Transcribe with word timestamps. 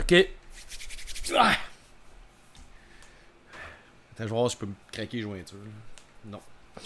Ok. 0.00 0.14
Ah. 1.36 1.50
Attends, 4.12 4.18
je 4.18 4.22
vais 4.24 4.28
voir 4.30 4.50
si 4.50 4.56
je 4.56 4.60
peux 4.60 4.66
me 4.66 4.74
craquer 4.90 5.18
les 5.18 5.22
jointures. 5.22 5.58
Non. 6.24 6.40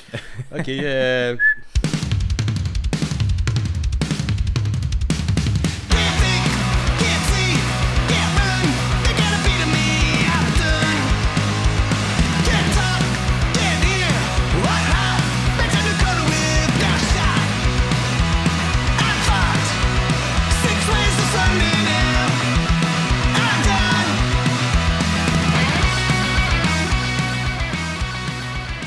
Ok, 0.52 0.69
euh... 0.69 1.37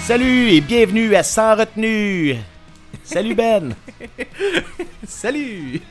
Salut 0.07 0.52
et 0.52 0.61
bienvenue 0.61 1.16
à 1.16 1.23
Sans 1.23 1.53
retenue. 1.57 2.38
Salut 3.03 3.35
Ben. 3.35 3.75
Salut! 5.05 5.81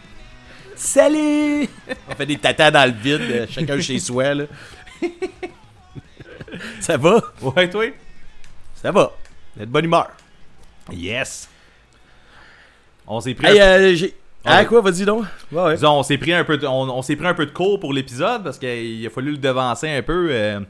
Salut. 0.75 1.69
On 2.09 2.15
fait 2.15 2.25
des 2.25 2.39
tatas 2.39 2.71
dans 2.71 2.87
le 2.87 2.93
vide, 2.99 3.21
euh, 3.31 3.47
chacun 3.51 3.79
chez 3.79 3.99
soi 3.99 4.35
là. 4.35 4.45
Ça 6.81 6.97
va? 6.97 7.21
Ouais, 7.43 7.69
toi? 7.69 7.85
Ça 8.75 8.91
va. 8.91 9.13
Est 9.61 9.67
de 9.67 9.71
bonne 9.71 9.85
humeur. 9.85 10.09
Yes! 10.93 11.49
On 13.07 13.21
s'est 13.21 13.35
pris, 13.35 13.47
Hey, 13.49 13.61
euh, 13.61 13.95
j'ai. 13.95 14.15
Ah, 14.47 14.65
quoi, 14.65 14.81
vas-y 14.81 15.05
donc. 15.05 15.25
Ouais, 15.53 15.63
ouais. 15.63 15.75
disons, 15.75 15.99
on 15.99 16.03
s'est 16.03 16.19
pris 16.19 16.33
un 16.33 16.45
peu 16.45 16.57
de... 16.57 16.67
on, 16.67 16.89
on 16.89 17.03
s'est 17.03 17.17
pris 17.17 17.27
un 17.27 17.35
peu 17.35 17.45
de 17.47 17.51
cours 17.51 17.81
pour 17.81 17.93
l'épisode 17.93 18.45
parce 18.45 18.59
qu'il 18.59 19.05
a 19.07 19.11
fallu 19.11 19.33
le 19.33 19.39
devancer 19.39 19.91
un 19.91 20.03
peu. 20.03 20.29
euh, 20.31 20.61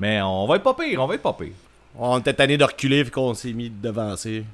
Mais 0.00 0.20
on 0.20 0.46
va 0.46 0.56
être 0.56 0.62
pas 0.64 0.74
pire, 0.74 1.00
on 1.02 1.06
va 1.06 1.14
être 1.14 1.22
pas 1.22 1.32
pire. 1.32 1.52
On 1.98 2.18
était 2.18 2.34
tanné 2.34 2.56
de 2.56 2.64
reculer, 2.64 3.02
vu 3.02 3.10
qu'on 3.10 3.34
s'est 3.34 3.52
mis 3.52 3.70
de 3.70 3.88
devancer. 3.88 4.44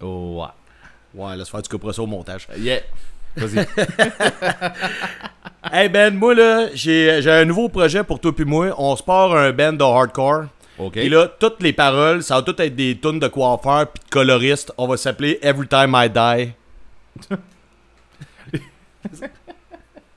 Oh, 0.00 0.42
ouais. 0.42 1.22
Ouais, 1.22 1.36
laisse 1.36 1.48
faire 1.48 1.62
du 1.62 1.68
coupera 1.68 1.92
ça 1.92 2.02
au 2.02 2.06
montage. 2.06 2.48
Yeah! 2.56 2.80
Vas-y. 3.36 3.66
Hey 5.72 5.88
Ben, 5.88 6.14
moi 6.14 6.34
là, 6.34 6.68
j'ai 6.74 7.22
j'ai 7.22 7.30
un 7.30 7.46
nouveau 7.46 7.70
projet 7.70 8.04
pour 8.04 8.20
toi 8.20 8.34
puis 8.36 8.44
moi. 8.44 8.74
On 8.76 8.94
se 8.96 9.02
part 9.02 9.34
un 9.34 9.50
band 9.50 9.72
de 9.72 9.82
hardcore. 9.82 10.44
OK. 10.78 10.98
Et 10.98 11.08
là, 11.08 11.26
toutes 11.26 11.62
les 11.62 11.72
paroles, 11.72 12.22
ça 12.22 12.36
va 12.36 12.42
toutes 12.42 12.60
être 12.60 12.76
des 12.76 12.98
tunes 12.98 13.18
de 13.18 13.28
coiffeurs 13.28 13.90
puis 13.90 14.04
de 14.04 14.10
coloristes. 14.10 14.72
On 14.76 14.86
va 14.86 14.98
s'appeler 14.98 15.38
Every 15.42 15.66
Time 15.66 15.96
I 15.96 16.10
Die. 16.10 16.52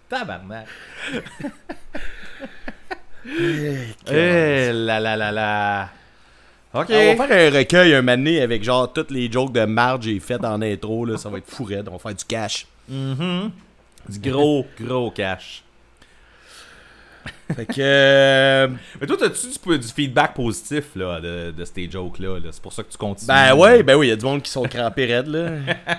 Tabarnak! 0.10 0.68
Eh 4.10 4.72
là 4.72 5.00
là 5.02 5.18
là 5.18 5.32
là! 5.34 5.90
OK. 6.74 6.88
On 6.92 7.16
va 7.16 7.28
faire 7.28 7.54
un 7.54 7.58
recueil 7.58 7.94
un 7.96 8.02
mané 8.02 8.42
avec 8.42 8.64
genre 8.64 8.92
toutes 8.92 9.12
les 9.12 9.32
jokes 9.32 9.54
de 9.54 9.66
marge 9.66 10.04
j'ai 10.06 10.20
faites 10.20 10.44
en 10.44 10.62
intro. 10.62 11.06
Là, 11.06 11.18
ça 11.18 11.30
va 11.30 11.38
être 11.40 11.50
fou 11.50 11.64
raide. 11.64 11.88
On 11.90 11.94
va 11.94 12.00
faire 12.00 12.14
du 12.14 12.26
cash. 12.26 12.68
Mhm. 12.90 13.52
Du 14.10 14.20
gros, 14.30 14.66
gros 14.82 15.12
cash. 15.12 15.64
Fait 17.56 17.66
que. 17.66 17.74
euh, 17.80 18.68
Mais 19.02 19.08
toi, 19.08 19.18
t'as-tu 19.20 19.48
du, 19.48 19.80
du 19.80 19.88
feedback 19.88 20.34
positif 20.34 20.96
là, 20.96 21.20
de, 21.20 21.52
de 21.52 21.66
ces 21.66 21.90
jokes-là? 21.90 22.40
là? 22.40 22.50
C'est 22.52 22.62
pour 22.62 22.74
ça 22.74 22.84
que 22.84 22.92
tu 22.92 22.98
continues. 22.98 23.28
ben 23.28 23.54
ouais, 23.56 23.84
ben 23.84 23.96
oui, 23.96 24.08
il 24.08 24.10
y 24.10 24.14
a 24.14 24.16
du 24.18 24.26
monde 24.26 24.42
qui 24.42 24.52
sont 24.52 24.64
crampés 24.64 25.06
raides 25.06 25.28
là. 25.28 25.50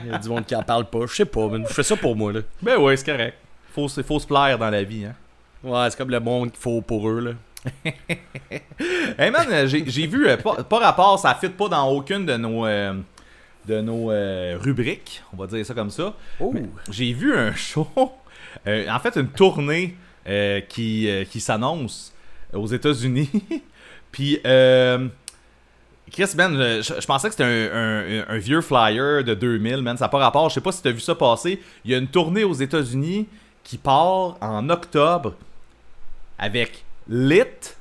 Il 0.05 0.11
y 0.11 0.14
a 0.14 0.19
du 0.19 0.28
monde 0.28 0.44
qui 0.46 0.55
en 0.55 0.62
parle 0.62 0.84
pas. 0.86 1.00
Je 1.06 1.14
sais 1.14 1.24
pas, 1.24 1.48
mais 1.48 1.64
je 1.66 1.72
fais 1.72 1.83
ça 1.83 1.96
pour 1.96 2.14
moi 2.16 2.33
là. 2.33 2.41
Ben 2.62 2.77
ouais, 2.78 2.96
c'est 2.96 3.06
correct. 3.11 3.36
Faut, 3.74 3.89
faut 3.89 4.19
se 4.20 4.27
plaire 4.27 4.58
dans 4.58 4.70
la 4.70 4.83
vie, 4.83 5.05
hein. 5.06 5.14
Ouais, 5.64 5.91
c'est 5.91 5.96
comme 5.98 6.11
le 6.11 6.20
monde 6.20 6.50
qu'il 6.52 6.61
faut 6.61 6.80
pour 6.80 7.08
eux 7.08 7.20
là. 7.20 7.30
Hey 9.19 9.31
man, 9.31 9.67
j'ai 9.67 10.06
vu, 10.06 10.28
euh, 10.28 10.37
pas, 10.37 10.62
pas 10.62 10.78
rapport, 10.78 11.19
ça 11.19 11.34
fit 11.34 11.48
pas 11.48 11.69
dans 11.69 11.89
aucune 11.91 12.25
de 12.25 12.37
nos, 12.37 12.64
euh, 12.67 12.95
de 13.67 13.80
nos 13.80 14.11
euh, 14.11 14.57
rubriques, 14.61 15.23
on 15.33 15.36
va 15.36 15.46
dire 15.48 15.67
ça 15.67 15.74
comme 15.74 15.91
ça. 15.91 16.14
Oh. 16.41 16.55
J'ai 16.91 17.13
vu 17.13 17.35
un 17.36 17.52
show, 17.55 17.89
en 17.96 18.98
fait 19.01 19.17
une 19.17 19.29
tournée 19.29 19.96
qui, 20.69 21.08
qui 21.30 21.41
s'annonce 21.41 22.13
aux 22.52 22.67
États-Unis. 22.67 23.30
Puis, 24.13 24.39
Chris, 26.13 26.30
man, 26.36 26.57
je, 26.57 26.95
je 27.01 27.07
pensais 27.07 27.29
que 27.29 27.35
c'était 27.35 27.45
un, 27.45 27.48
un- 27.48 28.25
un 28.29 28.39
vieux 28.39 28.61
flyer 28.61 29.25
de 29.25 29.35
2000, 29.35 29.83
man, 29.83 29.96
ça 29.96 30.05
n'a 30.05 30.08
pas 30.08 30.19
rapport. 30.19 30.48
Je 30.48 30.55
sais 30.55 30.61
pas 30.61 30.73
si 30.73 30.83
t'as 30.83 30.90
vu 30.92 31.01
ça 31.01 31.14
passer. 31.14 31.61
Il 31.85 31.90
y 31.90 31.95
a 31.95 31.98
une 31.98 32.08
tournée 32.08 32.45
aux 32.45 32.55
États-Unis 32.55 33.27
qui 33.64 33.77
part 33.79 34.36
en 34.40 34.70
octobre 34.70 35.35
avec 36.39 36.85
Lit, 37.08 37.74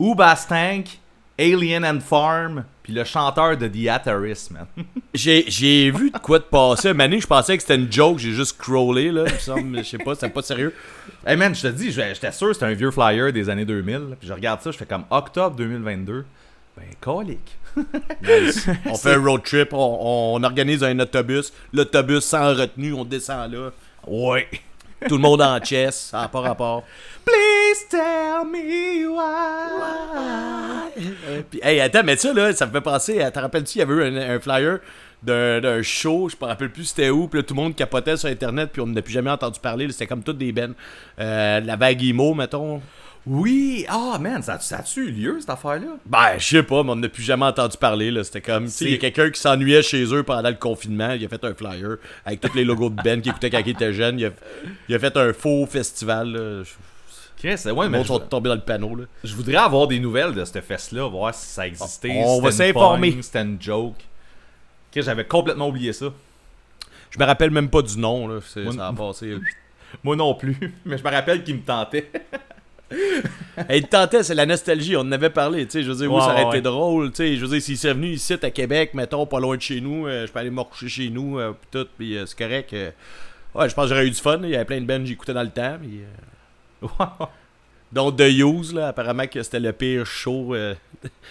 Ubastank, 0.00 0.98
Alien 1.38 1.84
and 1.84 2.00
Farm, 2.00 2.64
puis 2.82 2.92
le 2.92 3.04
chanteur 3.04 3.56
de 3.56 3.68
The 3.68 3.88
Ataris, 3.88 4.48
man. 4.50 4.66
J'ai, 5.14 5.90
vu 5.90 6.10
de 6.10 6.18
quoi 6.18 6.38
de 6.38 6.44
passer. 6.44 6.92
Mané, 6.92 7.20
je 7.20 7.26
pensais 7.26 7.56
que 7.56 7.62
c'était 7.62 7.76
une 7.76 7.92
joke, 7.92 8.18
j'ai 8.18 8.32
juste 8.32 8.56
scrollé 8.56 9.12
là. 9.12 9.24
Je 9.26 9.82
sais 9.82 9.98
pas, 9.98 10.14
c'était 10.14 10.30
pas 10.30 10.42
sérieux. 10.42 10.74
hey 11.26 11.36
man, 11.36 11.54
je 11.54 11.62
te 11.62 11.66
dis, 11.68 11.92
je- 11.92 12.00
j'étais 12.14 12.32
sûr 12.32 12.48
que 12.48 12.54
c'était 12.54 12.66
un 12.66 12.72
vieux 12.74 12.90
flyer 12.90 13.32
des 13.32 13.48
années 13.50 13.64
2000, 13.64 13.92
là, 13.94 14.16
puis 14.18 14.28
je 14.28 14.32
regarde 14.32 14.60
ça, 14.60 14.70
je 14.70 14.76
fais 14.78 14.86
comme 14.86 15.04
octobre 15.10 15.54
2022. 15.56 16.24
Ben, 16.76 16.84
colique. 17.00 17.58
On 18.86 18.94
fait 18.96 19.14
un 19.14 19.22
road 19.24 19.42
trip, 19.44 19.72
on, 19.72 20.34
on 20.36 20.42
organise 20.44 20.82
un 20.84 20.98
autobus. 21.00 21.52
L'autobus 21.72 22.20
sans 22.24 22.54
retenue, 22.54 22.92
on 22.92 23.04
descend 23.04 23.52
là. 23.52 23.70
Ouais. 24.06 24.48
Tout 25.06 25.16
le 25.16 25.22
monde 25.22 25.42
en 25.42 25.62
chess, 25.62 26.08
ça 26.10 26.22
n'a 26.22 26.28
pas 26.28 26.40
rapport. 26.40 26.82
Please 27.24 27.86
tell 27.88 28.44
me 28.50 29.06
why. 29.08 31.02
Puis, 31.50 31.60
hey, 31.62 31.80
attends, 31.80 32.02
mais 32.04 32.16
ça, 32.16 32.32
là, 32.32 32.52
ça 32.52 32.66
me 32.66 32.72
fait 32.72 32.80
penser, 32.80 33.20
à- 33.20 33.30
te 33.30 33.38
rappelles-tu, 33.38 33.78
il 33.78 33.80
y 33.80 33.82
avait 33.82 33.94
eu 33.94 34.18
un, 34.18 34.40
flyer 34.40 34.78
d'un, 35.22 35.82
show, 35.82 36.28
je 36.28 36.36
me 36.40 36.46
rappelle 36.48 36.70
plus 36.70 36.84
c'était 36.84 37.10
où, 37.10 37.28
puis 37.28 37.40
là, 37.40 37.42
tout 37.44 37.54
le 37.54 37.60
monde 37.60 37.76
capotait 37.76 38.16
sur 38.16 38.28
Internet, 38.28 38.70
puis 38.72 38.80
on 38.82 38.86
n'a 38.86 39.02
plus 39.02 39.12
jamais 39.12 39.30
entendu 39.30 39.60
parler, 39.60 39.90
c'était 39.90 40.06
comme 40.06 40.22
toutes 40.22 40.38
des 40.38 40.52
bennes. 40.52 40.74
Euh, 41.20 41.60
la 41.60 41.76
vague 41.76 42.02
emo, 42.02 42.34
mettons. 42.34 42.80
Oui, 43.28 43.84
ah 43.88 44.16
man, 44.18 44.42
ça, 44.42 44.58
ça 44.58 44.78
a-tu 44.78 45.08
eu 45.08 45.10
lieu 45.10 45.36
cette 45.38 45.50
affaire-là? 45.50 45.98
Ben, 46.06 46.38
je 46.38 46.46
sais 46.46 46.62
pas, 46.62 46.82
mais 46.82 46.92
on 46.92 46.96
n'a 46.96 47.08
plus 47.10 47.22
jamais 47.22 47.44
entendu 47.44 47.76
parler, 47.76 48.10
là. 48.10 48.24
C'était 48.24 48.40
comme, 48.40 48.64
tu 48.64 48.70
sais, 48.70 48.84
il 48.86 48.90
y 48.92 48.94
a 48.94 48.98
quelqu'un 48.98 49.30
qui 49.30 49.38
s'ennuyait 49.38 49.82
chez 49.82 50.02
eux 50.14 50.22
pendant 50.22 50.48
le 50.48 50.54
confinement, 50.54 51.10
il 51.12 51.24
a 51.24 51.28
fait 51.28 51.44
un 51.44 51.54
flyer 51.54 51.98
avec 52.24 52.40
tous 52.40 52.54
les 52.54 52.64
logos 52.64 52.88
de 52.88 53.02
Ben 53.02 53.20
qui 53.20 53.28
écoutait 53.28 53.50
quand 53.50 53.58
il 53.58 53.68
était 53.68 53.92
jeune, 53.92 54.18
il 54.18 54.26
a, 54.26 54.30
il 54.88 54.94
a 54.94 54.98
fait 54.98 55.14
un 55.16 55.32
faux 55.34 55.66
festival, 55.66 56.32
là. 56.32 56.62
Chris, 57.36 57.50
ouais, 57.50 57.54
Les 57.66 57.74
mais 57.74 57.98
monde 57.98 58.02
je, 58.02 58.08
sont 58.08 58.18
tombés 58.18 58.48
dans 58.48 58.54
le 58.56 58.62
panneau, 58.62 58.96
là. 58.96 59.04
je 59.22 59.34
voudrais 59.34 59.56
avoir 59.56 59.86
des 59.86 60.00
nouvelles 60.00 60.32
de 60.32 60.44
cette 60.44 60.64
feste-là, 60.64 61.06
voir 61.08 61.34
si 61.34 61.46
ça 61.46 61.66
existait. 61.66 62.22
On 62.24 62.36
si 62.36 62.42
va 62.42 62.50
s'informer. 62.50 63.18
C'était 63.22 63.42
une 63.42 63.60
joke. 63.60 63.94
Chris, 64.90 65.02
j'avais 65.02 65.24
complètement 65.24 65.68
oublié 65.68 65.92
ça. 65.92 66.06
Je 67.10 67.18
me 67.18 67.24
rappelle 67.24 67.50
même 67.50 67.68
pas 67.70 67.82
du 67.82 67.98
nom, 67.98 68.26
là. 68.26 68.40
Moi- 68.56 68.72
ça 68.72 68.88
a 68.88 68.92
passé. 68.92 69.36
Moi 70.02 70.16
non 70.16 70.34
plus, 70.34 70.56
mais 70.84 70.98
je 70.98 71.04
me 71.04 71.10
rappelle 71.10 71.44
qu'il 71.44 71.56
me 71.56 71.62
tentait. 71.62 72.10
Il 73.70 73.86
tentait, 73.88 74.22
c'est 74.22 74.34
la 74.34 74.46
nostalgie, 74.46 74.96
on 74.96 75.00
en 75.00 75.12
avait 75.12 75.30
parlé, 75.30 75.66
tu 75.66 75.72
sais, 75.72 75.82
je 75.82 75.90
veux 75.90 75.96
dire, 75.96 76.22
ça 76.22 76.32
aurait 76.32 76.44
ouais, 76.44 76.48
été 76.50 76.60
drôle, 76.62 77.10
tu 77.10 77.16
sais, 77.16 77.36
je 77.36 77.44
veux 77.44 77.48
dire, 77.48 77.62
s'il 77.62 77.76
s'est 77.76 77.92
venu 77.92 78.08
ici 78.08 78.34
à 78.40 78.50
Québec, 78.50 78.94
mettons, 78.94 79.26
pas 79.26 79.40
loin 79.40 79.56
de 79.56 79.62
chez 79.62 79.80
nous, 79.80 80.06
euh, 80.06 80.26
je 80.26 80.32
peux 80.32 80.38
aller 80.38 80.50
me 80.50 80.60
recoucher 80.60 80.88
chez 80.88 81.10
nous, 81.10 81.38
euh, 81.38 81.52
pis 81.52 81.68
tout, 81.70 81.86
pis 81.98 82.16
euh, 82.16 82.24
c'est 82.26 82.38
correct. 82.38 82.72
euh, 82.72 82.90
ouais, 83.54 83.68
je 83.68 83.74
pense 83.74 83.84
que 83.84 83.88
j'aurais 83.90 84.06
eu 84.06 84.10
du 84.10 84.20
fun, 84.20 84.38
il 84.42 84.50
y 84.50 84.54
avait 84.56 84.64
plein 84.64 84.80
de 84.80 84.86
bands 84.86 85.00
que 85.00 85.06
j'écoutais 85.06 85.34
dans 85.34 85.42
le 85.42 85.50
temps, 85.50 85.76
dont 87.92 88.12
The 88.12 88.28
Use, 88.28 88.74
là, 88.74 88.88
apparemment 88.88 89.26
que 89.26 89.42
c'était 89.42 89.60
le 89.60 89.72
pire 89.72 90.06
show 90.06 90.54
euh, 90.54 90.74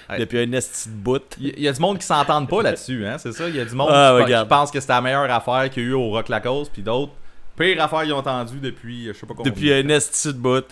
Ouais. 0.10 0.20
depuis 0.20 0.40
un 0.40 0.52
esti 0.54 0.88
de 0.88 0.94
bout. 0.94 1.22
Il 1.42 1.60
y, 1.60 1.68
a 1.68 1.74
du 1.74 1.82
monde 1.82 1.98
qui 1.98 2.06
s'entendent 2.06 2.48
pas 2.48 2.62
là-dessus, 2.62 3.06
hein, 3.06 3.18
c'est 3.18 3.34
ça? 3.34 3.50
Il 3.50 3.56
y 3.58 3.60
a 3.60 3.66
du 3.66 3.76
monde 3.76 3.90
Ah, 3.92 4.18
qui, 4.26 4.34
pense 4.48 4.72
que 4.72 4.80
c'était 4.80 4.94
la 4.94 5.02
meilleure 5.02 5.30
affaire 5.30 5.70
qu'il 5.70 5.84
y 5.84 5.86
a 5.86 5.90
eu 5.90 5.94
au 5.94 6.10
Rock 6.12 6.30
Lacoste, 6.30 6.72
puis 6.72 6.82
d'autres, 6.82 7.12
pire 7.58 7.84
affaire 7.84 8.04
qu'ils 8.04 8.14
ont 8.14 8.20
entendu 8.20 8.60
depuis, 8.62 9.08
je 9.08 9.12
sais 9.14 9.26
pas 9.26 9.34
combien. 9.36 9.52
Depuis 9.52 9.74
un 9.74 9.90
esti 9.90 10.30
de 10.30 10.38
bout. 10.38 10.64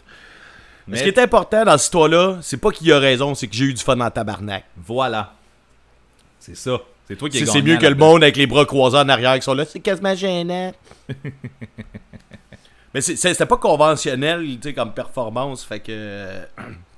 Mais 0.87 0.97
Ce 0.97 1.03
qui 1.03 1.09
est 1.09 1.17
important 1.19 1.63
dans 1.65 1.71
cette 1.77 1.85
histoire-là, 1.85 2.37
c'est 2.41 2.57
pas 2.57 2.71
qu'il 2.71 2.91
a 2.93 2.99
raison, 2.99 3.33
c'est 3.35 3.47
que 3.47 3.55
j'ai 3.55 3.65
eu 3.65 3.73
du 3.73 3.81
fun 3.83 3.99
en 3.99 4.09
tabarnak. 4.11 4.65
voilà. 4.77 5.33
C'est 6.39 6.55
ça. 6.55 6.79
C'est 7.07 7.15
toi 7.15 7.29
qui 7.29 7.37
es 7.39 7.45
C'est 7.45 7.61
mieux 7.61 7.77
que 7.77 7.85
le 7.87 7.95
monde 7.95 8.23
avec 8.23 8.35
les 8.37 8.45
bras 8.47 8.65
croisés 8.65 8.97
en 8.97 9.09
arrière 9.09 9.35
qui 9.35 9.41
sont 9.41 9.53
là. 9.53 9.65
C'est 9.65 9.79
quasiment 9.79 10.15
gênant. 10.15 10.73
Mais 12.93 13.01
c'était 13.01 13.45
pas 13.45 13.57
conventionnel, 13.57 14.41
tu 14.45 14.69
sais, 14.69 14.73
comme 14.73 14.93
performance. 14.93 15.63
Fait 15.65 15.79
que. 15.81 15.87
euh, 15.91 16.45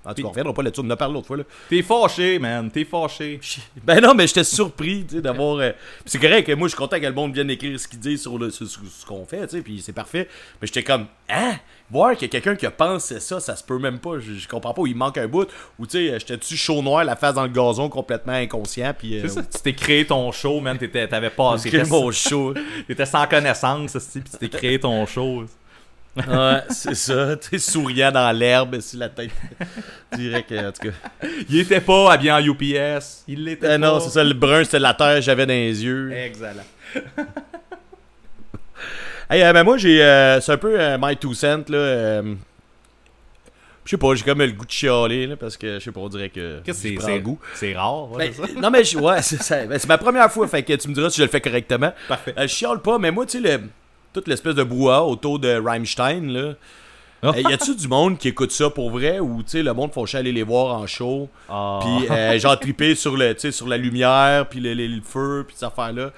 En 0.05 0.13
tout 0.13 0.21
cas, 0.21 0.27
on 0.27 0.29
reviendra 0.29 0.53
pas 0.53 0.61
là-dessus. 0.61 0.81
On 0.81 0.85
en 0.85 0.91
a 0.91 0.95
parlé 0.95 1.13
l'autre 1.15 1.25
fois. 1.27 1.37
T'es 1.69 1.81
fâché, 1.81 2.37
man. 2.39 2.69
T'es 2.69 2.85
fâché. 2.85 3.39
Ben 3.83 3.99
non, 3.99 4.13
mais 4.13 4.27
j'étais 4.27 4.43
surpris 4.43 5.03
d'avoir. 5.05 5.57
euh, 5.57 5.71
C'est 6.05 6.19
correct 6.19 6.45
que 6.45 6.51
moi, 6.53 6.67
je 6.67 6.73
suis 6.73 6.77
content 6.77 6.99
que 6.99 7.05
le 7.05 7.13
monde 7.13 7.33
vienne 7.33 7.49
écrire 7.49 7.79
ce 7.79 7.87
qu'il 7.87 7.99
dit 7.99 8.17
sur, 8.17 8.37
le, 8.37 8.51
sur, 8.51 8.67
sur 8.67 8.81
ce 8.85 9.05
qu'on 9.05 9.25
fait, 9.25 9.47
tu 9.47 9.57
sais, 9.57 9.61
puis 9.63 9.81
c'est 9.81 9.91
parfait. 9.93 10.29
Mais 10.61 10.67
j'étais 10.67 10.83
comme, 10.83 11.07
hein? 11.29 11.55
Voir 11.89 12.13
qu'il 12.17 12.23
y 12.23 12.25
a 12.25 12.29
quelqu'un 12.29 12.55
qui 12.55 12.65
a 12.65 12.71
pensé 12.71 13.19
ça, 13.21 13.39
ça 13.39 13.55
se 13.55 13.63
peut 13.63 13.79
même 13.79 13.99
pas. 13.99 14.19
Je, 14.19 14.33
je 14.33 14.47
comprends 14.47 14.73
pas, 14.73 14.81
il 14.87 14.95
manque 14.95 15.17
un 15.17 15.27
bout. 15.27 15.47
Ou 15.79 15.85
tu 15.85 15.91
sais, 16.09 16.19
j'étais-tu 16.19 16.57
chaud 16.57 16.81
noir, 16.81 17.05
la 17.05 17.15
face 17.15 17.35
dans 17.35 17.43
le 17.43 17.49
gazon, 17.49 17.87
complètement 17.87 18.33
inconscient, 18.33 18.93
puis. 18.97 19.21
euh, 19.21 19.27
ça, 19.29 19.41
tu 19.41 19.61
t'es 19.61 19.73
créé 19.73 20.05
ton 20.05 20.29
show, 20.33 20.59
man. 20.59 20.77
T'étais- 20.77 21.07
T'avais 21.07 21.29
pas. 21.29 21.55
créé 21.63 21.83
mon 21.85 22.11
show. 22.11 22.53
t'étais 22.87 23.05
sans 23.05 23.25
connaissance, 23.25 23.95
esti, 23.95 24.19
puis 24.19 24.29
tu 24.31 24.37
t'es 24.37 24.49
créé 24.57 24.79
ton 24.79 25.05
show. 25.05 25.45
Ouais, 26.17 26.63
c'est 26.71 26.95
ça. 26.95 27.35
T'es 27.37 27.59
souriant 27.59 28.11
dans 28.11 28.31
l'herbe, 28.31 28.79
si 28.81 28.97
la 28.97 29.07
tête. 29.07 29.29
Dirais 30.13 30.43
que, 30.43 30.67
en 30.67 30.71
tout 30.71 30.89
cas. 30.89 31.27
Il 31.47 31.59
était 31.59 31.79
pas 31.79 32.11
habillé 32.11 32.31
en 32.31 32.39
UPS. 32.43 33.23
Il 33.27 33.43
l'était 33.45 33.67
Euh, 33.67 33.69
pas. 33.69 33.77
non, 33.77 33.99
c'est 33.99 34.09
ça, 34.09 34.23
le 34.23 34.33
brun, 34.33 34.63
c'était 34.63 34.79
la 34.79 34.93
terre 34.95 35.15
que 35.15 35.21
j'avais 35.21 35.45
dans 35.45 35.53
les 35.53 35.83
yeux. 35.85 36.11
Excellent. 36.11 36.63
Hey, 39.29 39.41
euh, 39.43 39.51
ben 39.53 39.63
moi, 39.63 39.77
j'ai. 39.77 40.01
euh, 40.01 40.39
c'est 40.39 40.53
un 40.53 40.57
peu 40.57 40.79
euh, 40.79 40.97
my 40.99 41.17
two 41.17 41.33
cents, 41.33 41.63
là. 41.69 42.21
je 42.23 43.91
sais 43.91 43.97
pas, 43.97 44.15
j'ai 44.15 44.23
comme 44.23 44.39
le 44.39 44.51
goût 44.51 44.65
de 44.65 44.71
chialer, 44.71 45.27
là, 45.27 45.35
parce 45.35 45.57
que, 45.57 45.79
je 45.79 45.83
sais 45.83 45.91
pas, 45.91 45.99
on 45.99 46.07
dirait 46.09 46.29
que. 46.29 46.61
Qu'est-ce 46.63 46.83
que 46.83 46.95
je 46.95 46.99
c'est? 47.01 47.19
goût. 47.19 47.39
C'est 47.53 47.73
rare, 47.73 48.09
ouais, 48.11 48.29
Ben, 48.29 48.33
ça? 48.33 48.53
non, 48.61 48.69
mais 48.69 48.83
je- 48.83 48.97
ouais, 48.97 49.21
c'est. 49.21 49.67
Ben, 49.67 49.77
c'est 49.77 49.87
ma 49.87 49.97
première 49.97 50.31
fois, 50.31 50.47
fait 50.47 50.63
que 50.63 50.73
tu 50.73 50.87
me 50.87 50.93
diras 50.93 51.09
si 51.09 51.17
je 51.17 51.23
le 51.23 51.29
fais 51.29 51.41
correctement. 51.41 51.93
Parfait. 52.07 52.33
Euh, 52.37 52.43
je 52.43 52.47
chiale 52.47 52.81
pas, 52.81 52.97
mais 52.99 53.11
moi, 53.11 53.25
tu 53.25 53.41
sais, 53.41 53.57
le- 53.57 53.63
toute 54.13 54.27
l'espèce 54.29 54.55
de 54.55 54.63
brouhaha 54.63 55.03
autour 55.03 55.39
de 55.39 55.59
Rammstein, 55.61 56.31
là. 56.31 56.53
Ah. 57.23 57.31
euh, 57.35 57.41
y 57.49 57.51
a-tu 57.53 57.75
du 57.75 57.87
monde 57.87 58.17
qui 58.19 58.27
écoute 58.27 58.51
ça 58.51 58.69
pour 58.69 58.91
vrai 58.91 59.19
ou, 59.19 59.41
tu 59.43 59.49
sais, 59.49 59.63
le 59.63 59.73
monde 59.73 59.91
faut 59.91 60.05
aller 60.15 60.31
les 60.31 60.43
voir 60.43 60.75
en 60.79 60.85
show? 60.87 61.27
Ah. 61.49 61.79
Puis, 61.81 62.07
euh, 62.15 62.37
genre, 62.39 62.57
triper 62.59 62.93
sur, 62.95 63.17
le, 63.17 63.33
tu 63.33 63.41
sais, 63.41 63.51
sur 63.51 63.67
la 63.67 63.75
lumière, 63.77 64.47
puis 64.47 64.59
le, 64.59 64.73
le- 64.73 64.87
le 64.87 65.01
feu, 65.01 65.43
puis 65.47 65.55
ces 65.57 65.65
affaires-là. 65.65 66.11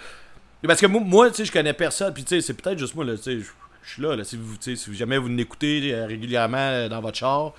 Parce 0.68 0.82
que 0.82 0.86
moi, 0.88 1.02
moi, 1.04 1.30
tu 1.30 1.38
sais, 1.38 1.46
je 1.46 1.52
connais 1.52 1.74
personne, 1.74 2.14
puis, 2.14 2.24
tu 2.24 2.36
sais, 2.36 2.42
c'est 2.42 2.54
peut-être 2.54 2.78
juste 2.80 2.96
moi, 2.96 3.06
là, 3.06 3.16
tu 3.16 3.24
sais, 3.24 3.40
je 3.40 3.94
suis 3.94 4.02
là, 4.02 4.16
là, 4.16 4.24
si, 4.24 4.38
vous, 4.38 4.56
si 4.60 4.78
jamais 4.96 5.18
vous 5.18 5.28
l'écoutez 5.30 5.94
euh, 5.94 6.06
régulièrement 6.06 6.58
euh, 6.58 6.90
dans 6.90 7.00
votre 7.02 7.18
char, 7.18 7.54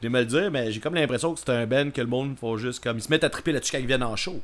venez 0.00 0.10
me 0.12 0.20
le 0.20 0.26
dire, 0.26 0.50
mais 0.50 0.70
j'ai 0.70 0.78
comme 0.80 0.94
l'impression 0.94 1.34
que 1.34 1.40
c'est 1.40 1.50
un 1.50 1.66
Ben 1.66 1.90
que 1.90 2.00
le 2.00 2.06
monde 2.06 2.36
faut 2.40 2.56
juste 2.56 2.82
comme. 2.82 2.98
Ils 2.98 3.02
se 3.02 3.08
mettent 3.10 3.24
à 3.24 3.30
triper 3.30 3.52
là-dessus 3.52 3.72
quand 3.72 3.78
ils 3.78 3.86
viennent 3.86 4.02
en 4.04 4.14
show. 4.16 4.40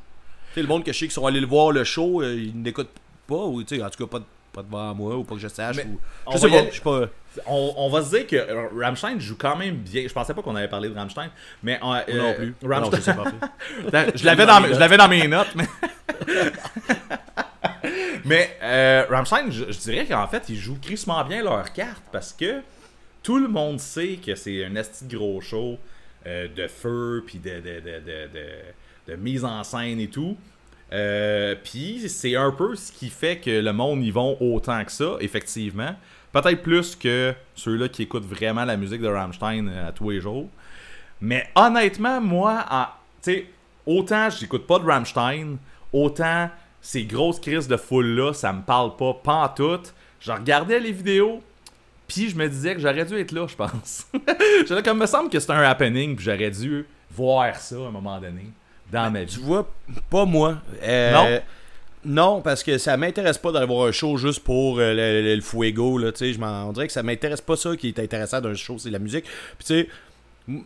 Tu 0.49 0.55
sais, 0.55 0.63
le 0.63 0.69
monde 0.69 0.85
que 0.85 0.93
je 0.93 0.99
sais 0.99 1.07
qui 1.07 1.15
sont 1.15 1.27
allés 1.27 1.41
le 1.41 1.47
voir 1.47 1.71
le 1.71 1.85
show, 1.85 2.23
euh, 2.23 2.35
ils 2.35 2.61
n'écoutent 2.61 2.91
pas, 3.27 3.37
ou, 3.37 3.63
tu 3.63 3.77
sais, 3.77 3.83
en 3.83 3.89
tout 3.89 4.05
cas, 4.05 4.11
pas, 4.11 4.19
de- 4.19 4.25
pas 4.53 4.63
devant 4.63 4.95
moi, 4.95 5.17
ou 5.17 5.23
pas 5.25 5.37
que 5.37 5.41
je 5.41 5.49
sache, 5.49 5.77
Mais 5.77 5.85
ou. 5.87 5.99
on 6.27 6.33
Je 6.33 6.39
sais 6.39 6.49
pas, 6.51 6.59
aller- 6.59 6.69
je 6.71 6.75
sais 6.77 6.81
pas. 6.83 7.01
On, 7.47 7.75
on 7.79 7.89
va 7.89 8.03
se 8.03 8.11
dire 8.15 8.27
que 8.27 8.37
euh, 8.37 8.67
Rammstein 8.79 9.19
joue 9.19 9.37
quand 9.39 9.57
même 9.57 9.77
bien. 9.77 10.03
Je 10.07 10.13
pensais 10.13 10.35
pas 10.35 10.43
qu'on 10.43 10.55
avait 10.57 10.69
parlé 10.69 10.91
de 10.91 10.95
Rammstein, 10.95 11.31
mais 11.63 11.77
euh, 11.77 11.79
Moi 11.81 12.03
non 12.09 12.35
plus. 12.35 12.55
Rammstein- 12.63 13.15
Non, 13.91 14.05
je 14.15 14.25
l'avais 14.27 14.45
dans, 14.45 14.61
je 14.65 14.79
l'avais 14.79 14.97
dans 14.99 15.09
mes 15.09 15.27
notes, 15.29 15.55
mais. 15.55 15.65
mais 18.25 18.57
euh, 18.63 19.05
Rammstein, 19.09 19.51
je, 19.51 19.65
dirais 19.65 20.07
qu'en 20.07 20.27
fait, 20.27 20.49
ils 20.49 20.57
jouent 20.57 20.79
crissement 20.81 21.25
bien 21.25 21.43
leur 21.43 21.73
carte 21.73 22.03
parce 22.13 22.33
que 22.33 22.61
tout 23.23 23.39
le 23.39 23.49
monde 23.49 23.79
sait 23.81 24.19
que 24.25 24.35
c'est 24.35 24.65
un 24.65 24.75
esti 24.77 25.07
de 25.07 25.17
gros 25.17 25.41
show 25.41 25.79
euh, 26.27 26.49
de 26.55 26.69
feu, 26.69 27.25
puis 27.27 27.39
de, 27.39 27.51
de, 27.51 27.81
de, 27.81 29.13
de, 29.13 29.17
mise 29.17 29.45
en 29.45 29.65
scène 29.65 29.99
et 29.99 30.09
tout. 30.09 30.37
Euh, 30.93 31.57
puis 31.63 32.09
c'est 32.09 32.37
un 32.37 32.53
peu 32.53 32.77
ce 32.77 32.93
qui 32.93 33.09
fait 33.09 33.39
que 33.39 33.51
le 33.51 33.73
monde 33.73 34.05
y 34.05 34.11
vont 34.11 34.37
autant 34.41 34.85
que 34.85 34.93
ça, 34.93 35.17
effectivement. 35.21 35.97
Peut-être 36.33 36.63
plus 36.63 36.95
que 36.95 37.35
ceux-là 37.55 37.89
qui 37.89 38.03
écoutent 38.03 38.27
vraiment 38.27 38.65
la 38.65 38.77
musique 38.77 39.01
de 39.01 39.09
Rammstein 39.09 39.69
euh, 39.69 39.89
à 39.89 39.93
tous 39.93 40.11
les 40.11 40.21
jours. 40.21 40.49
Mais 41.21 41.49
honnêtement, 41.55 42.21
moi, 42.21 42.65
tu 43.23 43.33
sais, 43.33 43.47
autant 43.87 44.31
j'écoute 44.31 44.67
pas 44.67 44.79
de 44.79 44.85
Rammstein, 44.85 45.57
autant 45.93 46.51
ces 46.83 47.05
grosses 47.05 47.41
crises 47.41 47.69
de 47.69 47.77
foule-là, 47.79 48.35
ça 48.35 48.53
me 48.53 48.61
parle 48.63 48.97
pas, 48.97 49.15
pas 49.15 49.35
en 49.45 49.49
tout. 49.49 49.81
Je 50.21 50.31
regardais 50.33 50.79
les 50.81 50.93
vidéos, 50.93 51.41
puis 52.07 52.29
je 52.29 52.37
me 52.37 52.49
disais 52.49 52.75
que 52.75 52.81
j'aurais 52.81 53.05
dû 53.07 53.17
être 53.19 53.33
là, 53.33 53.47
je 53.49 53.57
pense. 53.57 54.07
J'étais 54.69 54.83
comme, 54.83 54.99
me 54.99 55.07
semble 55.07 55.31
que 55.31 55.39
c'est 55.41 55.51
un 55.53 55.63
happening, 55.63 56.15
puis 56.17 56.25
j'aurais 56.27 56.51
dû 56.51 56.85
voir 57.11 57.57
ça 57.57 57.77
à 57.77 57.79
un 57.87 57.91
moment 57.91 58.21
donné 58.21 58.47
dans 58.93 59.11
ma 59.11 59.25
Tu 59.25 59.39
vie. 59.39 59.45
vois, 59.45 59.67
pas 60.11 60.25
moi. 60.25 60.59
Euh, 60.83 61.13
Non? 61.13 61.41
Non, 62.05 62.41
parce 62.43 62.65
que 62.65 62.79
ça 62.79 62.97
m'intéresse 62.97 63.39
pas 63.39 63.53
d'aller 63.53 63.67
voir 63.67 63.87
un 63.87 63.93
show 63.93 64.17
juste 64.17 64.41
pour 64.41 64.81
euh, 64.81 64.93
le, 64.93 65.23
le- 65.23 65.35
le 65.37 65.41
fuego, 65.41 65.99
là, 65.99 66.11
tu 66.11 66.19
sais, 66.19 66.33
je 66.33 66.41
m'en- 66.41 66.65
on 66.69 66.73
dirait 66.73 66.89
que 66.89 66.93
ça 66.93 67.05
m'intéresse 67.05 67.41
pas 67.41 67.55
ça 67.57 67.77
qui 67.77 67.87
est 67.89 67.99
intéressant 68.01 68.41
d'un 68.41 68.55
show, 68.57 68.77
c'est 68.77 68.91
la 68.91 68.99
musique. 68.99 69.25
Puis 69.57 69.67
tu 69.67 69.89
sais, 70.49 70.63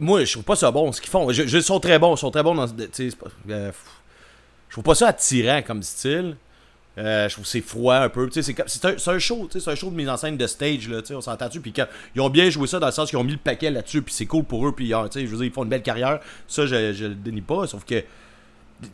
moi, 0.00 0.24
je 0.24 0.32
trouve 0.32 0.44
pas 0.44 0.56
ça 0.56 0.70
bon, 0.72 0.90
ce 0.92 1.00
qu'ils 1.00 1.10
font. 1.10 1.30
Je, 1.32 1.60
sont 1.60 1.80
très 1.80 1.98
bons, 2.00 2.14
ils 2.14 2.18
sont 2.18 2.30
très 2.30 2.42
bons 2.42 2.54
dans, 2.54 2.66
tu 2.68 3.12
euh, 3.50 3.70
je 4.68 4.74
trouve 4.74 4.84
pas 4.84 4.94
ça 4.94 5.08
attirant 5.08 5.62
comme 5.62 5.82
style. 5.82 6.36
Euh, 6.98 7.28
je 7.28 7.34
trouve 7.34 7.46
c'est 7.46 7.60
froid 7.60 7.94
un 7.94 8.08
peu. 8.08 8.28
C'est 8.32 8.84
un, 8.84 9.14
un 9.14 9.18
show, 9.18 9.48
c'est 9.52 9.68
un 9.68 9.74
show 9.74 9.88
de 9.90 9.94
mise 9.94 10.08
en 10.08 10.16
scène 10.16 10.36
de 10.36 10.46
stage, 10.46 10.88
là, 10.88 11.00
on 11.12 11.20
s'entend 11.20 11.46
dessus. 11.46 11.60
Puis 11.60 11.72
ils 12.14 12.20
ont 12.20 12.28
bien 12.28 12.50
joué 12.50 12.66
ça 12.66 12.80
dans 12.80 12.86
le 12.86 12.92
sens 12.92 13.08
qu'ils 13.08 13.18
ont 13.18 13.24
mis 13.24 13.32
le 13.32 13.38
paquet 13.38 13.70
là-dessus, 13.70 14.02
puis 14.02 14.12
c'est 14.12 14.26
cool 14.26 14.44
pour 14.44 14.66
eux. 14.66 14.72
Puis 14.72 14.92
sais, 15.12 15.20
je 15.20 15.26
veux 15.26 15.36
dire, 15.36 15.46
ils 15.46 15.52
font 15.52 15.62
une 15.62 15.70
belle 15.70 15.82
carrière. 15.82 16.18
Ça, 16.48 16.66
je, 16.66 16.92
je 16.92 17.06
le 17.06 17.14
dénie 17.14 17.40
pas, 17.40 17.66
sauf 17.68 17.84
que 17.84 18.02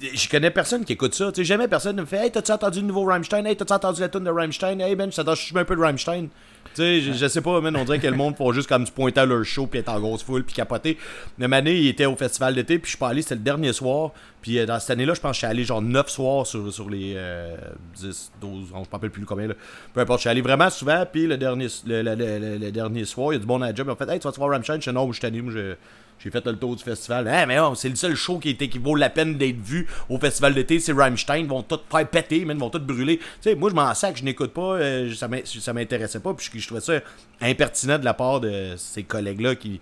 je 0.01 0.29
connais 0.29 0.51
personne 0.51 0.85
qui 0.85 0.95
écoute 0.95 1.15
ça. 1.15 1.31
Jamais 1.37 1.69
personne 1.69 1.97
ne 1.97 2.03
me 2.03 2.07
fait 2.07 2.25
Hey, 2.25 2.31
t'as-tu 2.31 2.53
entendu 2.53 2.81
le 2.81 2.87
nouveau 2.87 3.05
Rammstein? 3.05 3.45
Hey, 3.47 3.57
t'as-tu 3.57 3.73
entendu 3.73 4.01
la 4.01 4.09
tune 4.09 4.25
de 4.25 4.31
Rammstein? 4.31 4.81
Hey, 4.81 4.97
ben, 4.97 5.11
t'en 5.11 5.35
chume 5.35 5.59
un 5.59 5.65
peu 5.65 5.77
de 5.77 5.81
Rammstein. 5.81 6.29
Sais, 6.75 7.01
je, 7.01 7.13
je 7.13 7.27
sais 7.29 7.41
pas, 7.41 7.61
man, 7.61 7.77
on 7.77 7.85
dirait 7.85 8.01
que 8.01 8.07
le 8.07 8.17
monde 8.17 8.37
font 8.37 8.53
juste 8.53 8.69
comme 8.69 8.85
se 8.85 8.91
pointer 8.93 9.21
à 9.21 9.27
leur 9.27 9.45
show, 9.45 9.67
puis 9.67 9.79
être 9.81 9.89
en 9.89 10.01
grosse 10.01 10.23
foule, 10.25 10.43
puis 10.45 10.55
capoter. 10.55 10.99
Une 11.39 11.53
année, 11.53 11.77
il 11.77 11.87
était 11.89 12.07
au 12.07 12.17
festival 12.17 12.55
d'été, 12.55 12.79
puis 12.79 12.87
je 12.87 12.91
suis 12.91 12.99
pas 12.99 13.09
allé, 13.09 13.23
c'était 13.23 13.37
le 13.37 13.41
dernier 13.43 13.73
soir. 13.73 14.11
Puis 14.43 14.59
euh, 14.59 14.67
dans 14.67 14.79
cette 14.81 14.91
année-là, 14.91 15.15
je 15.15 15.21
pense 15.21 15.31
que 15.31 15.35
je 15.35 15.39
suis 15.39 15.47
allé 15.47 15.65
genre 15.65 15.81
9 15.81 16.09
soirs 16.09 16.47
sur, 16.47 16.73
sur 16.73 16.91
les 16.91 17.15
euh, 17.17 17.57
10, 17.97 18.33
12, 18.41 18.71
11, 18.75 18.83
je 18.85 18.89
me 18.89 18.93
rappelle 18.93 19.11
plus 19.11 19.25
combien. 19.25 19.47
Là. 19.47 19.55
Peu 19.93 20.01
importe, 20.01 20.19
je 20.19 20.23
suis 20.23 20.31
allé 20.31 20.43
vraiment 20.43 20.69
souvent, 20.69 21.05
puis 21.11 21.27
le 21.27 21.37
dernier, 21.39 21.69
le, 21.87 22.03
le- 22.03 22.59
le- 22.59 22.71
dernier 22.73 23.05
soir, 23.05 23.33
il 23.33 23.37
y 23.37 23.37
a 23.37 23.41
du 23.41 23.47
bon 23.47 23.63
à 23.63 23.71
la 23.73 23.93
ont 23.93 23.97
fait 23.97 24.09
Hey, 24.11 24.19
tu 24.19 24.27
vas-tu 24.27 24.39
voir 24.41 24.51
Rammstein 24.51 24.77
Je 24.77 24.83
suis 24.83 24.93
non, 24.93 25.11
je 25.13 25.19
suis 25.27 25.41
moi, 25.43 25.53
je- 25.53 25.75
j'ai 26.19 26.31
fait 26.31 26.45
le 26.47 26.57
tour 26.57 26.75
du 26.75 26.83
festival. 26.83 27.29
Ah, 27.29 27.45
mais 27.45 27.57
non, 27.57 27.75
c'est 27.75 27.89
le 27.91 27.97
seul 27.97 28.15
show 28.15 28.39
qui, 28.39 28.57
vaut 28.83 28.95
la 28.97 29.11
peine 29.11 29.37
d'être 29.37 29.61
vu 29.61 29.87
au 30.09 30.19
festival 30.19 30.55
d'été. 30.55 30.79
C'est 30.81 30.93
Rammstein. 30.93 31.37
Ils 31.41 31.47
vont 31.47 31.63
tout 31.63 31.79
faire 31.91 32.09
péter, 32.09 32.39
ils 32.39 32.47
vont 32.57 32.71
tout 32.71 32.79
brûler. 32.81 33.19
Tu 33.19 33.25
sais, 33.43 33.55
moi, 33.55 33.69
je 33.69 33.75
m'en 33.75 33.93
sac, 33.93 34.17
je 34.17 34.25
n'écoute 34.25 34.53
pas. 34.55 34.77
euh, 34.77 35.13
ça 35.15 35.29
m'in- 35.29 35.45
ça 35.45 35.73
m'intéressait 35.75 36.21
pas. 36.21 36.33
Puis 36.33 36.49
je, 36.61 36.67
trouvais 36.67 36.81
ça 36.81 36.95
impertinent 37.43 37.99
de 37.99 38.05
la 38.05 38.15
part 38.15 38.41
de 38.41 38.75
ces 38.77 39.03
collègues-là 39.03 39.55
qui. 39.57 39.81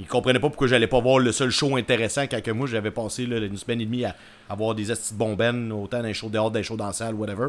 Ils 0.00 0.06
comprenaient 0.06 0.38
pas 0.38 0.48
pourquoi 0.48 0.68
j'allais 0.68 0.86
pas 0.86 1.00
voir 1.00 1.18
le 1.18 1.32
seul 1.32 1.50
show 1.50 1.74
intéressant 1.76 2.22
quand 2.28 2.40
que 2.40 2.52
moi 2.52 2.68
j'avais 2.68 2.92
passé 2.92 3.24
une 3.24 3.56
semaine 3.56 3.80
et 3.80 3.84
demie 3.84 4.04
à, 4.04 4.14
à 4.48 4.54
voir 4.54 4.76
des 4.76 4.92
estis 4.92 5.12
de 5.14 5.18
bombennes, 5.18 5.72
autant 5.72 5.98
dans 5.98 6.04
les 6.06 6.14
shows 6.14 6.28
dehors, 6.28 6.52
dans 6.52 6.58
les 6.58 6.62
shows 6.62 6.76
dans 6.76 6.86
la 6.86 6.92
salle, 6.92 7.14
whatever. 7.16 7.48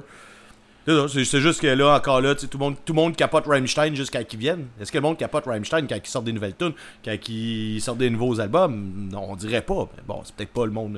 C'est 1.07 1.39
juste 1.41 1.61
que 1.61 1.67
là, 1.67 1.95
encore 1.95 2.21
là, 2.21 2.33
tout 2.35 2.47
le 2.53 2.57
monde, 2.59 2.75
tout 2.83 2.93
le 2.93 2.99
monde 2.99 3.15
capote 3.15 3.45
Rammstein 3.45 3.95
jusqu'à 3.95 4.23
qu'ils 4.23 4.39
viennent. 4.39 4.67
Est-ce 4.81 4.91
que 4.91 4.97
le 4.97 5.03
monde 5.03 5.17
capote 5.17 5.45
Rammstein 5.45 5.85
quand 5.87 5.95
ils 5.95 6.09
sortent 6.09 6.25
des 6.25 6.33
nouvelles 6.33 6.55
tunes, 6.55 6.73
quand 7.05 7.15
ils 7.29 7.79
sortent 7.81 7.99
des 7.99 8.09
nouveaux 8.09 8.39
albums? 8.39 9.09
Non, 9.11 9.27
on 9.31 9.35
dirait 9.35 9.61
pas. 9.61 9.87
Mais 9.95 10.03
bon, 10.07 10.21
c'est 10.23 10.35
peut-être 10.35 10.53
pas 10.53 10.65
le 10.65 10.71
monde 10.71 10.97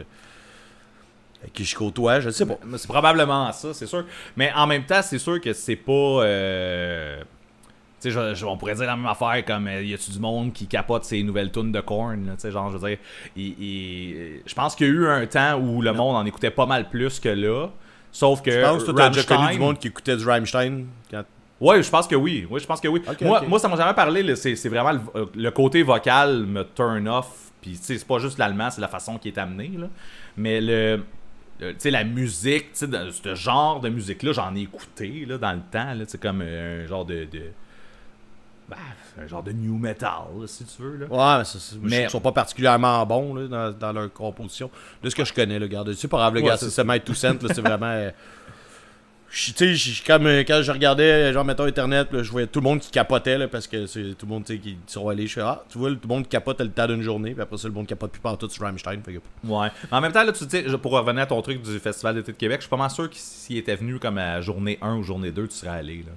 euh, 1.43 1.47
qui 1.53 1.65
je 1.65 1.75
côtoie, 1.75 2.19
je 2.21 2.29
sais 2.29 2.45
pas. 2.45 2.57
C'est 2.77 2.87
probablement 2.87 3.51
ça, 3.51 3.73
c'est 3.73 3.87
sûr. 3.87 4.05
Mais 4.37 4.51
en 4.55 4.65
même 4.67 4.85
temps, 4.85 5.01
c'est 5.01 5.19
sûr 5.19 5.41
que 5.41 5.51
c'est 5.53 5.75
pas. 5.75 5.91
euh, 5.91 7.21
Tu 8.01 8.11
sais, 8.11 8.43
on 8.45 8.57
pourrait 8.57 8.75
dire 8.75 8.85
la 8.85 8.95
même 8.95 9.05
affaire 9.05 9.43
comme 9.45 9.67
euh, 9.67 9.83
y 9.83 9.93
a-tu 9.93 10.11
du 10.11 10.19
monde 10.19 10.53
qui 10.53 10.67
capote 10.67 11.03
ces 11.03 11.21
nouvelles 11.21 11.51
tunes 11.51 11.71
de 11.71 11.81
corn, 11.81 12.23
tu 12.35 12.39
sais, 12.39 12.51
genre, 12.51 12.71
je 12.71 12.77
veux 12.77 12.89
dire, 12.89 12.97
je 13.35 14.53
pense 14.55 14.75
qu'il 14.75 14.87
y 14.87 14.89
a 14.89 14.93
eu 14.93 15.07
un 15.07 15.25
temps 15.27 15.59
où 15.59 15.81
le 15.81 15.91
monde 15.93 16.15
en 16.15 16.25
écoutait 16.25 16.49
pas 16.51 16.65
mal 16.65 16.89
plus 16.89 17.19
que 17.19 17.29
là. 17.29 17.67
Sauf 18.11 18.41
que. 18.41 18.51
Je 18.51 18.59
pense 18.61 18.83
que 18.83 18.91
tu 18.91 19.01
as 19.01 19.09
déjà 19.09 19.23
connu 19.23 19.51
du 19.53 19.59
monde 19.59 19.79
qui 19.79 19.87
écoutait 19.87 20.17
du 20.17 20.25
Rammstein. 20.25 20.85
Quand... 21.09 21.23
Ouais, 21.59 21.81
je 21.83 21.89
pense 21.89 22.07
que 22.07 22.15
oui. 22.15 22.45
Oui, 22.49 22.59
je 22.59 22.65
pense 22.65 22.81
que 22.81 22.87
oui. 22.87 23.01
Moi, 23.21 23.41
moi, 23.47 23.59
ça 23.59 23.67
m'a 23.67 23.75
jamais 23.77 23.93
parlé. 23.93 24.35
C'est 24.35 24.55
c'est 24.55 24.69
vraiment 24.69 24.91
le, 24.91 25.29
le 25.35 25.51
côté 25.51 25.83
vocal 25.83 26.45
me 26.45 26.63
turn 26.75 27.07
off. 27.07 27.51
Puis, 27.61 27.71
tu 27.71 27.77
sais, 27.83 27.97
c'est 27.99 28.07
pas 28.07 28.17
juste 28.19 28.39
l'allemand, 28.39 28.69
c'est 28.71 28.81
la 28.81 28.87
façon 28.87 29.17
qui 29.19 29.27
est 29.27 29.37
amené. 29.37 29.71
Là. 29.77 29.87
Mais 30.37 30.59
le. 30.59 31.03
le- 31.59 31.73
Tu 31.73 31.75
sais, 31.77 31.91
la 31.91 32.03
musique, 32.03 32.73
tu 32.73 32.87
sais, 32.87 32.87
ce 33.11 33.35
genre 33.35 33.79
de 33.79 33.89
musique-là, 33.89 34.31
j'en 34.33 34.55
ai 34.55 34.61
écouté 34.61 35.25
là, 35.27 35.37
dans 35.37 35.51
le 35.53 35.61
temps. 35.71 35.93
là, 35.93 36.03
sais, 36.07 36.17
comme 36.17 36.41
euh, 36.43 36.83
un 36.83 36.87
genre 36.87 37.05
de. 37.05 37.25
de 37.25 37.43
ben, 38.71 39.23
un 39.23 39.27
genre 39.27 39.43
de 39.43 39.51
new 39.51 39.77
metal, 39.77 40.09
là, 40.39 40.47
si 40.47 40.63
tu 40.65 40.81
veux. 40.81 40.97
Là. 40.97 41.05
Ouais, 41.09 41.43
mais, 41.81 41.89
ça, 41.89 42.01
qu'ils 42.01 42.09
sont 42.09 42.21
pas 42.21 42.31
particulièrement 42.31 43.05
bons 43.05 43.35
là, 43.35 43.47
dans, 43.47 43.71
dans 43.77 43.91
leur 43.91 44.11
composition. 44.13 44.71
De 45.03 45.09
ce 45.09 45.15
que 45.15 45.25
je 45.25 45.33
connais, 45.33 45.59
le 45.59 45.65
regarde. 45.65 45.93
C'est 45.93 46.07
pas 46.07 46.17
grave, 46.17 46.33
le 46.35 46.41
gars, 46.41 46.57
c'est 46.57 46.69
seulement 46.69 46.97
tout 46.99 47.13
simple, 47.13 47.47
là, 47.47 47.53
c'est 47.53 47.61
vraiment. 47.61 47.85
euh, 47.87 48.11
Tu 49.33 49.77
sais, 49.77 50.03
comme 50.05 50.25
euh, 50.27 50.39
quand 50.45 50.61
je 50.61 50.71
regardais, 50.71 51.31
genre, 51.31 51.45
mettons 51.45 51.63
Internet, 51.63 52.09
je 52.11 52.29
voyais 52.31 52.47
tout 52.47 52.59
le 52.59 52.65
monde 52.65 52.79
qui 52.79 52.91
capotait, 52.91 53.37
là, 53.37 53.47
parce 53.47 53.65
que 53.65 53.85
c'est 53.85 54.13
tout 54.17 54.25
le 54.25 54.31
monde, 54.33 54.43
tu 54.45 54.53
sais, 54.55 54.59
qui 54.59 54.77
sont 54.87 55.07
allés. 55.07 55.25
Je 55.27 55.33
fais, 55.33 55.41
ah, 55.41 55.63
tu 55.69 55.77
vois, 55.77 55.89
tout 55.91 55.99
le 56.03 56.07
monde 56.09 56.27
capote 56.27 56.59
le 56.59 56.69
temps 56.69 56.87
d'une 56.87 57.01
journée, 57.01 57.31
puis 57.31 57.41
après 57.41 57.57
ça, 57.57 57.67
le 57.69 57.73
monde 57.73 57.87
capote 57.87 58.11
plus 58.11 58.19
partout 58.21 58.49
sur 58.49 58.63
Rammstein. 58.63 59.01
Fait 59.03 59.13
que, 59.13 59.19
Ouais. 59.47 59.67
Mais 59.91 59.97
en 59.97 60.01
même 60.01 60.11
temps, 60.11 60.23
là, 60.23 60.33
tu 60.33 60.43
sais, 60.49 60.63
pour 60.81 60.91
revenir 60.91 61.23
à 61.23 61.25
ton 61.27 61.41
truc 61.41 61.61
du 61.61 61.79
Festival 61.79 62.15
d'été 62.15 62.31
de 62.33 62.37
Québec, 62.37 62.57
je 62.59 62.63
suis 62.63 62.69
pas 62.69 62.77
mal 62.77 62.89
sûr 62.91 63.09
que 63.09 63.15
s'il 63.15 63.57
était 63.57 63.75
venu 63.75 63.99
comme 63.99 64.17
à 64.17 64.41
journée 64.41 64.77
1 64.81 64.95
ou 64.95 65.03
journée 65.03 65.31
2, 65.31 65.47
tu 65.47 65.55
serais 65.55 65.77
allé. 65.79 65.97
Là. 65.97 66.11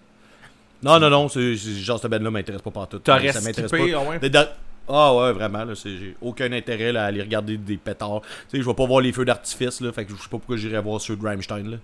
Non, 0.85 1.01
non, 1.01 1.09
non, 1.11 1.29
c'est, 1.29 1.57
genre, 1.57 1.99
cette 1.99 2.11
band-là 2.11 2.31
m'intéresse 2.31 2.63
pas 2.63 2.71
partout. 2.71 2.99
T'aurais 2.99 3.33
Ça 3.33 3.41
m'intéresse 3.41 3.71
skippé, 3.71 3.93
pas. 3.93 3.99
ah 4.05 4.11
ouais? 4.11 4.19
Des- 4.19 4.31
dans- 4.31 4.49
Ah 4.87 5.15
ouais, 5.15 5.33
vraiment, 5.33 5.65
là, 5.65 5.75
c'est, 5.75 5.89
j'ai 5.97 6.15
aucun 6.21 6.53
intérêt 6.53 6.93
là, 6.93 7.05
à 7.05 7.07
aller 7.07 7.23
regarder 7.23 7.57
des 7.57 7.79
pétards. 7.79 8.21
Tu 8.23 8.29
sais, 8.59 8.63
je 8.63 8.69
vais 8.69 8.75
pas 8.75 8.85
voir 8.87 9.01
les 9.01 9.13
feux 9.13 9.25
d'artifice, 9.25 9.81
là, 9.81 9.91
fait 9.93 10.05
que 10.05 10.11
je 10.11 10.17
sais 10.17 10.25
pas 10.29 10.37
pourquoi 10.37 10.57
j'irais 10.59 10.81
voir 10.83 11.01
ceux 11.01 11.17
de 11.17 11.25
Rammstein, 11.25 11.71
là. 11.71 11.77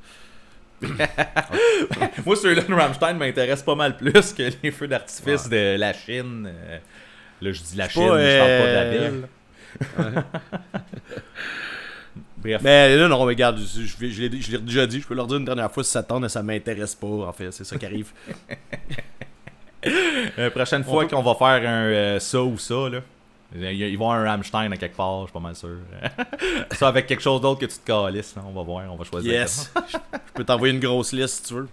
Moi, 2.27 2.37
ceux-là 2.37 2.63
de 2.63 2.73
Rammstein 2.75 3.15
m'intéressent 3.19 3.65
pas 3.65 3.75
mal 3.75 3.97
plus 3.97 4.33
que 4.33 4.51
les 4.63 4.71
feux 4.71 4.89
d'artifice 4.89 5.49
de 5.49 5.77
la 5.79 5.93
Chine. 5.93 6.49
Euh, 6.51 6.79
là, 7.43 7.53
je 7.53 7.61
dis 7.63 7.77
la 7.77 7.89
Chine, 7.89 8.07
pas, 8.09 8.17
mais 8.17 8.33
je 8.33 8.39
parle 8.39 8.51
pas 8.61 8.67
de 8.67 8.75
la 8.75 8.83
euh, 8.83 9.11
ville. 9.11 10.25
Bref. 12.43 12.61
Mais 12.63 12.97
là, 12.97 13.09
non, 13.09 13.19
mais 13.19 13.33
regarde, 13.33 13.59
je, 13.59 13.83
je, 13.83 14.09
je 14.09 14.23
l'ai, 14.23 14.41
je 14.41 14.53
l'ai 14.53 14.59
déjà 14.59 14.87
dit, 14.87 15.01
je 15.01 15.07
peux 15.07 15.15
leur 15.15 15.27
dire 15.27 15.37
une 15.37 15.45
dernière 15.45 15.71
fois 15.71 15.85
si 15.85 15.91
ça 15.91 16.03
tente, 16.03 16.27
ça 16.29 16.43
m'intéresse 16.43 16.95
pas, 16.95 17.07
en 17.07 17.33
fait, 17.33 17.51
c'est 17.51 17.65
ça 17.65 17.77
qui 17.77 17.85
arrive. 17.85 18.13
La 20.37 20.51
prochaine 20.51 20.85
fois 20.85 21.07
qu'on 21.07 21.23
va 21.23 21.35
faire 21.35 21.69
un 21.69 21.85
euh, 21.85 22.19
ça 22.19 22.43
ou 22.43 22.59
ça, 22.59 22.89
là. 22.89 23.01
Ils 23.53 23.99
vont 23.99 24.11
avoir 24.11 24.25
un 24.25 24.31
Rammstein 24.31 24.71
à 24.71 24.77
quelque 24.77 24.97
part, 24.97 25.23
je 25.23 25.27
suis 25.27 25.33
pas 25.33 25.41
mal 25.41 25.57
sûr. 25.57 25.79
ça 26.71 26.89
avec 26.89 27.07
quelque 27.07 27.23
chose 27.23 27.41
d'autre 27.41 27.61
que 27.61 27.67
tu 27.67 27.79
te 27.79 27.85
calisses, 27.85 28.35
hein, 28.37 28.45
on 28.47 28.53
va 28.53 28.63
voir, 28.63 28.85
on 28.93 28.97
va 28.97 29.05
choisir. 29.05 29.33
Yes. 29.33 29.73
Je 29.93 30.33
peux 30.35 30.45
t'envoyer 30.45 30.73
une 30.73 30.81
grosse 30.81 31.13
liste 31.13 31.45
si 31.45 31.49
tu 31.49 31.55
veux. 31.55 31.69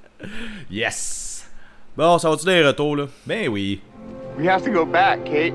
Yes! 0.72 1.48
Bon, 1.96 2.18
ça 2.18 2.30
va-tu 2.30 2.48
les 2.48 2.66
retours, 2.66 2.96
là? 2.96 3.06
Ben 3.26 3.48
oui. 3.48 3.80
We 4.38 4.48
have 4.48 4.64
to 4.64 4.72
go 4.72 4.86
back, 4.86 5.24
Kate. 5.26 5.54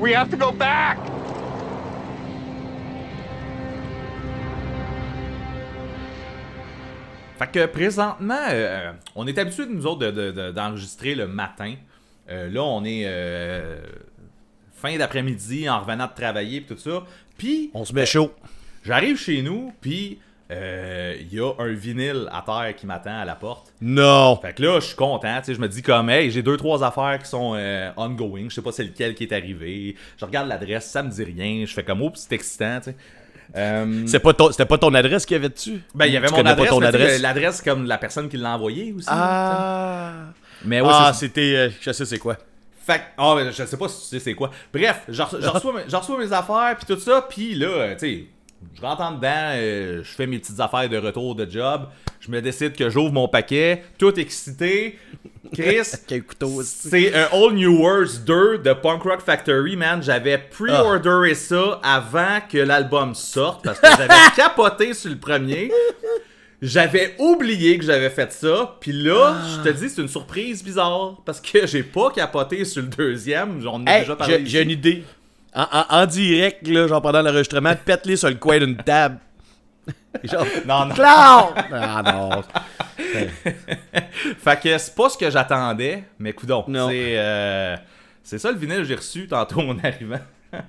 We 0.00 0.12
have 0.14 0.30
to 0.30 0.36
go 0.36 0.50
back! 0.50 0.98
Fait 7.38 7.50
que 7.50 7.66
présentement, 7.66 8.34
euh, 8.50 8.92
on 9.14 9.26
est 9.26 9.38
habitué 9.38 9.64
nous 9.66 9.86
autres 9.86 10.00
de- 10.00 10.10
de- 10.10 10.30
de- 10.30 10.50
d'enregistrer 10.52 11.14
le 11.14 11.26
matin. 11.26 11.74
Euh, 12.28 12.50
là, 12.50 12.62
on 12.62 12.84
est 12.84 13.04
euh, 13.06 13.80
fin 14.74 14.96
d'après-midi 14.98 15.68
en 15.68 15.80
revenant 15.80 16.06
de 16.06 16.12
travailler 16.14 16.60
pis 16.60 16.74
tout 16.74 16.78
ça. 16.80 17.02
Puis 17.38 17.70
On 17.72 17.84
se 17.84 17.94
met 17.94 18.04
chaud. 18.04 18.32
j'arrive 18.84 19.16
chez 19.18 19.40
nous, 19.40 19.72
puis 19.80 20.18
euh, 20.50 21.16
il 21.20 21.32
y 21.32 21.40
a 21.40 21.52
un 21.58 21.72
vinyle 21.72 22.28
à 22.32 22.42
terre 22.42 22.74
qui 22.76 22.86
m'attend 22.86 23.20
à 23.20 23.24
la 23.24 23.34
porte. 23.36 23.72
Non. 23.80 24.38
Fait 24.42 24.52
que 24.52 24.62
là, 24.62 24.80
je 24.80 24.86
suis 24.86 24.96
content, 24.96 25.38
tu 25.38 25.46
sais, 25.46 25.54
je 25.54 25.60
me 25.60 25.68
dis 25.68 25.82
comme, 25.82 26.10
hey, 26.10 26.30
j'ai 26.30 26.42
deux, 26.42 26.56
trois 26.56 26.82
affaires 26.82 27.18
qui 27.22 27.28
sont 27.28 27.54
euh, 27.56 27.90
ongoing, 27.96 28.48
je 28.48 28.54
sais 28.56 28.62
pas 28.62 28.72
c'est 28.72 28.84
lequel 28.84 29.14
qui 29.14 29.24
est 29.24 29.32
arrivé. 29.32 29.94
Je 30.18 30.24
regarde 30.24 30.48
l'adresse, 30.48 30.90
ça 30.90 31.02
me 31.02 31.10
dit 31.10 31.24
rien, 31.24 31.64
je 31.66 31.72
fais 31.72 31.84
comme, 31.84 32.02
oups, 32.02 32.20
c'est 32.20 32.34
excitant, 32.34 32.78
tu 32.78 32.90
sais. 32.90 32.96
Euh, 33.56 34.06
pas 34.22 34.34
C'était 34.52 34.66
pas 34.66 34.78
ton 34.78 34.94
adresse 34.94 35.26
qu'il 35.26 35.34
y 35.34 35.38
avait 35.40 35.48
dessus? 35.48 35.82
ben, 35.94 36.06
il 36.06 36.12
y 36.12 36.16
avait 36.16 36.28
Tu 36.28 36.34
mon 36.34 36.46
adresse, 36.82 37.20
l'adresse 37.20 37.62
comme 37.62 37.84
la 37.84 37.98
personne 37.98 38.28
qui 38.28 38.36
l'a 38.36 38.54
envoyé 38.54 38.92
aussi. 38.92 39.08
Ah. 39.10 40.26
Mais 40.64 40.80
ouais, 40.80 40.88
ah, 40.90 41.12
c'était. 41.12 41.56
euh, 41.56 41.70
je 41.80 41.90
sais 41.90 42.04
c'est 42.04 42.18
quoi. 42.18 42.36
Fait 42.86 43.02
ah, 43.18 43.34
ben, 43.36 43.50
je 43.50 43.64
sais 43.64 43.76
pas 43.76 43.88
si 43.88 44.02
tu 44.02 44.06
sais 44.08 44.20
c'est 44.20 44.34
quoi. 44.34 44.50
Bref, 44.72 45.02
je 45.08 45.22
reçois, 45.22 45.98
reçois 45.98 46.18
mes- 46.18 46.32
affaires, 46.32 46.76
puis 46.76 46.94
tout 46.94 47.00
ça, 47.00 47.26
puis 47.28 47.54
là, 47.54 47.66
euh, 47.66 47.92
tu 47.94 47.98
sais, 47.98 48.24
je 48.74 48.80
rentre 48.80 49.02
en 49.02 49.12
dedans, 49.12 49.52
euh, 49.54 50.02
je 50.02 50.10
fais 50.10 50.26
mes 50.26 50.38
petites 50.38 50.60
affaires 50.60 50.88
de 50.88 50.96
retour 50.96 51.34
de 51.34 51.48
job, 51.50 51.88
je 52.20 52.30
me 52.30 52.40
décide 52.42 52.74
que 52.76 52.90
j'ouvre 52.90 53.12
mon 53.12 53.28
paquet, 53.28 53.82
tout 53.98 54.18
excité. 54.18 54.98
Chris, 55.52 55.80
c'est 56.64 57.14
un 57.14 57.28
All 57.32 57.54
New 57.54 57.80
Words 57.80 58.20
2 58.24 58.58
de 58.58 58.72
Punk 58.74 59.02
Rock 59.02 59.20
Factory, 59.20 59.74
man. 59.76 60.02
J'avais 60.02 60.38
pre-orderé 60.38 61.34
ça 61.34 61.80
avant 61.82 62.38
que 62.48 62.58
l'album 62.58 63.14
sorte, 63.14 63.64
parce 63.64 63.80
que 63.80 63.88
j'avais 63.96 64.14
capoté 64.36 64.94
sur 64.94 65.10
le 65.10 65.16
premier. 65.16 65.72
J'avais 66.62 67.14
oublié 67.18 67.78
que 67.78 67.84
j'avais 67.86 68.10
fait 68.10 68.30
ça, 68.32 68.76
puis 68.80 68.92
là, 68.92 69.38
je 69.48 69.70
te 69.70 69.74
dis, 69.74 69.88
c'est 69.88 70.02
une 70.02 70.08
surprise 70.08 70.62
bizarre, 70.62 71.16
parce 71.24 71.40
que 71.40 71.66
j'ai 71.66 71.82
pas 71.82 72.10
capoté 72.10 72.66
sur 72.66 72.82
le 72.82 72.88
deuxième, 72.88 73.62
j'en 73.62 73.82
ai 73.86 73.90
Hey, 73.90 74.00
déjà 74.00 74.14
parlé 74.14 74.42
j'ai 74.44 74.60
une 74.62 74.70
idée. 74.70 75.02
En, 75.54 75.62
en- 75.72 75.86
en 76.02 76.06
direct, 76.06 76.66
là, 76.68 76.86
genre 76.86 77.02
pendant 77.02 77.22
l'enregistrement, 77.22 77.74
pète-les 77.84 78.16
sur 78.16 78.28
le 78.28 78.36
coin 78.36 78.58
d'une 78.58 78.76
table. 78.76 79.18
genre, 80.24 80.44
Non, 80.66 80.86
non. 80.86 80.94
Clown! 80.94 81.54
Ah 81.72 82.02
non. 82.04 82.42
Fait 84.38 84.60
que 84.60 84.78
c'est 84.78 84.94
pas 84.94 85.08
ce 85.08 85.18
que 85.18 85.30
j'attendais, 85.30 86.04
mais 86.18 86.32
coudon, 86.32 86.64
c'est 86.66 87.18
euh, 87.18 87.76
ça 88.22 88.50
le 88.52 88.58
vinyle 88.58 88.78
que 88.78 88.84
j'ai 88.84 88.94
reçu 88.94 89.26
tantôt 89.26 89.60
en 89.60 89.78
arrivant. 89.80 90.20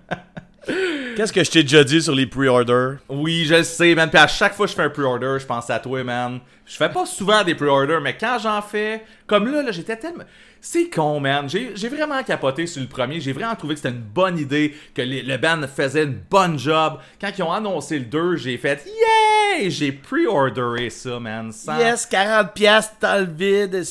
Qu'est-ce 1.16 1.34
que 1.34 1.44
je 1.44 1.50
t'ai 1.52 1.64
déjà 1.64 1.84
dit 1.84 2.02
sur 2.02 2.14
les 2.14 2.26
pre-orders? 2.28 2.98
Oui, 3.10 3.46
je 3.46 3.56
le 3.56 3.64
sais, 3.64 3.96
man. 3.96 4.10
Puis 4.10 4.20
à 4.20 4.28
chaque 4.28 4.54
fois 4.54 4.66
que 4.66 4.72
je 4.72 4.76
fais 4.76 4.84
un 4.84 4.90
pre-order, 4.90 5.38
je 5.40 5.46
pense 5.46 5.70
à 5.70 5.80
toi, 5.80 6.04
man. 6.04 6.40
Je 6.66 6.76
fais 6.76 6.90
pas 6.90 7.06
souvent 7.06 7.44
des 7.44 7.56
pre-orders, 7.56 8.00
mais 8.00 8.16
quand 8.16 8.38
j'en 8.42 8.62
fais, 8.62 9.04
comme 9.28 9.52
là, 9.52 9.64
là 9.64 9.72
j'étais 9.72 9.98
tellement. 9.98 10.24
C'est 10.62 10.90
con, 10.90 11.20
man. 11.20 11.50
J'ai 11.50 11.72
j'ai 11.76 11.90
vraiment 11.90 12.22
capoté 12.24 12.68
sur 12.68 12.82
le 12.82 12.88
premier. 12.88 13.20
J'ai 13.20 13.34
vraiment 13.34 13.56
trouvé 13.56 13.74
que 13.74 13.82
c'était 13.82 13.94
une 13.96 14.02
bonne 14.04 14.38
idée, 14.38 14.76
que 14.94 15.02
les- 15.02 15.24
le 15.24 15.38
band 15.38 15.62
faisait 15.68 16.04
une 16.04 16.20
bonne 16.30 16.60
job. 16.60 17.00
Quand 17.20 17.32
ils 17.36 17.42
ont 17.44 17.52
annoncé 17.52 17.98
le 17.98 18.06
2, 18.06 18.36
j'ai 18.38 18.58
fait 18.58 18.86
Yay! 18.86 19.72
J'ai 19.72 19.92
pre-orderé 19.92 20.90
ça, 20.92 21.20
man. 21.20 21.52
Sans- 21.52 21.78
Yes, 21.80 22.06
40 22.06 22.54
piastres 22.54 22.96
dans 23.02 23.20
le 23.26 23.34
vide. 23.34 23.84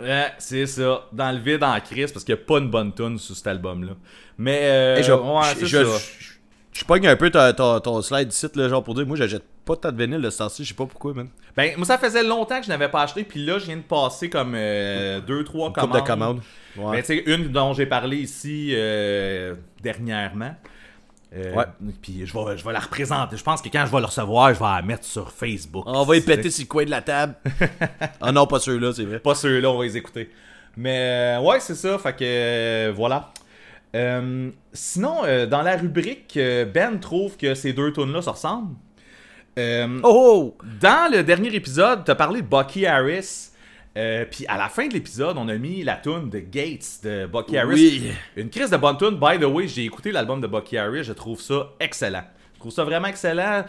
Ouais, 0.00 0.26
c'est 0.38 0.66
ça. 0.66 1.06
Dans 1.10 1.32
le 1.32 1.38
vide, 1.38 1.64
en 1.64 1.80
crise, 1.80 2.12
parce 2.12 2.24
qu'il 2.24 2.34
n'y 2.34 2.40
a 2.40 2.44
pas 2.44 2.58
une 2.58 2.70
bonne 2.70 2.94
tune 2.94 3.18
sur 3.18 3.34
cet 3.34 3.46
album-là. 3.48 3.94
Mais, 4.38 4.60
euh, 4.62 4.96
Hey, 4.96 5.02
je, 5.04 5.12
ouais, 5.12 5.42
je, 5.54 5.58
c'est 5.60 5.66
je, 5.66 5.84
ça. 5.84 5.98
je- 6.20 6.80
je 6.80 6.84
pogne 6.84 7.06
un 7.08 7.16
peu 7.16 7.28
ton, 7.30 7.52
ton, 7.52 7.80
ton 7.80 8.02
slide 8.02 8.32
ici, 8.32 8.46
là, 8.54 8.68
genre 8.68 8.84
pour 8.84 8.94
dire, 8.94 9.04
moi 9.04 9.16
j'achète 9.16 9.42
pas 9.64 9.74
tant 9.76 9.90
de 9.90 10.00
vinyle 10.02 10.20
de 10.22 10.30
ce 10.30 10.38
temps-ci, 10.38 10.62
je 10.64 10.68
sais 10.68 10.74
pas 10.74 10.86
pourquoi, 10.86 11.12
man. 11.12 11.28
Ben, 11.56 11.72
moi, 11.76 11.84
ça 11.84 11.98
faisait 11.98 12.22
longtemps 12.22 12.58
que 12.60 12.64
je 12.64 12.68
n'avais 12.70 12.88
pas 12.88 13.02
acheté, 13.02 13.24
puis 13.24 13.44
là, 13.44 13.58
je 13.58 13.66
viens 13.66 13.76
de 13.78 13.82
passer 13.82 14.30
comme 14.30 14.52
euh, 14.54 15.20
deux, 15.20 15.42
trois 15.42 15.72
Coupe 15.72 15.80
commandes. 15.80 15.96
de 16.00 16.06
commandes. 16.06 16.40
Ouais. 16.76 16.92
Mais 16.92 17.02
tu 17.02 17.08
sais, 17.16 17.24
une 17.26 17.48
dont 17.48 17.72
j'ai 17.74 17.86
parlé 17.86 18.18
ici 18.18 18.70
euh, 18.74 19.54
dernièrement. 19.82 20.54
Euh, 21.36 21.52
Ouais. 21.54 21.64
Puis 22.00 22.22
je 22.24 22.32
vais, 22.32 22.56
je 22.56 22.64
vais 22.64 22.72
la 22.72 22.78
représenter. 22.80 23.36
Je 23.36 23.42
pense 23.44 23.60
que 23.60 23.68
quand 23.68 23.84
je 23.84 23.90
vais 23.92 23.98
le 24.00 24.06
recevoir, 24.06 24.54
je 24.54 24.58
vais 24.60 24.64
la 24.64 24.80
mettre 24.82 25.04
sur 25.04 25.30
Facebook. 25.32 25.82
On 25.86 26.04
va 26.04 26.16
y 26.16 26.20
péter 26.22 26.48
sur 26.50 26.62
le 26.62 26.68
coin 26.68 26.84
de 26.86 26.90
la 26.90 27.02
table. 27.02 27.34
ah 28.20 28.32
non, 28.32 28.46
pas 28.46 28.60
ceux-là, 28.60 28.92
c'est 28.94 29.04
vrai. 29.04 29.18
Pas 29.18 29.34
ceux-là, 29.34 29.68
on 29.70 29.76
va 29.78 29.84
les 29.84 29.96
écouter. 29.96 30.30
Mais 30.76 31.36
euh, 31.36 31.40
ouais, 31.40 31.58
c'est 31.60 31.74
ça. 31.74 31.98
Fait 31.98 32.12
que 32.14 32.18
euh, 32.22 32.92
voilà. 32.96 33.30
Euh, 33.96 34.50
sinon, 34.72 35.24
euh, 35.24 35.46
dans 35.46 35.62
la 35.62 35.76
rubrique, 35.76 36.36
euh, 36.36 36.64
Ben 36.64 36.98
trouve 37.00 37.36
que 37.36 37.54
ces 37.54 37.72
deux 37.72 37.92
tunes-là 37.92 38.20
se 38.22 38.30
ressemblent. 38.30 38.74
Euh, 39.58 39.98
Oh! 40.04 40.54
oh! 40.58 40.64
Dans 40.80 41.10
le 41.12 41.22
dernier 41.22 41.54
épisode, 41.54 42.04
t'as 42.04 42.14
parlé 42.14 42.42
de 42.42 42.46
Bucky 42.46 42.86
Harris. 42.86 43.50
Puis 44.30 44.46
à 44.46 44.56
la 44.56 44.68
fin 44.68 44.86
de 44.86 44.92
l'épisode, 44.92 45.36
on 45.38 45.48
a 45.48 45.56
mis 45.56 45.82
la 45.82 45.96
tune 45.96 46.30
de 46.30 46.38
Gates 46.38 47.00
de 47.02 47.26
Bucky 47.26 47.58
Harris. 47.58 47.72
Oui. 47.74 48.12
Une 48.36 48.48
crise 48.48 48.70
de 48.70 48.76
bonne 48.76 48.96
tune. 48.96 49.18
By 49.18 49.40
the 49.40 49.44
way, 49.46 49.66
j'ai 49.66 49.84
écouté 49.84 50.12
l'album 50.12 50.40
de 50.40 50.46
Bucky 50.46 50.78
Harris. 50.78 51.02
Je 51.02 51.12
trouve 51.12 51.40
ça 51.40 51.70
excellent. 51.80 52.22
Je 52.54 52.60
trouve 52.60 52.70
ça 52.72 52.84
vraiment 52.84 53.08
excellent. 53.08 53.64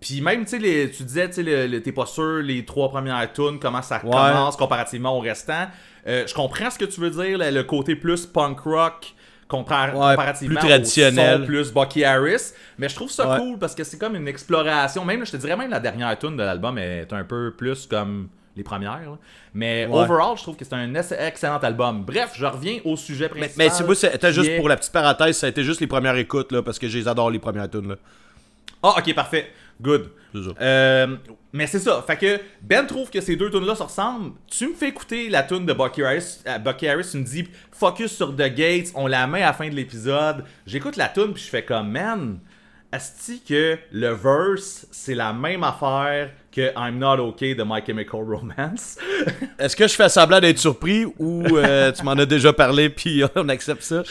Puis 0.00 0.20
même, 0.20 0.44
tu 0.44 0.60
sais, 0.60 0.90
tu 0.90 1.02
disais, 1.02 1.28
tu 1.28 1.82
t'es 1.82 1.92
pas 1.92 2.06
sûr, 2.06 2.40
les 2.42 2.64
trois 2.64 2.88
premières 2.88 3.32
tunes, 3.32 3.58
comment 3.60 3.82
ça 3.82 3.96
Ouais. 4.04 4.10
commence 4.10 4.56
comparativement 4.56 5.16
au 5.16 5.20
restant. 5.20 5.66
Euh, 6.08 6.26
je 6.26 6.34
comprends 6.34 6.70
ce 6.70 6.78
que 6.78 6.84
tu 6.86 7.00
veux 7.00 7.10
dire, 7.10 7.38
le, 7.38 7.62
côté 7.62 7.94
plus 7.94 8.24
punk 8.26 8.60
rock 8.60 9.14
compar- 9.48 9.92
Ouais, 9.94 10.10
comparativement 10.14 10.58
plus 10.60 10.68
traditionnel. 10.68 11.36
au 11.36 11.38
son 11.40 11.46
plus 11.46 11.72
Bucky 11.72 12.04
Harris. 12.04 12.52
Mais 12.78 12.88
je 12.88 12.94
trouve 12.94 13.10
ça 13.10 13.28
Ouais. 13.30 13.38
cool 13.38 13.58
parce 13.58 13.74
que 13.74 13.84
c'est 13.84 13.98
comme 13.98 14.16
une 14.16 14.26
exploration. 14.28 15.04
Même, 15.04 15.24
je 15.26 15.32
te 15.32 15.36
dirais 15.36 15.56
même 15.56 15.70
la 15.70 15.80
dernière 15.80 16.18
tune 16.18 16.36
de 16.36 16.42
l'album 16.42 16.78
est 16.78 17.12
un 17.12 17.24
peu 17.24 17.52
plus 17.56 17.86
comme 17.86 18.28
les 18.56 18.62
premières. 18.64 19.00
là. 19.00 19.18
Mais 19.54 19.86
Ouais. 19.86 20.00
overall, 20.02 20.36
je 20.36 20.42
trouve 20.42 20.56
que 20.56 20.64
c'est 20.64 20.74
un 20.74 20.94
ex- 20.94 21.12
excellent 21.16 21.58
album. 21.58 22.04
Bref, 22.04 22.32
je 22.34 22.44
reviens 22.46 22.78
au 22.84 22.96
sujet 22.96 23.30
Mais, 23.34 23.40
principal. 23.40 23.66
mais 23.66 23.70
c'est 23.72 23.84
moi, 23.84 23.94
c'était 23.94 24.32
juste 24.32 24.50
est- 24.50 24.56
pour 24.56 24.68
la 24.68 24.76
petite 24.76 24.92
parenthèse, 24.92 25.36
ça 25.38 25.46
a 25.46 25.50
été 25.50 25.62
juste 25.62 25.80
les 25.80 25.86
premières 25.86 26.16
écoutes, 26.16 26.50
là, 26.52 26.62
parce 26.62 26.78
que 26.78 26.88
je 26.88 26.98
les 26.98 27.06
adore, 27.08 27.30
les 27.30 27.38
premières 27.38 27.70
tunes, 27.70 27.88
là. 27.88 27.94
Ah, 28.82 28.94
ok, 28.98 29.14
parfait. 29.14 29.50
Good. 29.80 30.10
Ça. 30.32 30.50
Euh, 30.60 31.16
mais 31.52 31.66
c'est 31.66 31.78
ça. 31.78 32.04
Fait 32.06 32.16
que 32.16 32.40
Ben 32.62 32.86
trouve 32.86 33.10
que 33.10 33.20
ces 33.20 33.36
deux 33.36 33.50
tunes 33.50 33.64
là 33.66 33.74
se 33.74 33.82
ressemblent. 33.82 34.32
Tu 34.46 34.68
me 34.68 34.74
fais 34.74 34.88
écouter 34.88 35.28
la 35.28 35.42
tune 35.42 35.64
de 35.64 35.72
Bucky 35.72 36.02
Harris. 36.02 36.40
euh, 36.46 36.58
Bucky 36.58 36.86
Harris, 36.88 37.08
tu 37.10 37.18
me 37.18 37.24
dis 37.24 37.48
focus 37.72 38.12
sur 38.12 38.34
The 38.34 38.52
Gates. 38.54 38.88
On 38.94 39.06
la 39.06 39.26
met 39.26 39.42
à 39.42 39.46
la 39.46 39.52
fin 39.52 39.68
de 39.68 39.74
l'épisode. 39.74 40.44
J'écoute 40.66 40.96
la 40.96 41.08
tune 41.08 41.32
puis 41.32 41.42
je 41.42 41.48
fais 41.48 41.64
comme 41.64 41.90
man. 41.90 42.40
Asti 42.90 43.42
que 43.46 43.76
le 43.92 44.08
verse 44.14 44.86
c'est 44.90 45.14
la 45.14 45.34
même 45.34 45.62
affaire 45.62 46.30
que 46.50 46.72
I'm 46.74 46.98
Not 46.98 47.18
Okay 47.18 47.54
de 47.54 47.62
My 47.62 47.82
Chemical 47.86 48.22
Romance? 48.22 48.96
Est-ce 49.58 49.76
que 49.76 49.86
je 49.86 49.94
fais 49.94 50.08
semblant 50.08 50.40
d'être 50.40 50.58
surpris 50.58 51.04
ou 51.18 51.44
euh, 51.58 51.92
tu 51.92 52.02
m'en 52.02 52.12
as 52.12 52.24
déjà 52.24 52.52
parlé 52.54 52.88
puis 52.88 53.22
on 53.36 53.48
accepte 53.50 53.82
ça? 53.82 54.02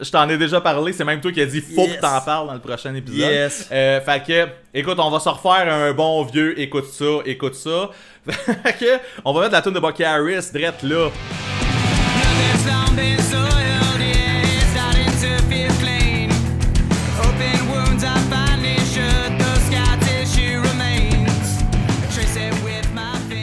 Je 0.00 0.10
t'en 0.10 0.28
ai 0.28 0.36
déjà 0.36 0.60
parlé, 0.60 0.92
c'est 0.92 1.04
même 1.04 1.20
toi 1.20 1.30
qui 1.30 1.40
as 1.40 1.46
dit 1.46 1.60
faut 1.60 1.82
Yes. 1.82 1.96
que 1.96 2.00
t'en 2.00 2.20
parles 2.20 2.48
dans 2.48 2.54
le 2.54 2.58
prochain 2.60 2.92
épisode. 2.94 3.18
Yes. 3.30 3.68
Euh, 3.70 4.00
fait 4.00 4.22
que, 4.26 4.48
écoute, 4.78 4.98
on 4.98 5.08
va 5.10 5.20
se 5.20 5.28
refaire 5.28 5.72
un 5.72 5.92
bon 5.92 6.24
vieux 6.24 6.58
écoute 6.60 6.86
ça, 6.86 7.04
écoute 7.24 7.54
ça. 7.54 7.90
fait 8.28 8.76
que, 8.78 8.98
on 9.24 9.32
va 9.32 9.42
mettre 9.42 9.52
la 9.52 9.62
tune 9.62 9.72
de 9.72 9.78
Bucky 9.80 10.02
Harris, 10.02 10.50
drette 10.52 10.82
là. 10.82 11.10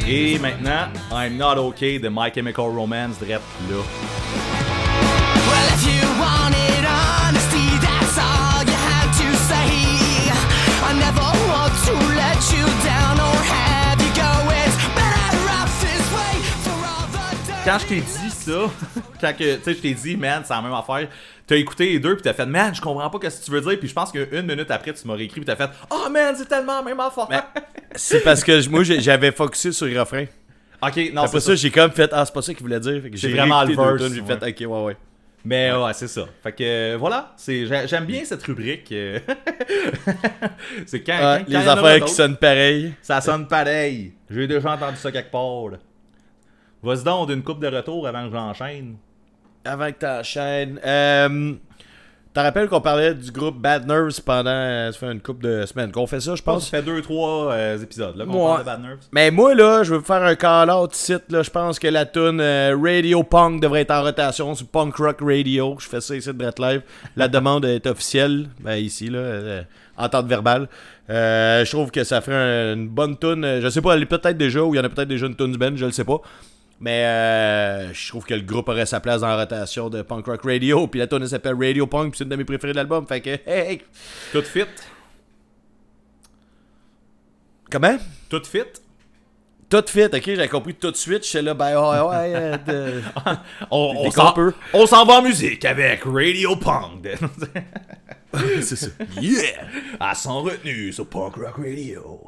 Et 0.08 0.38
maintenant, 0.40 0.90
I'm 1.12 1.38
Not 1.38 1.58
Okay 1.58 2.00
de 2.00 2.10
My 2.10 2.30
Chemical 2.34 2.66
Romance, 2.76 3.18
drette 3.20 3.42
là. 3.70 3.78
Well, 5.48 5.68
if 5.74 5.84
you 5.86 6.11
Quand 17.64 17.78
je 17.78 17.86
t'ai 17.86 18.02
dit 18.02 18.30
ça, 18.32 18.52
quand 19.22 19.34
que, 19.38 19.56
tu 19.58 19.64
sais, 19.64 19.74
je 19.76 19.80
t'ai 19.80 19.94
dit, 19.94 20.18
man, 20.18 20.42
c'est 20.44 20.54
la 20.54 20.62
même 20.62 20.74
affaire, 20.74 21.08
t'as 21.46 21.56
écouté 21.56 21.92
les 21.92 22.00
deux 22.00 22.16
puis 22.16 22.24
t'as 22.24 22.34
fait, 22.34 22.46
man, 22.48 22.74
je 22.74 22.82
comprends 22.82 23.10
pas 23.10 23.30
ce 23.30 23.40
que 23.40 23.46
tu 23.46 23.52
veux 23.52 23.62
dire, 23.62 23.80
puis 23.80 23.88
je 23.88 23.94
pense 23.94 24.12
qu'une 24.12 24.48
minute 24.48 24.72
après, 24.72 24.94
tu 24.94 25.08
m'as 25.08 25.14
réécrit 25.14 25.42
puis 25.42 25.46
t'as 25.46 25.56
fait, 25.56 25.70
oh 25.92 26.10
man, 26.10 26.34
c'est 26.36 26.48
tellement 26.48 26.78
la 26.78 26.82
même 26.82 27.00
affaire. 27.00 27.28
C'est 27.96 28.22
parce 28.22 28.44
que 28.44 28.68
moi, 28.68 28.84
j'avais 28.84 29.32
focusé 29.32 29.72
sur 29.72 29.86
le 29.86 30.00
refrain. 30.00 30.26
Ok, 30.82 31.12
non, 31.14 31.22
Après 31.22 31.40
c'est 31.40 31.46
ça, 31.46 31.56
j'ai 31.56 31.70
comme 31.70 31.92
fait 31.92 32.10
Ah, 32.12 32.26
c'est 32.26 32.34
pas 32.34 32.42
ça 32.42 32.54
qu'il 32.54 32.64
voulait 32.64 32.80
dire. 32.80 33.04
J'ai 33.14 33.32
vraiment 33.34 33.64
le 33.64 33.76
verse, 33.76 34.12
J'ai 34.12 34.24
fait 34.24 34.64
Ok, 34.64 34.72
ouais, 34.72 34.84
ouais. 34.86 34.98
Mais 35.44 35.72
ouais, 35.74 35.94
c'est 35.94 36.08
ça. 36.08 36.26
Fait 36.44 36.52
que 36.52 36.64
euh, 36.64 36.98
voilà, 37.00 37.36
j'aime 37.48 38.06
bien 38.06 38.24
cette 38.26 38.44
rubrique. 38.44 38.92
euh. 38.92 39.20
c'est 40.86 41.02
quand, 41.04 41.14
Ouais, 41.14 41.40
quand- 41.40 41.52
quand 41.52 41.60
les 41.60 41.68
affaires 41.68 42.06
qui 42.06 42.14
sonnent 42.14 42.38
pareil. 42.38 42.94
Ça 43.02 43.22
sonne 43.22 43.48
pareil. 43.48 44.14
J'ai 44.30 44.48
déjà 44.48 44.74
entendu 44.74 44.98
ça 44.98 45.12
quelque 45.12 45.32
part. 45.32 45.80
Vas-y 46.84 47.04
donc 47.04 47.30
d'une 47.30 47.44
coupe 47.44 47.60
de 47.62 47.68
retour 47.68 48.08
avant 48.08 48.28
que 48.28 48.32
j'enchaîne. 48.36 48.98
Avant 49.66 49.88
que 49.92 49.98
t'enchaînes. 49.98 50.80
Euh, 50.86 51.54
T'en 52.34 52.44
rappelles 52.44 52.70
qu'on 52.70 52.80
parlait 52.80 53.14
du 53.14 53.30
groupe 53.30 53.58
Bad 53.60 53.86
Nerves 53.86 54.22
pendant 54.26 54.50
euh, 54.52 54.90
ça 54.94 54.98
fait 55.00 55.12
une 55.12 55.20
couple 55.20 55.44
de 55.44 55.66
semaines 55.66 55.92
qu'on 55.92 56.08
fait 56.08 56.22
ça, 56.22 56.34
je 56.34 56.42
pense 56.42 56.64
ça 56.70 56.78
fait 56.78 56.82
deux, 56.84 57.02
trois 57.02 57.52
euh, 57.52 57.78
épisodes 57.78 58.16
là, 58.16 58.24
qu'on 58.26 58.32
Ouais. 58.32 58.46
parle 58.54 58.60
de 58.60 58.66
Bad 58.66 58.82
Nerves. 58.84 59.00
Mais 59.12 59.32
moi, 59.32 59.54
là, 59.54 59.84
je 59.84 59.96
veux 59.96 60.02
faire 60.02 60.24
un 60.24 60.36
call-out 60.36 60.96
ici. 60.96 61.16
Là, 61.30 61.44
je 61.44 61.50
pense 61.50 61.78
que 61.78 61.90
la 61.90 62.06
tune 62.06 62.40
euh, 62.40 62.74
Radio 62.82 63.24
Punk 63.24 63.62
devrait 63.62 63.82
être 63.82 63.92
en 63.92 64.04
rotation 64.04 64.56
sur 64.56 64.66
Punk 64.68 64.96
Rock 64.96 65.18
Radio. 65.22 65.76
Je 65.80 65.90
fais 65.90 66.00
ça 66.00 66.16
ici 66.16 66.28
de 66.30 66.34
Brett 66.34 66.58
Live. 66.58 66.84
La 67.18 67.28
demande 67.28 67.66
est 67.66 67.86
officielle. 67.86 68.48
Ben, 68.62 68.76
ici, 68.78 69.10
là, 69.10 69.20
euh, 69.20 69.62
entente 69.98 70.28
verbale. 70.28 70.70
Euh, 71.10 71.66
je 71.66 71.70
trouve 71.72 71.92
que 71.92 72.06
ça 72.06 72.22
ferait 72.22 72.38
un- 72.38 72.74
une 72.76 72.88
bonne 72.88 73.18
tune. 73.18 73.60
Je 73.62 73.68
sais 73.68 73.82
pas, 73.82 73.96
elle 73.96 74.04
est 74.04 74.06
peut-être 74.06 74.38
déjà, 74.38 74.62
ou 74.64 74.74
il 74.74 74.78
y 74.78 74.80
en 74.80 74.86
a 74.86 74.90
peut-être 74.90 75.10
déjà 75.10 75.26
une 75.28 75.36
tune 75.36 75.52
du 75.52 75.58
band, 75.58 75.72
je 75.76 75.86
le 75.86 75.92
sais 75.92 76.06
pas. 76.06 76.22
Mais 76.84 77.06
euh, 77.06 77.94
je 77.94 78.10
trouve 78.10 78.26
que 78.26 78.34
le 78.34 78.42
groupe 78.42 78.68
aurait 78.68 78.88
sa 78.88 79.00
place 79.00 79.22
dans 79.22 79.28
la 79.28 79.38
rotation 79.38 79.88
de 79.90 80.02
Punk 80.02 80.26
Rock 80.26 80.42
Radio. 80.44 80.88
Puis 80.88 81.00
la 81.00 81.06
tune 81.06 81.20
elle 81.22 81.30
s'appelle 81.30 81.54
Radio 81.54 81.86
Punk, 81.86 82.10
puis 82.10 82.18
c'est 82.18 82.24
une 82.24 82.32
de 82.32 82.36
mes 82.36 82.44
préférées 82.44 82.74
de 82.74 82.78
l'album. 82.78 83.06
Fait 83.06 83.22
que, 83.22 83.38
hey, 83.48 83.82
Tout 84.32 84.42
fit? 84.42 84.66
comment? 87.70 87.98
Tout 88.30 88.44
fit? 88.44 88.64
Tout 89.70 89.84
fit, 89.88 90.04
ok, 90.06 90.22
j'ai 90.26 90.48
compris 90.50 90.74
tout 90.74 90.92
de 90.92 90.98
suite. 90.98 91.24
J'étais 91.26 91.44
là, 91.44 91.54
ben 91.54 91.70
ouais, 91.80 92.00
ouais. 92.10 92.34
euh, 92.36 92.58
de- 92.98 93.02
On, 93.70 93.94
on 94.08 94.12
s'en 94.12 94.34
on 94.74 94.86
s'en 94.86 95.06
va 95.06 95.20
en 95.20 95.22
musique 95.22 95.64
avec 95.64 96.02
Radio 96.04 96.58
Punk. 96.58 97.08
c'est 98.62 98.76
ça. 98.76 98.88
Yeah! 99.22 99.62
à 100.00 100.14
son 100.16 100.42
retenu 100.42 100.92
sur 100.92 101.08
Punk 101.08 101.36
Rock 101.36 101.56
Radio. 101.58 102.22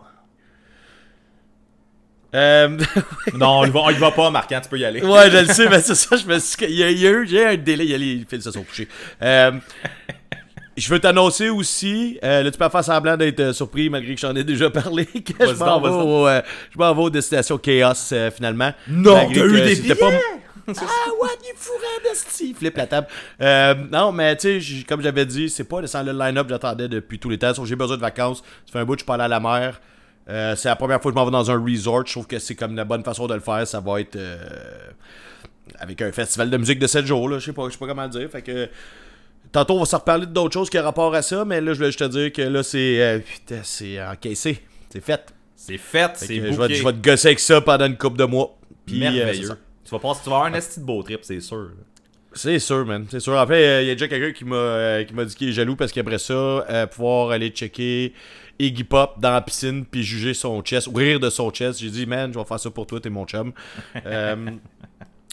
Euh, 2.34 2.78
Non, 3.36 3.60
on 3.60 3.66
y 3.66 3.70
va, 3.70 3.92
va 3.92 4.12
pas, 4.12 4.30
Marquant, 4.32 4.60
tu 4.62 4.70
peux 4.70 4.78
y 4.80 4.86
aller. 4.86 5.02
ouais, 5.04 5.30
je 5.30 5.38
le 5.38 5.46
sais, 5.48 5.70
mais 5.70 5.82
c'est 5.82 5.96
ça, 5.96 6.16
je 6.18 6.26
me 6.26 6.40
suis. 6.40 6.66
Il 6.68 6.76
y 6.76 6.84
a, 6.84 6.90
il 6.90 7.00
y 7.00 7.08
a 7.08 7.12
eu 7.12 7.28
j'ai 7.28 7.46
un 7.46 7.56
délai, 7.58 7.86
il 7.86 7.92
y 7.92 7.94
a 7.94 7.98
les 7.98 8.26
fils 8.30 8.44
se 8.44 8.52
sont 8.52 8.64
couchés. 8.64 8.88
Euh, 9.22 9.52
je 10.76 10.90
veux 10.90 11.00
t'annoncer 11.00 11.50
aussi, 11.50 12.18
euh, 12.24 12.42
là 12.42 12.50
tu 12.50 12.58
peux 12.58 12.68
faire 12.70 12.84
semblant 12.84 13.16
d'être 13.16 13.52
surpris 13.54 13.90
malgré 13.92 14.16
que 14.16 14.22
j'en 14.22 14.36
ai 14.36 14.44
déjà 14.44 14.70
parlé, 14.72 15.06
que 15.06 15.46
je 15.48 15.54
m'en 15.54 15.80
vais 15.80 15.90
au, 15.90 16.28
euh, 16.28 16.42
je 16.74 16.80
m'en 16.80 16.94
vais 16.96 17.02
aux 17.04 17.10
destinations 17.12 17.60
Chaos 17.60 17.94
euh, 18.12 18.32
finalement. 18.32 18.72
Non, 18.88 19.14
t'as 19.32 19.46
eu 19.46 19.76
des 19.76 19.96
pas- 19.96 20.10
billets? 20.10 20.20
Ah, 20.66 20.72
what, 21.20 21.28
il 21.44 21.52
fourrait 21.58 22.10
d'esti! 22.10 22.54
Flip 22.58 22.78
la 22.78 22.88
table. 22.88 23.08
Non, 23.92 24.14
mais 24.14 24.34
tu 24.38 24.62
sais, 24.62 24.84
comme 24.88 25.02
j'avais 25.02 25.26
dit, 25.26 25.50
c'est 25.50 25.66
pas 25.66 25.82
le 25.82 26.12
line-up 26.18 26.48
que 26.48 26.54
j'attendais 26.54 26.88
depuis 26.88 27.20
l'été. 27.26 27.48
Sauf 27.48 27.64
que 27.64 27.66
j'ai 27.66 27.76
besoin 27.76 27.98
de 27.98 28.02
vacances. 28.02 28.38
Ça 28.66 28.72
fait 28.72 28.80
un 28.80 28.86
bout 28.86 28.94
que 28.94 29.00
je 29.00 29.04
suis 29.04 29.06
pas 29.06 29.16
allé 29.16 29.24
à 29.26 29.28
la 29.28 29.42
mer. 29.42 29.82
Euh, 30.30 30.56
c'est 30.56 30.70
la 30.70 30.76
première 30.76 31.02
fois 31.02 31.12
que 31.12 31.18
je 31.18 31.20
m'en 31.20 31.26
vais 31.26 31.32
dans 31.32 31.52
un 31.52 31.62
resort. 31.62 32.06
Je 32.06 32.14
trouve 32.14 32.28
que 32.28 32.40
c'est 32.40 32.56
comme 32.56 32.76
la 32.76 32.86
bonne 32.86 33.04
façon 33.04 33.28
de 33.28 33.34
le 33.34 33.40
faire. 33.42 33.68
Ça 33.68 33.80
va 33.80 34.00
être 34.00 34.16
euh, 34.16 34.38
avec 35.80 36.02
un 36.02 36.12
festival 36.12 36.50
de 36.50 36.58
musique 36.58 36.80
de 36.80 36.88
7 36.88 37.06
jours. 37.06 37.28
Là. 37.30 37.40
Je 37.40 37.46
sais 37.46 37.54
pas, 37.54 37.66
je 37.68 37.74
sais 37.74 37.78
pas 37.78 37.88
comment 37.88 38.04
le 38.04 38.10
dire. 38.10 38.30
Fait 38.30 38.42
que. 38.42 38.70
Tantôt, 39.52 39.76
on 39.76 39.80
va 39.80 39.86
se 39.86 39.96
reparler 39.96 40.26
d'autres 40.26 40.54
choses 40.54 40.70
qui 40.70 40.80
ont 40.80 40.84
rapport 40.84 41.14
à 41.14 41.22
ça, 41.22 41.46
mais 41.46 41.62
là, 41.62 41.74
je 41.74 41.78
voulais 41.78 41.90
juste 41.92 42.00
te 42.00 42.06
dire 42.06 42.32
que 42.32 42.42
là, 42.42 42.64
c'est. 42.64 43.02
euh, 43.02 43.20
putain, 43.20 43.60
c'est 43.64 44.02
encaissé. 44.02 44.60
C'est 44.90 45.02
fait. 45.04 45.34
C'est 45.56 45.78
fait, 45.78 46.18
Fait 46.18 46.26
c'est 46.26 46.36
je, 46.38 46.42
vais, 46.42 46.52
booké. 46.56 46.76
je 46.76 46.84
vais 46.84 46.94
te 46.94 46.98
gosser 47.10 47.28
avec 47.30 47.40
ça 47.40 47.62
pendant 47.62 47.86
une 47.86 47.98
couple 47.98 48.18
de 48.18 48.26
mois. 48.26 48.58
Puis, 48.86 49.06
euh, 49.06 49.12
Merveilleux. 49.12 49.52
tu, 49.86 49.92
vas 49.92 50.00
passer, 50.00 50.22
tu 50.24 50.30
vas 50.30 50.38
avoir 50.38 50.52
un 50.52 50.56
esti 50.56 50.80
de 50.80 50.86
beau 50.86 51.04
trip, 51.04 51.20
c'est 51.22 51.40
sûr. 51.40 51.70
C'est 52.34 52.60
sûr, 52.60 52.86
man. 52.86 53.06
C'est 53.10 53.20
sûr. 53.20 53.38
Après, 53.38 53.64
euh, 53.64 53.82
il 53.84 53.88
y 53.88 53.92
a 53.92 53.94
déjà 53.94 54.08
quelqu'un 54.08 54.32
qui 54.32 54.44
m'a 54.44 54.56
euh, 54.56 55.04
dit 55.26 55.36
qu'il 55.36 55.50
est 55.50 55.54
jaloux 55.54 55.76
parce 55.76 55.92
qu'après 55.92 56.18
ça, 56.18 56.34
euh, 56.34 56.88
pouvoir 56.88 57.30
aller 57.30 57.50
checker 57.50 58.14
Iggy 58.60 58.84
Pop 58.84 59.20
dans 59.20 59.32
la 59.32 59.42
piscine 59.42 59.86
puis 59.86 60.04
juger 60.04 60.34
son 60.34 60.62
chest, 60.62 60.88
ou 60.88 60.94
rire 60.94 61.20
de 61.20 61.30
son 61.30 61.50
chest. 61.52 61.80
J'ai 61.80 61.90
dit, 61.90 62.06
man, 62.06 62.32
je 62.34 62.40
vais 62.40 62.46
faire 62.46 62.60
ça 62.60 62.70
pour 62.70 62.86
toi, 62.88 63.00
t'es 63.00 63.10
mon 63.10 63.26
chum. 63.26 63.52
Euh, 64.06 64.52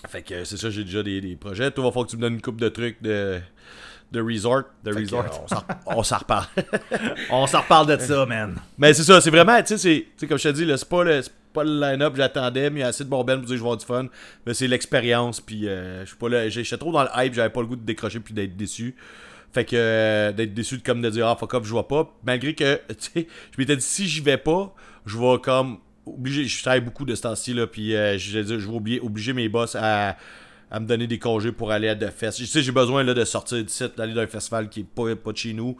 fait 0.08 0.22
que 0.22 0.44
c'est 0.44 0.56
ça, 0.56 0.70
j'ai 0.70 0.82
déjà 0.84 1.02
des, 1.02 1.20
des 1.20 1.36
projets. 1.36 1.70
Toi, 1.70 1.84
il 1.84 1.86
va 1.86 1.90
falloir 1.90 2.06
que 2.06 2.10
tu 2.12 2.16
me 2.16 2.22
donnes 2.22 2.34
une 2.34 2.40
coupe 2.40 2.58
de 2.60 2.68
trucs 2.70 3.02
de, 3.02 3.40
resort. 4.14 4.62
De 4.82 4.92
Fait 4.92 5.00
que, 5.00 5.04
resort. 5.04 5.24
euh, 5.26 5.74
on 5.86 6.02
s'en- 6.02 6.16
reparle. 6.18 6.46
On 7.30 7.46
s'en 7.46 7.60
reparle 7.60 7.86
de 7.86 7.98
ça, 8.02 8.24
man. 8.24 8.56
Mais 8.78 8.94
c'est 8.94 9.04
ça, 9.04 9.20
c'est 9.20 9.30
vraiment, 9.30 9.62
tu 9.62 9.76
sais, 9.76 10.06
comme 10.26 10.38
je 10.38 10.48
te 10.48 10.54
dis, 10.54 10.66
c'est 10.76 10.88
pas 10.88 11.04
le, 11.04 11.20
pas 11.52 11.64
le 11.64 11.78
line-up 11.80 12.14
j'attendais, 12.16 12.70
mais 12.70 12.80
il 12.80 12.82
y 12.82 12.84
a 12.84 12.88
assez 12.88 13.04
de 13.04 13.10
bon 13.10 13.22
ben 13.24 13.36
pour 13.36 13.44
dire 13.46 13.50
que 13.54 13.56
je 13.58 13.62
vais 13.62 13.66
avoir 13.66 13.76
du 13.76 13.84
fun. 13.84 14.06
Mais 14.46 14.54
c'est 14.54 14.66
l'expérience, 14.68 15.40
puis 15.40 15.68
euh, 15.68 16.00
je 16.02 16.06
suis 16.08 16.16
pas 16.16 16.28
là, 16.30 16.48
j'étais 16.48 16.76
trop 16.78 16.92
dans 16.92 17.02
le 17.02 17.08
hype, 17.16 17.34
j'avais 17.34 17.50
pas 17.50 17.60
le 17.60 17.66
goût 17.66 17.76
de 17.76 17.84
décrocher 17.84 18.20
puis 18.20 18.32
d'être 18.32 18.56
déçu. 18.56 18.94
Fait 19.52 19.64
que 19.64 19.74
euh, 19.74 20.32
d'être 20.32 20.54
déçu 20.54 20.78
de 20.78 20.82
comme 20.82 21.02
de 21.02 21.10
dire 21.10 21.26
ah 21.26 21.36
fuck 21.36 21.54
up, 21.54 21.64
je 21.64 21.70
vois 21.70 21.88
pas. 21.88 22.12
Malgré 22.24 22.54
que, 22.54 22.76
tu 22.88 22.94
sais, 22.98 23.26
je 23.50 23.58
m'étais 23.58 23.76
dit 23.76 23.82
si 23.82 24.06
j'y 24.06 24.20
vais 24.20 24.36
pas, 24.38 24.74
je 25.06 25.18
vais 25.18 25.38
comme 25.42 25.78
obligé, 26.06 26.44
je 26.44 26.62
travaille 26.62 26.80
beaucoup 26.80 27.04
de 27.04 27.14
ce 27.14 27.22
temps-ci 27.22 27.52
là, 27.54 27.66
puis 27.66 27.94
euh, 27.94 28.16
je, 28.18 28.42
je 28.42 28.54
vais 28.54 28.66
oublier, 28.66 29.00
obliger 29.00 29.32
mes 29.32 29.48
boss 29.48 29.76
à 29.76 30.16
à 30.70 30.78
me 30.78 30.86
donner 30.86 31.06
des 31.06 31.18
congés 31.18 31.52
pour 31.52 31.72
aller 31.72 31.88
à 31.88 31.96
The 31.96 32.10
Fest. 32.10 32.38
Je 32.40 32.44
sais, 32.44 32.62
j'ai 32.62 32.72
besoin 32.72 33.02
là, 33.02 33.12
de 33.12 33.24
sortir 33.24 33.58
du 33.58 33.68
site, 33.68 33.98
d'aller 33.98 34.14
dans 34.14 34.20
un 34.20 34.26
festival 34.26 34.68
qui 34.68 34.80
est 34.80 34.84
pas, 34.84 35.16
pas 35.16 35.32
de 35.32 35.36
chez 35.36 35.52
nous. 35.52 35.76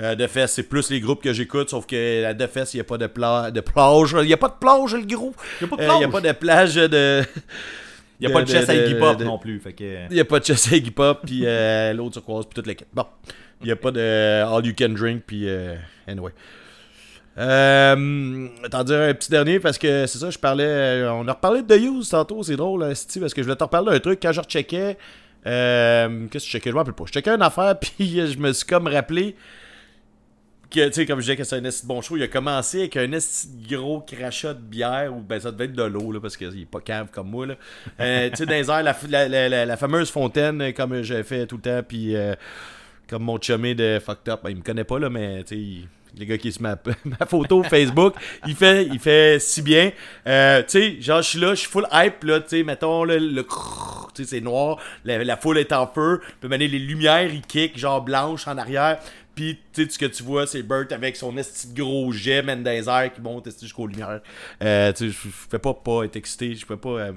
Euh, 0.00 0.16
The 0.16 0.26
Fest, 0.26 0.54
c'est 0.56 0.64
plus 0.64 0.90
les 0.90 0.98
groupes 0.98 1.22
que 1.22 1.32
j'écoute, 1.32 1.70
sauf 1.70 1.86
que 1.86 2.24
à 2.24 2.34
The 2.34 2.48
Fest, 2.48 2.74
il 2.74 2.78
n'y 2.78 2.80
a 2.80 2.84
pas 2.84 2.98
de, 2.98 3.06
pla 3.06 3.52
de 3.52 3.60
plage. 3.60 4.16
Il 4.20 4.26
n'y 4.26 4.32
a 4.32 4.36
pas 4.36 4.48
de 4.48 4.54
plage, 4.58 4.94
le 4.94 5.06
gros. 5.06 5.32
Y 5.60 5.64
a 5.64 5.68
pas 5.68 5.76
de 5.76 5.82
Euh, 5.82 5.86
plage. 5.86 5.94
Il 5.94 5.98
n'y 5.98 6.04
a 6.04 6.08
pas 6.08 6.20
de 6.20 6.32
plage 6.32 6.74
de. 6.74 7.22
Il 8.20 8.28
y 8.28 8.30
a 8.30 8.34
pas 8.34 8.42
de 8.42 8.48
chess 8.48 8.68
à 8.68 8.74
Iggy 8.74 8.94
Pop 8.94 9.20
non 9.20 9.38
plus. 9.38 9.60
Il 9.78 10.08
n'y 10.10 10.20
a 10.20 10.24
pas 10.24 10.40
de 10.40 10.44
chess 10.44 10.72
à 10.72 10.76
Iggy 10.76 10.90
Pop, 10.90 11.20
puis 11.24 11.42
euh, 11.44 11.92
l'autre 11.94 12.12
turquoise, 12.14 12.46
puis 12.46 12.54
toute 12.54 12.66
l'équipe. 12.66 12.88
Bon. 12.92 13.06
Il 13.60 13.66
n'y 13.66 13.72
a 13.72 13.76
pas 13.76 13.90
de 13.90 14.00
euh, 14.00 14.46
All 14.46 14.66
You 14.66 14.72
Can 14.78 14.90
Drink, 14.90 15.22
puis 15.26 15.48
euh, 15.48 15.76
anyway. 16.06 16.32
Euh, 17.36 18.48
T'en 18.70 18.84
dire 18.84 19.00
un 19.00 19.14
petit 19.14 19.30
dernier 19.30 19.58
parce 19.58 19.78
que 19.78 20.06
c'est 20.06 20.18
ça, 20.18 20.30
je 20.30 20.38
parlais. 20.38 21.04
On 21.08 21.26
a 21.26 21.32
reparlé 21.32 21.62
de 21.62 21.74
The 21.74 21.80
Use 21.80 22.08
tantôt, 22.10 22.42
c'est 22.42 22.56
drôle, 22.56 22.94
Steve, 22.94 23.22
parce 23.22 23.34
que 23.34 23.42
je 23.42 23.46
voulais 23.46 23.56
te 23.56 23.64
reparler 23.64 23.92
d'un 23.92 24.00
truc. 24.00 24.20
Quand 24.22 24.32
je 24.32 24.40
recheckais. 24.40 24.96
Euh, 25.46 26.26
Qu'est-ce 26.30 26.44
que 26.44 26.50
je 26.50 26.52
checkais? 26.52 26.70
Je 26.70 26.74
me 26.74 26.78
rappelle 26.78 26.94
pas. 26.94 27.04
Je 27.06 27.12
checkais 27.12 27.30
une 27.30 27.42
affaire, 27.42 27.78
puis 27.80 28.20
je 28.26 28.38
me 28.38 28.52
suis 28.52 28.66
comme 28.66 28.86
rappelé 28.86 29.34
tu 30.80 30.92
sais, 30.92 31.06
comme 31.06 31.20
je 31.20 31.24
disais 31.24 31.36
que 31.36 31.44
c'est 31.44 31.56
un 31.56 31.64
esti 31.64 31.86
bon 31.86 32.00
show, 32.02 32.16
il 32.16 32.22
a 32.22 32.28
commencé 32.28 32.80
avec 32.80 32.96
un 32.96 33.12
esti 33.12 33.48
gros 33.68 34.00
crachat 34.00 34.54
de 34.54 34.60
bière, 34.60 35.14
ou 35.14 35.20
ben 35.20 35.40
ça 35.40 35.52
devait 35.52 35.66
être 35.66 35.72
de 35.72 35.82
l'eau, 35.82 36.12
là, 36.12 36.20
parce 36.20 36.36
qu'il 36.36 36.60
est 36.60 36.70
pas 36.70 36.80
cave 36.80 37.08
comme 37.12 37.30
moi, 37.30 37.46
là. 37.46 37.54
Euh, 38.00 38.30
tu 38.30 38.36
sais, 38.36 38.46
dans 38.46 38.52
les 38.52 38.70
airs, 38.70 39.66
la, 39.66 39.76
fameuse 39.76 40.10
fontaine, 40.10 40.60
euh, 40.60 40.72
comme 40.72 41.02
j'ai 41.02 41.22
fait 41.22 41.46
tout 41.46 41.56
le 41.56 41.62
temps, 41.62 41.80
puis 41.86 42.16
euh, 42.16 42.34
comme 43.08 43.22
mon 43.22 43.40
chumé 43.40 43.74
de 43.74 44.00
Fucked 44.04 44.28
Up, 44.28 44.40
ben, 44.44 44.50
il 44.50 44.56
me 44.56 44.62
connaît 44.62 44.84
pas, 44.84 44.98
là, 44.98 45.08
mais, 45.10 45.44
tu 45.44 45.56
sais, 45.56 45.88
les 46.16 46.26
gars 46.26 46.38
qui 46.38 46.52
se 46.52 46.62
ma, 46.62 46.76
ma 47.04 47.26
photo 47.26 47.62
Facebook, 47.62 48.14
il 48.46 48.54
fait, 48.54 48.84
il 48.84 48.98
fait 48.98 49.38
si 49.40 49.62
bien. 49.62 49.90
Tu 50.24 50.30
sais, 50.68 51.00
genre, 51.00 51.22
je 51.22 51.28
suis 51.28 51.40
là, 51.40 51.50
je 51.50 51.60
suis 51.60 51.70
full 51.70 51.86
hype, 51.92 52.22
là, 52.24 52.40
tu 52.40 52.48
sais, 52.48 52.62
mettons, 52.62 53.04
le 53.04 53.42
crrrr, 53.42 54.12
tu 54.14 54.24
sais, 54.24 54.30
c'est 54.30 54.40
noir, 54.40 54.78
la, 55.04 55.36
foule 55.36 55.58
est 55.58 55.72
en 55.72 55.86
feu, 55.86 56.20
puis 56.40 56.48
maintenant, 56.48 56.66
les 56.70 56.78
lumières, 56.78 57.32
ils 57.32 57.42
kick, 57.42 57.78
genre 57.78 58.00
blanches 58.00 58.46
en 58.46 58.56
arrière, 58.56 58.98
puis, 59.34 59.58
tu 59.72 59.84
sais, 59.84 59.90
ce 59.90 59.98
que 59.98 60.06
tu 60.06 60.22
vois, 60.22 60.46
c'est 60.46 60.62
Burt 60.62 60.90
avec 60.92 61.16
son 61.16 61.36
esti 61.36 61.68
gros 61.74 62.12
jet, 62.12 62.42
man, 62.42 62.62
qui 63.14 63.20
monte 63.20 63.48
jusqu'aux 63.60 63.86
lumières. 63.86 64.20
Euh, 64.62 64.92
tu 64.92 65.10
sais, 65.10 65.16
je 65.16 65.28
fais 65.28 65.58
pas 65.58 65.74
pas 65.74 66.04
être 66.04 66.16
excité, 66.16 66.54
je 66.54 66.66
peux 66.66 66.76
pas... 66.76 66.88
euh, 66.90 67.12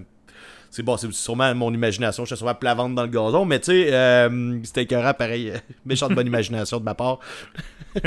c'est 0.70 0.84
bon, 0.84 0.98
c'est 0.98 1.12
sûrement 1.14 1.54
mon 1.56 1.74
imagination, 1.74 2.24
je 2.26 2.30
suis 2.30 2.38
sûrement 2.38 2.56
plavante 2.56 2.96
dans 2.96 3.04
le 3.04 3.08
gazon, 3.08 3.46
mais 3.46 3.60
tu 3.60 3.72
sais, 3.72 3.94
euh, 3.94 4.60
c'était 4.64 4.84
écœurant, 4.84 5.14
pareil, 5.14 5.52
euh, 5.52 5.58
méchante 5.86 6.14
bonne 6.14 6.28
imagination 6.28 6.80
de 6.80 6.84
ma 6.84 6.94
part. 6.94 7.20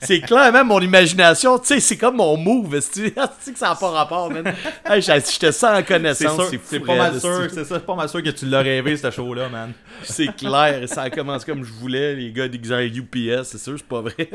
c'est 0.00 0.20
clairement 0.20 0.64
mon 0.64 0.80
imagination, 0.80 1.58
tu 1.58 1.66
sais, 1.66 1.80
c'est 1.80 1.96
comme 1.96 2.16
mon 2.16 2.36
move, 2.36 2.80
tu 2.92 3.08
sais 3.08 3.10
que 3.52 3.58
ça 3.58 3.70
n'a 3.70 3.74
pas 3.74 3.90
rapport, 3.90 4.30
man. 4.30 4.54
Hey, 4.84 5.02
je, 5.02 5.38
te 5.38 5.50
sens 5.50 5.64
en 5.64 5.76
C'est 5.76 5.84
connaissance, 5.84 6.50
c'est 6.64 6.80
pas 6.80 6.96
mal 6.96 7.20
sûr, 7.20 7.48
c'est 7.52 7.64
ça, 7.64 7.80
pas 7.80 7.94
mal 7.94 8.08
sûr 8.08 8.22
que 8.22 8.30
tu 8.30 8.46
l'as 8.46 8.60
rêvé, 8.60 8.96
ce 8.96 9.10
show-là, 9.10 9.48
man. 9.48 9.72
C'est 10.02 10.34
clair, 10.36 10.88
ça 10.88 11.02
a 11.02 11.10
commencé 11.10 11.46
comme 11.46 11.64
je 11.64 11.72
voulais, 11.72 12.14
les 12.14 12.32
gars 12.32 12.48
déguisés 12.48 12.86
UPS, 12.86 13.44
c'est 13.44 13.58
sûr, 13.58 13.76
c'est 13.78 13.88
pas 13.88 14.02
vrai. 14.02 14.28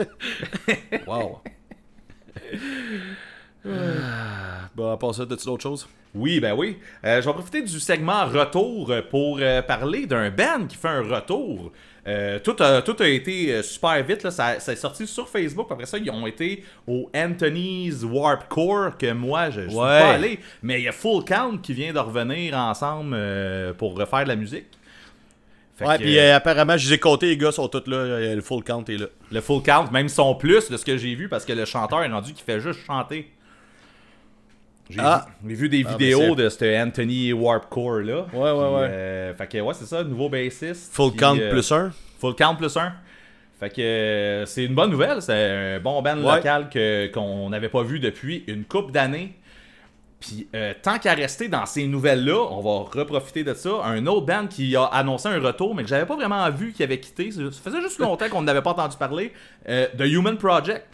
wow. 1.08 1.40
Bon, 4.76 4.92
à 4.92 4.98
part 4.98 5.14
ça, 5.14 5.26
t'as-tu 5.26 5.46
d'autres 5.46 5.64
choses? 5.64 5.88
Oui, 6.16 6.40
ben 6.40 6.54
oui. 6.54 6.78
Euh, 7.06 7.22
je 7.22 7.28
vais 7.28 7.34
profiter 7.34 7.62
du 7.62 7.80
segment 7.80 8.26
retour 8.26 8.92
pour 9.10 9.40
euh, 9.42 9.62
parler 9.62 10.06
d'un 10.06 10.30
band 10.30 10.66
qui 10.68 10.76
fait 10.76 10.88
un 10.90 11.02
retour. 11.02 11.72
Euh, 12.08 12.40
tout, 12.40 12.56
a, 12.60 12.82
tout 12.82 12.96
a 13.00 13.08
été 13.08 13.62
super 13.64 14.04
vite. 14.04 14.24
Là. 14.24 14.32
Ça, 14.32 14.60
ça 14.60 14.74
est 14.74 14.78
sorti 14.78 15.08
sur 15.08 15.28
Facebook. 15.30 15.68
Après 15.72 15.86
ça, 15.86 15.98
ils 15.98 16.10
ont 16.12 16.28
été 16.28 16.64
au 16.88 17.10
Anthony's 17.16 18.04
Warp 18.04 18.48
Core, 18.50 18.98
que 18.98 19.12
moi, 19.12 19.50
je, 19.52 19.62
je 19.62 19.70
suis 19.70 19.78
Ouais. 19.78 20.00
pas 20.00 20.12
allé. 20.14 20.40
Mais 20.62 20.82
il 20.82 20.84
y 20.84 20.88
a 20.88 20.92
Full 20.92 21.24
Count 21.24 21.58
qui 21.62 21.74
vient 21.74 21.94
de 21.94 22.00
revenir 22.00 22.56
ensemble 22.58 23.16
pour 23.78 23.96
refaire 23.98 24.24
de 24.24 24.30
la 24.30 24.36
musique. 24.36 24.66
Fait 25.76 25.88
ouais, 25.88 25.98
puis 25.98 26.20
euh, 26.20 26.36
apparemment, 26.36 26.78
je 26.78 26.88
les 26.88 26.96
ai 26.96 27.00
comptés, 27.00 27.28
les 27.28 27.38
gars 27.38 27.52
sont 27.52 27.68
tous 27.68 27.90
là, 27.90 28.36
le 28.36 28.42
full 28.42 28.64
count 28.64 28.84
est 28.90 28.98
là. 28.98 29.08
Le 29.32 29.42
Full 29.42 29.64
Count, 29.64 29.90
même 29.92 30.08
son 30.08 30.36
plus 30.36 30.70
de 30.70 30.78
ce 30.78 30.86
que 30.86 30.98
j'ai 30.98 31.16
vu, 31.16 31.28
parce 31.30 31.46
que 31.46 31.54
le 31.54 31.66
chanteur 31.66 32.04
est 32.04 32.10
rendu 32.10 32.34
qui 32.34 32.44
fait 32.44 32.60
juste 32.60 32.80
chanter. 32.86 33.32
J'ai 34.94 35.02
Ah. 35.02 35.26
vu, 35.44 35.56
vu 35.56 35.70
des 35.70 35.84
Ah, 35.88 35.92
vidéos 35.92 36.36
ben, 36.36 36.44
de 36.46 36.50
ce 36.50 36.84
Anthony 36.84 37.34
Warpcore 37.34 38.00
là. 38.02 38.26
Ouais, 38.34 38.40
ouais, 38.40 38.52
ouais. 38.52 38.88
euh, 38.90 39.34
fait 39.34 39.48
que 39.48 39.58
ouais, 39.60 39.74
c'est 39.74 39.86
ça, 39.86 40.04
nouveau 40.04 40.30
bassiste. 40.30 40.94
Full 40.94 41.16
count 41.16 41.38
euh, 41.40 41.50
plus 41.50 41.72
un. 41.72 41.92
Full 42.20 42.36
count 42.36 42.56
plus 42.56 42.76
un. 42.78 42.94
Fait 43.60 43.70
que 43.70 43.82
euh, 43.82 44.46
c'est 44.46 44.66
une 44.66 44.76
bonne 44.76 44.92
nouvelle. 44.92 45.22
C'est 45.22 45.34
un 45.34 45.80
bon 45.80 46.02
band 46.02 46.18
Ouais. 46.18 46.36
local 46.36 46.70
que, 46.70 47.08
qu'on 47.14 47.50
n'avait 47.50 47.70
pas 47.70 47.82
vu 47.84 48.00
depuis 48.00 48.44
une 48.48 48.66
couple 48.66 48.92
d'années. 48.92 49.34
Puis 50.20 50.48
tant 50.82 51.00
qu'à 51.00 51.14
rester 51.16 51.50
dans 51.50 51.66
ces 51.66 51.86
nouvelles-là, 51.86 52.48
on 52.52 52.62
va 52.62 52.90
reprofiter 52.98 53.44
de 53.44 53.54
ça. 53.54 53.84
Un 53.84 54.06
autre 54.08 54.26
band 54.26 54.48
qui 54.48 54.74
a 54.76 54.84
annoncé 54.86 55.28
un 55.28 55.38
retour, 55.42 55.76
mais 55.76 55.84
que 55.84 55.90
j'avais 55.90 56.06
pas 56.06 56.16
vraiment 56.16 56.50
vu 56.50 56.72
qui 56.72 56.82
avait 56.82 57.00
quitté. 57.00 57.30
Ça 57.32 57.42
faisait 57.62 57.82
juste 57.82 58.00
longtemps 58.00 58.30
qu'on 58.30 58.42
n'avait 58.42 58.62
pas 58.62 58.70
entendu 58.72 58.96
parler. 58.98 59.34
The 59.68 60.00
Human 60.06 60.38
Project 60.38 60.86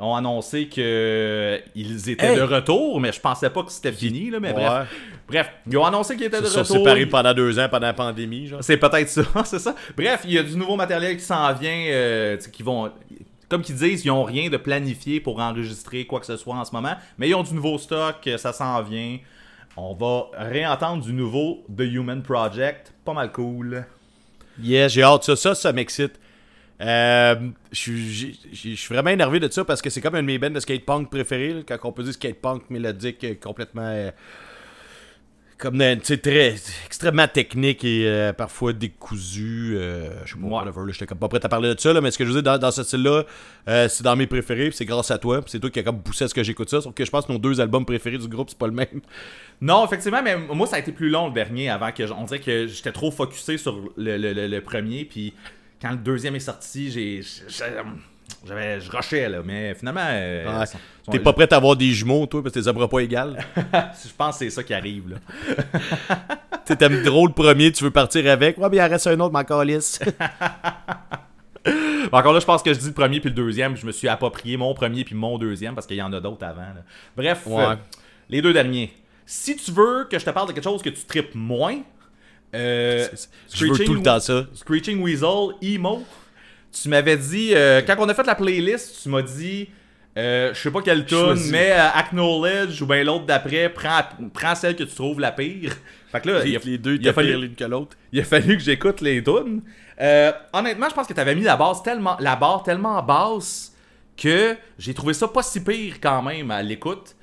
ont 0.00 0.14
annoncé 0.14 0.66
que 0.68 1.60
ils 1.74 2.08
étaient 2.10 2.26
Hey! 2.32 2.36
de 2.36 2.42
retour, 2.42 3.00
mais 3.00 3.12
je 3.12 3.20
pensais 3.20 3.50
pas 3.50 3.62
que 3.62 3.70
c'était 3.70 3.92
fini. 3.92 4.30
Là, 4.30 4.40
mais 4.40 4.48
Ouais. 4.52 4.62
bref. 4.64 4.88
Bref, 5.28 5.50
ils 5.70 5.76
ont 5.76 5.84
annoncé 5.84 6.16
qu'ils 6.16 6.26
étaient 6.26 6.38
Ils 6.38 6.42
de 6.42 6.46
se 6.46 6.52
sont 6.64 6.74
retour. 6.74 6.76
séparés 6.78 7.06
pendant 7.06 7.32
deux 7.34 7.58
ans, 7.58 7.68
pendant 7.70 7.86
la 7.86 7.92
pandémie, 7.92 8.46
genre. 8.48 8.64
C'est 8.64 8.76
peut-être 8.78 9.08
ça, 9.08 9.22
c'est 9.44 9.58
ça. 9.60 9.74
Bref, 9.96 10.22
il 10.24 10.32
y 10.32 10.38
a 10.38 10.42
du 10.42 10.56
nouveau 10.56 10.74
matériel 10.76 11.16
qui 11.16 11.22
s'en 11.24 11.52
vient, 11.54 11.84
euh, 11.90 12.36
qui 12.52 12.62
vont... 12.62 12.90
Comme 13.48 13.62
qu'ils 13.62 13.74
disent, 13.76 14.04
ils 14.04 14.08
n'ont 14.08 14.22
rien 14.24 14.48
de 14.48 14.56
planifié 14.56 15.20
pour 15.20 15.40
enregistrer 15.40 16.04
quoi 16.06 16.20
que 16.20 16.26
ce 16.26 16.36
soit 16.36 16.54
en 16.54 16.64
ce 16.64 16.72
moment, 16.72 16.94
mais 17.18 17.28
ils 17.28 17.34
ont 17.34 17.42
du 17.42 17.52
nouveau 17.54 17.78
stock, 17.78 18.16
euh, 18.26 18.38
ça 18.38 18.52
s'en 18.52 18.80
vient. 18.82 19.18
On 19.76 19.94
va 19.94 20.26
réentendre 20.36 21.02
du 21.04 21.12
nouveau 21.12 21.64
The 21.76 21.82
Human 21.82 22.22
Project, 22.22 22.92
pas 23.04 23.12
mal 23.12 23.30
cool. 23.32 23.84
Yes, 24.62 24.92
j'ai 24.92 25.02
hâte. 25.02 25.24
Ça, 25.24 25.36
ça, 25.36 25.54
ça 25.54 25.72
m'excite. 25.72 26.18
Euh, 26.80 27.34
Je 27.72 27.76
suis- 27.76 28.76
vraiment 28.88 29.10
énervé 29.10 29.38
de 29.40 29.48
ça 29.50 29.64
parce 29.64 29.82
que 29.82 29.90
c'est 29.90 30.00
comme 30.00 30.14
un 30.14 30.22
de 30.22 30.26
mes 30.26 30.38
bands 30.38 30.50
de 30.50 30.60
skate 30.60 30.84
punk 30.84 31.10
préférés. 31.10 31.52
là, 31.52 31.60
quand 31.66 31.78
on 31.84 31.92
peut 31.92 32.02
dire 32.02 32.14
skate 32.14 32.40
punk 32.40 32.62
mélodique, 32.70 33.22
euh, 33.24 33.34
complètement. 33.40 33.82
euh, 33.86 34.10
comme, 35.58 35.76
très. 36.22 36.54
extrêmement 36.86 37.28
technique 37.28 37.84
et 37.84 38.08
euh, 38.08 38.32
parfois 38.32 38.72
décousu. 38.72 39.76
je 40.24 40.32
sais 40.32 40.40
pas, 40.40 40.46
whatever. 40.46 40.90
J'étais 40.90 41.04
comme 41.04 41.18
pas 41.18 41.28
prêt 41.28 41.44
à 41.44 41.50
parler 41.50 41.74
de 41.74 41.78
ça, 41.78 41.92
là, 41.92 42.00
mais 42.00 42.10
ce 42.10 42.16
que 42.16 42.24
je 42.24 42.30
veux 42.30 42.40
dire, 42.40 42.50
dans, 42.50 42.56
dans 42.58 42.70
ce 42.70 42.82
style-là, 42.82 43.24
c'est 43.88 44.02
dans 44.02 44.16
mes 44.16 44.26
préférés. 44.26 44.70
C'est 44.72 44.86
grâce 44.86 45.10
à 45.10 45.18
toi. 45.18 45.42
C'est 45.46 45.60
toi 45.60 45.68
qui 45.68 45.80
as 45.80 45.82
comme 45.82 46.00
poussé 46.02 46.24
à 46.24 46.28
ce 46.28 46.34
que 46.34 46.42
j'écoute 46.42 46.70
ça. 46.70 46.80
Sauf 46.80 46.94
que 46.94 47.04
je 47.04 47.10
pense 47.10 47.26
que 47.26 47.32
nos 47.32 47.38
deux 47.38 47.60
albums 47.60 47.84
préférés 47.84 48.16
du 48.16 48.26
groupe, 48.26 48.48
c'est 48.48 48.58
pas 48.58 48.68
le 48.68 48.72
même. 48.72 49.02
Non, 49.60 49.84
effectivement, 49.84 50.22
mais 50.22 50.34
moi, 50.38 50.66
ça 50.66 50.76
a 50.76 50.78
été 50.78 50.92
plus 50.92 51.10
long 51.10 51.26
le 51.28 51.34
dernier 51.34 51.68
avant 51.68 51.92
que. 51.92 52.10
On 52.10 52.24
dirait 52.24 52.40
que 52.40 52.66
j'étais 52.66 52.92
trop 52.92 53.10
focusé 53.10 53.58
sur 53.58 53.78
le, 53.98 54.16
le- 54.16 54.32
le- 54.32 54.46
le 54.46 54.60
premier, 54.62 55.04
puis 55.04 55.34
quand 55.80 55.90
le 55.90 55.96
deuxième 55.96 56.34
est 56.36 56.40
sorti, 56.40 56.90
j'ai. 56.90 57.20
J'avais. 58.46 58.80
Je 58.80 58.90
rushais, 58.90 59.28
là, 59.28 59.40
mais 59.44 59.74
finalement. 59.74 60.06
euh, 60.06 60.60
Ouais. 60.60 60.66
sont- 60.66 60.78
T'es 61.10 61.18
pas 61.18 61.32
prêt 61.32 61.52
à 61.52 61.56
avoir 61.56 61.74
des 61.76 61.90
jumeaux, 61.90 62.26
toi, 62.26 62.42
parce 62.42 62.54
que 62.54 62.60
t'es 62.60 62.68
œuvres 62.68 62.86
pas 62.86 63.00
égales? 63.00 63.44
Je 63.56 64.12
pense 64.16 64.38
que 64.38 64.44
c'est 64.44 64.50
ça 64.50 64.62
qui 64.62 64.72
arrive, 64.72 65.10
là. 65.10 65.16
Tu 66.66 66.76
t'aimes 66.76 67.02
drôle 67.02 67.30
le 67.30 67.34
premier, 67.34 67.72
tu 67.72 67.82
veux 67.82 67.90
partir 67.90 68.30
avec? 68.30 68.56
Ouais, 68.56 68.68
mais 68.70 68.76
il 68.76 68.80
en 68.82 68.88
reste 68.88 69.08
un 69.08 69.18
autre, 69.18 69.32
ma 69.32 69.42
calice. 69.42 69.98
Encore 72.12 72.32
là, 72.32 72.40
je 72.40 72.44
pense 72.46 72.62
que 72.62 72.72
je 72.72 72.78
dis 72.78 72.86
le 72.86 72.92
premier 72.94 73.20
puis 73.20 73.28
le 73.28 73.34
deuxième. 73.34 73.76
Je 73.76 73.84
me 73.84 73.92
suis 73.92 74.08
approprié 74.08 74.56
mon 74.56 74.72
premier 74.72 75.04
puis 75.04 75.14
mon 75.14 75.36
deuxième 75.36 75.74
parce 75.74 75.86
qu'il 75.86 75.96
y 75.96 76.02
en 76.02 76.12
a 76.12 76.20
d'autres 76.20 76.44
avant. 76.46 76.60
là. 76.62 76.82
Bref, 77.16 77.42
Ouais. 77.46 77.62
euh, 77.64 77.74
les 78.28 78.40
deux 78.40 78.52
derniers. 78.52 78.92
Si 79.26 79.56
tu 79.56 79.70
veux 79.72 80.06
que 80.10 80.18
je 80.18 80.24
te 80.24 80.30
parle 80.30 80.48
de 80.48 80.52
quelque 80.52 80.64
chose 80.64 80.82
que 80.82 80.88
tu 80.90 81.04
tripes 81.04 81.34
moins, 81.34 81.78
euh, 82.54 83.06
Je 83.52 83.66
veux 83.66 83.84
tout 83.84 83.94
le 83.94 84.02
temps 84.02 84.20
ça. 84.20 84.46
Screeching 84.54 85.00
Weasel, 85.02 85.54
Emo. 85.62 86.04
Tu 86.72 86.88
m'avais 86.88 87.16
dit, 87.16 87.50
euh, 87.54 87.82
quand 87.82 87.96
on 87.98 88.08
a 88.08 88.14
fait 88.14 88.26
la 88.26 88.34
playlist, 88.34 89.02
tu 89.02 89.08
m'as 89.08 89.22
dit, 89.22 89.68
euh, 90.16 90.54
je 90.54 90.60
sais 90.60 90.70
pas 90.70 90.82
quelle 90.82 91.04
tune, 91.04 91.36
mais 91.50 91.72
Acknowledge 91.72 92.80
ou 92.80 92.86
bien 92.86 93.02
l'autre 93.02 93.26
d'après, 93.26 93.68
prends, 93.68 94.02
prends 94.32 94.54
celle 94.54 94.76
que 94.76 94.84
tu 94.84 94.94
trouves 94.94 95.20
la 95.20 95.32
pire. 95.32 95.72
Fait 96.12 96.20
que 96.20 96.28
là, 96.28 96.44
il 96.44 96.56
a, 96.56 96.60
les 96.64 96.78
deux, 96.78 96.96
il 96.96 97.08
a 97.08 97.12
fallu, 97.12 97.36
l'une 97.36 97.54
que 97.54 97.64
l'autre. 97.64 97.96
il 98.12 98.20
a 98.20 98.24
fallu 98.24 98.56
que 98.56 98.62
j'écoute 98.62 99.00
les 99.00 99.22
tunes. 99.22 99.62
Honnêtement, 100.52 100.88
je 100.88 100.94
pense 100.94 101.06
que 101.06 101.12
t'avais 101.12 101.34
mis 101.34 101.42
la 101.42 101.56
base 101.56 101.82
tellement, 101.82 102.16
la 102.18 102.34
barre 102.34 102.64
tellement 102.64 103.00
basse 103.02 103.72
que 104.16 104.56
j'ai 104.78 104.92
trouvé 104.92 105.14
ça 105.14 105.28
pas 105.28 105.42
si 105.42 105.62
pire 105.62 105.94
quand 106.00 106.22
même 106.22 106.50
à 106.50 106.62
l'écoute. 106.62 107.14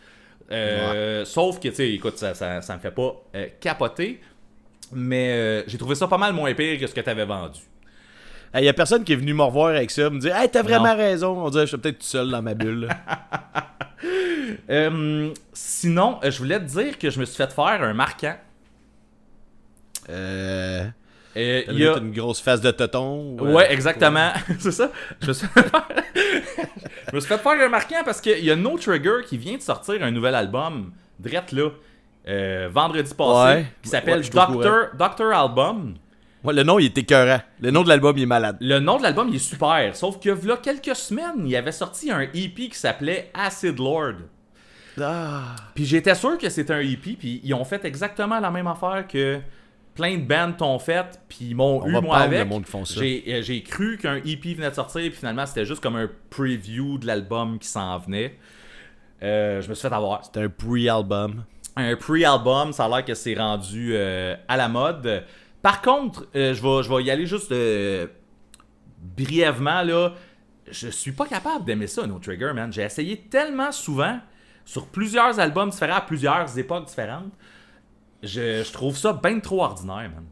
Sauf 1.25 1.59
que, 1.59 1.67
tu 1.67 1.75
sais, 1.75 1.91
écoute, 1.91 2.17
ça, 2.17 2.33
ça, 2.33 2.61
ça 2.61 2.75
me 2.75 2.79
fait 2.79 2.91
pas 2.91 3.13
capoter. 3.59 4.21
Mais 4.93 5.31
euh, 5.31 5.63
j'ai 5.67 5.77
trouvé 5.77 5.95
ça 5.95 6.07
pas 6.07 6.17
mal 6.17 6.33
moins 6.33 6.53
pire 6.53 6.79
que 6.79 6.87
ce 6.87 6.93
que 6.93 7.01
t'avais 7.01 7.25
vendu. 7.25 7.59
Il 8.57 8.63
y 8.63 8.69
a 8.69 8.73
personne 8.73 9.03
qui 9.03 9.13
est 9.13 9.17
venu 9.17 9.33
me 9.33 9.43
revoir 9.43 9.69
avec 9.75 9.91
ça, 9.91 10.09
me 10.09 10.19
dire 10.19 10.35
Hey, 10.35 10.49
t'as 10.49 10.61
vraiment 10.63 10.91
Non. 10.91 10.97
raison. 10.97 11.37
On 11.45 11.49
dirait 11.49 11.63
que 11.65 11.71
je 11.71 11.75
suis 11.75 11.81
peut-être 11.81 11.99
tout 11.99 12.05
seul 12.05 12.29
dans 12.31 12.41
ma 12.41 12.53
bulle. 12.53 12.87
Euh, 14.69 15.33
sinon, 15.53 16.19
euh, 16.23 16.31
je 16.31 16.37
voulais 16.37 16.59
te 16.59 16.65
dire 16.65 16.97
que 16.97 17.09
je 17.09 17.19
me 17.19 17.25
suis 17.25 17.35
fait 17.35 17.51
faire 17.51 17.81
un 17.83 17.93
marquant. 17.93 18.35
euh. 20.09 20.85
Euh, 21.35 21.63
il 21.67 21.79
y 21.79 21.87
a... 21.87 21.97
une 21.97 22.11
grosse 22.11 22.39
face 22.41 22.61
de 22.61 22.71
tonton. 22.71 23.37
ou, 23.39 23.51
Ouais, 23.53 23.71
exactement. 23.71 24.31
c'est 24.59 24.71
ça. 24.71 24.91
Je 25.21 25.27
me, 25.27 25.33
suis... 25.33 25.47
je 26.15 27.15
me 27.15 27.19
suis 27.19 27.27
fait 27.27 27.37
faire 27.37 27.51
un 27.51 27.69
marquant 27.69 28.01
parce 28.05 28.21
qu'il 28.21 28.43
y 28.43 28.49
a 28.51 28.55
No 28.55 28.77
Trigger 28.77 29.17
qui 29.27 29.37
vient 29.37 29.57
de 29.57 29.61
sortir 29.61 30.01
un 30.01 30.11
nouvel 30.11 30.33
album, 30.35 30.91
drette 31.19 31.51
là, 31.51 31.69
euh, 32.27 32.69
vendredi 32.71 33.13
passé, 33.13 33.55
Ouais. 33.55 33.65
qui 33.81 33.89
s'appelle 33.89 34.19
Ouais, 34.19 34.29
Doctor, 34.29 34.87
Doctor 34.97 35.31
Album. 35.33 35.95
Ouais, 36.43 36.53
le 36.53 36.63
nom, 36.63 36.77
il 36.79 36.85
est 36.85 36.97
écœurant. 36.97 37.41
Le 37.59 37.71
nom 37.71 37.83
de 37.83 37.89
l'album, 37.89 38.15
il 38.17 38.23
est 38.23 38.27
malade. 38.27 38.57
Le 38.61 38.79
nom 38.79 38.97
de 38.97 39.03
l'album, 39.03 39.27
il 39.29 39.35
est 39.35 39.39
super. 39.39 39.95
Sauf 39.95 40.19
que, 40.19 40.29
là, 40.47 40.57
quelques 40.57 40.95
semaines, 40.95 41.45
il 41.45 41.55
avait 41.55 41.71
sorti 41.71 42.11
un 42.11 42.21
EP 42.21 42.69
qui 42.69 42.75
s'appelait 42.77 43.31
Acid 43.33 43.77
Lord. 43.79 44.15
Ah. 44.99 45.55
Puis 45.75 45.85
j'étais 45.85 46.15
sûr 46.15 46.37
que 46.37 46.49
c'était 46.49 46.73
un 46.73 46.79
EP, 46.79 47.15
puis 47.19 47.41
ils 47.43 47.53
ont 47.53 47.63
fait 47.65 47.83
exactement 47.85 48.39
la 48.39 48.49
même 48.49 48.67
affaire 48.67 49.05
que 49.07 49.39
plein 49.93 50.17
de 50.17 50.23
bands 50.23 50.51
t'ont 50.53 50.79
fait, 50.79 51.19
puis 51.27 51.39
ils 51.49 51.55
m'ont 51.55 51.81
On 51.83 51.87
eu 51.87 52.01
moi 52.01 52.17
avec. 52.17 52.39
le 52.39 52.45
monde 52.45 52.65
qui 52.65 52.71
font 52.71 52.85
ça. 52.85 52.99
J'ai 52.99 53.23
euh, 53.27 53.41
j'ai 53.41 53.61
cru 53.63 53.97
qu'un 53.97 54.15
EP 54.17 54.53
venait 54.55 54.69
de 54.69 54.75
sortir, 54.75 55.01
puis 55.01 55.11
finalement 55.19 55.45
c'était 55.45 55.65
juste 55.65 55.81
comme 55.81 55.95
un 55.95 56.09
preview 56.29 56.97
de 56.97 57.05
l'album 57.07 57.59
qui 57.59 57.67
s'en 57.67 57.97
venait. 57.99 58.37
Euh, 59.23 59.61
je 59.61 59.69
me 59.69 59.73
suis 59.75 59.87
fait 59.87 59.93
avoir. 59.93 60.21
C'est 60.23 60.39
un 60.41 60.49
pre-album. 60.49 61.43
Un 61.77 61.95
pre-album, 61.95 62.73
ça 62.73 62.85
a 62.85 62.89
l'air 62.89 63.05
que 63.05 63.13
c'est 63.13 63.35
rendu 63.35 63.91
euh, 63.93 64.35
à 64.47 64.57
la 64.57 64.67
mode. 64.67 65.23
Par 65.61 65.81
contre, 65.81 66.27
euh, 66.35 66.53
je, 66.53 66.89
vais, 66.89 67.03
y 67.03 67.11
aller 67.11 67.25
juste 67.25 67.51
euh, 67.51 68.07
brièvement 69.15 69.83
là. 69.83 70.13
Je 70.69 70.89
suis 70.89 71.13
pas 71.13 71.25
capable 71.25 71.65
d'aimer 71.65 71.87
ça, 71.87 72.05
No 72.05 72.19
Trigger, 72.19 72.51
man. 72.53 72.73
J'ai 72.73 72.81
essayé 72.81 73.17
tellement 73.17 73.71
souvent 73.71 74.19
sur 74.65 74.87
plusieurs 74.87 75.39
albums 75.39 75.69
différents 75.69 75.97
à 75.97 76.01
plusieurs 76.01 76.57
époques 76.57 76.85
différentes. 76.85 77.31
Je, 78.23 78.63
je 78.63 78.73
trouve 78.73 78.97
ça 78.97 79.13
bien 79.13 79.39
trop 79.39 79.63
ordinaire, 79.63 80.09
man. 80.13 80.25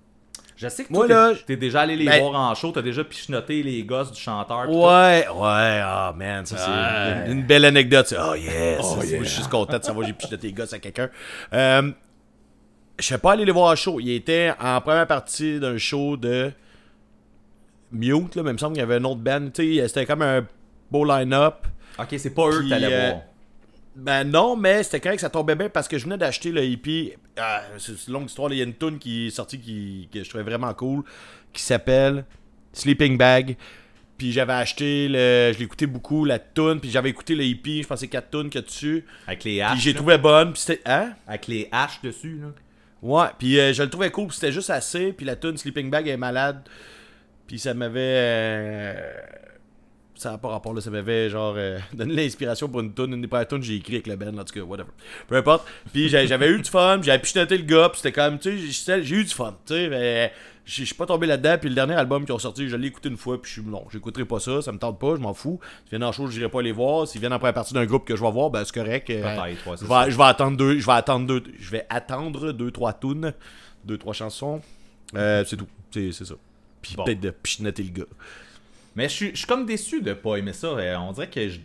Je 0.58 0.70
sais 0.70 0.84
que 0.84 0.88
toi, 0.89 1.06
Moi, 1.06 1.08
là, 1.08 1.34
t'es- 1.46 1.58
déjà 1.58 1.82
allé 1.82 1.98
les 1.98 2.06
ben- 2.06 2.22
voir 2.22 2.39
en 2.50 2.56
show, 2.56 2.72
t'as 2.72 2.82
déjà 2.82 3.04
pichenoté 3.04 3.62
les 3.62 3.84
gosses 3.84 4.12
du 4.12 4.20
chanteur. 4.22 4.65
tout. 4.68 4.72
Ouais, 4.72 5.28
ouais, 5.28 5.82
ah 5.84 6.13
man, 6.15 6.46
ça 6.46 6.58
c'est 6.58 7.30
une, 7.32 7.39
une 7.39 7.44
belle 7.46 7.65
anecdote. 7.65 8.08
ça. 8.08 8.30
Oh 8.32 8.36
yes, 8.36 8.80
Oh, 8.82 8.96
yeah. 9.04 9.20
je 9.20 9.24
suis 9.26 9.38
juste 9.38 9.50
content 9.50 9.78
de 9.80 9.84
savoir 9.84 10.04
que 10.06 10.08
j'ai 10.08 10.13
piché 10.18 10.38
tes 10.38 10.54
gosses 10.54 10.72
à 10.72 10.80
quelqu'un. 10.80 11.10
Euh, 11.54 11.91
je 12.98 13.06
sais 13.06 13.18
pas 13.18 13.34
aller 13.34 13.44
les 13.44 13.52
voir 13.52 13.72
en 13.74 13.76
show. 13.76 14.00
Il 14.00 14.10
était 14.12 14.54
en 14.62 14.80
première 14.80 15.08
partie 15.08 15.60
d'un 15.60 15.78
show 15.78 16.15
de 16.15 16.52
Mute, 17.91 18.36
là, 18.36 18.44
mais 18.44 18.50
il 18.52 18.54
me 18.54 18.58
semble 18.58 18.74
qu'il 18.74 18.82
y 18.82 18.84
avait 18.84 18.96
un 18.96 19.04
autre 19.04 19.22
band. 19.22 19.50
C'était 19.54 20.06
comme 20.06 20.22
un 20.22 20.46
beau 20.91 21.04
line-up. 21.06 21.68
Ok, 22.00 22.08
c'est 22.18 22.34
pas 22.34 22.48
eux 22.50 22.62
que 22.63 22.70
t'allais 22.70 22.88
euh, 22.94 23.10
voir. 23.12 23.22
Ben 23.95 24.25
non, 24.25 24.55
mais 24.58 24.84
c'était 24.84 24.99
correct, 24.99 25.19
ça 25.19 25.29
tombait 25.29 25.55
bien 25.55 25.69
parce 25.69 25.88
que 25.88 25.97
je 25.97 26.03
venais 26.03 26.17
d'acheter 26.17 26.51
le 26.51 26.63
EP. 26.63 27.17
Ah, 27.38 27.63
c'est 27.77 27.93
une 28.08 28.13
longue 28.13 28.25
histoire, 28.29 28.51
il 28.51 28.58
y 28.58 28.62
a 28.62 28.65
une 28.65 28.73
tune 28.75 28.99
qui 28.99 29.27
est 29.27 29.29
sortie 29.29 29.60
qui, 29.60 30.10
que 30.12 30.23
je 30.23 30.27
trouvais 30.29 30.43
vraiment 30.43 30.73
cool, 30.73 31.03
qui 31.53 31.62
s'appelle 31.63 32.25
Sleeping 32.73 33.17
Bag. 33.17 33.55
Puis 34.17 34.31
j'avais 34.31 34.53
acheté, 34.53 35.08
le, 35.10 35.51
je 35.53 35.60
l'écoutais 35.60 35.88
beaucoup, 35.88 36.23
la 36.25 36.39
tune, 36.39 36.79
puis 36.79 36.89
j'avais 36.89 37.10
écouté 37.10 37.36
le 37.36 37.43
EP, 37.43 37.84
je 37.84 37.88
pensais 37.88 38.08
4 38.08 38.29
tunes 38.31 38.49
qu'il 38.49 38.62
y 38.62 38.63
a 38.63 38.65
dessus. 38.65 39.05
Avec 39.27 39.43
les 39.43 39.51
Puis 39.51 39.62
haches. 39.62 39.79
j'ai 39.81 39.91
là. 39.93 39.97
trouvé 39.97 40.17
bonne, 40.17 40.53
puis 40.53 40.62
c'était... 40.62 40.81
Hein? 40.86 41.13
Avec 41.27 41.47
les 41.47 41.67
haches 41.71 42.01
dessus, 42.01 42.39
là. 42.41 42.47
Ouais, 43.01 43.27
puis 43.38 43.60
euh, 43.60 43.73
je 43.73 43.84
le 43.84 43.89
trouvais 43.89 44.10
cool, 44.12 44.27
puis 44.27 44.36
c'était 44.36 44.53
juste 44.53 44.69
assez, 44.69 45.12
puis 45.13 45.25
la 45.25 45.36
tune 45.36 45.58
Sleeping 45.58 45.89
Bag 45.89 46.08
est 46.08 46.17
malade. 46.17 46.62
Puis 47.47 47.60
ça 47.60 47.73
m'avait... 47.73 47.99
euh, 48.01 48.93
ça 50.15 50.32
n'a 50.32 50.38
pas 50.38 50.47
rapport 50.49 50.73
là, 50.73 50.82
ça 50.82 50.89
m'avait 50.89 51.30
genre 51.30 51.54
euh, 51.58 51.78
donné 51.93 52.15
l'inspiration 52.15 52.67
pour 52.69 52.80
une 52.82 52.93
tune, 52.93 53.13
une 53.13 53.21
des 53.21 53.28
premières 53.28 53.47
tunes 53.47 53.60
que 53.60 53.65
j'ai 53.65 53.75
écrit 53.75 53.95
avec 53.95 54.08
le 54.08 54.15
band, 54.15 54.38
en 54.38 54.43
tout 54.43 54.54
cas, 54.54 54.62
whatever. 54.62 54.89
Peu 55.28 55.36
importe. 55.36 55.67
Puis 55.93 56.10
j'avais 56.10 56.49
eu 56.49 56.62
du 56.62 56.69
fun, 56.69 56.97
puis 56.99 57.08
j'avais 57.08 57.19
pichenoté 57.19 57.58
le 57.58 57.63
gars, 57.63 57.89
puis 57.89 57.99
c'était 58.01 58.12
quand 58.13 58.30
même, 58.30 58.39
tu 58.39 58.71
sais, 58.71 59.04
j'ai- 59.04 59.15
eu 59.15 59.23
du 59.23 59.34
fun, 59.34 59.56
tu 59.65 59.73
sais, 59.73 59.89
mais 59.89 60.32
je 60.65 60.84
suis 60.84 60.95
pas 60.95 61.06
tombé 61.06 61.28
là-dedans, 61.28 61.58
puis 61.60 61.69
le 61.69 61.75
dernier 61.75 61.93
album 61.93 62.25
qu'ils 62.25 62.34
ont 62.34 62.39
sorti, 62.39 62.67
je 62.67 62.75
l'ai 62.75 62.88
écouté 62.88 63.10
une 63.10 63.17
fois, 63.17 63.39
puis 63.41 63.51
je 63.54 63.62
suis 63.62 63.69
non, 63.69 63.86
j'écouterai 63.91 64.25
pas 64.25 64.39
ça, 64.39 64.62
ça 64.63 64.71
me 64.71 64.80
tente 64.80 64.97
pas, 64.99 65.15
je 65.15 65.21
m'en 65.21 65.34
fous. 65.34 65.60
S'ils 65.84 65.89
viennent 65.91 66.04
en 66.04 66.12
show, 66.12 66.25
je 66.28 66.38
n'irai 66.38 66.49
pas 66.49 66.62
les 66.63 66.71
voir. 66.71 67.08
S'ils 67.08 67.21
viennent 67.21 67.34
en 67.34 67.38
première 67.38 67.54
partie 67.54 67.73
d'un 67.75 67.86
groupe 67.86 68.06
que 68.06 68.15
je 68.15 68.21
vais 68.23 68.32
voir, 68.32 68.49
ben 68.49 68.63
c'est 68.65 68.73
correct. 68.73 69.10
euh, 69.12 69.21
ouais, 69.43 69.56
je, 69.56 69.86
vais, 69.86 70.12
je 70.12 70.17
vais 70.17 70.23
attendre 70.23 70.58
deux, 70.58 70.80
je 70.80 70.86
vais 70.86 70.91
attendre 70.93 71.28
deux, 71.28 71.43
je 71.60 71.69
vais 71.69 71.86
attendre 71.89 72.51
deux, 72.51 72.71
trois 72.71 72.93
tunes, 72.93 73.32
deux, 73.84 73.97
trois 73.99 74.13
chansons. 74.13 74.60
Euh, 75.15 75.43
c'est 75.45 75.56
tout, 75.58 75.67
c'est 75.91 76.12
c'est 76.12 76.25
ça. 76.25 76.34
Puis 76.82 76.95
Bon. 76.95 77.04
peut-être 77.04 77.19
de 77.19 77.30
pichenoter 77.30 77.84
le 77.84 77.89
gars. 77.91 78.04
Mais 78.95 79.10
je 79.10 79.13
suis, 79.13 79.29
je 79.31 79.38
suis 79.38 79.47
comme 79.47 79.65
déçu 79.65 80.01
de 80.01 80.13
pas 80.13 80.38
aimer 80.38 80.53
ça. 80.53 80.67
Euh, 80.67 80.95
On 80.97 81.12
dirait 81.12 81.29
que 81.29 81.49
je. 81.49 81.60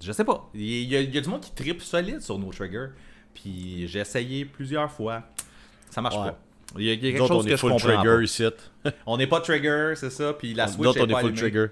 Je 0.00 0.12
sais 0.12 0.24
pas. 0.24 0.48
Il 0.54 0.62
y, 0.84 0.94
a, 0.96 1.00
il 1.00 1.14
y 1.14 1.18
a 1.18 1.20
du 1.20 1.28
monde 1.28 1.40
qui 1.40 1.52
tripe 1.52 1.82
solide 1.82 2.20
sur 2.20 2.38
No 2.38 2.52
Trigger. 2.52 2.88
Puis 3.34 3.86
j'ai 3.88 4.00
essayé 4.00 4.44
plusieurs 4.44 4.90
fois. 4.90 5.22
Ça 5.90 6.00
marche 6.02 6.16
Ouais. 6.16 6.24
pas. 6.30 6.38
Il 6.78 6.84
y 6.84 6.90
a, 6.90 6.92
il 6.94 7.04
y 7.04 7.08
a 7.08 7.12
quelque 7.12 7.26
chose 7.26 7.30
on 7.30 7.44
que 7.44 7.48
est 7.48 7.52
je 7.52 7.56
full 7.56 7.70
comprends 7.70 7.88
trigger 7.88 8.16
pas. 8.16 8.22
ici. 8.22 8.44
On 9.06 9.16
n'est 9.16 9.26
pas 9.28 9.40
trigger, 9.40 9.92
c'est 9.96 10.10
ça. 10.10 10.32
Puis 10.34 10.52
la 10.52 10.66
Switch 10.66 10.78
Nous 10.80 10.86
autres, 10.88 10.98
est 10.98 11.02
on 11.02 11.06
pas 11.06 11.12
est 11.18 11.20
full 11.20 11.26
allumée. 11.30 11.40
trigger. 11.40 11.66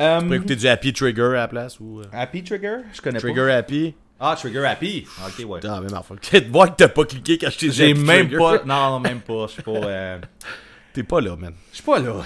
Euh, 0.00 0.20
Tu 0.20 0.26
peux 0.28 0.34
écouter 0.34 0.56
du 0.56 0.66
Happy 0.68 0.92
Trigger 0.92 1.22
à 1.22 1.32
la 1.32 1.48
place 1.48 1.78
ou. 1.80 2.00
euh, 2.00 2.04
Happy 2.12 2.42
Trigger? 2.42 2.78
Je 2.92 3.00
connais 3.00 3.18
Trigger 3.18 3.50
Happy? 3.52 3.92
pas. 4.18 4.32
Ah, 4.32 4.36
Trigger 4.36 4.64
Happy. 4.64 5.06
Ok, 5.26 5.44
ouais. 5.46 5.60
Même 5.62 5.94
affaire. 5.94 6.16
Tu 6.20 6.30
te 6.42 6.50
voir 6.50 6.70
que 6.70 6.76
t'as 6.76 6.88
pas 6.88 7.04
cliqué 7.04 7.38
quand 7.38 7.50
je 7.50 7.58
t'ai 7.58 7.68
dit 7.68 7.74
J'ai 7.76 7.90
Happy 7.92 8.00
même 8.00 8.26
Trigger. 8.28 8.38
pas. 8.38 8.64
Non, 8.64 8.90
non, 8.92 9.00
même 9.00 9.20
pas. 9.20 9.46
Je 9.46 9.52
suis 9.52 9.62
pas. 9.62 9.70
euh, 9.70 10.18
T'es 10.96 11.02
pas 11.02 11.20
là, 11.20 11.36
man. 11.36 11.52
Je 11.72 11.74
suis 11.74 11.84
pas 11.84 11.98
là. 11.98 12.24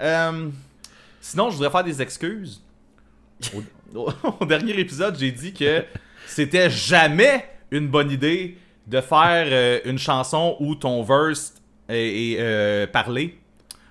Euh, 0.00 0.48
sinon, 1.20 1.50
je 1.50 1.56
voudrais 1.56 1.70
faire 1.70 1.84
des 1.84 2.00
excuses. 2.00 2.62
Au, 3.94 4.46
dernier 4.46 4.80
épisode, 4.80 5.18
j'ai 5.18 5.30
dit 5.30 5.52
que 5.52 5.84
c'était 6.26 6.70
jamais 6.70 7.44
une 7.70 7.88
bonne 7.88 8.10
idée 8.10 8.56
de 8.86 9.02
faire 9.02 9.46
euh, 9.50 9.80
une 9.84 9.98
chanson 9.98 10.56
où 10.60 10.74
ton 10.76 11.02
verse 11.02 11.52
est, 11.90 12.38
euh, 12.40 12.86
parlé, 12.86 13.38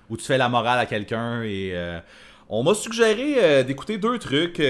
où 0.08 0.16
tu 0.16 0.24
fais 0.24 0.38
la 0.38 0.48
morale 0.48 0.80
à 0.80 0.86
quelqu'un. 0.86 1.44
Et 1.44 1.70
euh, 1.72 2.00
on 2.48 2.64
m'a 2.64 2.74
suggéré 2.74 3.62
d'écouter 3.62 3.96
deux 3.96 4.18
trucs. 4.18 4.60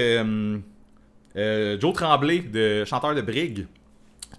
Joe 1.35 1.93
Tremblay, 1.95 2.41
de 2.41 2.85
chanteur 2.85 3.15
de 3.15 3.21
Brig, 3.21 3.65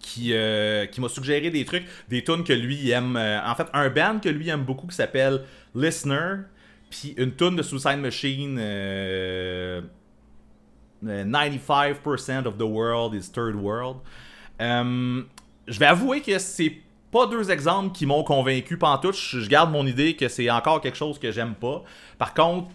qui, 0.02 0.34
euh, 0.34 0.84
qui 0.86 1.00
m'a 1.00 1.08
suggéré 1.08 1.50
des 1.50 1.64
trucs, 1.64 1.84
des 2.08 2.22
tunes 2.22 2.44
que 2.44 2.52
lui 2.52 2.90
aime. 2.90 3.16
euh, 3.16 3.40
en 3.44 3.54
fait, 3.54 3.66
un 3.72 3.88
band 3.88 4.18
que 4.18 4.28
lui 4.28 4.48
aime 4.48 4.64
beaucoup 4.64 4.86
qui 4.86 4.96
s'appelle 4.96 5.42
Listener, 5.74 6.42
puis 6.90 7.14
une 7.16 7.34
tune 7.34 7.56
de 7.56 7.62
Suicide 7.62 7.98
Machine. 7.98 8.58
euh, 8.60 9.80
euh, 11.06 11.24
95% 11.24 12.46
of 12.46 12.58
the 12.58 12.62
world 12.62 13.14
is 13.14 13.30
third 13.32 13.54
world. 13.56 13.98
Je 14.60 15.78
vais 15.78 15.86
avouer 15.86 16.20
que 16.20 16.38
c'est 16.38 16.76
pas 17.10 17.26
deux 17.26 17.50
exemples 17.50 17.92
qui 17.92 18.06
m'ont 18.06 18.24
convaincu 18.24 18.76
pantoute. 18.76 19.14
Je 19.14 19.48
garde 19.48 19.70
mon 19.70 19.86
idée 19.86 20.16
que 20.16 20.28
c'est 20.28 20.50
encore 20.50 20.80
quelque 20.80 20.96
chose 20.96 21.18
que 21.18 21.30
j'aime 21.30 21.54
pas. 21.54 21.82
Par 22.18 22.34
contre, 22.34 22.68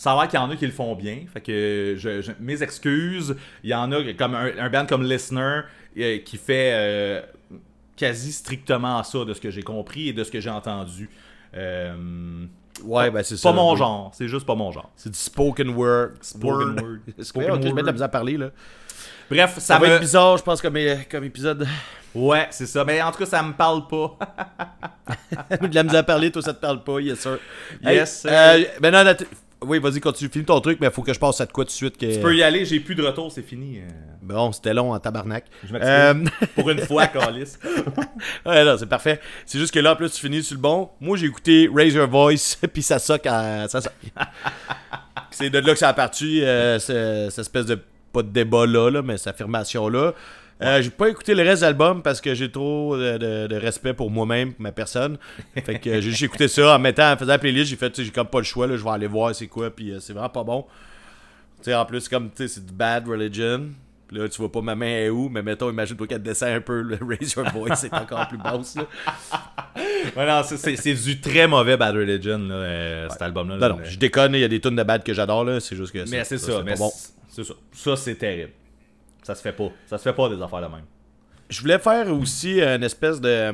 ça 0.00 0.12
a 0.12 0.16
l'air 0.16 0.28
qu'il 0.28 0.38
y 0.40 0.42
en 0.42 0.50
a 0.50 0.56
qui 0.56 0.64
le 0.64 0.72
font 0.72 0.94
bien. 0.94 1.18
Fait 1.30 1.42
que 1.42 1.94
je, 1.98 2.22
je- 2.22 2.32
mes 2.40 2.62
excuses. 2.62 3.36
Il 3.62 3.68
y 3.68 3.74
en 3.74 3.92
a 3.92 4.02
comme 4.14 4.34
un, 4.34 4.50
un 4.58 4.70
band 4.70 4.86
comme 4.86 5.02
Listener 5.04 5.60
euh, 5.98 6.18
qui 6.24 6.38
fait 6.38 6.72
euh, 6.72 7.20
quasi 7.96 8.32
strictement 8.32 9.02
ça 9.02 9.26
de 9.26 9.34
ce 9.34 9.40
que 9.42 9.50
j'ai 9.50 9.62
compris 9.62 10.08
et 10.08 10.12
de 10.14 10.24
ce 10.24 10.30
que 10.30 10.40
j'ai 10.40 10.48
entendu. 10.48 11.10
Euh, 11.54 12.46
Ouais, 12.82 13.10
ben 13.10 13.22
c'est 13.22 13.36
ça. 13.36 13.50
pas 13.50 13.54
mon 13.54 13.72
oui. 13.72 13.76
genre. 13.78 14.10
C'est 14.14 14.26
juste 14.28 14.46
pas 14.46 14.54
mon 14.54 14.72
genre. 14.72 14.90
C'est 14.96 15.10
du 15.10 15.18
spoken 15.18 15.68
word. 15.70 16.12
Spoken 16.22 16.68
word. 16.70 16.82
word. 16.82 16.98
Spoken 17.22 17.50
ok, 17.50 17.62
je 17.62 17.68
mets 17.68 17.70
de 17.72 17.76
la 17.76 17.82
word. 17.82 17.92
misère 17.92 18.06
à 18.06 18.08
parler, 18.08 18.36
là. 18.38 18.50
Bref, 19.30 19.54
Ça, 19.56 19.60
ça, 19.60 19.78
va 19.78 19.86
me... 19.86 19.92
être 19.94 20.00
bizarre, 20.00 20.38
je 20.38 20.42
pense, 20.42 20.62
comme, 20.62 20.78
comme 21.10 21.24
épisode. 21.24 21.66
Ouais, 22.14 22.46
c'est 22.50 22.64
ça. 22.66 22.82
Mais 22.86 23.02
en 23.02 23.12
tout 23.12 23.18
cas, 23.18 23.26
ça 23.26 23.42
me 23.42 23.52
parle 23.52 23.86
pas. 23.86 24.16
de 25.60 25.74
la 25.74 25.82
misère 25.82 26.00
à 26.00 26.04
parler, 26.04 26.30
toi, 26.32 26.40
ça 26.40 26.54
te 26.54 26.60
parle 26.60 26.82
pas, 26.82 27.00
yes, 27.00 27.20
sir. 27.20 27.38
Yes, 27.82 28.22
sir. 28.22 28.30
euh, 28.32 28.64
ben 28.80 28.92
non. 28.92 29.12
Oui, 29.62 29.78
vas-y, 29.78 30.00
continue. 30.00 30.30
Finis 30.30 30.44
ton 30.44 30.60
truc, 30.60 30.78
mais 30.80 30.86
il 30.88 30.92
faut 30.92 31.02
que 31.02 31.12
je 31.12 31.18
passe 31.18 31.40
à 31.40 31.46
de 31.46 31.52
quoi 31.52 31.64
tout 31.64 31.68
de 31.68 31.72
suite. 31.72 31.96
Que... 31.96 32.12
Tu 32.14 32.20
peux 32.20 32.34
y 32.34 32.42
aller, 32.42 32.64
j'ai 32.64 32.80
plus 32.80 32.94
de 32.94 33.02
retour, 33.02 33.30
c'est 33.32 33.42
fini. 33.42 33.78
euh. 33.78 33.88
Bon, 34.22 34.52
c'était 34.52 34.74
long 34.74 34.92
en 34.92 34.98
tabarnak. 34.98 35.44
Je 35.66 35.72
m'excuse. 35.72 35.90
Euh, 35.92 36.14
Pour 36.54 36.70
une 36.70 36.78
fois, 36.80 37.06
Calis. 37.06 37.54
ouais, 38.46 38.64
non, 38.64 38.76
c'est 38.78 38.86
parfait. 38.88 39.20
C'est 39.46 39.58
juste 39.58 39.72
que 39.74 39.80
là, 39.80 39.92
en 39.92 39.96
plus, 39.96 40.10
tu 40.10 40.20
finis 40.20 40.42
sur 40.42 40.54
le 40.56 40.60
bon. 40.60 40.90
Moi, 41.00 41.16
j'ai 41.16 41.26
écouté 41.26 41.68
Raise 41.74 41.94
Your 41.94 42.08
Voice, 42.08 42.56
puis 42.72 42.82
ça 42.82 42.98
soque 42.98 43.26
à... 43.26 43.68
Ça 43.68 43.80
soque. 43.80 43.92
c'est 45.30 45.50
de 45.50 45.58
là 45.58 45.72
que 45.72 45.78
ça 45.78 45.88
a 45.88 45.92
parti, 45.94 46.42
euh, 46.42 46.78
ce- 46.78 47.28
cette 47.30 47.40
espèce 47.40 47.66
de... 47.66 47.78
Pas 48.12 48.22
de 48.24 48.28
débat-là, 48.30 48.90
là, 48.90 49.02
mais 49.02 49.16
cette 49.18 49.28
affirmation-là. 49.28 50.14
Euh, 50.62 50.82
j'ai 50.82 50.90
pas 50.90 51.08
écouté 51.08 51.34
le 51.34 51.42
reste 51.42 51.62
de 51.62 51.66
l'album 51.66 52.02
parce 52.02 52.20
que 52.20 52.34
j'ai 52.34 52.50
trop 52.50 52.96
de, 52.96 53.16
de- 53.18 53.46
de 53.46 53.56
respect 53.56 53.94
pour 53.94 54.10
moi-même, 54.10 54.52
pour 54.52 54.62
ma 54.62 54.72
personne. 54.72 55.16
Fait 55.64 55.78
que 55.78 55.88
euh, 55.90 56.00
j'ai 56.00 56.24
écouté 56.26 56.48
ça 56.48 56.76
en 56.76 56.78
mettant, 56.78 57.12
en 57.12 57.16
faisant 57.16 57.32
la 57.32 57.38
playlist, 57.38 57.70
j'ai 57.70 57.76
fait, 57.76 57.90
tu 57.90 57.96
sais, 58.02 58.04
j'ai 58.04 58.10
comme 58.12 58.26
pas 58.28 58.38
le 58.38 58.44
choix, 58.44 58.66
là, 58.66 58.76
je 58.76 58.84
vais 58.84 58.90
aller 58.90 59.06
voir 59.06 59.34
c'est 59.34 59.46
quoi, 59.46 59.70
puis 59.74 59.92
euh, 59.92 60.00
c'est 60.00 60.12
vraiment 60.12 60.28
pas 60.28 60.44
bon. 60.44 60.66
Tu 61.58 61.64
sais, 61.64 61.74
en 61.74 61.84
plus, 61.86 62.08
comme, 62.08 62.30
tu 62.30 62.36
sais, 62.46 62.48
c'est 62.48 62.66
du 62.66 62.72
bad 62.72 63.06
religion. 63.08 63.68
Puis 64.08 64.18
là, 64.18 64.28
tu 64.28 64.38
vois 64.38 64.50
pas 64.50 64.60
ma 64.60 64.74
main 64.74 64.86
est 65.04 65.08
où, 65.08 65.28
mais 65.28 65.40
mettons, 65.40 65.70
imagine-toi 65.70 66.06
qu'elle 66.08 66.22
descend 66.22 66.48
un 66.48 66.60
peu, 66.60 66.80
le 66.82 66.98
Raise 67.08 67.32
Your 67.34 67.48
Voice, 67.52 67.76
c'est 67.76 67.94
encore 67.94 68.26
plus 68.28 68.38
basse, 68.38 68.74
là. 68.76 68.86
Ouais, 70.16 70.26
non, 70.26 70.42
c'est- 70.42 70.94
du 70.94 71.20
très 71.20 71.46
mauvais 71.46 71.76
Bad 71.76 71.94
Religion, 71.94 72.38
là, 72.38 72.54
euh, 72.54 73.08
cet 73.08 73.22
album-là. 73.22 73.54
Non, 73.54 73.60
là. 73.60 73.68
non, 73.68 73.78
je 73.84 73.96
déconne, 73.98 74.34
il 74.34 74.40
y 74.40 74.44
a 74.44 74.48
des 74.48 74.60
tunes 74.60 74.74
de 74.74 74.82
bad 74.82 75.04
que 75.04 75.14
j'adore, 75.14 75.44
là, 75.44 75.60
c'est 75.60 75.76
juste 75.76 75.92
que 75.92 75.98
Mais 76.10 76.24
c'est 76.24 76.38
ça, 76.38 76.52
c'est 76.58 76.62
mais 76.64 76.72
pas 76.72 76.78
bon. 76.78 76.90
c'est 77.28 77.44
ça. 77.44 77.54
Ça, 77.72 77.96
c'est 77.96 78.14
terrible. 78.16 78.50
Ça 79.22 79.34
se 79.34 79.42
fait 79.42 79.52
pas. 79.52 79.70
Ça 79.86 79.98
se 79.98 80.02
fait 80.02 80.12
pas 80.12 80.28
des 80.28 80.40
affaires 80.42 80.60
de 80.62 80.66
même. 80.74 80.84
Je 81.48 81.60
voulais 81.60 81.78
faire 81.78 82.10
aussi 82.12 82.60
une 82.60 82.82
espèce 82.84 83.20
de. 83.20 83.52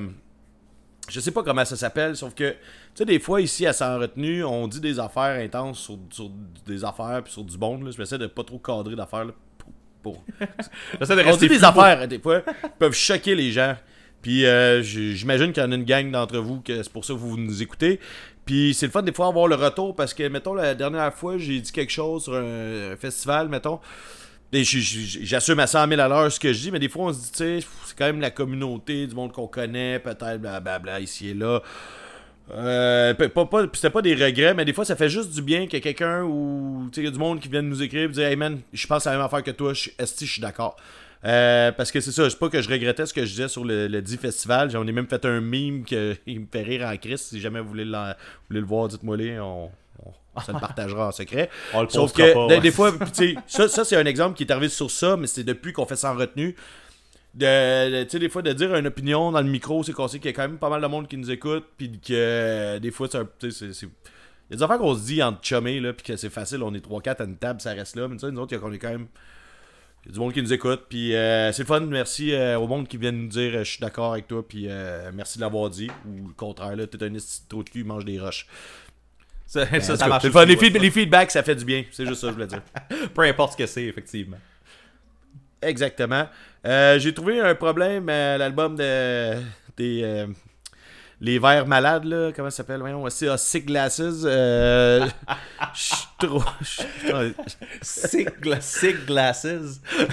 Je 1.09 1.21
sais 1.21 1.31
pas 1.31 1.43
comment 1.45 1.65
ça 1.65 1.77
s'appelle, 1.77 2.17
sauf 2.17 2.35
que, 2.35 2.51
tu 2.51 2.57
sais, 2.97 3.05
des 3.05 3.21
fois, 3.21 3.41
ici, 3.41 3.65
à 3.65 3.73
Sans 3.73 3.97
Retenue, 3.99 4.43
on 4.45 4.67
dit 4.67 4.81
des 4.81 4.99
affaires 4.99 5.41
intenses 5.41 5.79
sur, 5.79 5.99
sur 6.11 6.29
des 6.67 6.85
affaires 6.85 7.23
puis 7.23 7.33
sur 7.33 7.45
du 7.45 7.57
bon, 7.57 7.81
là. 7.83 7.91
Je 7.93 7.97
vais 7.97 8.03
essayer 8.03 8.19
de 8.19 8.27
pas 8.27 8.43
trop 8.43 8.59
cadrer 8.59 8.97
d'affaires. 8.97 9.27
Pour, 9.57 9.73
pour- 10.03 10.25
J'essaie 11.01 11.15
de 11.17 11.23
On 11.31 11.37
dit 11.37 11.49
des 11.49 11.63
affaires, 11.65 12.09
des 12.09 12.19
fois, 12.19 12.43
peuvent 12.79 12.93
choquer 12.93 13.37
les 13.37 13.53
gens. 13.53 13.77
Puis 14.21 14.45
euh, 14.47 14.83
j'imagine 14.83 15.53
qu'il 15.53 15.63
y 15.63 15.67
en 15.67 15.71
a 15.71 15.75
une 15.77 15.85
gang 15.85 16.11
d'entre 16.11 16.39
vous 16.39 16.61
que 16.61 16.83
c'est 16.83 16.93
pour 16.93 17.05
ça 17.05 17.13
que 17.15 17.19
vous 17.19 17.37
nous 17.37 17.63
écoutez. 17.63 18.01
Puis 18.45 18.75
c'est 18.75 18.87
le 18.87 18.93
fun 18.93 19.03
des 19.03 19.13
fois 19.13 19.29
avoir 19.29 19.47
le 19.47 19.55
retour 19.55 19.95
parce 19.95 20.13
que, 20.13 20.27
mettons, 20.27 20.55
la 20.55 20.75
dernière 20.75 21.15
fois, 21.15 21.39
j'ai 21.39 21.61
dit 21.61 21.71
quelque 21.71 21.93
chose 21.93 22.25
sur 22.25 22.35
un 22.35 22.97
festival, 22.97 23.49
mettons. 23.49 23.79
J'assume 24.53 25.59
à 25.61 25.67
100 25.67 25.89
000 25.89 26.01
à 26.01 26.09
l'heure 26.09 26.31
ce 26.31 26.41
que 26.41 26.53
je 26.53 26.61
dis, 26.61 26.71
mais 26.71 26.79
des 26.79 26.89
fois 26.89 27.07
on 27.07 27.13
se 27.13 27.33
dit, 27.33 27.67
c'est 27.85 27.97
quand 27.97 28.07
même 28.07 28.21
la 28.21 28.31
communauté, 28.31 29.07
du 29.07 29.15
monde 29.15 29.33
qu'on 29.33 29.49
connaît, 29.49 29.99
peut-être, 29.99 30.41
blablabla, 30.41 31.01
ici 31.01 31.31
et 31.31 31.35
là. 31.35 31.63
Euh, 32.53 33.13
pas, 33.13 33.45
pas, 33.45 33.65
c'était 33.73 33.91
pas 33.91 34.03
des 34.03 34.15
regrets, 34.15 34.55
mais 34.55 34.65
des 34.65 34.73
fois 34.73 34.85
ça 34.85 34.95
fait 34.95 35.09
juste 35.09 35.35
du 35.35 35.43
bien 35.43 35.65
qu'il 35.65 35.75
y 35.75 35.77
ait 35.77 35.81
quelqu'un 35.81 36.23
ou 36.23 36.89
du 36.93 37.11
monde 37.19 37.41
qui 37.41 37.49
vient 37.49 37.61
nous 37.61 37.83
écrire 37.83 38.05
et 38.05 38.09
dire 38.09 38.29
Hey 38.29 38.37
man, 38.37 38.61
je 38.73 38.87
pense 38.87 39.07
à 39.07 39.11
la 39.11 39.17
même 39.17 39.27
affaire 39.27 39.43
que 39.43 39.51
toi, 39.51 39.75
suis 39.75 39.93
esti, 39.99 40.27
je 40.27 40.33
suis 40.35 40.43
d'accord. 40.43 40.77
Euh, 41.25 41.73
parce 41.73 41.91
que 41.91 42.01
c'est 42.01 42.13
ça, 42.13 42.31
c'est 42.31 42.39
pas 42.39 42.49
que 42.49 42.63
je 42.63 42.69
regrettais 42.71 43.05
ce 43.05 43.13
que 43.13 43.25
je 43.25 43.31
disais 43.31 43.49
sur 43.49 43.65
le, 43.65 43.89
le 43.89 44.01
dit 44.01 44.17
festival. 44.17 44.71
J'en 44.71 44.87
ai 44.87 44.93
même 44.93 45.09
fait 45.09 45.25
un 45.25 45.41
meme 45.41 45.83
qui 45.85 45.97
me 46.27 46.47
fait 46.51 46.63
rire 46.63 46.87
en 46.87 46.97
Christ. 46.97 47.31
Si 47.31 47.41
jamais 47.41 47.61
vous 47.61 47.69
voulez 47.69 47.85
voulez 47.85 48.61
le 48.61 48.67
voir, 48.67 48.87
dites-moi 48.87 49.17
les, 49.17 49.41
on, 49.41 49.71
ça 50.45 50.53
le 50.53 50.61
partagera 50.61 51.09
en 51.09 51.13
secret. 51.13 51.51
On 51.73 51.83
le 51.83 51.89
Sauf 51.89 52.13
que 52.13 52.33
pas, 52.33 52.47
des, 52.49 52.55
ouais. 52.55 52.61
des 52.61 52.71
fois, 52.71 52.93
ça, 53.47 53.69
ça 53.69 53.85
c'est 53.85 53.97
un 53.97 54.07
exemple 54.07 54.37
qui 54.37 54.45
est 54.45 54.51
arrivé 54.51 54.69
sur 54.69 54.91
ça, 54.91 55.17
mais 55.17 55.27
c'est 55.27 55.45
depuis 55.45 55.73
qu'on 55.73 55.87
fait 55.87 55.97
sans 55.97 56.15
retenue. 56.17 56.55
De, 57.35 58.05
tu 58.05 58.11
sais, 58.11 58.19
des 58.19 58.31
fois, 58.31 58.41
de 58.41 58.53
dire 58.53 58.75
une 58.75 58.87
opinion 58.87 59.31
dans 59.31 59.43
le 59.43 59.49
micro, 59.49 59.83
c'est 59.83 59.93
qu'on 59.93 60.09
sait 60.09 60.19
qu'il 60.19 60.31
y 60.31 60.35
a 60.35 60.37
quand 60.37 60.49
même 60.49 60.57
pas 60.59 60.71
mal 60.71 60.81
de 60.81 60.87
monde 60.87 61.07
qui 61.07 61.19
nous 61.19 61.31
écoute, 61.31 61.65
puis 61.77 61.91
que 62.01 62.13
euh, 62.15 62.79
des 62.79 62.91
fois, 62.91 63.09
c'est 63.11 63.19
Il 63.19 63.89
y 64.51 64.55
a 64.55 64.57
des 64.57 64.63
affaires 64.63 64.79
qu'on 64.79 64.95
se 64.95 65.05
dit 65.05 65.23
entre 65.23 65.45
chumés, 65.45 65.81
là, 65.81 65.93
puis 65.93 66.03
que 66.05 66.17
c'est 66.17 66.31
facile, 66.31 66.63
on 66.63 66.73
est 66.73 66.83
3-4 66.87 67.21
à 67.21 67.25
une 67.25 67.37
table, 67.37 67.61
ça 67.61 67.73
reste 67.73 67.97
là, 67.97 68.09
mais 68.09 68.17
tu 68.17 68.21
sais, 68.27 68.33
nous 68.33 68.41
autres, 68.41 68.53
il 68.53 68.55
y 68.55 68.59
a- 68.59 68.61
qu'on 68.63 68.73
est 68.73 68.79
quand 68.79 68.89
même. 68.91 69.07
Il 70.05 70.09
y 70.09 70.13
a 70.13 70.15
du 70.15 70.21
monde 70.21 70.33
qui 70.33 70.41
nous 70.41 70.53
écoute, 70.53 70.85
puis 70.89 71.15
euh, 71.15 71.53
c'est 71.53 71.63
le 71.63 71.67
fun, 71.67 71.81
merci 71.81 72.33
euh, 72.33 72.59
au 72.59 72.67
monde 72.69 72.87
qui 72.89 72.97
vient 72.97 73.11
nous 73.13 73.27
dire 73.29 73.53
euh, 73.57 73.65
je 73.65 73.71
suis 73.73 73.81
d'accord 73.81 74.13
avec 74.13 74.29
toi, 74.29 74.47
puis 74.47 74.69
merci 75.13 75.37
de 75.37 75.43
l'avoir 75.43 75.69
dit, 75.69 75.91
ou 76.07 76.29
le 76.29 76.35
contraire, 76.35 76.75
là, 76.77 76.87
t'es 76.87 77.05
un 77.05 77.13
trou 77.51 77.65
de 77.65 77.69
cul, 77.69 77.85
mange 77.85 78.05
des 78.07 78.19
roches. 78.19 78.47
Ça, 79.47 79.65
ça, 79.81 80.09
marche 80.09 80.25
aussi, 80.25 80.47
les, 80.47 80.57
ouais, 80.57 80.57
feed- 80.57 80.81
les 80.81 80.91
feedbacks, 80.91 81.31
ça 81.31 81.43
fait 81.43 81.55
du 81.55 81.65
bien, 81.65 81.85
c'est 81.93 82.05
juste 82.05 82.21
ça 82.21 82.27
que 82.27 82.33
je 82.33 82.35
voulais 82.35 82.47
dire. 82.49 82.63
Peu 83.15 83.23
importe 83.23 83.53
ce 83.53 83.57
que 83.59 83.67
c'est, 83.67 83.85
effectivement. 83.85 84.39
Exactement. 85.63 86.27
Euh, 86.67 86.99
j'ai 86.99 87.15
trouvé 87.15 87.41
un 87.41 87.55
problème 87.55 88.09
à 88.09 88.37
l'album 88.39 88.77
de 88.77 89.35
des 89.77 90.03
euh, 90.05 90.27
les 91.21 91.39
verres 91.39 91.67
malades 91.67 92.05
là, 92.05 92.31
comment 92.35 92.51
ça 92.51 92.59
s'appelle? 92.59 92.81
Voyons, 92.81 93.09
c'est 93.09 93.29
ah, 93.29 93.39
Sick 93.39 93.67
Glasses. 93.67 94.01
Euh, 94.25 95.07
je 95.75 95.81
suis 95.81 96.07
trop 96.19 96.43
je- 96.61 97.33
Sick, 97.83 98.41
gla- 98.41 98.61
sick 98.61 99.07
glasses. 99.07 99.47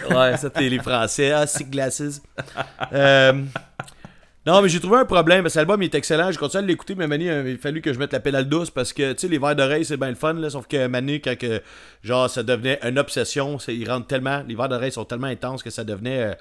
Ouais, 0.09 0.37
ça 0.37 0.49
t'es 0.49 0.69
les 0.69 0.79
français, 0.79 1.31
ah 1.31 1.45
Sick 1.47 1.69
Glasses. 1.71 2.21
Euh, 2.93 3.41
non, 4.45 4.61
mais 4.61 4.69
j'ai 4.69 4.79
trouvé 4.79 4.97
un 4.97 5.05
problème. 5.05 5.47
Cet 5.47 5.59
album 5.59 5.81
il 5.81 5.85
est 5.85 5.95
excellent. 5.95 6.31
J'ai 6.31 6.37
continué 6.37 6.63
à 6.63 6.67
l'écouter, 6.67 6.95
mais 6.95 7.07
Mané, 7.07 7.25
il 7.25 7.55
a 7.55 7.57
fallu 7.57 7.81
que 7.81 7.93
je 7.93 7.99
mette 7.99 8.11
la 8.11 8.19
pédale 8.19 8.49
douce 8.49 8.69
parce 8.69 8.91
que, 8.91 9.13
tu 9.13 9.19
sais, 9.19 9.27
les 9.27 9.37
verres 9.37 9.55
d'oreille, 9.55 9.85
c'est 9.85 9.97
bien 9.97 10.09
le 10.09 10.15
fun, 10.15 10.33
là, 10.33 10.49
sauf 10.49 10.67
que 10.67 10.87
Mané, 10.87 11.21
quand 11.21 11.37
que, 11.37 11.61
genre, 12.03 12.29
ça 12.29 12.43
devenait 12.43 12.79
une 12.83 12.99
obsession, 12.99 13.57
ils 13.67 13.89
rentrent 13.89 14.07
tellement, 14.07 14.43
les 14.47 14.55
verres 14.55 14.69
d'oreille 14.69 14.91
sont 14.91 15.05
tellement 15.05 15.27
intenses 15.27 15.63
que 15.63 15.69
ça 15.69 15.83
devenait 15.83 16.23
euh, 16.23 16.33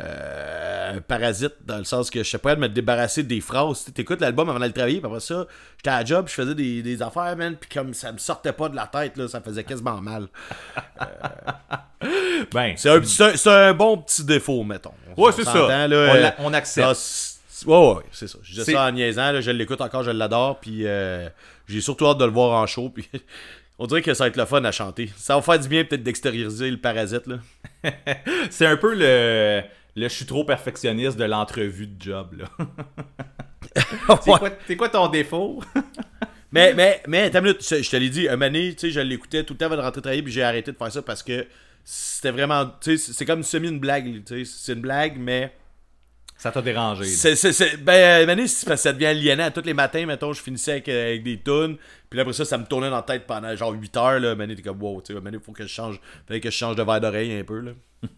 euh, 0.00 0.96
un 0.96 1.00
parasite, 1.00 1.54
dans 1.66 1.78
le 1.78 1.84
sens 1.84 2.10
que 2.10 2.22
je 2.22 2.30
sais 2.30 2.38
pas 2.38 2.54
de 2.54 2.60
me 2.60 2.68
débarrasser 2.68 3.22
des 3.22 3.40
phrases. 3.40 3.86
Tu 3.92 4.00
écoutes 4.00 4.20
l'album 4.20 4.48
avant 4.48 4.58
d'aller 4.58 4.72
travailler, 4.72 4.98
puis 4.98 5.06
après 5.06 5.20
ça, 5.20 5.46
j'étais 5.76 5.90
à 5.90 6.00
la 6.00 6.04
job, 6.04 6.26
je 6.28 6.34
faisais 6.34 6.54
des, 6.54 6.82
des 6.82 7.02
affaires, 7.02 7.36
man, 7.36 7.56
puis 7.56 7.68
comme 7.68 7.94
ça 7.94 8.12
me 8.12 8.18
sortait 8.18 8.52
pas 8.52 8.68
de 8.68 8.76
la 8.76 8.86
tête, 8.86 9.16
là, 9.16 9.26
ça 9.28 9.40
faisait 9.40 9.64
quasiment 9.64 10.00
mal. 10.00 10.28
Ben, 12.52 12.74
un, 12.84 13.02
c'est 13.04 13.46
un 13.50 13.74
bon 13.74 13.98
petit 13.98 14.24
défaut, 14.24 14.62
mettons. 14.64 14.94
Ouais, 15.16 15.32
c'est 15.32 15.44
ça. 15.44 15.86
là, 15.86 15.88
On 15.88 15.92
euh, 15.92 16.30
on 16.38 16.54
accepte. 16.54 16.86
ouais, 17.66 17.94
ouais, 17.94 18.02
c'est 18.12 18.28
ça. 18.28 18.38
Je 18.42 18.62
dis 18.62 18.72
ça 18.72 18.86
en 18.86 18.92
niaisant, 18.92 19.32
là, 19.32 19.40
je 19.40 19.50
l'écoute 19.50 19.80
encore, 19.80 20.02
je 20.02 20.10
l'adore, 20.10 20.60
puis 20.60 20.86
euh, 20.86 21.28
j'ai 21.68 21.80
surtout 21.80 22.06
hâte 22.06 22.18
de 22.18 22.24
le 22.24 22.30
voir 22.30 22.60
en 22.60 22.66
show, 22.66 22.88
puis 22.90 23.08
on 23.78 23.86
dirait 23.86 24.02
que 24.02 24.14
ça 24.14 24.24
va 24.24 24.28
être 24.28 24.36
le 24.36 24.44
fun 24.44 24.64
à 24.64 24.72
chanter. 24.72 25.10
Ça 25.16 25.36
va 25.36 25.42
faire 25.42 25.58
du 25.58 25.68
bien 25.68 25.84
peut-être 25.84 26.02
d'extérioriser 26.02 26.70
le 26.70 26.78
parasite, 26.78 27.26
là. 27.26 27.36
c'est 28.50 28.66
un 28.66 28.76
peu 28.76 28.94
le, 28.94 29.62
le 29.96 30.08
je 30.08 30.14
suis 30.14 30.26
trop 30.26 30.44
perfectionniste 30.44 31.16
de 31.16 31.24
l'entrevue 31.24 31.86
de 31.86 32.02
job, 32.02 32.36
là. 32.38 32.66
C'est, 33.72 34.24
quoi, 34.24 34.50
c'est 34.66 34.76
quoi 34.76 34.88
ton 34.88 35.06
défaut? 35.06 35.62
Mais, 36.50 36.74
mais, 36.74 37.00
mais, 37.06 37.30
minute, 37.30 37.62
je 37.62 37.88
te 37.88 37.96
l'ai 37.96 38.10
dit, 38.10 38.28
un 38.28 38.36
donné, 38.36 38.74
tu 38.74 38.80
sais, 38.80 38.90
je 38.90 39.00
l'écoutais 39.00 39.44
tout 39.44 39.54
le 39.54 39.58
temps 39.58 39.66
avant 39.66 39.76
de 39.76 39.82
rentrer 39.82 40.02
travailler, 40.02 40.22
puis 40.22 40.32
j'ai 40.32 40.42
arrêté 40.42 40.72
de 40.72 40.76
faire 40.76 40.90
ça 40.90 41.02
parce 41.02 41.22
que 41.22 41.46
c'était 41.84 42.30
vraiment, 42.30 42.66
tu 42.80 42.96
sais, 42.96 43.12
c'est 43.12 43.24
comme 43.24 43.42
semi 43.42 43.68
une 43.68 43.80
blague, 43.80 44.24
tu 44.24 44.44
sais, 44.44 44.52
c'est 44.56 44.72
une 44.74 44.80
blague, 44.80 45.16
mais 45.18 45.54
Ça 46.36 46.50
t'a 46.50 46.62
dérangé. 46.62 47.04
c'est, 47.04 47.34
c'est, 47.36 47.76
ben, 47.78 48.26
donné, 48.26 48.46
c'est 48.46 48.66
parce 48.66 48.80
que 48.80 48.82
ça 48.84 48.92
devient 48.92 49.06
aliénant. 49.06 49.50
Tous 49.50 49.62
les 49.62 49.74
matins, 49.74 50.06
mettons, 50.06 50.32
je 50.32 50.42
finissais 50.42 50.72
avec, 50.72 50.88
euh, 50.88 51.08
avec 51.08 51.22
des 51.22 51.40
tunes, 51.40 51.76
puis 52.08 52.16
là, 52.16 52.22
après 52.22 52.32
ça, 52.32 52.44
ça 52.44 52.58
me 52.58 52.64
tournait 52.64 52.90
dans 52.90 52.96
la 52.96 53.02
tête 53.02 53.26
pendant 53.26 53.54
genre 53.56 53.72
8 53.72 53.96
heures, 53.96 54.20
là, 54.20 54.34
donné, 54.34 54.54
t'es 54.54 54.62
comme, 54.62 54.82
wow, 54.82 55.02
tu 55.02 55.14
sais, 55.14 55.20
donné, 55.20 55.38
faut 55.38 55.52
que 55.52 55.62
je 55.62 55.68
change, 55.68 56.00
fallait 56.26 56.40
que 56.40 56.50
je 56.50 56.56
change 56.56 56.76
de 56.76 56.82
verre 56.82 57.00
d'oreille 57.00 57.32
un 57.32 57.44
peu, 57.44 57.60
là. 57.60 57.72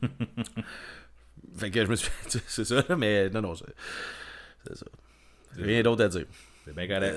fait 1.57 1.71
que 1.71 1.85
je 1.85 1.91
me 1.91 1.97
suis 1.97 2.11
sais, 2.29 2.41
c'est 2.47 2.65
ça, 2.65 2.77
là, 2.89 2.97
mais 2.97 3.31
non, 3.31 3.43
non, 3.43 3.55
c'est, 3.55 3.65
c'est 4.67 4.77
ça. 4.77 4.87
Rien 5.57 5.83
d'autre 5.83 6.05
à 6.05 6.09
dire. 6.09 6.27
C'est 6.65 6.75
bien 6.75 6.87
correct. 6.87 7.15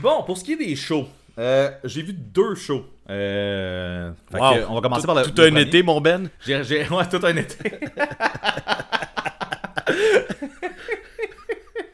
Bon, 0.00 0.22
pour 0.24 0.36
ce 0.38 0.44
qui 0.44 0.52
est 0.52 0.56
des 0.56 0.76
shows, 0.76 1.06
euh, 1.38 1.70
j'ai 1.84 2.02
vu 2.02 2.12
deux 2.12 2.54
shows. 2.54 2.84
Euh, 3.10 4.10
fait 4.30 4.38
Wow. 4.38 4.54
que 4.54 4.60
on 4.68 4.74
va 4.74 4.80
commencer 4.82 5.00
tout, 5.02 5.06
par 5.06 5.16
le. 5.16 5.22
Tout 5.24 5.32
le 5.36 5.42
un 5.44 5.50
premier. 5.50 5.60
été, 5.62 5.82
mon 5.82 6.00
Ben? 6.00 6.28
J'ai, 6.46 6.62
j'ai- 6.64 6.88
ouais, 6.88 7.08
tout 7.08 7.20
un 7.24 7.36
été. 7.36 7.70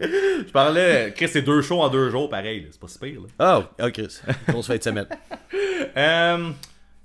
Je 0.01 0.53
parlais, 0.53 1.13
Chris, 1.17 1.29
c'est 1.29 1.43
deux 1.43 1.63
shows 1.63 1.81
en 1.81 1.89
deux 1.89 2.11
jours, 2.11 2.29
pareil, 2.29 2.61
là, 2.61 2.67
c'est 2.71 2.81
pas 2.81 2.89
si 2.89 2.99
pire. 2.99 3.21
Là. 3.39 3.65
Oh, 3.79 3.85
ok. 3.87 4.01
Grosse 4.49 4.67
fin 4.67 4.77
de 4.77 4.83
semaine. 4.83 5.07
Euh, 5.97 6.51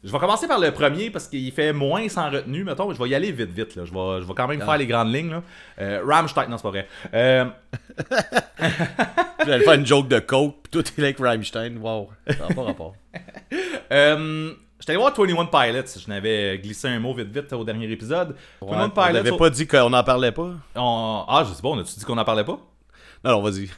je 0.03 0.11
vais 0.11 0.17
commencer 0.17 0.47
par 0.47 0.59
le 0.59 0.71
premier 0.71 1.11
parce 1.11 1.27
qu'il 1.27 1.51
fait 1.51 1.73
moins 1.73 2.07
sans 2.09 2.29
retenue, 2.31 2.63
mettons, 2.63 2.87
mais 2.87 2.95
je 2.95 3.03
vais 3.03 3.09
y 3.09 3.13
aller 3.15 3.31
vite, 3.31 3.51
vite. 3.51 3.75
Là. 3.75 3.83
Je, 3.85 3.91
vais, 3.93 4.21
je 4.21 4.27
vais 4.27 4.33
quand 4.35 4.47
même 4.47 4.61
faire 4.61 4.77
les 4.77 4.87
grandes 4.87 5.13
lignes. 5.13 5.29
Là. 5.29 5.43
Euh, 5.79 6.01
Rammstein, 6.05 6.47
non, 6.47 6.57
c'est 6.57 6.63
pas 6.63 6.69
vrai. 6.69 6.87
Euh, 7.13 7.45
J'allais 9.49 9.63
faire 9.63 9.73
une 9.73 9.85
joke 9.85 10.07
de 10.07 10.19
coke, 10.19 10.55
pis 10.63 10.69
tout 10.71 10.79
est 10.79 10.99
avec 11.03 11.17
Rammstein. 11.19 11.77
Wow. 11.77 12.09
Ça 12.27 12.47
n'a 12.47 12.55
pas 12.55 12.63
rapport. 12.63 12.95
euh, 13.91 14.53
J'étais 14.79 14.91
allé 14.93 14.99
voir 15.01 15.13
21 15.13 15.45
Pilots. 15.45 15.99
Je 16.01 16.07
n'avais 16.09 16.57
glissé 16.59 16.87
un 16.87 16.99
mot 16.99 17.13
vite, 17.13 17.27
vite 17.29 17.51
au 17.53 17.63
dernier 17.65 17.91
épisode. 17.91 18.35
Ouais, 18.61 18.69
21 18.77 18.85
on 18.85 18.89
Pilots. 18.89 19.13
n'avait 19.23 19.37
pas 19.37 19.49
dit 19.49 19.67
qu'on 19.67 19.91
en 19.93 20.03
parlait 20.03 20.31
pas. 20.31 20.51
on- 20.75 21.25
Ah, 21.27 21.43
je 21.47 21.53
sais 21.53 21.61
pas, 21.61 21.67
on 21.69 21.79
a-tu 21.79 21.99
dit 21.99 22.05
qu'on 22.05 22.17
en 22.17 22.23
parlait 22.25 22.45
pas? 22.45 22.59
Non, 23.23 23.31
non, 23.31 23.41
vas-y. 23.41 23.69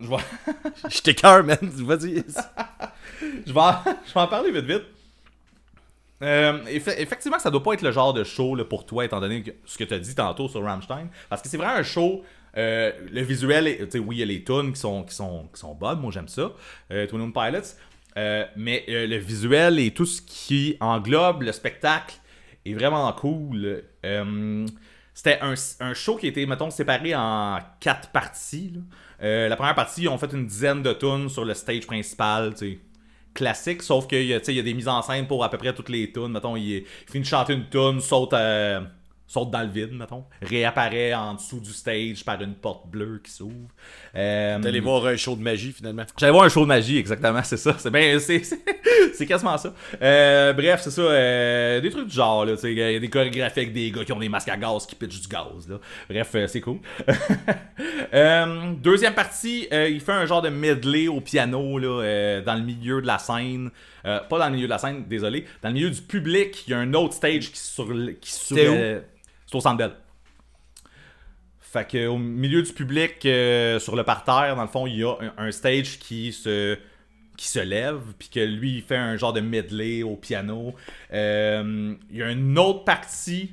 Je 0.00 0.08
vais... 0.08 0.16
Je 0.90 1.00
t'écœure, 1.02 1.44
man. 1.44 1.58
Vas-y. 1.62 2.24
je, 3.46 3.52
vais 3.52 3.60
en... 3.60 3.74
je 4.06 4.14
vais 4.14 4.20
en 4.20 4.26
parler 4.28 4.50
vite, 4.50 4.64
vite. 4.64 4.84
Euh, 6.22 6.62
effe- 6.66 6.94
effectivement, 6.98 7.38
ça 7.38 7.50
doit 7.50 7.62
pas 7.62 7.72
être 7.74 7.82
le 7.82 7.92
genre 7.92 8.12
de 8.12 8.24
show 8.24 8.54
là, 8.54 8.64
pour 8.64 8.84
toi, 8.84 9.04
étant 9.04 9.20
donné 9.20 9.42
que- 9.42 9.50
ce 9.66 9.78
que 9.78 9.84
tu 9.84 9.94
as 9.94 9.98
dit 9.98 10.14
tantôt 10.14 10.48
sur 10.48 10.62
Rammstein. 10.62 11.08
Parce 11.28 11.40
que 11.42 11.48
c'est 11.48 11.56
vraiment 11.56 11.74
un 11.74 11.82
show. 11.82 12.22
Euh, 12.56 12.92
le 13.10 13.22
visuel, 13.22 13.66
est- 13.68 13.98
oui, 13.98 14.16
il 14.16 14.18
y 14.20 14.22
a 14.22 14.26
les 14.26 14.44
tunes 14.44 14.72
qui 14.72 14.80
sont, 14.80 15.04
qui 15.04 15.14
sont, 15.14 15.48
qui 15.52 15.60
sont 15.60 15.74
bonnes, 15.74 16.00
moi 16.00 16.10
j'aime 16.12 16.28
ça. 16.28 16.52
Euh, 16.92 17.06
Twin 17.06 17.32
Pilots. 17.32 17.74
Euh, 18.16 18.44
mais 18.56 18.84
euh, 18.88 19.06
le 19.06 19.16
visuel 19.18 19.78
et 19.78 19.92
tout 19.92 20.04
ce 20.06 20.20
qui 20.20 20.76
englobe 20.80 21.42
le 21.42 21.52
spectacle 21.52 22.16
est 22.66 22.74
vraiment 22.74 23.10
cool. 23.12 23.84
C'était 25.14 25.38
un, 25.42 25.54
un 25.80 25.94
show 25.94 26.16
qui 26.16 26.26
été, 26.26 26.44
mettons, 26.46 26.70
séparé 26.70 27.14
en 27.14 27.58
quatre 27.78 28.10
parties. 28.10 28.74
la 29.20 29.54
première 29.56 29.74
partie, 29.74 30.02
ils 30.02 30.08
ont 30.08 30.18
fait 30.18 30.32
une 30.32 30.46
dizaine 30.46 30.82
de 30.82 30.92
tunes 30.92 31.28
sur 31.28 31.44
le 31.44 31.54
stage 31.54 31.86
principal, 31.86 32.54
tu 32.54 32.72
sais 32.72 32.78
classique, 33.34 33.82
sauf 33.82 34.06
qu'il 34.06 34.24
y, 34.26 34.34
a- 34.34 34.40
des 34.40 34.74
mises 34.74 34.88
en 34.88 35.02
scène 35.02 35.26
pour 35.26 35.44
à 35.44 35.50
peu 35.50 35.56
près 35.58 35.72
toutes 35.74 35.88
les 35.88 36.10
tunes. 36.12 36.28
Mettons, 36.32 36.56
il, 36.56 36.68
il 36.78 36.84
finit 37.06 37.22
de 37.22 37.28
chanter 37.28 37.52
une 37.54 37.68
tune, 37.68 38.00
saute, 38.00 38.32
euh, 38.32 38.80
saute 39.30 39.52
dans 39.52 39.60
le 39.62 39.68
vide, 39.68 39.92
mettons. 39.92 40.24
Réapparaît 40.42 41.14
en 41.14 41.34
dessous 41.34 41.60
du 41.60 41.70
stage 41.70 42.24
par 42.24 42.42
une 42.42 42.54
porte 42.54 42.88
bleue 42.88 43.20
qui 43.22 43.30
s'ouvre. 43.30 43.68
Euh, 44.16 44.60
allé 44.60 44.80
voir 44.80 45.06
un 45.06 45.16
show 45.16 45.36
de 45.36 45.42
magie, 45.42 45.70
finalement. 45.70 46.02
J'allais 46.18 46.32
voir 46.32 46.44
un 46.44 46.48
show 46.48 46.62
de 46.62 46.66
magie, 46.66 46.98
exactement, 46.98 47.40
c'est 47.44 47.56
ça. 47.56 47.76
C'est 47.78 47.92
bien, 47.92 48.18
c'est, 48.18 48.42
c'est, 48.44 48.58
c'est 49.14 49.26
quasiment 49.26 49.56
ça. 49.56 49.72
Euh, 50.02 50.52
bref, 50.52 50.80
c'est 50.82 50.90
ça. 50.90 51.02
euh, 51.02 51.80
des 51.80 51.90
trucs 51.90 52.08
du 52.08 52.14
genre, 52.14 52.44
là. 52.44 52.54
tu 52.56 52.62
sais, 52.62 52.72
Il 52.72 52.78
y 52.78 52.82
a 52.82 52.98
des 52.98 53.08
chorégraphies 53.08 53.60
avec 53.60 53.72
des 53.72 53.92
gars 53.92 54.04
qui 54.04 54.12
ont 54.12 54.18
des 54.18 54.28
masques 54.28 54.48
à 54.48 54.56
gaz 54.56 54.84
qui 54.84 54.96
pitchent 54.96 55.20
du 55.20 55.28
gaz, 55.28 55.68
là. 55.68 55.78
Bref, 56.08 56.30
euh, 56.34 56.46
c'est 56.48 56.60
cool. 56.60 56.78
Euh, 58.12 58.72
deuxième 58.74 59.14
partie, 59.14 59.68
euh, 59.72 59.88
il 59.88 60.00
fait 60.00 60.12
un 60.12 60.26
genre 60.26 60.42
de 60.42 60.48
medley 60.48 61.06
au 61.08 61.20
piano, 61.20 61.78
là, 61.78 62.02
euh, 62.02 62.42
dans 62.42 62.54
le 62.56 62.62
milieu 62.62 63.00
de 63.00 63.06
la 63.06 63.18
scène. 63.18 63.70
Euh, 64.04 64.18
pas 64.20 64.38
dans 64.38 64.46
le 64.48 64.54
milieu 64.54 64.66
de 64.66 64.70
la 64.70 64.78
scène, 64.78 65.04
désolé. 65.08 65.44
Dans 65.62 65.68
le 65.68 65.74
milieu 65.74 65.90
du 65.90 66.00
public, 66.02 66.64
il 66.66 66.70
y 66.70 66.74
a 66.74 66.78
un 66.78 66.92
autre 66.94 67.14
stage 67.14 67.52
qui 67.52 67.58
sur, 67.60 67.86
qui 68.20 68.32
sur, 68.32 68.56
c'est 69.50 69.56
au 69.56 69.60
Centre 69.60 69.76
Bell. 69.76 69.92
Fait 71.60 71.86
que 71.86 72.06
au 72.06 72.18
milieu 72.18 72.62
du 72.62 72.72
public, 72.72 73.24
euh, 73.26 73.78
sur 73.78 73.96
le 73.96 74.04
parterre, 74.04 74.56
dans 74.56 74.62
le 74.62 74.68
fond, 74.68 74.86
il 74.86 74.98
y 74.98 75.04
a 75.04 75.14
un, 75.20 75.46
un 75.46 75.52
stage 75.52 75.98
qui 75.98 76.32
se 76.32 76.78
qui 77.36 77.48
se 77.48 77.58
lève, 77.58 78.00
puis 78.18 78.28
que 78.28 78.40
lui, 78.40 78.76
il 78.76 78.82
fait 78.82 78.96
un 78.96 79.16
genre 79.16 79.32
de 79.32 79.40
medley 79.40 80.02
au 80.02 80.14
piano. 80.14 80.74
Euh, 81.12 81.94
il 82.10 82.16
y 82.16 82.22
a 82.22 82.30
une 82.30 82.58
autre 82.58 82.84
partie 82.84 83.52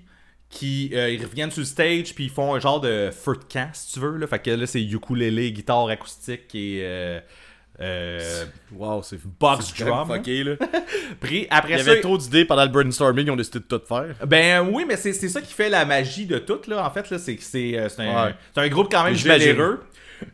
qui 0.50 0.92
euh, 0.94 1.10
ils 1.10 1.24
reviennent 1.24 1.52
sur 1.52 1.62
le 1.62 1.66
stage, 1.66 2.14
puis 2.14 2.26
ils 2.26 2.30
font 2.30 2.54
un 2.54 2.60
genre 2.60 2.82
de 2.82 3.12
feu 3.12 3.36
de 3.36 3.44
camp, 3.52 3.70
si 3.74 3.94
tu 3.94 4.00
veux. 4.00 4.18
Là. 4.18 4.28
Fait 4.28 4.40
que 4.40 4.52
là, 4.52 4.68
c'est 4.68 4.84
ukulélé, 4.84 5.52
guitare 5.52 5.88
acoustique 5.88 6.54
et 6.54 7.22
euh, 7.80 8.20
euh, 8.20 8.46
Wow, 8.76 9.04
c'est 9.04 9.20
Box 9.40 9.74
c'est 9.76 9.86
drum, 9.86 10.08
fucké, 10.08 10.44
là. 10.44 10.56
Puis 11.22 11.46
après 11.50 11.74
Il 11.74 11.80
y 11.80 11.84
ça, 11.84 11.92
avait 11.92 12.02
trop 12.02 12.18
d'idées 12.18 12.46
pendant 12.46 12.64
le 12.64 12.70
brainstorming, 12.72 13.28
ils 13.28 13.32
ont 13.32 13.36
décidé 13.36 13.60
de 13.60 13.66
tout 13.66 13.82
faire. 13.88 14.16
Ben 14.26 14.68
oui, 14.72 14.84
mais 14.88 14.98
c'est 14.98 15.14
c'est 15.14 15.30
ça 15.30 15.42
qui 15.42 15.54
fait 15.54 15.70
la 15.70 15.86
magie 15.86 16.26
de 16.26 16.38
tout, 16.40 16.60
là. 16.68 16.86
En 16.86 16.90
fait, 16.92 17.10
là, 17.10 17.20
c'est 17.20 17.38
c'est 17.40 17.78
euh, 17.78 17.88
c'est 17.90 18.02
un, 18.02 18.26
Ouais. 18.26 18.36
c'est 18.56 18.62
un 18.62 18.68
groupe 18.70 18.88
quand 18.92 19.04
même 19.04 19.14
généreux. 19.16 19.82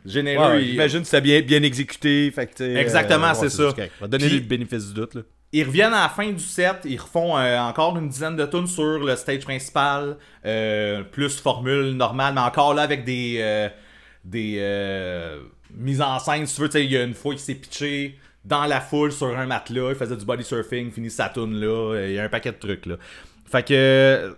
Généreux. 0.05 0.51
Ouais, 0.53 0.63
il- 0.63 0.71
J'imagine 0.71 0.99
que 1.01 1.05
c'était 1.05 1.19
bien, 1.21 1.41
bien 1.41 1.61
exécuté. 1.63 2.31
Fait 2.31 2.47
que, 2.47 2.63
Exactement, 2.77 3.27
ouais, 3.29 3.35
c'est 3.35 3.49
ça. 3.49 3.63
On 3.99 4.01
va 4.01 4.07
donner 4.07 4.27
Puis- 4.27 4.35
le 4.39 4.45
bénéfice 4.45 4.87
du 4.87 4.93
doute, 4.93 5.15
là. 5.15 5.21
Ils 5.55 5.65
reviennent 5.65 5.93
à 5.93 6.03
la 6.03 6.09
fin 6.09 6.31
du 6.31 6.39
set, 6.43 6.77
ils 6.85 6.99
refont 6.99 7.37
euh, 7.37 7.59
encore 7.59 7.95
une 7.97 8.09
dizaine 8.09 8.35
de 8.35 8.43
tunes 8.47 8.65
sur 8.65 8.97
le 8.97 9.15
stage 9.15 9.41
principal, 9.41 10.17
euh, 10.45 11.03
plus 11.03 11.37
formule 11.39 11.91
normale, 11.95 12.33
mais 12.33 12.41
encore 12.41 12.73
là 12.73 12.81
avec 12.81 13.03
des 13.03 13.37
euh, 13.39 13.69
des 14.25 14.55
mises 15.75 16.01
en 16.01 16.19
scène. 16.19 16.45
Si 16.45 16.55
tu 16.55 16.61
veux, 16.61 16.69
il 16.81 16.91
y 16.91 16.97
a 16.97 17.03
une 17.03 17.13
fois 17.13 17.33
qu'il 17.33 17.41
s'est 17.41 17.55
pitché 17.55 18.17
dans 18.45 18.65
la 18.65 18.81
foule 18.81 19.11
sur 19.11 19.37
un 19.37 19.45
matelas, 19.45 19.89
il 19.89 19.95
faisait 19.95 20.17
du 20.17 20.25
body 20.25 20.43
surfing, 20.43 20.91
finit 20.91 21.09
sa 21.09 21.29
tune 21.29 21.55
là, 21.59 22.05
il 22.07 22.13
y 22.13 22.19
a 22.19 22.23
un 22.23 22.29
paquet 22.29 22.51
de 22.51 22.57
trucs 22.57 22.85
là. 22.85 22.95
Fait 23.49 23.65
que 23.65 24.35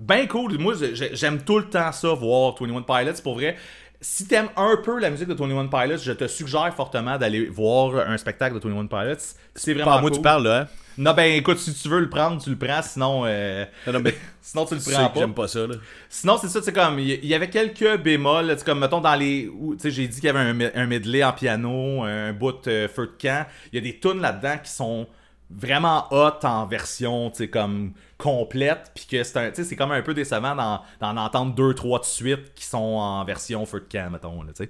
ben 0.00 0.28
cool, 0.28 0.58
moi 0.58 0.74
j'ai- 0.94 1.16
j'aime 1.16 1.42
tout 1.42 1.58
le 1.58 1.64
temps 1.68 1.90
ça 1.90 2.12
voir 2.14 2.54
21 2.60 2.82
Pilots 2.82 3.20
pour 3.22 3.34
vrai. 3.34 3.56
Si 4.00 4.28
t'aimes 4.28 4.48
un 4.56 4.76
peu 4.84 5.00
la 5.00 5.10
musique 5.10 5.26
de 5.28 5.34
21 5.34 5.66
Pilots, 5.66 5.96
je 5.98 6.12
te 6.12 6.28
suggère 6.28 6.72
fortement 6.74 7.18
d'aller 7.18 7.46
voir 7.46 8.08
un 8.08 8.16
spectacle 8.16 8.60
de 8.60 8.68
21 8.68 8.86
Pilots. 8.86 9.20
C'est 9.56 9.74
vraiment 9.74 9.90
Pas 9.92 9.96
à 9.96 10.00
moi 10.00 10.10
cool. 10.10 10.18
tu 10.18 10.22
parles, 10.22 10.44
là, 10.44 10.60
hein? 10.60 10.66
Non, 10.98 11.14
ben 11.14 11.32
écoute, 11.36 11.58
si 11.58 11.72
tu 11.74 11.88
veux 11.88 12.00
le 12.00 12.08
prendre, 12.08 12.42
tu 12.42 12.50
le 12.50 12.56
prends, 12.56 12.82
sinon, 12.82 13.22
euh, 13.24 13.64
Non, 13.86 13.94
non, 13.94 14.00
mais 14.00 14.14
sinon 14.42 14.64
tu 14.66 14.74
le 14.76 14.80
prends 14.80 15.08
pas. 15.10 15.20
j'aime 15.20 15.34
pas 15.34 15.48
ça, 15.48 15.66
là. 15.66 15.74
Sinon, 16.08 16.38
c'est 16.40 16.48
ça, 16.48 16.60
c'est 16.62 16.72
comme, 16.72 16.98
il 17.00 17.24
y- 17.24 17.34
avait 17.34 17.50
quelques 17.50 17.98
bémols, 18.02 18.56
sais, 18.58 18.64
comme, 18.64 18.80
mettons, 18.80 19.00
dans 19.00 19.14
les, 19.14 19.48
tu 19.72 19.78
sais, 19.78 19.90
j'ai 19.92 20.06
dit 20.08 20.16
qu'il 20.20 20.26
y 20.26 20.28
avait 20.36 20.40
un, 20.40 20.70
un 20.74 20.86
medley 20.86 21.22
en 21.24 21.32
piano, 21.32 22.02
un 22.02 22.32
bout 22.32 22.66
euh, 22.66 22.88
feu 22.88 23.06
de 23.06 23.12
camp, 23.22 23.46
il 23.72 23.76
y 23.76 23.78
a 23.78 23.92
des 23.92 23.98
tunes 24.00 24.20
là-dedans 24.20 24.58
qui 24.62 24.70
sont 24.70 25.06
vraiment 25.50 26.06
hot 26.10 26.44
en 26.44 26.66
version, 26.66 27.32
comme, 27.52 27.92
complète, 28.18 28.90
puis 28.94 29.06
que 29.06 29.22
c'est 29.22 29.38
un, 29.38 29.50
tu 29.50 29.64
c'est 29.64 29.76
comme 29.76 29.92
un 29.92 30.02
peu 30.02 30.12
décevant 30.12 30.54
d'en, 30.54 30.82
d'en 31.00 31.16
entendre 31.16 31.54
deux, 31.54 31.74
trois 31.74 32.00
de 32.00 32.04
suite 32.04 32.54
qui 32.54 32.64
sont 32.64 32.78
en 32.78 33.24
version 33.24 33.64
feu 33.64 33.80
de 33.80 33.86
camp, 33.86 34.10
mettons, 34.10 34.44
tu 34.54 34.68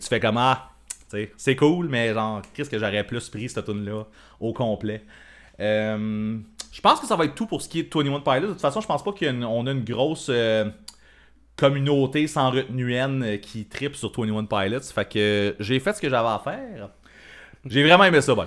fais 0.00 0.20
comme, 0.20 0.36
ah, 0.36 0.70
c'est 1.36 1.56
cool, 1.56 1.88
mais 1.88 2.12
genre, 2.12 2.42
qu'est-ce 2.54 2.68
que 2.68 2.78
j'aurais 2.78 3.04
plus 3.04 3.28
pris 3.28 3.48
cette 3.48 3.64
tune-là 3.64 4.04
au 4.40 4.52
complet? 4.52 5.04
Euh, 5.60 6.38
je 6.70 6.80
pense 6.80 7.00
que 7.00 7.06
ça 7.06 7.16
va 7.16 7.24
être 7.24 7.34
tout 7.34 7.46
pour 7.46 7.62
ce 7.62 7.68
qui 7.68 7.80
est 7.80 7.82
de 7.94 8.10
21 8.10 8.20
Pilots. 8.20 8.48
De 8.48 8.52
toute 8.52 8.60
façon, 8.60 8.80
je 8.80 8.86
pense 8.86 9.02
pas 9.02 9.12
qu'on 9.12 9.66
a 9.66 9.70
une 9.70 9.84
grosse 9.84 10.28
euh, 10.30 10.66
communauté 11.56 12.26
sans 12.26 12.50
retenue 12.50 12.94
haine 12.94 13.22
euh, 13.22 13.36
qui 13.38 13.64
tripe 13.64 13.96
sur 13.96 14.12
21 14.16 14.44
Pilots. 14.44 14.80
Fait 14.80 15.08
que 15.08 15.56
j'ai 15.58 15.80
fait 15.80 15.94
ce 15.94 16.00
que 16.00 16.08
j'avais 16.08 16.28
à 16.28 16.40
faire. 16.42 16.90
J'ai 17.66 17.82
vraiment 17.82 18.04
aimé 18.04 18.20
ça, 18.20 18.34
ben. 18.34 18.46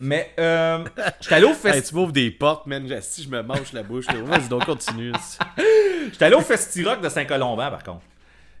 Mais 0.00 0.32
euh, 0.38 0.84
j'étais 1.20 1.34
allé 1.34 1.44
au 1.46 1.48
Hey, 1.50 1.54
festival. 1.54 1.82
tu 1.82 1.94
m'ouvres 1.94 2.12
des 2.12 2.30
portes, 2.30 2.66
man. 2.66 2.88
Si 3.02 3.22
je 3.24 3.28
me 3.28 3.42
mange 3.42 3.72
la 3.72 3.82
bouche, 3.82 4.06
là. 4.06 4.20
Vas-y, 4.22 4.48
donc 4.48 4.64
continue. 4.64 5.12
J'étais 6.12 6.24
allé 6.26 6.36
au 6.36 6.40
Festi-Rock 6.40 7.00
de 7.00 7.08
Saint-Colomban, 7.08 7.70
par 7.70 7.82
contre. 7.82 8.02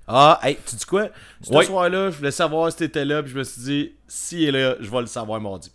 Ah, 0.06 0.40
hey, 0.42 0.56
tu 0.66 0.74
dis 0.74 0.84
quoi? 0.86 1.08
Ce 1.42 1.62
soir-là, 1.62 2.10
je 2.10 2.16
voulais 2.16 2.30
savoir 2.30 2.70
si 2.72 2.78
t'étais 2.78 3.04
là, 3.04 3.22
puis 3.22 3.30
je 3.32 3.38
me 3.38 3.44
suis 3.44 3.62
dit, 3.62 3.92
s'il 4.06 4.44
est 4.44 4.50
là, 4.52 4.74
je 4.80 4.90
vais 4.90 5.00
le 5.00 5.06
savoir 5.06 5.40
mardi. 5.40 5.70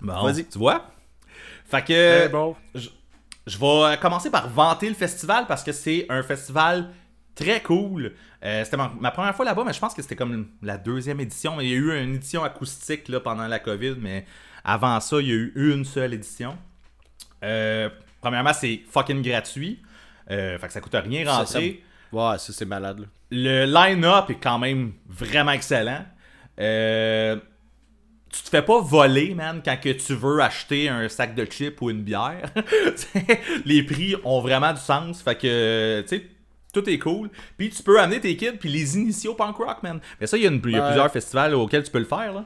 Bon, 0.00 0.22
Vas-y. 0.24 0.46
tu 0.46 0.58
vois? 0.58 0.86
Fait 1.70 1.84
que 1.84 2.28
bon. 2.28 2.56
je 2.74 3.58
vais 3.58 3.96
commencer 3.98 4.30
par 4.30 4.48
vanter 4.48 4.88
le 4.88 4.94
festival 4.94 5.46
parce 5.46 5.62
que 5.62 5.70
c'est 5.72 6.06
un 6.08 6.22
festival 6.22 6.88
très 7.34 7.62
cool. 7.62 8.12
Euh, 8.44 8.64
c'était 8.64 8.76
ma, 8.76 8.92
ma 9.00 9.10
première 9.10 9.34
fois 9.34 9.44
là-bas, 9.44 9.64
mais 9.64 9.72
je 9.72 9.80
pense 9.80 9.94
que 9.94 10.02
c'était 10.02 10.16
comme 10.16 10.48
la 10.62 10.78
deuxième 10.78 11.20
édition. 11.20 11.60
Il 11.60 11.68
y 11.68 11.72
a 11.72 11.76
eu 11.76 12.02
une 12.02 12.14
édition 12.14 12.44
acoustique 12.44 13.08
là, 13.08 13.20
pendant 13.20 13.46
la 13.46 13.58
COVID, 13.58 13.96
mais 13.98 14.24
avant 14.64 15.00
ça, 15.00 15.20
il 15.20 15.28
y 15.28 15.32
a 15.32 15.34
eu 15.34 15.52
une 15.56 15.84
seule 15.84 16.14
édition. 16.14 16.56
Euh, 17.42 17.88
premièrement, 18.20 18.52
c'est 18.52 18.82
fucking 18.90 19.22
gratuit. 19.22 19.80
Euh, 20.30 20.58
fait 20.58 20.66
que 20.66 20.72
ça 20.72 20.80
coûte 20.80 20.94
rien 20.94 21.24
Ça, 21.24 21.38
rentrer. 21.38 21.82
Ouais, 22.12 22.38
ça 22.38 22.52
c'est 22.52 22.64
malade 22.64 23.00
là. 23.00 23.06
Le 23.32 23.64
line-up 23.64 24.28
est 24.30 24.40
quand 24.42 24.58
même 24.58 24.92
vraiment 25.08 25.52
excellent. 25.52 26.04
Euh, 26.58 27.36
tu 28.32 28.42
te 28.42 28.48
fais 28.48 28.62
pas 28.62 28.80
voler, 28.80 29.34
man, 29.34 29.60
quand 29.64 29.76
que 29.80 29.90
tu 29.90 30.14
veux 30.14 30.40
acheter 30.40 30.88
un 30.88 31.08
sac 31.08 31.34
de 31.34 31.44
chips 31.44 31.80
ou 31.80 31.90
une 31.90 32.02
bière. 32.02 32.50
Les 33.64 33.82
prix 33.84 34.16
ont 34.24 34.40
vraiment 34.40 34.72
du 34.72 34.80
sens. 34.80 35.22
Fait 35.22 35.36
que, 35.36 36.02
tu 36.02 36.08
sais, 36.08 36.26
tout 36.72 36.88
est 36.88 36.98
cool. 36.98 37.30
Puis 37.56 37.70
tu 37.70 37.82
peux 37.82 38.00
amener 38.00 38.20
tes 38.20 38.36
kids 38.36 38.52
puis 38.58 38.68
les 38.68 38.96
initier 38.96 39.28
au 39.30 39.34
punk 39.34 39.56
rock, 39.56 39.82
man. 39.82 40.00
Mais 40.20 40.26
ça, 40.26 40.36
il 40.36 40.42
y 40.42 40.46
a, 40.46 40.50
une- 40.50 40.60
il 40.64 40.70
y 40.72 40.76
a 40.76 40.86
plusieurs 40.86 41.10
festivals 41.10 41.54
auxquels 41.54 41.82
tu 41.82 41.90
peux 41.90 41.98
le 41.98 42.04
faire, 42.04 42.32
là. 42.32 42.44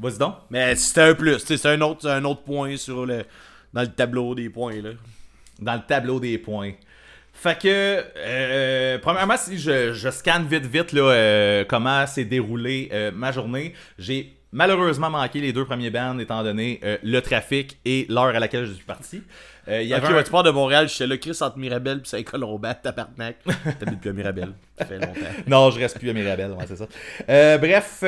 Vas-y 0.00 0.18
donc. 0.18 0.36
Mais 0.50 0.76
c'était 0.76 1.00
un 1.02 1.14
plus, 1.14 1.38
c'est 1.38 1.66
un 1.66 1.80
autre, 1.80 2.08
un 2.08 2.24
autre 2.24 2.42
point 2.42 2.76
sur 2.76 3.04
le 3.04 3.24
dans 3.74 3.82
le 3.82 3.88
tableau 3.88 4.34
des 4.34 4.48
points 4.48 4.80
là. 4.80 4.90
dans 5.58 5.74
le 5.74 5.82
tableau 5.86 6.20
des 6.20 6.38
points. 6.38 6.72
Fait 7.34 7.56
que, 7.58 8.02
euh, 8.16 8.98
premièrement, 8.98 9.36
si 9.36 9.58
je, 9.58 9.92
je 9.92 10.08
scanne 10.10 10.46
vite, 10.46 10.66
vite 10.66 10.92
là, 10.92 11.02
euh, 11.02 11.64
comment 11.68 12.06
s'est 12.06 12.24
déroulé 12.24 12.88
euh, 12.92 13.10
ma 13.12 13.30
journée, 13.30 13.74
j'ai 13.98 14.34
malheureusement 14.52 15.10
manqué 15.10 15.40
les 15.40 15.52
deux 15.52 15.64
premiers 15.64 15.90
bands 15.90 16.18
étant 16.18 16.42
donné 16.42 16.80
euh, 16.84 16.96
le 17.02 17.20
trafic 17.20 17.78
et 17.84 18.06
l'heure 18.08 18.34
à 18.34 18.38
laquelle 18.38 18.64
je 18.66 18.72
suis 18.72 18.84
parti. 18.84 19.22
Euh, 19.68 19.82
Il 19.82 19.88
y 19.88 19.92
avait 19.94 20.06
ouais, 20.08 20.18
un- 20.18 20.22
tu 20.22 20.30
pars 20.30 20.42
de 20.42 20.50
Montréal, 20.50 20.88
j'étais 20.88 21.06
là, 21.06 21.16
Chris 21.18 21.36
entre 21.42 21.58
Mirabel 21.58 22.00
pis 22.00 22.08
Saint-Colomban, 22.08 22.72
tabarnak. 22.82 23.36
T'habites 23.78 24.00
plus 24.00 24.10
à 24.10 24.12
Mirabel. 24.14 24.52
Ça 24.78 24.86
fait 24.86 24.98
longtemps. 24.98 25.20
Non, 25.46 25.70
je 25.70 25.78
reste 25.78 25.98
plus 25.98 26.08
à 26.08 26.12
Mirabel, 26.14 26.52
ouais, 26.52 26.64
c'est 26.66 26.76
ça. 26.76 26.86
Euh, 27.28 27.58
bref, 27.58 28.02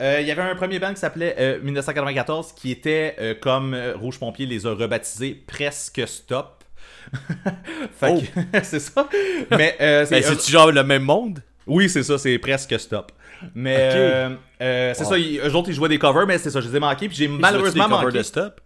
il 0.00 0.26
y 0.26 0.30
avait 0.30 0.42
un 0.42 0.54
premier 0.54 0.78
band 0.78 0.92
qui 0.92 1.00
s'appelait 1.00 1.34
euh, 1.38 1.58
1994 1.62 2.52
qui 2.52 2.70
était 2.72 3.38
comme 3.40 3.74
Rouge 3.94 4.18
Pompier 4.18 4.44
les 4.46 4.66
a 4.66 4.74
rebaptisés 4.74 5.42
presque 5.46 6.02
Stop. 6.06 6.64
fait 7.98 8.08
Oh. 8.10 8.20
que, 8.52 8.62
c'est 8.64 8.80
ça. 8.80 9.08
Mais 9.52 9.76
Ben, 9.78 10.04
c'est-tu 10.06 10.50
genre 10.50 10.72
le 10.72 10.82
même 10.82 11.04
monde? 11.04 11.40
Oui, 11.66 11.88
c'est 11.88 12.02
ça, 12.02 12.18
c'est 12.18 12.38
presque 12.38 12.78
stop. 12.78 13.10
Mais 13.54 13.76
euh, 13.94 14.30
euh, 14.62 14.92
c'est 14.94 15.04
Wow. 15.04 15.10
ça, 15.10 15.18
ils- 15.18 15.38
eux 15.40 15.54
autres 15.54 15.68
ils 15.68 15.74
jouaient 15.74 15.88
des 15.88 15.98
covers, 15.98 16.26
mais 16.26 16.38
c'est 16.38 16.50
ça, 16.50 16.60
je 16.60 16.68
les 16.68 16.76
ai 16.76 16.80
manqués, 16.80 17.08
puis 17.08 17.16
j'ai 17.16 17.28
malheureusement 17.28 17.88
manqué. 17.88 18.18
de 18.18 18.22
stop? 18.22 18.60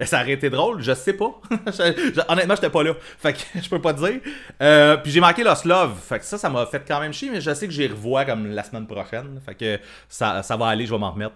Ça 0.00 0.20
aurait 0.22 0.32
été 0.32 0.50
drôle, 0.50 0.82
je 0.82 0.92
sais 0.92 1.12
pas. 1.12 1.40
Honnêtement, 2.28 2.56
j'étais 2.56 2.68
pas 2.70 2.82
là. 2.82 2.94
Fait 3.18 3.32
que 3.32 3.38
je 3.62 3.68
peux 3.68 3.80
pas 3.80 3.94
te 3.94 4.00
dire. 4.04 4.20
Euh, 4.60 4.96
puis 4.96 5.12
j'ai 5.12 5.20
manqué 5.20 5.44
Lost 5.44 5.64
Love. 5.66 5.94
Fait 6.02 6.18
que 6.18 6.24
ça, 6.24 6.36
ça 6.36 6.50
m'a 6.50 6.66
fait 6.66 6.82
quand 6.86 6.98
même 6.98 7.12
chier, 7.12 7.30
mais 7.30 7.40
je 7.40 7.54
sais 7.54 7.66
que 7.68 7.72
j'y 7.72 7.86
revois 7.86 8.24
comme 8.24 8.46
la 8.48 8.64
semaine 8.64 8.88
prochaine. 8.88 9.40
Fait 9.46 9.54
que 9.54 9.78
ça, 10.08 10.42
ça 10.42 10.56
va 10.56 10.66
aller, 10.66 10.84
je 10.86 10.90
vais 10.92 10.98
m'en 10.98 11.12
remettre. 11.12 11.34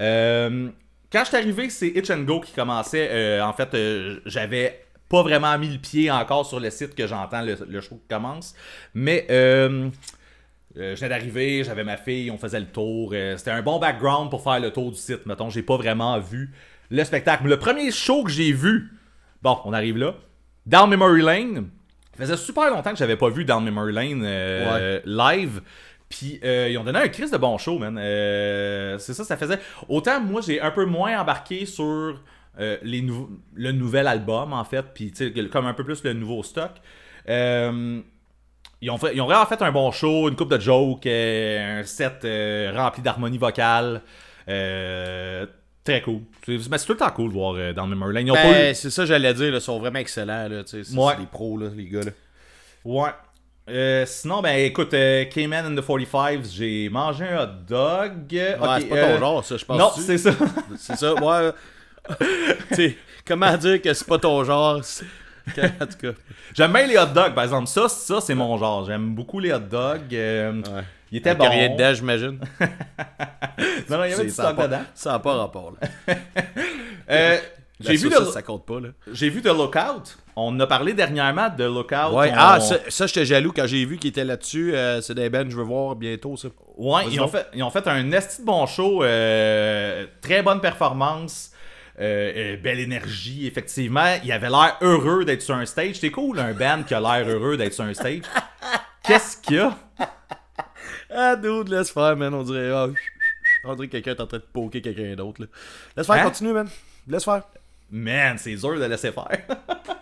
Euh, 0.00 0.68
quand 1.10 1.20
je 1.20 1.28
suis 1.28 1.36
arrivé, 1.36 1.70
c'est 1.70 1.88
Itch 1.88 2.10
and 2.10 2.22
Go 2.24 2.40
qui 2.40 2.52
commençait. 2.52 3.08
Euh, 3.10 3.42
en 3.42 3.54
fait, 3.54 3.74
j'avais 4.26 4.84
pas 5.08 5.22
vraiment 5.22 5.56
mis 5.58 5.68
le 5.68 5.78
pied 5.78 6.10
encore 6.10 6.44
sur 6.44 6.60
le 6.60 6.68
site 6.68 6.94
que 6.94 7.06
j'entends 7.06 7.40
le, 7.40 7.56
le 7.66 7.80
show 7.80 7.94
qui 7.96 8.08
commence. 8.14 8.54
Mais 8.94 9.26
euh, 10.76 10.94
je 10.94 11.00
venais 11.00 11.08
d'arriver, 11.10 11.62
j'avais 11.64 11.84
ma 11.84 11.96
fille, 11.96 12.30
on 12.30 12.38
faisait 12.38 12.60
le 12.60 12.66
tour. 12.66 13.10
euh, 13.14 13.36
C'était 13.36 13.50
un 13.52 13.62
bon 13.62 13.78
background 13.78 14.30
pour 14.30 14.42
faire 14.42 14.60
le 14.60 14.70
tour 14.70 14.90
du 14.90 14.96
site. 14.98 15.24
Mettons, 15.26 15.50
j'ai 15.50 15.62
pas 15.62 15.76
vraiment 15.76 16.18
vu 16.18 16.52
le 16.90 17.02
spectacle. 17.04 17.44
Mais 17.44 17.50
le 17.50 17.58
premier 17.58 17.90
show 17.90 18.24
que 18.24 18.30
j'ai 18.30 18.52
vu, 18.52 18.90
bon, 19.42 19.58
on 19.64 19.72
arrive 19.72 19.96
là, 19.98 20.14
Down 20.66 20.90
Memory 20.90 21.22
Lane. 21.22 21.68
Ça 22.16 22.24
faisait 22.24 22.36
super 22.36 22.70
longtemps 22.70 22.90
que 22.92 22.96
j'avais 22.98 23.16
pas 23.16 23.28
vu 23.28 23.44
Down 23.44 23.64
Memory 23.64 23.92
Lane 23.92 24.22
euh, 24.24 25.00
live. 25.04 25.60
Puis 26.08 26.38
euh, 26.44 26.68
ils 26.70 26.78
ont 26.78 26.84
donné 26.84 26.98
un 27.00 27.08
crise 27.08 27.30
de 27.30 27.36
bon 27.38 27.58
show, 27.58 27.78
man. 27.78 27.98
Euh, 27.98 28.98
c'est 28.98 29.14
ça, 29.14 29.24
ça 29.24 29.36
faisait. 29.36 29.58
Autant 29.88 30.20
moi, 30.20 30.40
j'ai 30.46 30.60
un 30.60 30.70
peu 30.70 30.84
moins 30.84 31.18
embarqué 31.20 31.66
sur 31.66 32.20
les 32.82 33.00
nouveaux- 33.02 33.30
le 33.54 33.72
nouvel 33.72 34.06
album, 34.06 34.52
en 34.52 34.62
fait. 34.64 34.84
Puis, 34.94 35.10
tu 35.10 35.32
sais, 35.34 35.48
comme 35.48 35.66
un 35.66 35.74
peu 35.74 35.82
plus 35.82 36.04
le 36.04 36.12
nouveau 36.12 36.42
stock. 36.44 36.70
Euh, 37.28 38.00
ils 38.84 38.90
ont, 38.90 38.98
fait, 38.98 39.14
ils 39.14 39.20
ont 39.22 39.26
vraiment 39.26 39.46
fait 39.46 39.60
un 39.62 39.72
bon 39.72 39.90
show, 39.92 40.28
une 40.28 40.36
coupe 40.36 40.50
de 40.50 40.60
jokes, 40.60 41.06
euh, 41.06 41.80
un 41.80 41.84
set 41.84 42.18
euh, 42.24 42.70
rempli 42.76 43.00
d'harmonie 43.02 43.38
vocale. 43.38 44.02
Euh, 44.48 45.46
très 45.82 46.02
cool. 46.02 46.20
C'est 46.44 46.68
mais 46.70 46.76
c'est 46.78 46.84
tout 46.86 46.92
le 46.92 46.98
temps 46.98 47.10
cool 47.10 47.28
de 47.30 47.34
voir 47.34 47.74
dans 47.74 47.86
Memory 47.86 48.14
Lane. 48.14 48.26
Ils 48.26 48.30
ont 48.32 48.34
pas 48.34 48.50
eu- 48.50 48.52
Ben, 48.52 48.74
c'est 48.74 48.90
ça, 48.90 49.06
j'allais 49.06 49.32
dire, 49.32 49.54
ils 49.54 49.60
sont 49.60 49.78
vraiment 49.78 49.98
excellents, 50.00 50.48
là. 50.48 50.62
C'est 50.66 50.78
Ouais. 50.94 51.12
c'est 51.14 51.20
des 51.20 51.26
pros, 51.26 51.56
là, 51.56 51.68
les 51.74 51.86
gars, 51.88 52.02
là. 52.02 52.10
Ouais. 52.84 54.04
Sinon, 54.06 54.42
ben 54.42 54.56
écoute, 54.58 54.90
Cayman 54.90 55.64
in 55.64 55.74
the 55.74 55.84
45, 55.84 56.40
j'ai 56.52 56.90
mangé 56.90 57.24
un 57.26 57.44
hot 57.44 57.48
dog. 57.66 58.12
Ouais, 58.30 58.56
c'est 58.80 58.88
pas 58.88 59.08
ton 59.14 59.18
genre, 59.18 59.44
ça, 59.44 59.56
je 59.56 59.64
pense. 59.64 59.78
Non, 59.78 59.90
c'est 59.96 60.18
ça. 60.18 60.30
C'est 60.76 60.96
ça, 60.96 61.14
ouais. 61.14 61.52
comment 63.26 63.56
dire 63.56 63.80
que 63.80 63.94
c'est 63.94 64.06
pas 64.06 64.18
ton 64.18 64.44
genre? 64.44 64.82
En 65.80 65.86
tout 65.86 65.98
cas, 66.00 66.08
J'aime 66.54 66.72
bien 66.72 66.86
les 66.86 66.96
hot 66.98 67.06
dogs, 67.14 67.34
par 67.34 67.44
exemple. 67.44 67.66
Ça, 67.68 67.88
ça 67.88 68.20
c'est 68.20 68.34
mon 68.34 68.56
genre. 68.58 68.84
J'aime 68.86 69.14
beaucoup 69.14 69.40
les 69.40 69.52
hot 69.52 69.58
dogs. 69.58 70.14
euh, 70.14 70.52
ouais. 70.62 70.82
Il 71.12 71.18
était 71.18 71.34
bon. 71.34 71.48
rien 71.48 71.68
dedans, 71.70 71.94
j'imagine. 71.94 72.38
Non, 73.88 73.98
non, 73.98 74.04
il 74.04 74.10
y 74.10 74.14
avait 74.14 74.24
du 74.24 74.30
stock 74.30 74.56
pas- 74.56 74.66
dedans. 74.66 74.82
Ça 74.94 75.12
n'a 75.12 75.18
pas 75.18 75.34
rapport, 75.36 75.72
là. 75.80 76.14
Euh, 77.10 77.36
j'ai 77.80 77.96
vu, 77.96 78.08
de- 78.08 78.14
ça 78.24 78.40
compte 78.40 78.64
pas, 78.64 78.80
là. 78.80 78.88
j'ai 79.12 79.28
vu 79.28 79.42
The 79.42 79.48
Lookout. 79.48 80.16
On 80.36 80.58
a 80.58 80.66
parlé 80.66 80.94
dernièrement 80.94 81.50
de 81.50 81.64
Lookout. 81.64 82.14
Ouais, 82.14 82.30
On- 82.30 82.34
ah, 82.36 82.58
ça, 82.60 82.76
ça 82.88 83.06
j'étais 83.06 83.26
jaloux 83.26 83.52
quand 83.54 83.66
j'ai 83.66 83.84
vu 83.84 83.98
qu'il 83.98 84.08
était 84.10 84.24
là-dessus. 84.24 84.74
euh, 84.74 85.02
c'est 85.02 85.14
des 85.14 85.28
bands, 85.28 85.44
je 85.48 85.54
veux 85.56 85.62
voir 85.64 85.94
bientôt, 85.94 86.34
ça. 86.36 86.48
Ouais, 86.78 87.02
ils 87.10 87.20
ont, 87.20 87.28
fait, 87.28 87.46
ils 87.54 87.62
ont 87.62 87.68
fait 87.70 87.86
un 87.86 88.10
esti 88.12 88.40
de 88.40 88.46
bon 88.46 88.64
show. 88.66 89.04
euh, 89.04 90.06
très 90.22 90.42
bonne 90.42 90.60
performance. 90.62 91.50
Euh, 92.00 92.54
euh, 92.54 92.56
belle 92.56 92.80
énergie, 92.80 93.46
effectivement. 93.46 94.16
Il 94.24 94.32
avait 94.32 94.50
l'air 94.50 94.76
heureux 94.80 95.24
d'être 95.24 95.42
sur 95.42 95.54
un 95.54 95.66
stage. 95.66 95.96
C'est 95.96 96.10
cool, 96.10 96.38
un 96.40 96.52
band 96.52 96.82
qui 96.82 96.94
a 96.94 97.00
l'air 97.00 97.28
heureux 97.28 97.56
d'être 97.56 97.72
sur 97.72 97.84
un 97.84 97.94
stage. 97.94 98.22
Qu'est-ce 99.02 99.36
qu'il 99.38 99.56
y 99.56 99.58
a? 99.60 99.76
Ah, 101.16 101.36
dude, 101.36 101.68
laisse 101.68 101.90
faire, 101.92 102.16
man. 102.16 102.34
On 102.34 102.42
dirait. 102.42 102.72
ah, 102.72 102.88
on 103.64 103.74
dirait 103.76 103.86
que 103.86 103.92
quelqu'un 103.92 104.12
est 104.16 104.20
en 104.20 104.26
train 104.26 104.38
de 104.38 104.42
poker 104.52 104.82
quelqu'un 104.82 105.14
d'autre, 105.14 105.42
là. 105.42 105.46
Laisse 105.96 106.06
faire, 106.08 106.16
Hein? 106.16 106.24
continue, 106.24 106.52
man. 106.52 106.68
Laisse 107.06 107.24
faire. 107.24 107.42
Man, 107.90 108.36
c'est 108.36 108.56
dur 108.56 108.80
de 108.80 108.84
laisser 108.84 109.12
faire. 109.12 109.28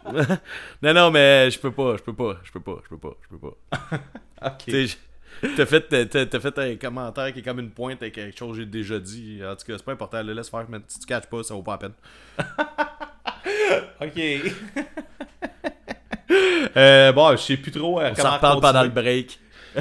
non, 0.83 0.95
non, 0.95 1.11
mais 1.11 1.51
je 1.51 1.59
peux 1.59 1.71
pas, 1.73 1.97
je 1.99 2.03
peux 2.03 2.15
pas, 2.15 2.39
je 2.45 2.51
peux 2.53 2.61
pas, 2.61 2.77
je 2.85 2.89
peux 2.89 2.99
pas, 2.99 3.15
je 3.23 3.37
peux 3.37 3.51
pas. 3.51 3.97
ok. 4.47 4.75
T'as 5.57 5.67
fait, 5.67 5.81
t'as- 5.89 6.07
t'as 6.07 6.27
t'as 6.27 6.39
fait 6.41 6.57
un 6.59 6.77
commentaire 6.77 7.33
qui 7.33 7.41
est 7.41 7.43
comme 7.43 7.59
une 7.59 7.71
pointe 7.71 8.01
avec 8.01 8.15
quelque 8.15 8.39
chose 8.39 8.53
que 8.57 8.63
j'ai 8.63 8.67
déjà 8.67 8.99
dit. 9.01 9.41
En 9.45 9.57
tout 9.57 9.67
cas, 9.67 9.75
c'est 9.77 9.85
pas 9.85 9.93
important, 9.93 10.23
là, 10.23 10.33
laisse 10.35 10.49
faire, 10.49 10.69
man. 10.71 10.83
Si 10.87 11.01
tu 11.01 11.07
catches 11.07 11.27
pas, 11.27 11.43
ça 11.43 11.55
vaut 11.55 11.63
pas 11.63 11.73
la 11.73 11.79
peine. 11.79 11.93
Ok. 14.01 14.19
euh, 16.77 17.13
bon, 17.13 17.33
je 17.33 17.37
sais 17.37 17.57
plus 17.57 17.73
trop 17.73 18.01
euh, 18.01 18.11
On 18.11 18.15
comment 18.15 18.29
s'en 18.29 18.35
reparle 18.37 18.61
pendant 18.61 18.83
le 18.83 18.89
break. 18.91 19.39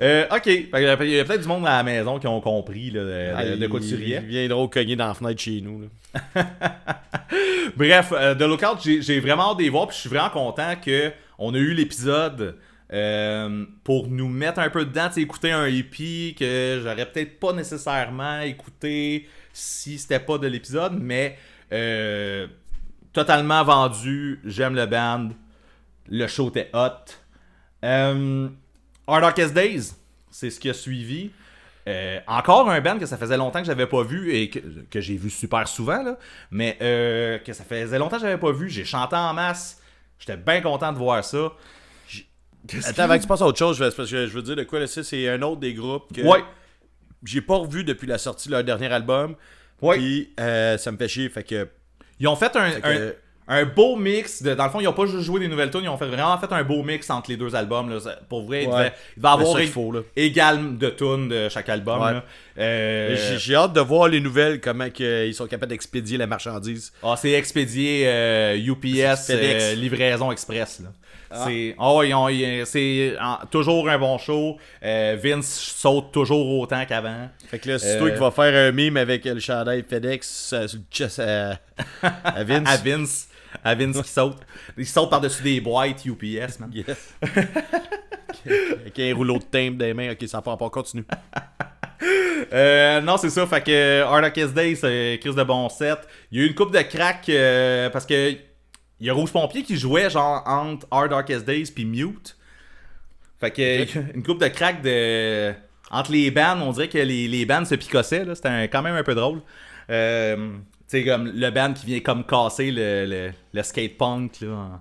Euh, 0.00 0.24
ok. 0.34 0.46
Il 0.46 0.80
y 0.80 0.88
a 1.20 1.24
peut-être 1.24 1.42
du 1.42 1.46
monde 1.48 1.64
à 1.66 1.76
la 1.76 1.82
maison 1.84 2.18
qui 2.18 2.26
ont 2.26 2.40
compris 2.40 2.90
là, 2.90 3.04
de, 3.44 3.50
de- 3.52 3.56
de 3.56 3.66
quoi 3.68 3.78
tu 3.78 3.86
Ils 3.86 3.94
riais. 3.96 4.20
viendront 4.20 4.66
cogner 4.66 4.96
dans 4.96 5.06
la 5.08 5.14
fenêtre 5.14 5.40
chez 5.40 5.60
nous, 5.60 5.82
là. 5.82 5.88
Bref, 7.76 8.10
The 8.10 8.40
Lookout, 8.42 8.78
j'ai 8.82 9.20
vraiment 9.20 9.50
hâte 9.52 9.58
de 9.58 9.62
les 9.62 9.68
voir, 9.68 9.86
puis 9.86 9.94
je 9.94 10.00
suis 10.00 10.08
vraiment 10.08 10.30
content 10.30 10.74
que 10.84 11.12
on 11.38 11.54
a 11.54 11.58
eu 11.58 11.72
l'épisode 11.74 12.56
euh, 12.92 13.64
pour 13.84 14.08
nous 14.08 14.28
mettre 14.28 14.58
un 14.58 14.68
peu 14.68 14.84
dedans, 14.84 15.08
écouter 15.16 15.50
un 15.50 15.64
EP 15.64 16.34
que 16.38 16.80
j'aurais 16.82 17.06
peut-être 17.10 17.40
pas 17.40 17.54
nécessairement 17.54 18.40
écouté 18.40 19.28
si 19.52 19.98
c'était 19.98 20.20
pas 20.20 20.36
de 20.36 20.46
l'épisode, 20.46 20.98
mais 21.00 21.38
euh, 21.72 22.46
totalement 23.14 23.64
vendu, 23.64 24.40
j'aime 24.44 24.74
le 24.74 24.84
band, 24.84 25.30
le 26.10 26.26
show 26.26 26.50
était 26.50 26.68
hot. 26.74 27.14
Euh, 27.82 28.48
Hard 29.06 29.22
Darkest 29.22 29.54
Days, 29.54 29.92
c'est 30.30 30.50
ce 30.50 30.60
qui 30.60 30.68
a 30.68 30.74
suivi. 30.74 31.30
Encore 32.26 32.70
un 32.70 32.80
band 32.82 32.98
que 32.98 33.06
ça 33.06 33.16
faisait 33.16 33.38
longtemps 33.38 33.60
que 33.60 33.66
j'avais 33.66 33.86
pas 33.86 34.02
vu 34.02 34.34
et 34.34 34.50
que, 34.50 34.58
que 34.90 35.00
j'ai 35.00 35.16
vu 35.16 35.30
super 35.30 35.66
souvent, 35.66 36.02
là, 36.02 36.18
mais 36.50 36.76
que 36.78 37.52
ça 37.54 37.64
faisait 37.64 37.98
longtemps 37.98 38.16
que 38.16 38.22
j'avais 38.22 38.38
pas 38.38 38.52
vu. 38.52 38.68
J'ai 38.68 38.84
chanté 38.84 39.16
en 39.16 39.32
masse. 39.32 39.80
J'étais 40.18 40.36
bien 40.36 40.60
content 40.60 40.92
de 40.92 40.98
voir 40.98 41.24
ça. 41.24 41.52
Attends, 42.84 43.02
avant 43.02 43.16
que 43.16 43.22
tu 43.22 43.28
passes 43.28 43.42
à 43.42 43.46
autre 43.46 43.58
chose, 43.58 43.76
je 43.78 43.84
veux, 43.84 43.90
parce 43.90 44.10
que 44.10 44.26
je 44.26 44.32
veux 44.32 44.42
dire 44.42 44.56
de 44.56 44.62
quoi, 44.64 44.86
c'est 44.86 45.28
un 45.28 45.42
autre 45.42 45.60
des 45.60 45.74
groupes 45.74 46.14
que 46.14 46.20
Ouais, 46.22 46.42
j'ai 47.24 47.40
pas 47.40 47.56
revu 47.56 47.84
depuis 47.84 48.06
la 48.06 48.18
sortie 48.18 48.48
de 48.48 48.52
leur 48.54 48.64
dernier 48.64 48.86
album. 48.92 49.34
ouais. 49.80 49.96
Puis, 49.96 50.30
euh, 50.40 50.78
ça 50.78 50.92
me 50.92 50.96
fait 50.96 51.08
chier, 51.08 51.28
fait 51.28 51.42
que. 51.44 51.68
Ils 52.20 52.28
ont 52.28 52.36
fait 52.36 52.54
un, 52.56 52.70
fait 52.70 52.84
un- 52.84 52.96
que- 52.96 53.16
un 53.48 53.64
beau 53.64 53.96
mix. 53.96 54.42
De, 54.44 54.54
dans 54.54 54.64
le 54.64 54.70
fond, 54.70 54.80
ils 54.80 54.86
ont 54.86 54.92
pas 54.92 55.06
juste 55.06 55.24
joué 55.24 55.40
des 55.40 55.48
nouvelles 55.48 55.70
tunes, 55.70 55.80
ils 55.82 55.88
ont 55.88 55.98
fait, 55.98 56.06
vraiment 56.06 56.38
fait 56.38 56.52
un 56.52 56.62
beau 56.62 56.84
mix 56.84 57.10
entre 57.10 57.30
les 57.30 57.36
deux 57.36 57.54
albums. 57.56 57.90
Là. 57.90 57.98
Pour 58.28 58.44
vrai, 58.44 58.62
il 58.64 58.70
devait, 58.70 58.92
il 59.16 59.20
devait 59.22 59.28
avoir 59.28 59.56
égal 60.14 60.78
de 60.78 60.88
tunes 60.90 61.28
de 61.28 61.48
chaque 61.48 61.68
album. 61.68 62.00
Ouais. 62.00 62.22
Euh, 62.58 63.38
J'ai 63.38 63.56
hâte 63.56 63.72
de 63.72 63.80
voir 63.80 64.06
les 64.08 64.20
nouvelles, 64.20 64.60
comment 64.60 64.88
que 64.90 65.26
ils 65.26 65.34
sont 65.34 65.46
capables 65.48 65.70
d'expédier 65.70 66.16
la 66.16 66.28
marchandise. 66.28 66.92
Ah, 67.02 67.16
c'est 67.18 67.32
expédié 67.32 68.04
euh, 68.06 68.56
UPS, 68.56 69.30
euh, 69.30 69.74
livraison 69.74 70.30
express. 70.30 70.80
Là. 70.80 70.90
C'est 71.44 71.74
oh, 71.78 72.02
c'est 72.64 73.16
toujours 73.50 73.88
un 73.88 73.98
bon 73.98 74.18
show. 74.18 74.56
Euh, 74.82 75.16
Vince 75.22 75.48
saute 75.48 76.12
toujours 76.12 76.60
autant 76.60 76.84
qu'avant. 76.84 77.28
Fait 77.48 77.58
que 77.58 77.70
là, 77.70 77.78
c'est 77.78 77.96
Euh, 77.96 77.98
toi 77.98 78.10
qui 78.10 78.18
vas 78.18 78.30
faire 78.30 78.68
un 78.68 78.72
meme 78.72 78.96
avec 78.96 79.24
le 79.24 79.40
chandail 79.40 79.84
FedEx 79.88 80.52
euh, 80.52 80.66
chest 80.90 81.18
à, 82.02 82.44
Vince. 82.44 82.68
À 82.68 82.76
Vince, 82.76 83.28
à 83.64 83.74
Vince 83.74 84.02
qui 84.02 84.10
saute. 84.10 84.38
Il 84.76 84.86
saute 84.86 85.10
par-dessus 85.10 85.42
des 85.42 85.60
boîtes 85.60 86.04
UPS, 86.04 86.58
man. 86.60 86.70
Yes. 86.72 87.14
avec 88.46 88.98
un 88.98 89.14
rouleau 89.14 89.38
de 89.38 89.44
timbre 89.44 89.78
des 89.78 89.94
mains. 89.94 90.12
Ok, 90.12 90.26
ça 90.26 90.42
part 90.42 90.58
pas. 90.58 90.70
Continue. 90.70 91.04
Euh, 92.52 93.00
non, 93.00 93.16
c'est 93.16 93.30
ça. 93.30 93.46
Fait 93.46 93.62
que 93.62 94.02
Hard 94.02 94.52
Day, 94.54 94.74
c'est 94.74 95.18
Chris 95.20 95.34
de 95.34 95.42
bon 95.42 95.68
set. 95.68 95.98
Il 96.30 96.38
y 96.38 96.42
a 96.42 96.44
eu 96.44 96.48
une 96.48 96.54
coupe 96.54 96.72
de 96.72 96.82
crack 96.82 97.28
euh, 97.28 97.88
parce 97.90 98.04
que 98.04 98.34
il 99.02 99.06
y 99.06 99.10
a 99.10 99.14
Rouge 99.14 99.32
Pompier 99.32 99.62
qui 99.64 99.76
jouait 99.76 100.08
genre 100.08 100.42
entre 100.46 100.86
Hard 100.90 101.10
Darkest 101.10 101.44
Days 101.44 101.70
puis 101.74 101.84
Mute. 101.84 102.36
Fait 103.40 103.50
que 103.50 104.14
une 104.14 104.22
coupe 104.22 104.40
de 104.40 104.46
crack 104.48 104.80
de 104.82 105.52
entre 105.90 106.12
les 106.12 106.30
bands, 106.30 106.58
on 106.62 106.70
dirait 106.72 106.88
que 106.88 106.98
les, 106.98 107.26
les 107.28 107.44
bands 107.44 107.64
se 107.64 107.74
picossaient. 107.74 108.24
là. 108.24 108.34
C'était 108.34 108.68
quand 108.68 108.80
même 108.82 108.94
un 108.94 109.02
peu 109.02 109.14
drôle. 109.14 109.42
Euh, 109.90 110.36
tu 110.88 110.98
sais, 110.98 111.04
comme 111.04 111.26
le 111.26 111.50
band 111.50 111.72
qui 111.74 111.84
vient 111.86 112.00
comme 112.00 112.24
casser 112.24 112.70
le, 112.70 113.04
le, 113.06 113.30
le 113.52 113.62
skate 113.62 113.98
punk 113.98 114.40
là, 114.40 114.48
en- 114.48 114.80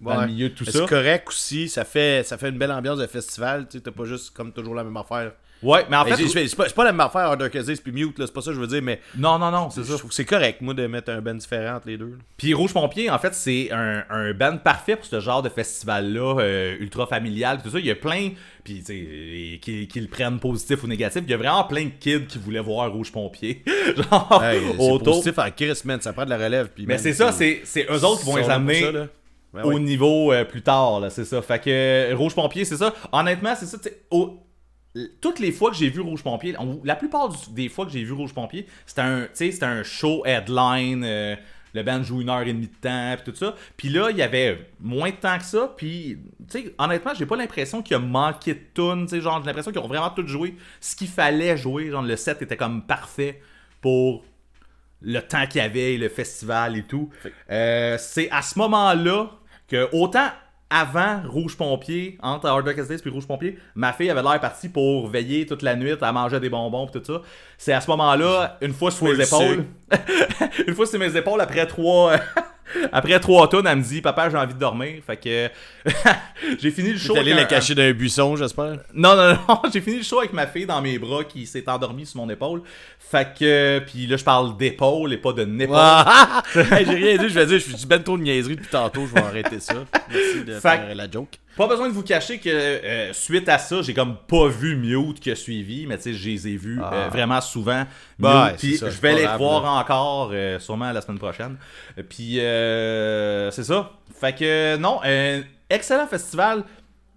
dans 0.00 0.10
Ouais. 0.16 0.20
le 0.22 0.26
milieu 0.32 0.48
de 0.48 0.54
tout 0.54 0.64
Mais 0.66 0.72
ça. 0.72 0.80
C'est 0.80 0.86
correct 0.88 1.28
aussi. 1.28 1.68
Ça 1.68 1.84
fait, 1.84 2.24
ça 2.26 2.36
fait 2.38 2.48
une 2.48 2.58
belle 2.58 2.72
ambiance 2.72 2.98
de 2.98 3.06
festival. 3.06 3.68
Tu 3.70 3.80
t'as 3.80 3.90
pas 3.92 4.04
juste 4.04 4.30
comme 4.34 4.52
toujours 4.52 4.74
la 4.74 4.82
même 4.82 4.96
affaire. 4.96 5.32
Ouais, 5.62 5.84
mais 5.90 5.96
en 5.96 6.04
fait, 6.06 6.16
c'est 6.26 6.56
pas, 6.56 6.64
pas 6.70 6.84
la 6.84 6.92
même 6.92 7.00
affaire, 7.00 7.22
Harder 7.22 7.50
Case 7.50 7.70
puis 7.80 7.92
Mute. 7.92 8.18
là, 8.18 8.26
C'est 8.26 8.32
pas 8.32 8.40
ça 8.40 8.50
que 8.50 8.56
je 8.56 8.60
veux 8.60 8.66
dire. 8.66 8.80
Mais 8.82 8.98
non, 9.16 9.38
non, 9.38 9.50
non, 9.50 9.68
c'est 9.68 9.82
je 9.82 9.88
ça. 9.92 9.98
trouve 9.98 10.08
que 10.08 10.14
c'est 10.14 10.24
correct, 10.24 10.62
moi, 10.62 10.72
de 10.72 10.86
mettre 10.86 11.10
un 11.10 11.20
band 11.20 11.34
différent 11.34 11.76
entre 11.76 11.88
les 11.88 11.98
deux. 11.98 12.16
Puis 12.38 12.54
Rouge 12.54 12.72
Pompier, 12.72 13.10
en 13.10 13.18
fait, 13.18 13.34
c'est 13.34 13.70
un, 13.70 14.02
un 14.08 14.32
band 14.32 14.56
parfait 14.56 14.96
pour 14.96 15.04
ce 15.04 15.20
genre 15.20 15.42
de 15.42 15.48
festival-là, 15.50 16.40
euh, 16.40 16.76
ultra 16.80 17.06
familial, 17.06 17.60
tout 17.62 17.68
ça. 17.70 17.78
Il 17.78 17.84
y 17.86 17.90
a 17.90 17.94
plein, 17.94 18.30
puis 18.64 18.78
tu 18.78 18.84
sais, 18.86 18.94
euh, 18.94 19.56
qui, 19.60 19.86
qui 19.86 20.00
le 20.00 20.08
prennent 20.08 20.38
positif 20.40 20.82
ou 20.82 20.86
négatif. 20.86 21.22
Il 21.26 21.30
y 21.30 21.34
a 21.34 21.36
vraiment 21.36 21.64
plein 21.64 21.84
de 21.84 21.90
kids 22.00 22.26
qui 22.26 22.38
voulaient 22.38 22.60
voir 22.60 22.90
Rouge 22.92 23.12
Pompier. 23.12 23.62
genre, 23.96 24.42
Hey, 24.42 24.60
autour. 24.78 25.02
positif 25.02 25.38
en 25.38 25.50
Chris, 25.54 25.78
man. 25.84 26.00
Ça 26.00 26.12
prend 26.12 26.24
de 26.24 26.30
la 26.30 26.38
relève. 26.38 26.68
puis 26.74 26.86
Mais 26.86 26.96
c'est 26.98 27.12
ça, 27.12 27.32
c'est 27.32 27.62
eux 27.90 28.04
autres 28.04 28.20
qui 28.20 28.26
vont 28.26 28.36
les 28.36 28.48
amener 28.48 28.80
ça, 28.80 28.92
là. 28.92 29.06
Ben 29.52 29.64
au 29.64 29.80
niveau 29.80 30.32
euh, 30.32 30.44
plus 30.44 30.62
tard, 30.62 31.00
là, 31.00 31.10
c'est 31.10 31.24
ça. 31.24 31.42
Fait 31.42 31.58
que 31.58 31.68
euh, 31.70 32.14
Rouge 32.16 32.36
Pompier, 32.36 32.64
c'est 32.64 32.76
ça. 32.76 32.94
Honnêtement, 33.10 33.52
c'est 33.58 33.66
ça, 33.66 33.78
au- 34.10 34.38
Toutes 35.20 35.38
les 35.38 35.52
fois 35.52 35.70
que 35.70 35.76
j'ai 35.76 35.88
vu 35.88 36.00
Rouge 36.00 36.22
Pompier, 36.22 36.54
on- 36.58 36.80
la 36.84 36.96
plupart 36.96 37.28
du- 37.28 37.36
des 37.50 37.68
fois 37.68 37.86
que 37.86 37.92
j'ai 37.92 38.02
vu 38.02 38.12
Rouge 38.12 38.34
Pompier, 38.34 38.66
c'était 38.86 39.02
un, 39.62 39.82
show 39.84 40.24
headline, 40.26 41.04
euh, 41.04 41.36
le 41.74 41.82
band 41.84 42.02
joue 42.02 42.20
une 42.20 42.28
heure 42.28 42.40
et 42.42 42.52
demie 42.52 42.66
de 42.66 42.74
temps, 42.80 43.14
puis 43.22 43.32
tout 43.32 43.38
ça. 43.38 43.54
Puis 43.76 43.88
là, 43.88 44.10
il 44.10 44.16
y 44.16 44.22
avait 44.22 44.68
moins 44.80 45.10
de 45.10 45.14
temps 45.14 45.38
que 45.38 45.44
ça, 45.44 45.72
puis, 45.76 46.18
tu 46.50 46.62
sais, 46.62 46.74
honnêtement, 46.78 47.12
j'ai 47.16 47.26
pas 47.26 47.36
l'impression 47.36 47.82
qu'il 47.82 47.92
y 47.92 48.00
a 48.00 48.00
manqué 48.00 48.54
de 48.54 48.60
tunes, 48.74 49.06
tu 49.06 49.10
sais, 49.16 49.20
genre, 49.20 49.38
j'ai 49.40 49.46
l'impression 49.46 49.70
qu'ils 49.70 49.80
ont 49.80 49.86
vraiment 49.86 50.10
tout 50.10 50.26
joué 50.26 50.56
ce 50.80 50.96
qu'il 50.96 51.06
fallait 51.06 51.56
jouer, 51.56 51.90
genre, 51.90 52.02
le 52.02 52.16
set 52.16 52.42
était 52.42 52.56
comme 52.56 52.84
parfait 52.84 53.40
pour 53.80 54.24
le 55.02 55.20
temps 55.20 55.46
qu'il 55.46 55.62
y 55.62 55.64
avait, 55.64 55.96
le 55.96 56.08
festival 56.08 56.76
et 56.76 56.82
tout. 56.82 57.10
Euh, 57.50 57.96
c'est 57.98 58.28
à 58.30 58.42
ce 58.42 58.58
moment-là 58.58 59.30
que, 59.68 59.88
autant 59.92 60.28
avant 60.70 61.20
Rouge 61.28 61.56
Pompier, 61.56 62.16
entre 62.22 62.46
Hard 62.46 62.64
Dark 62.64 62.76
Days 62.76 62.98
puis 62.98 63.10
Rouge 63.10 63.26
Pompier, 63.26 63.58
ma 63.74 63.92
fille 63.92 64.08
avait 64.08 64.22
l'air 64.22 64.40
partie 64.40 64.68
pour 64.68 65.08
veiller 65.08 65.44
toute 65.44 65.62
la 65.62 65.74
nuit, 65.74 65.94
à 66.00 66.12
manger 66.12 66.38
des 66.38 66.48
bonbons 66.48 66.86
et 66.86 66.90
tout 66.92 67.04
ça. 67.04 67.22
C'est 67.58 67.72
à 67.72 67.80
ce 67.80 67.90
moment-là, 67.90 68.56
une 68.60 68.72
fois 68.72 68.90
sur 68.90 69.06
mes 69.06 69.20
épaules, 69.20 69.64
une 70.66 70.74
fois 70.74 70.86
sur 70.86 70.98
mes 70.98 71.16
épaules, 71.16 71.40
après 71.40 71.66
trois... 71.66 72.14
Après 72.92 73.18
trois 73.20 73.48
tonnes, 73.48 73.66
elle 73.66 73.78
me 73.78 73.82
dit 73.82 74.00
Papa, 74.00 74.30
j'ai 74.30 74.36
envie 74.36 74.54
de 74.54 74.58
dormir. 74.58 74.94
Fait 75.06 75.16
que 75.16 75.48
j'ai 76.60 76.70
fini 76.70 76.92
le 76.92 76.98
show. 76.98 77.14
T'es 77.14 77.20
allé 77.20 77.34
la 77.34 77.42
un- 77.42 77.44
cacher 77.44 77.74
dans 77.74 77.82
un 77.82 77.92
buisson, 77.92 78.36
j'espère? 78.36 78.78
non, 78.94 79.16
non, 79.16 79.38
non, 79.48 79.60
j'ai 79.72 79.80
fini 79.80 79.98
le 79.98 80.02
show 80.02 80.18
avec 80.20 80.32
ma 80.32 80.46
fille 80.46 80.66
dans 80.66 80.80
mes 80.80 80.98
bras 80.98 81.24
qui 81.24 81.46
s'est 81.46 81.68
endormie 81.68 82.06
sur 82.06 82.20
mon 82.20 82.28
épaule. 82.30 82.62
Fait 82.98 83.28
que, 83.38 83.80
puis 83.80 84.06
là, 84.06 84.16
je 84.16 84.24
parle 84.24 84.56
d'épaule 84.56 85.12
et 85.12 85.16
pas 85.18 85.32
de 85.32 85.44
n'épaule. 85.44 85.76
J'ai 86.54 86.60
rien 86.62 87.16
dit, 87.16 87.28
je 87.28 87.34
vais 87.34 87.46
dire, 87.46 87.58
je 87.58 87.64
suis 87.64 87.74
du 87.74 87.86
ben 87.86 88.02
trop 88.02 88.16
de 88.16 88.22
niaiserie 88.22 88.56
depuis 88.56 88.68
tantôt, 88.70 89.06
je 89.06 89.14
vais 89.14 89.20
arrêter 89.26 89.58
ça. 89.60 89.74
Merci 90.10 90.44
de 90.44 90.52
Fait 90.54 90.60
faire 90.60 90.94
la 90.94 91.10
joke. 91.10 91.38
Pas 91.56 91.66
besoin 91.66 91.88
de 91.88 91.92
vous 91.92 92.02
cacher 92.02 92.38
que 92.38 92.48
euh, 92.48 93.12
suite 93.12 93.48
à 93.48 93.58
ça, 93.58 93.82
j'ai 93.82 93.92
comme 93.92 94.16
pas 94.28 94.48
vu 94.48 94.76
Mute 94.76 95.20
qui 95.20 95.30
a 95.30 95.36
suivi, 95.36 95.86
mais 95.86 95.96
tu 95.96 96.04
sais, 96.04 96.12
je 96.14 96.28
les 96.28 96.48
ai 96.48 96.56
vus 96.56 96.78
Ah. 96.82 96.90
euh, 96.94 97.08
vraiment 97.08 97.40
souvent. 97.40 97.84
Bah, 98.18 98.52
puis 98.56 98.76
je 98.76 98.84
vais 99.00 99.14
les 99.14 99.22
là. 99.24 99.36
encore, 99.36 100.30
euh, 100.32 100.58
sûrement 100.58 100.90
la 100.92 101.00
semaine 101.00 101.18
prochaine. 101.18 101.56
Puis 102.08 102.40
euh, 102.40 103.50
c'est 103.50 103.64
ça. 103.64 103.90
Fait 104.18 104.34
que 104.34 104.76
non, 104.76 105.00
euh, 105.04 105.42
excellent 105.68 106.06
festival, 106.06 106.62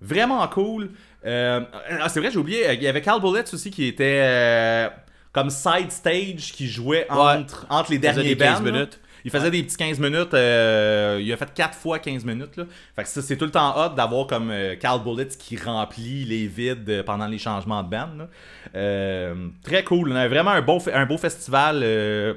vraiment 0.01 0.45
cool. 0.47 0.89
Euh, 1.25 1.61
ah, 2.01 2.09
c'est 2.09 2.19
vrai, 2.19 2.31
j'ai 2.31 2.37
oublié, 2.37 2.73
il 2.73 2.83
y 2.83 2.87
avait 2.87 3.01
Carl 3.01 3.21
Bullets 3.21 3.53
aussi 3.53 3.71
qui 3.71 3.85
était 3.85 4.19
euh, 4.23 4.89
comme 5.31 5.49
side 5.49 5.91
stage 5.91 6.51
qui 6.53 6.67
jouait 6.67 7.05
entre, 7.09 7.65
entre 7.69 7.91
les 7.91 7.97
faisait 7.97 8.11
derniers 8.13 8.35
des 8.35 8.37
15 8.37 8.59
bands, 8.59 8.65
là. 8.65 8.71
minutes. 8.71 8.99
Il 9.25 9.31
faisait 9.31 9.51
des 9.51 9.63
petits 9.63 9.77
15 9.77 9.99
minutes. 9.99 10.33
euh, 10.33 11.19
il 11.21 11.31
a 11.31 11.37
fait 11.37 11.53
4 11.53 11.75
fois 11.77 11.99
15 11.99 12.25
minutes. 12.25 12.57
Là. 12.57 12.65
Fait 12.95 13.03
que 13.03 13.09
ça, 13.09 13.21
c'est 13.21 13.37
tout 13.37 13.45
le 13.45 13.51
temps 13.51 13.73
hot 13.77 13.95
d'avoir 13.95 14.27
comme 14.27 14.49
euh, 14.51 14.75
Carl 14.75 15.01
Bullets 15.03 15.29
qui 15.39 15.55
remplit 15.57 16.25
les 16.25 16.47
vides 16.47 16.89
euh, 16.89 17.03
pendant 17.03 17.27
les 17.27 17.37
changements 17.37 17.83
de 17.83 17.89
band. 17.89 18.27
Euh, 18.75 19.47
très 19.63 19.83
cool. 19.83 20.11
On 20.11 20.15
a 20.15 20.27
vraiment 20.27 20.51
un, 20.51 20.63
un 20.93 21.05
beau 21.05 21.17
festival. 21.17 21.79
je, 21.81 22.35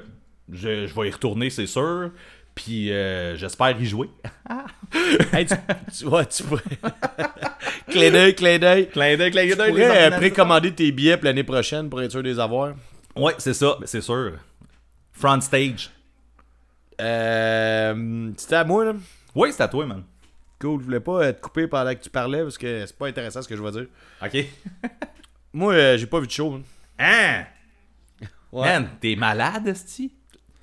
je 0.51 0.93
vais 1.01 1.07
y 1.07 1.11
retourner, 1.11 1.49
c'est 1.49 1.67
sûr. 1.67 2.11
Puis 2.55 2.91
euh, 2.91 3.35
j'espère 3.37 3.79
y 3.79 3.85
jouer. 3.85 4.09
Hey, 5.33 5.45
tu, 5.45 5.53
tu, 5.99 6.05
ouais, 6.05 6.25
tu 6.25 6.43
pourrais. 6.43 6.61
clin 7.91 8.09
d'œil, 8.09 8.33
clin 8.33 8.57
d'œil. 8.57 8.87
Clin 8.87 9.17
d'œil, 9.17 9.31
clin 9.31 9.43
Tu 9.49 9.55
d'œil, 9.55 9.73
les 9.73 9.85
pourrais 9.85 10.07
euh, 10.13 10.17
précommander 10.17 10.71
tes 10.71 10.91
billets 10.93 11.17
pour 11.17 11.25
l'année 11.25 11.43
prochaine 11.43 11.89
pour 11.89 12.01
être 12.01 12.11
sûr 12.11 12.23
de 12.23 12.29
les 12.29 12.39
avoir? 12.39 12.73
Ouais, 13.15 13.33
c'est 13.37 13.53
ça, 13.53 13.77
c'est 13.83 13.99
sûr. 14.01 14.33
Front 15.11 15.41
stage. 15.41 15.89
Euh, 17.01 18.31
C'était 18.37 18.55
à 18.55 18.63
moi, 18.63 18.85
là. 18.85 18.93
Oui, 19.35 19.49
c'est 19.51 19.61
à 19.63 19.67
toi, 19.67 19.85
man. 19.85 20.03
Cool, 20.59 20.79
je 20.79 20.85
voulais 20.85 20.99
pas 20.99 21.23
euh, 21.23 21.31
te 21.33 21.39
couper 21.41 21.67
pendant 21.67 21.93
que 21.93 22.01
tu 22.01 22.09
parlais 22.09 22.41
parce 22.41 22.57
que 22.57 22.85
c'est 22.85 22.97
pas 22.97 23.07
intéressant 23.07 23.41
ce 23.43 23.47
que 23.47 23.55
je 23.55 23.61
vais 23.61 23.71
dire. 23.71 23.85
Ok. 24.23 24.45
Moi, 25.53 25.73
euh, 25.73 25.97
j'ai 25.97 26.07
pas 26.07 26.19
vu 26.19 26.25
de 26.27 26.31
show. 26.31 26.53
hein. 26.53 26.61
Hein? 26.99 27.45
Ouais. 28.51 28.67
Man, 28.79 28.89
t'es 28.99 29.15
malade, 29.15 29.67
esti? 29.67 30.11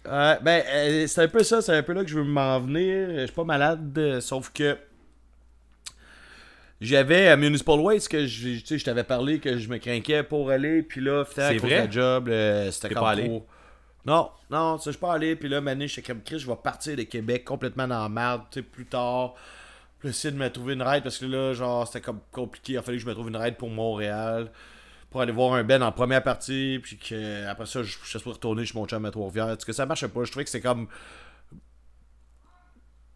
Euh, 0.07 0.37
ben, 0.41 0.63
euh, 0.69 1.07
c'est 1.07 1.23
un 1.23 1.29
peu 1.29 1.43
ça, 1.45 1.63
c'est 1.63 1.77
un 1.77 1.83
peu 1.83 1.93
là 1.93 2.03
que 2.03 2.11
je 2.11 2.17
veux 2.19 2.25
m'en 2.25 2.59
venir. 2.61 3.09
Je 3.21 3.27
suis 3.27 3.35
pas 3.35 3.45
malade, 3.45 3.97
euh, 3.97 4.21
sauf 4.21 4.51
que 4.53 4.77
j'avais 6.81 7.29
à 7.29 7.37
Municipal 7.37 7.79
Waste 7.79 8.09
que 8.09 8.27
je, 8.27 8.59
je 8.65 8.85
t'avais 8.85 9.05
parlé 9.05 9.39
que 9.39 9.57
je 9.59 9.69
me 9.69 9.79
craquais 9.79 10.23
pour 10.23 10.51
aller, 10.51 10.83
puis 10.83 11.01
là, 11.01 11.25
C'est 11.33 11.43
à 11.43 11.53
cause 11.53 11.63
vrai? 11.63 11.81
de 11.83 11.85
la 11.87 11.91
job, 11.91 12.29
euh, 12.29 12.71
c'était 12.71 12.89
comme 12.95 13.03
pas 13.05 13.11
allé? 13.11 13.25
trop- 13.25 13.47
Non, 14.07 14.31
non, 14.51 14.79
je 14.85 14.91
pas 14.93 15.15
allé, 15.15 15.35
puis 15.35 15.49
là, 15.49 15.61
mané, 15.61 15.89
j'étais 15.89 16.13
comme 16.13 16.23
Chris, 16.23 16.41
je 16.41 16.47
vais 16.47 16.57
partir 16.57 16.97
de 16.97 17.05
Québec 17.05 17.45
complètement 17.45 17.89
dans 17.89 18.03
la 18.03 18.09
merde, 18.09 18.43
tu 18.51 18.61
sais, 18.61 18.63
plus 18.63 18.85
tard. 18.85 19.35
Puis 19.99 20.11
essayer 20.11 20.33
de 20.33 20.39
me 20.39 20.51
trouver 20.51 20.75
une 20.75 20.83
ride 20.83 21.03
parce 21.03 21.17
que 21.17 21.25
là, 21.25 21.55
genre, 21.55 21.87
c'était 21.87 22.03
comme 22.03 22.21
compliqué. 22.31 22.75
Il 22.75 22.77
a 22.77 22.83
fallu 22.83 22.99
que 22.99 23.05
je 23.05 23.09
me 23.09 23.15
trouve 23.15 23.29
une 23.29 23.39
ride 23.39 23.57
pour 23.57 23.71
Montréal. 23.71 24.53
Pour 25.09 25.23
aller 25.23 25.33
voir 25.33 25.55
un 25.55 25.65
Ben 25.65 25.83
en 25.83 25.93
première 25.93 26.23
partie. 26.23 26.79
Puis 26.83 26.99
que 26.99 27.47
après 27.47 27.65
ça, 27.65 27.83
je, 27.83 27.97
je 28.05 28.19
suis 28.19 28.31
retourner 28.31 28.67
chez 28.67 28.77
mon 28.77 28.87
chum 28.87 29.03
à 29.07 29.11
Trois-Rivières. 29.11 29.47
Parce 29.47 29.65
que 29.65 29.73
ça 29.73 29.87
marchait 29.87 30.09
pas? 30.09 30.25
Je 30.25 30.31
trouvais 30.31 30.45
que 30.45 30.51
c'est 30.51 30.61
comme. 30.61 30.89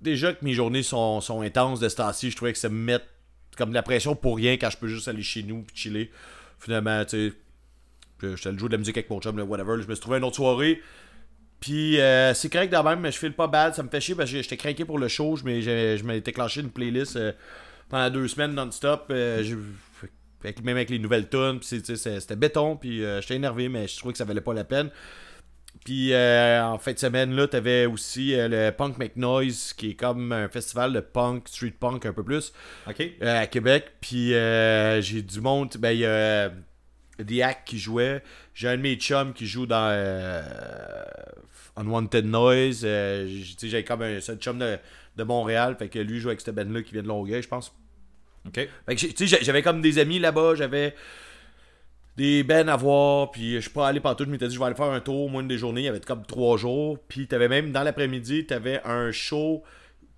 Déjà 0.00 0.32
que 0.32 0.42
mes 0.42 0.54
journées 0.54 0.82
sont, 0.82 1.20
sont 1.20 1.42
intenses 1.42 1.80
de 1.80 1.90
ce 1.90 1.96
temps-ci, 1.96 2.30
je 2.30 2.36
trouvais 2.36 2.54
que 2.54 2.58
ça 2.58 2.70
me 2.70 2.76
met 2.76 3.00
comme 3.58 3.68
de 3.70 3.74
la 3.74 3.82
pression 3.82 4.14
pour 4.14 4.36
rien 4.36 4.52
quand 4.56 4.70
je 4.70 4.78
peux 4.78 4.88
juste 4.88 5.08
aller 5.08 5.22
chez 5.22 5.42
nous 5.42 5.64
puis 5.64 5.76
chiller. 5.76 6.10
Finalement, 6.58 7.04
tu 7.04 7.30
sais. 7.30 7.34
J'étais 8.22 8.52
le 8.52 8.58
jouer 8.58 8.68
de 8.68 8.72
la 8.74 8.78
musique 8.78 8.96
avec 8.96 9.10
mon 9.10 9.20
chum, 9.20 9.36
là, 9.38 9.44
whatever. 9.44 9.76
là, 9.76 9.82
je 9.82 9.88
me 9.88 9.94
suis 9.94 10.00
trouvé 10.02 10.18
une 10.18 10.24
autre 10.24 10.36
soirée. 10.36 10.80
Puis 11.60 12.00
euh, 12.00 12.34
c'est 12.34 12.48
correct 12.50 12.72
de 12.72 12.78
même, 12.78 13.00
mais 13.00 13.10
je 13.10 13.18
file 13.18 13.32
pas 13.32 13.48
bad. 13.48 13.74
Ça 13.74 13.82
me 13.82 13.88
fait 13.88 14.00
chier 14.00 14.14
parce 14.14 14.30
que 14.30 14.40
j'étais 14.40 14.56
craqué 14.56 14.84
pour 14.84 14.98
le 14.98 15.08
show. 15.08 15.36
Je 15.36 15.42
je 15.42 16.04
m'ai 16.04 16.20
déclenché 16.20 16.60
une 16.60 16.70
playlist 16.70 17.16
euh, 17.16 17.32
pendant 17.88 18.10
deux 18.10 18.28
semaines 18.28 18.54
non-stop. 18.54 19.06
euh, 19.10 19.42
même 20.62 20.76
avec 20.76 20.90
les 20.90 21.00
nouvelles 21.00 21.28
tunes. 21.28 21.58
C'était 21.62 22.36
béton. 22.36 22.76
Puis 22.76 23.04
euh, 23.04 23.20
j'étais 23.20 23.34
énervé, 23.36 23.68
mais 23.68 23.88
je 23.88 23.96
trouvais 23.98 24.12
que 24.12 24.18
ça 24.18 24.24
valait 24.24 24.40
pas 24.40 24.54
la 24.54 24.64
peine. 24.64 24.90
Puis 25.84 26.12
euh, 26.12 26.62
en 26.64 26.78
fin 26.78 26.92
de 26.92 26.98
semaine, 26.98 27.34
là, 27.34 27.46
t'avais 27.48 27.86
aussi 27.86 28.34
euh, 28.34 28.48
le 28.48 28.70
Punk 28.72 28.98
McNoise, 28.98 29.72
qui 29.74 29.90
est 29.90 29.94
comme 29.94 30.32
un 30.32 30.48
festival 30.48 30.92
de 30.92 31.00
punk, 31.00 31.48
street 31.48 31.74
punk 31.78 32.04
un 32.06 32.12
peu 32.12 32.22
plus, 32.24 32.52
Ok. 32.88 33.00
euh, 33.22 33.42
à 33.42 33.46
Québec. 33.46 33.92
Puis 34.00 34.34
euh, 34.34 35.00
j'ai 35.00 35.22
du 35.22 35.40
monde. 35.40 35.70
Ben, 35.78 35.90
il 35.92 36.00
y 36.00 36.06
a 36.06 36.50
euh, 37.20 37.44
Act 37.44 37.66
qui 37.66 37.78
jouait. 37.78 38.22
J'ai 38.54 38.68
un 38.68 38.76
de 38.76 38.82
mes 38.82 38.96
chums 38.96 39.32
qui 39.32 39.46
joue 39.46 39.66
dans 39.66 39.88
euh, 39.90 40.42
Unwanted 41.76 42.26
Noise. 42.26 42.82
Euh, 42.84 43.26
tu 43.26 43.54
sais, 43.56 43.68
J'ai 43.68 43.84
comme 43.84 44.02
un, 44.02 44.20
chum 44.20 44.58
de, 44.58 44.78
de 45.16 45.24
Montréal. 45.24 45.76
Fait 45.78 45.88
que 45.88 45.98
lui 45.98 46.20
joue 46.20 46.28
avec 46.28 46.40
cette 46.40 46.54
band-là 46.54 46.82
qui 46.82 46.92
vient 46.92 47.02
de 47.02 47.08
Longueuil, 47.08 47.42
je 47.42 47.48
pense. 47.48 47.74
Ok. 48.46 48.68
Fait 48.86 48.96
que 48.96 49.26
j'avais 49.26 49.62
comme 49.62 49.80
des 49.80 49.98
amis 49.98 50.18
là-bas, 50.18 50.54
j'avais 50.54 50.94
des 52.16 52.42
bennes 52.42 52.68
à 52.68 52.76
voir, 52.76 53.30
puis 53.30 53.54
je 53.54 53.60
suis 53.60 53.70
pas 53.70 53.86
allé 53.86 54.00
partout, 54.00 54.24
je 54.24 54.30
m'étais 54.30 54.48
dit 54.48 54.54
je 54.54 54.58
vais 54.58 54.66
aller 54.66 54.74
faire 54.74 54.86
un 54.86 55.00
tour, 55.00 55.30
moi 55.30 55.40
une 55.40 55.46
des 55.46 55.56
journées, 55.56 55.82
il 55.82 55.84
y 55.84 55.88
avait 55.88 56.00
comme 56.00 56.26
trois 56.26 56.56
jours, 56.56 56.98
puis 57.06 57.28
t'avais 57.28 57.48
même 57.48 57.70
dans 57.70 57.84
l'après-midi, 57.84 58.44
t'avais 58.44 58.80
un 58.84 59.12
show 59.12 59.62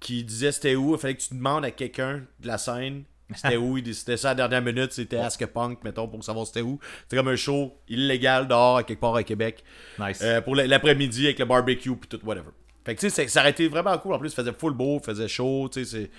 qui 0.01 0.25
disait 0.25 0.51
c'était 0.51 0.77
où, 0.77 0.95
il 0.95 0.99
fallait 0.99 1.15
que 1.15 1.21
tu 1.21 1.35
demandes 1.35 1.63
à 1.63 1.71
quelqu'un 1.71 2.23
de 2.41 2.47
la 2.47 2.57
scène 2.57 3.05
c'était 3.35 3.57
où, 3.57 3.77
il 3.79 3.83
décidait 3.83 4.17
ça 4.17 4.31
à 4.31 4.35
la 4.35 4.49
dernière 4.49 4.63
minute, 4.75 4.93
c'était 4.93 5.19
Ask 5.19 5.41
a 5.43 5.47
Punk, 5.47 5.85
mettons, 5.85 6.09
pour 6.09 6.23
savoir 6.25 6.47
c'était 6.47 6.63
où? 6.63 6.79
C'était 7.03 7.17
comme 7.17 7.29
un 7.29 7.37
show 7.37 7.75
illégal 7.89 8.49
dehors, 8.49 8.79
à 8.79 8.83
quelque 8.83 9.01
part 9.01 9.15
à 9.17 9.23
Québec. 9.23 9.63
Nice. 9.99 10.21
Euh, 10.23 10.41
pour 10.41 10.57
l'après-midi 10.57 11.25
avec 11.27 11.39
le 11.39 11.45
barbecue 11.45 11.95
puis 11.97 12.09
tout 12.09 12.21
whatever. 12.25 12.51
Fait 12.85 12.95
que 12.95 13.01
tu 13.01 13.11
sais 13.11 13.29
ça 13.29 13.41
aurait 13.41 13.51
été 13.51 13.69
vraiment 13.69 13.97
cool 13.99 14.15
en 14.15 14.19
plus, 14.19 14.31
il 14.31 14.35
faisait 14.35 14.53
full 14.53 14.73
beau, 14.73 14.99
il 15.03 15.05
faisait 15.05 15.29
chaud, 15.29 15.69
tu 15.73 15.85
sais 15.85 15.91
c'est 16.03 16.11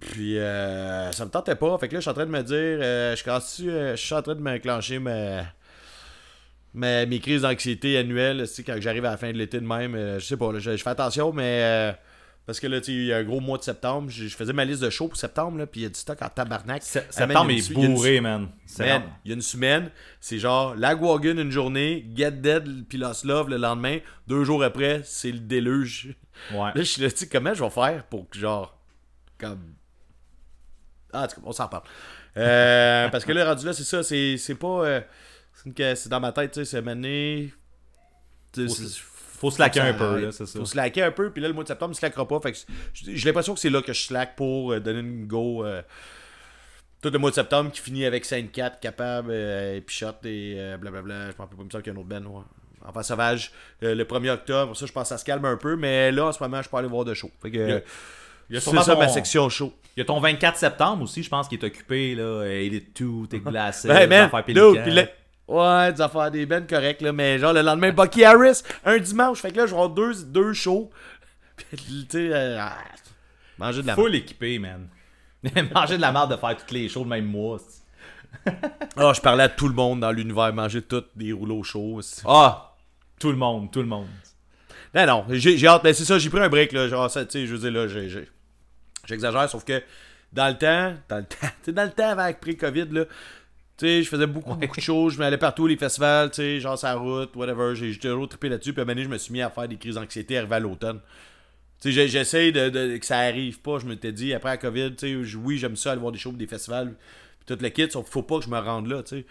puis 0.00 0.38
euh, 0.38 1.10
ça 1.12 1.24
me 1.24 1.30
tentait 1.30 1.56
pas, 1.56 1.76
fait 1.78 1.88
que 1.88 1.94
là 1.94 1.98
je 2.00 2.02
suis 2.02 2.10
en 2.10 2.14
train 2.14 2.26
de 2.26 2.30
me 2.30 2.42
dire 2.42 2.54
euh, 2.56 3.16
je 3.16 3.24
commence 3.24 3.60
je 3.60 3.94
suis 3.96 4.14
en 4.14 4.22
train 4.22 4.34
de 4.36 4.40
m'enclencher 4.40 4.98
ma, 5.00 5.42
ma- 6.74 7.04
mes 7.06 7.18
crises 7.18 7.42
d'anxiété 7.42 7.96
annuelles, 7.96 8.42
tu 8.42 8.46
sais 8.46 8.62
quand 8.62 8.76
j'arrive 8.80 9.04
à 9.04 9.10
la 9.10 9.16
fin 9.16 9.32
de 9.32 9.38
l'été 9.38 9.60
de 9.60 9.66
même, 9.66 9.94
euh, 9.94 10.18
je 10.18 10.24
sais 10.24 10.36
pas, 10.36 10.52
là, 10.52 10.58
je, 10.60 10.76
je 10.76 10.82
fais 10.82 10.90
attention 10.90 11.32
mais 11.32 11.60
euh, 11.62 11.92
parce 12.48 12.60
que 12.60 12.66
là, 12.66 12.80
tu 12.80 12.92
il 12.92 13.04
y 13.04 13.12
a 13.12 13.18
un 13.18 13.24
gros 13.24 13.40
mois 13.40 13.58
de 13.58 13.62
septembre. 13.62 14.08
Je, 14.10 14.26
je 14.26 14.34
faisais 14.34 14.54
ma 14.54 14.64
liste 14.64 14.80
de 14.82 14.88
shows 14.88 15.08
pour 15.08 15.18
septembre, 15.18 15.58
là, 15.58 15.66
puis 15.66 15.80
il 15.80 15.82
y 15.82 15.86
a 15.86 15.90
du 15.90 15.98
stock 15.98 16.16
en 16.22 16.30
tabarnak. 16.30 16.82
Se- 16.82 16.98
Septembre 17.10 17.50
est 17.50 17.68
une- 17.68 17.94
bourré, 17.94 18.20
man. 18.22 18.48
Il 19.24 19.28
y 19.28 19.32
a 19.32 19.34
une 19.34 19.42
semaine, 19.42 19.90
c'est 20.18 20.38
genre 20.38 20.74
Lagwagon 20.74 21.36
une 21.36 21.50
journée, 21.50 22.06
Get 22.16 22.30
Dead 22.32 22.86
puis 22.88 22.96
Lost 22.96 23.24
Love 23.26 23.50
le 23.50 23.58
lendemain. 23.58 23.98
Deux 24.26 24.44
jours 24.44 24.64
après, 24.64 25.02
c'est 25.04 25.30
le 25.30 25.40
déluge. 25.40 26.16
Ouais. 26.52 26.58
Là, 26.58 26.72
je 26.76 26.82
suis 26.84 27.02
là, 27.02 27.10
tu 27.10 27.18
sais, 27.18 27.28
comment 27.28 27.52
je 27.52 27.62
vais 27.62 27.70
faire 27.70 28.04
pour 28.06 28.28
que, 28.30 28.38
genre, 28.38 28.78
comme. 29.38 29.74
Ah, 31.12 31.24
en 31.24 31.26
tout 31.28 31.36
cas, 31.36 31.42
on 31.44 31.52
s'en 31.52 31.68
parle. 31.68 31.82
Euh, 32.38 33.08
parce 33.12 33.24
que 33.26 33.32
là, 33.32 33.44
rendu 33.44 33.66
là, 33.66 33.72
c'est 33.74 33.84
ça, 33.84 34.02
c'est 34.02 34.36
c'est 34.38 34.54
pas. 34.54 34.86
euh, 34.86 35.00
c'est 35.76 36.08
dans 36.08 36.20
ma 36.20 36.32
tête, 36.32 36.52
tu 36.52 36.60
sais, 36.60 36.64
c'est 36.64 36.80
mané. 36.82 37.52
Faut 39.40 39.50
slacker 39.50 39.80
un 39.80 39.94
peu, 39.94 40.20
là, 40.20 40.32
c'est 40.32 40.46
ça. 40.46 40.58
Faut 40.58 40.64
slacker 40.64 41.02
un 41.02 41.10
peu, 41.12 41.30
puis 41.30 41.40
là, 41.40 41.48
le 41.48 41.54
mois 41.54 41.62
de 41.62 41.68
septembre, 41.68 41.92
il 41.94 41.96
slackera 41.98 42.26
pas. 42.26 42.40
Fait 42.40 42.52
que 42.52 42.58
j'ai 42.92 43.26
l'impression 43.26 43.54
que 43.54 43.60
c'est 43.60 43.70
là 43.70 43.80
que 43.82 43.92
je 43.92 44.00
slack 44.02 44.34
pour 44.36 44.72
euh, 44.72 44.80
donner 44.80 45.00
une 45.00 45.26
go. 45.26 45.64
euh, 45.64 45.82
tout 47.00 47.10
le 47.10 47.18
mois 47.18 47.30
de 47.30 47.34
septembre 47.36 47.70
qui 47.70 47.80
finit 47.80 48.04
avec 48.04 48.24
5-4, 48.26 48.80
capable, 48.80 49.28
euh, 49.30 49.76
et 49.76 49.80
Pichot 49.80 50.06
et 50.24 50.54
euh, 50.58 50.76
blablabla. 50.78 51.30
Je 51.30 51.36
m'en 51.36 51.44
rappelle 51.44 51.56
pas, 51.56 51.62
il 51.62 51.66
me 51.66 51.70
semble 51.70 51.84
qu'il 51.84 51.92
y 51.92 51.96
a 51.96 51.98
un 51.98 52.00
autre 52.00 52.08
Ben. 52.08 52.26
Ouais. 52.26 52.42
Enfin, 52.84 53.02
Sauvage, 53.04 53.52
le 53.82 54.02
1er 54.02 54.30
octobre. 54.30 54.76
Ça, 54.76 54.86
je 54.86 54.92
pense 54.92 55.04
que 55.04 55.08
ça 55.10 55.18
se 55.18 55.24
calme 55.24 55.44
un 55.44 55.56
peu, 55.56 55.76
mais 55.76 56.10
là, 56.10 56.26
en 56.26 56.32
ce 56.32 56.42
moment, 56.42 56.60
je 56.62 56.68
peux 56.68 56.76
aller 56.76 56.88
voir 56.88 57.04
de 57.04 57.14
show. 57.14 57.30
Fait 57.40 57.50
que, 57.50 57.56
Il 57.56 57.68
y 57.68 57.72
a- 57.72 57.80
Il 58.50 58.54
y 58.54 58.56
a 58.56 58.60
c'est 58.60 58.70
sûrement 58.70 58.82
ça 58.82 58.94
ton- 58.94 59.00
ma 59.00 59.08
section 59.08 59.48
show. 59.50 59.72
Il 59.96 60.00
y 60.00 60.02
a 60.02 60.06
ton 60.06 60.18
24 60.20 60.56
septembre 60.56 61.02
aussi, 61.04 61.22
je 61.22 61.28
pense, 61.28 61.48
qui 61.48 61.56
est 61.56 61.64
occupé, 61.64 62.14
là. 62.14 62.44
Elite 62.46 62.98
2, 63.00 63.26
t'es 63.28 63.38
glacé, 63.46 63.86
des 63.88 64.06
man, 64.06 64.12
affaires 64.24 64.30
Ouais, 65.48 65.92
des 65.92 66.00
affaires 66.02 66.30
des 66.30 66.44
bennes 66.46 66.66
correctes, 66.66 67.00
là, 67.00 67.12
mais 67.12 67.38
genre 67.38 67.52
le 67.54 67.62
lendemain, 67.62 67.90
Bucky 67.90 68.22
Harris, 68.24 68.62
un 68.84 68.98
dimanche. 68.98 69.40
Fait 69.40 69.50
que 69.50 69.56
là, 69.56 69.64
je 69.66 69.70
vais 69.70 69.76
avoir 69.80 69.88
deux, 69.90 70.14
deux 70.24 70.52
shows. 70.52 70.90
Puis, 71.56 72.06
tu 72.08 72.18
sais, 72.18 72.30
euh, 72.32 72.58
ah, 72.60 72.76
manger 73.58 73.82
de 73.82 73.86
la 73.86 73.94
Full 73.94 74.14
équipé, 74.14 74.58
man. 74.58 74.88
Manger 75.74 75.96
de 75.96 76.02
la 76.02 76.12
merde 76.12 76.32
de 76.32 76.36
faire 76.36 76.56
toutes 76.56 76.70
les 76.72 76.88
shows 76.88 77.04
le 77.04 77.08
même 77.10 77.24
mois. 77.26 77.58
Ah, 78.96 79.12
je 79.14 79.20
parlais 79.20 79.44
à 79.44 79.48
tout 79.48 79.68
le 79.68 79.74
monde 79.74 80.00
dans 80.00 80.10
l'univers, 80.10 80.52
manger 80.52 80.82
tous 80.82 81.04
des 81.16 81.32
rouleaux 81.32 81.62
chauds. 81.62 82.00
Ah! 82.26 82.74
Tout 83.20 83.30
le 83.30 83.36
monde, 83.36 83.70
tout 83.72 83.80
le 83.80 83.86
monde. 83.86 84.06
Non, 84.94 85.06
non, 85.06 85.24
j'ai 85.30 85.56
j'ai 85.56 85.66
hâte, 85.66 85.82
mais 85.84 85.92
c'est 85.92 86.04
ça, 86.04 86.18
j'ai 86.18 86.28
pris 86.30 86.40
un 86.40 86.48
break, 86.48 86.72
là. 86.72 86.88
Genre, 86.88 87.10
ça, 87.10 87.24
tu 87.24 87.32
sais, 87.32 87.46
je 87.46 87.54
veux 87.54 87.58
dire, 87.58 87.70
là, 87.70 87.88
j'ai- 87.88 88.08
j'ai- 88.08 88.28
j'exagère, 89.06 89.48
sauf 89.48 89.64
que 89.64 89.82
dans 90.32 90.48
le 90.48 90.56
temps, 90.58 90.94
dans 91.08 91.16
le 91.18 91.24
temps, 91.24 91.36
tu 91.40 91.48
sais, 91.66 91.72
dans 91.72 91.84
le 91.84 91.90
temps 91.90 92.08
avant 92.10 92.32
pré-Covid, 92.32 92.86
là, 92.90 93.04
tu 93.78 93.86
sais, 93.86 94.02
je 94.02 94.08
faisais 94.08 94.26
beaucoup, 94.26 94.54
beaucoup 94.54 94.76
de 94.76 94.80
choses, 94.82 95.14
je 95.14 95.18
m'allais 95.18 95.38
partout, 95.38 95.66
les 95.66 95.76
festivals, 95.76 96.30
tu 96.30 96.36
sais, 96.36 96.60
genre 96.60 96.78
la 96.82 96.94
route, 96.96 97.34
whatever, 97.36 97.74
j'ai 97.76 97.96
toujours 97.96 98.28
trippé 98.28 98.48
là-dessus, 98.48 98.72
puis 98.72 98.80
à 98.80 98.82
un 98.82 98.84
moment 98.86 98.94
donné, 98.96 99.04
je 99.04 99.08
me 99.08 99.18
suis 99.18 99.32
mis 99.32 99.40
à 99.40 99.50
faire 99.50 99.68
des 99.68 99.76
crises 99.76 99.94
d'anxiété 99.94 100.36
arrivé 100.36 100.54
à 100.56 100.60
l'automne. 100.60 101.00
Tu 101.80 101.92
sais, 101.92 102.50
de, 102.52 102.70
de- 102.70 102.96
que 102.96 103.06
ça 103.06 103.18
arrive 103.18 103.60
pas, 103.60 103.78
je 103.78 103.86
m'étais 103.86 104.10
dit, 104.10 104.34
après 104.34 104.50
la 104.50 104.56
COVID, 104.56 104.96
tu 104.96 105.24
sais, 105.24 105.36
oui, 105.36 105.58
j'aime 105.58 105.76
ça 105.76 105.92
aller 105.92 106.00
voir 106.00 106.10
des 106.12 106.18
shows, 106.18 106.32
des 106.32 106.46
festivals, 106.48 106.94
puis 107.46 107.56
tout 107.56 107.62
le 107.62 107.68
kit, 107.68 107.88
sauf 107.90 108.08
faut 108.10 108.22
pas 108.22 108.38
que 108.40 108.44
je 108.44 108.50
me 108.50 108.58
rende 108.58 108.88
là, 108.88 109.02
tu 109.04 109.18
sais. 109.20 109.26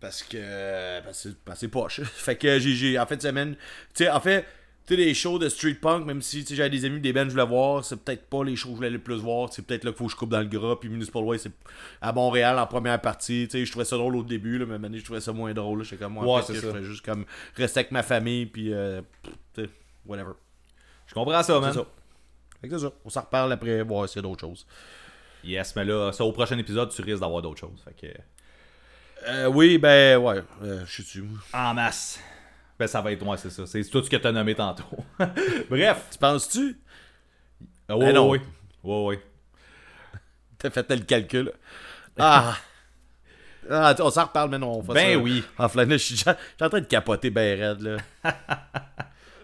Parce 0.00 0.22
que. 0.22 1.00
Parce 1.02 1.22
que 1.24 1.28
c'est- 1.30 1.38
parce 1.44 1.56
que 1.58 1.60
c'est 1.60 1.68
poche. 1.68 2.00
fait 2.14 2.36
que 2.36 2.58
j'ai- 2.60 2.74
j'ai. 2.74 2.98
En 2.98 3.06
fait, 3.06 3.20
semaine. 3.20 3.56
Tu 3.94 4.04
sais, 4.04 4.10
en 4.10 4.20
fait, 4.20 4.44
tu 4.88 4.94
sais, 4.94 5.00
les 5.00 5.12
shows 5.14 5.38
de 5.38 5.48
street 5.50 5.74
punk, 5.74 6.06
même 6.06 6.22
si 6.22 6.44
j'avais 6.48 6.70
des 6.70 6.84
amis, 6.86 6.98
des 6.98 7.12
bands 7.12 7.24
je 7.26 7.30
voulais 7.32 7.44
voir, 7.46 7.84
c'est 7.84 7.96
peut-être 8.02 8.26
pas 8.28 8.42
les 8.42 8.56
shows 8.56 8.68
que 8.70 8.72
je 8.72 8.76
voulais 8.78 8.90
le 8.90 8.98
plus 8.98 9.16
voir. 9.20 9.52
C'est 9.52 9.62
peut-être 9.62 9.84
là 9.84 9.90
qu'il 9.92 9.98
faut 9.98 10.06
que 10.06 10.12
je 10.12 10.16
coupe 10.16 10.30
dans 10.30 10.40
le 10.40 10.46
gras. 10.46 10.76
Puis 10.80 10.88
Municipal 10.88 11.22
Way, 11.22 11.38
c'est 11.38 11.52
à 12.00 12.12
Montréal 12.12 12.58
en 12.58 12.66
première 12.66 13.00
partie. 13.00 13.46
Tu 13.50 13.58
sais, 13.58 13.64
je 13.66 13.70
trouvais 13.70 13.84
ça 13.84 13.96
drôle 13.96 14.16
au 14.16 14.22
début, 14.24 14.58
là, 14.58 14.64
mais 14.66 14.78
maintenant, 14.78 14.98
je 14.98 15.04
trouvais 15.04 15.20
ça 15.20 15.32
moins 15.32 15.52
drôle. 15.52 15.84
J'étais 15.84 16.02
comme 16.02 16.14
moi, 16.14 16.36
Ouais, 16.38 16.42
c'est 16.46 16.54
ça. 16.56 16.72
je 16.74 16.82
juste 16.82 17.04
comme 17.04 17.24
rester 17.54 17.80
avec 17.80 17.92
ma 17.92 18.02
famille, 18.02 18.46
puis. 18.46 18.72
euh, 18.72 19.02
tu 19.54 19.62
sais, 19.64 19.70
whatever. 20.06 20.32
Je 21.06 21.14
comprends 21.14 21.42
ça, 21.42 21.60
man. 21.60 21.70
C'est 21.72 21.78
ça. 21.80 21.86
Fait 22.60 22.68
que 22.68 22.78
c'est 22.78 22.84
ça. 22.86 22.92
On 23.04 23.10
s'en 23.10 23.20
reparle 23.20 23.52
après, 23.52 23.82
voir 23.82 24.08
s'il 24.08 24.16
y 24.16 24.18
a 24.20 24.22
d'autres 24.22 24.40
choses. 24.40 24.66
Yes, 25.44 25.76
mais 25.76 25.84
là, 25.84 26.10
ça, 26.12 26.24
au 26.24 26.32
prochain 26.32 26.58
épisode, 26.58 26.90
tu 26.90 27.02
risques 27.02 27.20
d'avoir 27.20 27.42
d'autres 27.42 27.60
choses. 27.60 27.80
Fait 27.84 27.94
que. 28.08 28.12
Euh, 29.28 29.46
oui, 29.48 29.78
ben, 29.78 30.16
ouais. 30.18 30.42
Euh, 30.62 30.84
je 30.86 30.90
suis 30.92 31.02
dessus. 31.02 31.24
En 31.52 31.74
masse. 31.74 32.20
Ben, 32.78 32.86
ça 32.86 33.00
va 33.00 33.10
être 33.12 33.24
moi, 33.24 33.36
c'est 33.36 33.50
ça. 33.50 33.66
C'est 33.66 33.82
tout 33.84 34.02
ce 34.02 34.08
que 34.10 34.16
t'as 34.16 34.30
nommé 34.32 34.54
tantôt. 34.54 34.84
Bref. 35.70 36.04
Tu 36.12 36.18
penses-tu? 36.18 36.78
Ah, 37.88 37.94
Ben 37.94 37.96
ouais, 37.96 38.12
non. 38.12 38.30
ouais, 38.30 38.40
ouais. 38.84 39.06
Ouais, 39.06 39.22
T'as 40.58 40.70
fait 40.70 40.88
le 40.90 41.00
calcul. 41.02 41.52
Ah! 42.18 42.56
Ah, 43.70 43.94
on 44.00 44.10
s'en 44.10 44.24
reparle, 44.24 44.50
mais 44.50 44.58
non, 44.58 44.78
on 44.78 44.82
fait 44.82 44.94
Ben 44.94 45.12
ça. 45.14 45.18
oui. 45.18 45.44
En 45.58 45.68
flanelle, 45.68 45.98
je 45.98 46.04
suis 46.04 46.14
déjà- 46.14 46.32
je 46.40 46.54
suis 46.56 46.64
en 46.64 46.68
train 46.70 46.80
de 46.80 46.86
capoter 46.86 47.28
ben 47.30 47.60
raide, 47.60 47.80
là. 47.82 47.96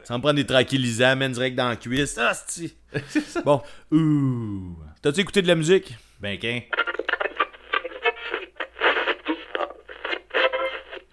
ça 0.05 0.17
me 0.17 0.23
prend 0.23 0.33
des 0.33 0.47
tranquillisants, 0.47 1.15
mène 1.17 1.33
direct 1.33 1.57
dans 1.57 1.69
la 1.69 1.77
cuisse. 1.77 2.17
Ah, 2.19 2.33
c'est 2.35 2.75
Bon, 3.45 3.61
Ouh. 3.91 4.77
t'as-tu 5.03 5.21
écouté 5.21 5.43
de 5.43 5.49
la 5.49 5.55
musique? 5.57 5.95
Ben, 6.21 6.39
qu'un. 6.39 6.61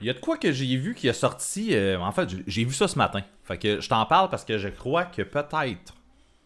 Il 0.01 0.07
y 0.07 0.09
a 0.09 0.13
de 0.13 0.19
quoi 0.19 0.37
que 0.37 0.51
j'ai 0.51 0.75
vu 0.77 0.93
qui 0.95 1.07
a 1.09 1.13
sorti. 1.13 1.73
euh, 1.75 1.99
en 1.99 2.11
fait, 2.11 2.29
j'ai- 2.47 2.65
vu 2.65 2.73
ça 2.73 2.87
ce 2.87 2.97
matin. 2.97 3.21
Fait 3.43 3.57
que 3.57 3.79
je 3.81 3.87
t'en 3.87 4.05
parle 4.05 4.29
parce 4.29 4.43
que 4.43 4.57
je 4.57 4.67
crois 4.69 5.05
que 5.05 5.21
peut-être, 5.21 5.93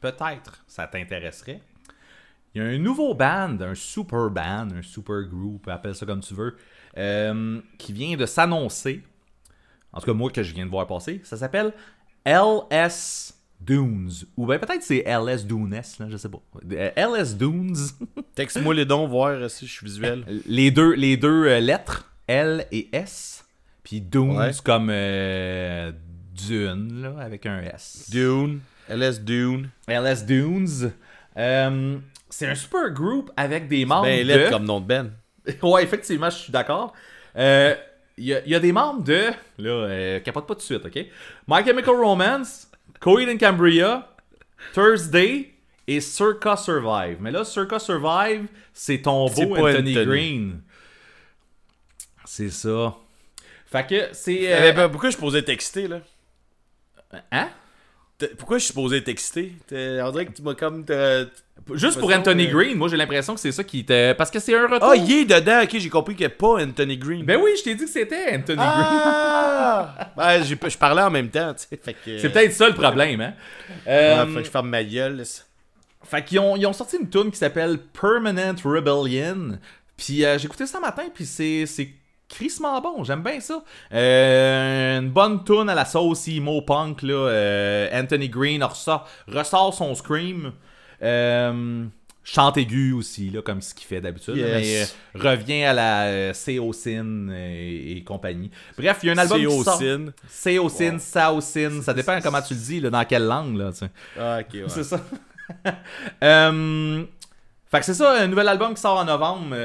peut-être, 0.02 0.64
ça 0.68 0.88
t'intéresserait. 0.88 1.62
Il 2.54 2.62
y 2.62 2.66
a 2.66 2.68
un 2.70 2.78
nouveau 2.78 3.14
band, 3.14 3.58
un 3.62 3.76
super 3.76 4.30
band, 4.30 4.68
un 4.78 4.82
super 4.82 5.24
group, 5.24 5.68
appelle 5.68 5.96
ça 5.96 6.06
comme 6.06 6.22
tu 6.22 6.34
veux, 6.34 6.56
euh, 6.98 7.60
qui 7.78 7.92
vient 7.94 8.16
de 8.16 8.26
s'annoncer. 8.26 9.04
En 9.92 10.00
tout 10.00 10.06
cas, 10.06 10.14
moi 10.14 10.30
que 10.32 10.44
je 10.44 10.54
viens 10.54 10.66
de 10.66 10.72
voir 10.72 10.86
passer. 10.88 11.22
Ça 11.24 11.38
s'appelle 11.38 11.74
LS 12.26 13.34
Dunes. 13.62 14.12
Ou 14.38 14.46
bien 14.48 14.60
peut-être 14.60 14.84
c'est 14.84 15.04
LS 15.06 15.46
Dunes, 15.46 15.70
là, 16.00 16.08
je 16.10 16.18
sais 16.18 16.30
pas. 16.30 16.42
Euh, 16.72 16.92
LS 16.96 17.38
Dunes. 17.38 17.76
Texte-moi 18.36 18.74
les 18.74 18.86
dons, 18.86 19.08
voir 19.08 19.50
si 19.50 19.66
je 19.68 19.72
suis 19.72 19.86
visuel. 19.86 20.26
les 20.46 20.72
deux, 20.72 20.94
les 20.94 21.16
deux 21.18 21.46
euh, 21.46 21.60
lettres, 21.60 22.12
L 22.28 22.66
et 22.72 22.90
S. 22.94 23.45
Puis 23.86 24.02
Dunes 24.02 24.36
Ouais. 24.38 24.52
comme 24.66 24.90
euh, 24.92 25.92
Dune, 26.34 27.02
là, 27.04 27.16
avec 27.24 27.46
un 27.46 27.62
S. 27.62 28.10
Dune, 28.12 28.60
LS 28.90 29.22
Dune. 29.22 29.70
LS 29.88 30.26
Dunes. 30.26 30.92
Euh, 31.38 31.98
c'est 32.30 32.48
un 32.48 32.56
super 32.56 32.90
group 32.92 33.32
avec 33.38 33.68
des 33.70 33.86
membres 33.86 34.04
Ben, 34.08 34.28
de... 34.28 34.50
comme 34.50 34.66
nom 34.66 34.82
de 34.82 34.86
Ben. 34.88 35.12
ouais, 35.64 35.84
effectivement, 35.84 36.30
je 36.30 36.36
suis 36.38 36.52
d'accord. 36.52 36.94
Euh, 37.38 37.76
Il 38.18 38.26
y, 38.26 38.34
a- 38.34 38.42
il 38.46 38.52
y 38.52 38.56
a 38.56 38.60
des 38.60 38.72
membres 38.72 39.04
de... 39.04 39.30
Là, 39.60 39.70
euh, 39.70 40.20
capote 40.22 40.48
pas 40.48 40.56
tout 40.56 40.60
de 40.60 40.64
suite, 40.64 40.86
OK? 40.86 40.96
My 41.48 41.64
Chemical 41.66 41.96
Romance, 41.96 42.70
Coheed 43.00 43.30
and 43.30 43.38
Cambria, 43.38 44.10
Thursday 44.74 45.52
et 45.88 46.00
Circa 46.02 46.56
Survive. 46.58 47.18
Mais 47.20 47.30
là, 47.32 47.44
Circa 47.44 47.78
Survive, 47.78 48.48
c'est 48.74 49.02
ton 49.04 49.28
C'est 49.28 49.46
beau 49.46 49.56
Anthony, 49.58 49.92
Anthony. 49.92 50.06
Green. 50.06 50.62
C'est 52.26 52.50
ça. 52.50 52.96
Fait 53.66 53.86
que 53.88 54.10
c'est... 54.14 54.34
Eh 54.34 54.54
euh, 54.54 54.72
ben, 54.74 54.90
pourquoi 54.90 55.10
je 55.10 55.14
suis 55.16 55.20
supposé 55.20 55.44
t'exciter, 55.44 55.88
là? 55.88 56.00
hein? 57.32 57.50
Pourquoi 58.38 58.58
je 58.58 58.64
suis 58.64 58.68
supposé 58.70 59.04
t'exciter? 59.04 59.54
On 59.72 60.12
dirait 60.12 60.26
que 60.28 60.32
tu 60.32 60.42
m'as 60.42 60.54
comme... 60.54 60.86
Juste 61.74 62.00
pour 62.00 62.14
Anthony 62.14 62.48
euh, 62.48 62.52
Green, 62.52 62.78
moi 62.78 62.88
j'ai 62.90 62.96
l'impression 62.98 63.34
que 63.34 63.40
c'est 63.40 63.52
ça 63.52 63.64
qui 63.64 63.80
était... 63.80 64.14
Parce 64.14 64.30
que 64.32 64.40
c'est 64.40 64.56
un 64.56 64.68
retour... 64.68 64.90
Ah, 64.90 64.96
il 64.96 65.12
est 65.12 65.26
dedans, 65.26 65.62
ok, 65.64 65.78
j'ai 65.78 65.90
compris 65.90 66.16
qu'il 66.16 66.26
n'y 66.26 66.32
a 66.34 66.36
pas 66.36 66.64
Anthony 66.64 66.98
Green. 66.98 67.26
Ben 67.26 67.40
oui, 67.42 67.52
je 67.58 67.64
t'ai 67.64 67.76
dit 67.76 67.84
que 67.86 67.90
c'était 67.90 68.36
Anthony 68.36 68.58
Green. 68.58 68.58
Ah! 68.60 70.12
ben, 70.18 70.44
j'ai 70.44 70.56
pas- 70.56 70.70
je 70.70 70.78
parlais 70.78 71.02
en 71.02 71.10
même 71.10 71.30
temps, 71.30 71.54
tu 71.54 71.66
sais. 71.70 71.94
Que. 71.94 72.20
C'est 72.20 72.30
peut-être 72.30 72.54
ça 72.54 72.68
le 72.70 72.76
problème, 72.76 73.20
hein? 73.22 73.34
Ouais, 73.86 73.92
Euh, 73.94 74.28
faut 74.28 74.36
que 74.40 74.44
je 74.44 74.50
ferme 74.52 74.70
ma 74.70 74.84
gueule. 74.84 75.18
là. 75.18 75.24
Fait 76.04 76.24
qu'ils 76.24 76.40
ont, 76.40 76.56
ils 76.56 76.66
ont 76.68 76.74
sorti 76.74 76.98
une 76.98 77.10
tune 77.10 77.32
qui 77.32 77.38
s'appelle 77.38 77.80
Permanent 77.80 78.56
Rebellion. 78.64 79.58
Puis 79.98 80.24
euh, 80.24 80.38
j'ai 80.38 80.46
écouté 80.46 80.68
ça 80.68 80.80
matin, 80.80 81.04
puis 81.14 81.26
c'est 81.26 81.66
crissement 82.30 82.82
bon, 82.82 83.04
j'aime 83.04 83.24
bien 83.24 83.40
ça. 83.40 83.64
Euh, 83.94 85.00
une 85.00 85.10
bonne 85.10 85.44
tune 85.44 85.70
à 85.70 85.76
la 85.76 85.86
sauce 85.86 86.28
emo 86.28 86.62
punk, 86.62 87.02
là. 87.02 87.14
euh, 87.14 87.90
Anthony 88.02 88.30
Green 88.30 88.64
ressort, 88.64 89.08
ressort 89.28 89.74
son 89.74 89.96
scream. 89.96 90.52
Euh, 91.02 91.86
chante 92.24 92.58
aigu 92.58 92.94
aussi, 92.94 93.30
là, 93.30 93.42
comme 93.42 93.62
ce 93.62 93.74
qu'il 93.76 93.86
fait 93.86 94.02
d'habitude. 94.02 94.36
Yes. 94.38 94.96
Mais 95.14 95.22
revient 95.30 95.64
à 95.64 95.74
la 95.74 96.34
Seocin 96.34 97.30
et, 97.30 97.98
et 97.98 98.04
compagnie. 98.04 98.50
Bref, 98.78 99.00
il 99.04 99.08
y 99.08 99.10
a 99.10 99.14
un 99.14 99.18
album 99.18 99.38
qui 99.40 99.64
sort. 99.64 99.78
Seocin. 99.78 100.14
Seocin, 100.28 101.00
Saocin, 101.00 101.82
ça 101.82 101.94
dépend 101.94 102.20
comment 102.22 102.42
tu 102.42 102.54
le 102.56 102.60
dis, 102.60 102.80
là, 102.80 102.90
dans 102.90 103.06
quelle 103.06 103.26
langue, 103.26 103.58
là, 103.58 103.72
tu 103.72 103.80
sais. 103.80 103.90
Ah, 104.20 104.40
ok, 104.42 104.54
ouais. 104.54 104.64
C'est 104.68 104.84
ça. 104.84 105.00
Fait 107.68 107.80
que 107.80 107.86
c'est 107.86 107.94
ça, 107.94 108.22
un 108.22 108.28
nouvel 108.28 108.48
album 108.48 108.74
qui 108.74 108.82
sort 108.82 108.98
en 108.98 109.06
novembre, 109.06 109.56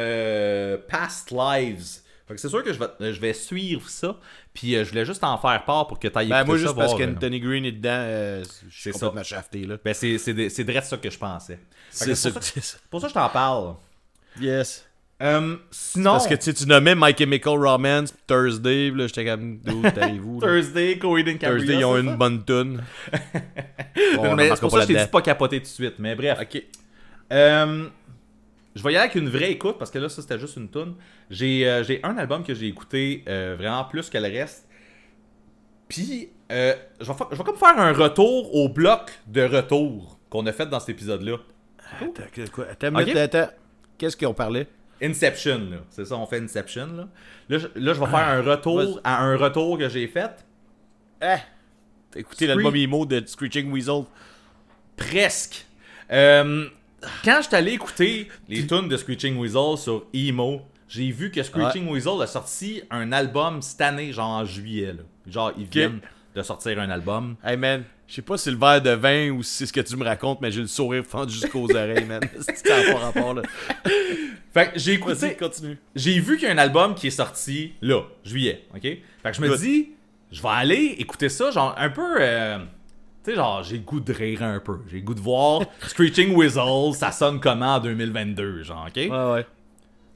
Past 0.88 1.30
Lives. 1.30 2.00
Fait 2.30 2.36
que 2.36 2.40
c'est 2.40 2.48
sûr 2.48 2.62
que 2.62 2.72
je 2.72 2.78
vais, 2.78 2.86
euh, 3.00 3.12
je 3.12 3.20
vais 3.20 3.32
suivre 3.32 3.88
ça. 3.90 4.16
Puis 4.54 4.76
euh, 4.76 4.84
je 4.84 4.90
voulais 4.90 5.04
juste 5.04 5.24
en 5.24 5.36
faire 5.36 5.64
part 5.64 5.88
pour 5.88 5.98
que 5.98 6.06
tu 6.06 6.16
ailles 6.16 6.28
Ben, 6.28 6.44
moi, 6.44 6.54
ça, 6.56 6.62
juste 6.62 6.76
parce 6.76 6.92
voir, 6.92 7.00
euh, 7.00 7.06
qu'Anthony 7.12 7.40
Green 7.40 7.64
est 7.64 7.72
dedans, 7.72 7.90
euh, 7.90 8.44
je 8.44 8.80
suis 8.80 8.82
C'est 8.82 8.92
ça. 8.92 9.06
complètement 9.06 9.24
shafté, 9.24 9.66
là. 9.66 9.76
Ben 9.84 9.92
c'est 9.92 10.16
c'est 10.18 10.32
de- 10.32 10.48
c'est 10.48 10.62
direct 10.62 10.86
ça 10.86 10.96
que 10.96 11.10
je 11.10 11.18
pensais. 11.18 11.58
C'est 11.90 12.14
ça. 12.14 12.30
pour 12.30 12.40
ça. 12.42 12.50
c'est 12.54 12.62
ça. 12.62 12.78
Pour 12.88 13.00
ça 13.00 13.08
je 13.08 13.14
t'en 13.14 13.28
parle. 13.28 13.74
Yes. 14.40 14.86
Euh, 15.22 15.56
sinon, 15.70 16.12
Parce 16.12 16.28
que 16.28 16.34
tu 16.36 16.66
nommais 16.66 16.94
My 16.96 17.12
Chemical 17.18 17.58
Romance, 17.58 18.14
Thursday, 18.26 18.90
là, 18.90 19.06
j'étais 19.06 19.26
comme, 19.26 19.58
d'où 19.58 19.82
là? 19.82 19.90
Thursday, 20.40 20.98
Coed 20.98 21.28
and 21.28 21.32
Cambria, 21.32 21.50
Thursday, 21.50 21.74
ils 21.80 21.84
ont 21.84 21.98
une 21.98 22.08
ça? 22.10 22.16
bonne 22.16 22.44
tune. 22.44 22.82
Bon, 24.16 24.28
on 24.30 24.34
mais 24.34 24.48
c'est 24.48 24.60
pour 24.60 24.70
ça 24.70 24.78
que 24.78 24.82
je 24.84 24.86
t'ai 24.94 25.04
dit 25.04 25.10
pas 25.10 25.20
capoter 25.20 25.58
tout 25.58 25.64
de 25.64 25.68
suite. 25.68 25.94
Mais 25.98 26.14
bref. 26.14 26.38
Ok. 26.40 26.62
Euh, 27.32 27.88
je 28.74 28.82
vais 28.82 28.92
y 28.92 28.96
aller 28.96 29.04
avec 29.10 29.14
une 29.16 29.28
vraie 29.28 29.50
écoute 29.52 29.76
parce 29.78 29.90
que 29.90 29.98
là, 29.98 30.08
ça 30.08 30.22
c'était 30.22 30.38
juste 30.38 30.56
une 30.56 30.70
tune. 30.70 30.94
J'ai 31.30 31.68
euh, 31.68 31.82
j'ai 31.84 32.00
un 32.04 32.16
album 32.18 32.44
que 32.44 32.54
j'ai 32.54 32.66
écouté 32.68 33.24
euh, 33.28 33.54
vraiment 33.58 33.84
plus 33.84 34.08
que 34.10 34.18
le 34.18 34.24
reste. 34.28 34.66
Puis, 35.88 36.28
euh, 36.52 36.74
je, 37.00 37.06
vais 37.06 37.14
fa- 37.14 37.28
je 37.32 37.36
vais 37.36 37.44
comme 37.44 37.56
faire 37.56 37.76
un 37.78 37.92
retour 37.92 38.54
au 38.54 38.68
bloc 38.68 39.10
de 39.26 39.42
retour 39.42 40.18
qu'on 40.28 40.46
a 40.46 40.52
fait 40.52 40.66
dans 40.66 40.78
cet 40.78 40.90
épisode-là. 40.90 41.36
Attends, 42.00 42.12
que- 42.32 42.48
quoi? 42.48 42.66
Attends, 42.70 42.88
une 42.88 42.96
Ok. 42.96 43.02
minute, 43.06 43.16
attends. 43.16 43.50
Qu'est-ce 43.98 44.16
qu'on 44.16 44.32
parlait? 44.34 44.68
Inception, 45.02 45.58
là. 45.70 45.78
C'est 45.90 46.04
ça, 46.04 46.16
on 46.16 46.26
fait 46.26 46.38
Inception, 46.38 46.86
là. 46.94 47.08
Là, 47.48 47.58
je, 47.58 47.66
là, 47.74 47.92
je 47.94 48.00
vais 48.00 48.06
faire 48.06 48.28
un 48.28 48.42
retour 48.42 48.76
Vas-y. 48.76 48.94
à 49.02 49.22
un 49.24 49.36
retour 49.36 49.78
que 49.78 49.88
j'ai 49.88 50.06
fait. 50.06 50.44
Ah! 51.20 51.38
T'as 52.12 52.20
écouté 52.20 52.46
l'album 52.46 52.74
emo 52.76 53.04
de 53.06 53.22
Screeching 53.26 53.70
Weasel? 53.72 54.04
Presque. 54.96 55.66
Euh, 56.12 56.66
quand 57.24 57.38
je 57.42 57.46
suis 57.48 57.56
allé 57.56 57.72
écouter 57.72 58.28
les 58.48 58.66
tunes 58.66 58.88
de 58.88 58.96
Screeching 58.96 59.36
Weasel 59.38 59.76
sur 59.78 60.06
Emo, 60.12 60.62
j'ai 60.88 61.10
vu 61.10 61.30
que 61.30 61.42
Screeching 61.42 61.88
Weasel 61.88 62.20
a 62.22 62.26
sorti 62.26 62.82
un 62.90 63.12
album 63.12 63.62
cette 63.62 63.80
année, 63.80 64.12
genre 64.12 64.28
en 64.30 64.44
juillet. 64.44 64.92
là. 64.92 65.02
Genre, 65.26 65.52
ils 65.56 65.66
viennent 65.66 66.00
de 66.34 66.42
sortir 66.42 66.78
un 66.80 66.90
album. 66.90 67.36
Hey 67.44 67.56
man, 67.56 67.84
je 68.08 68.14
sais 68.16 68.22
pas 68.22 68.36
si 68.36 68.44
c'est 68.44 68.50
le 68.50 68.56
verre 68.56 68.82
de 68.82 68.90
vin 68.90 69.30
ou 69.30 69.42
si 69.42 69.52
c'est 69.56 69.66
ce 69.66 69.72
que 69.72 69.80
tu 69.80 69.96
me 69.96 70.04
racontes, 70.04 70.40
mais 70.40 70.50
j'ai 70.50 70.60
le 70.62 70.66
sourire 70.66 71.04
fendu 71.04 71.32
jusqu'aux 71.32 71.70
oreilles, 71.74 72.04
man. 72.04 72.20
C'est 72.40 72.62
pas 72.66 72.98
rapport 72.98 73.34
là. 73.34 73.42
Fait 74.52 74.72
que 74.72 74.78
j'ai 74.78 74.94
écouté, 74.94 75.36
continue. 75.36 75.78
j'ai 75.94 76.18
vu 76.18 76.36
qu'il 76.36 76.48
y 76.48 76.50
a 76.50 76.54
un 76.54 76.58
album 76.58 76.94
qui 76.96 77.06
est 77.06 77.10
sorti 77.10 77.72
là, 77.80 78.02
juillet, 78.24 78.64
ok? 78.74 78.82
Fait 78.82 78.98
que 79.24 79.32
je 79.32 79.40
me 79.40 79.56
dis, 79.56 79.90
je 80.32 80.42
vais 80.42 80.48
aller 80.48 80.96
écouter 80.98 81.28
ça, 81.28 81.50
genre 81.52 81.74
un 81.78 81.90
peu. 81.90 82.16
euh, 82.20 82.58
tu 83.24 83.30
sais, 83.30 83.36
genre, 83.36 83.62
j'ai 83.62 83.76
le 83.76 83.82
goût 83.82 84.00
de 84.00 84.12
rire 84.12 84.42
un 84.42 84.60
peu. 84.60 84.78
J'ai 84.88 84.98
le 84.98 85.02
goût 85.04 85.14
de 85.14 85.20
voir 85.20 85.62
Screeching 85.86 86.34
Weasel, 86.34 86.94
ça 86.94 87.12
sonne 87.12 87.40
comment 87.40 87.76
en 87.76 87.80
2022, 87.80 88.62
genre, 88.62 88.86
ok? 88.88 88.96
Ouais, 88.96 89.32
ouais. 89.32 89.46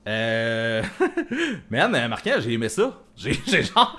Euh. 0.07 0.83
Man, 1.71 1.95
euh, 1.95 2.09
Marquin, 2.09 2.41
j'ai 2.41 2.53
aimé 2.53 2.69
ça. 2.69 3.01
J'ai 3.17 3.33
j'ai 3.47 3.63
genre. 3.63 3.97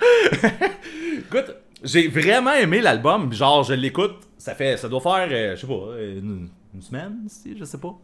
Écoute, 1.18 1.54
j'ai 1.82 2.08
vraiment 2.08 2.52
aimé 2.52 2.80
l'album. 2.80 3.32
Genre, 3.32 3.64
je 3.64 3.74
l'écoute. 3.74 4.16
Ça 4.38 4.54
fait. 4.54 4.76
Ça 4.76 4.88
doit 4.88 5.00
faire, 5.00 5.28
euh, 5.30 5.56
je 5.56 5.60
sais 5.60 5.66
pas, 5.66 6.00
une, 6.00 6.48
une 6.74 6.82
semaine, 6.82 7.16
si, 7.28 7.56
je 7.58 7.64
sais 7.64 7.78
pas. 7.78 7.98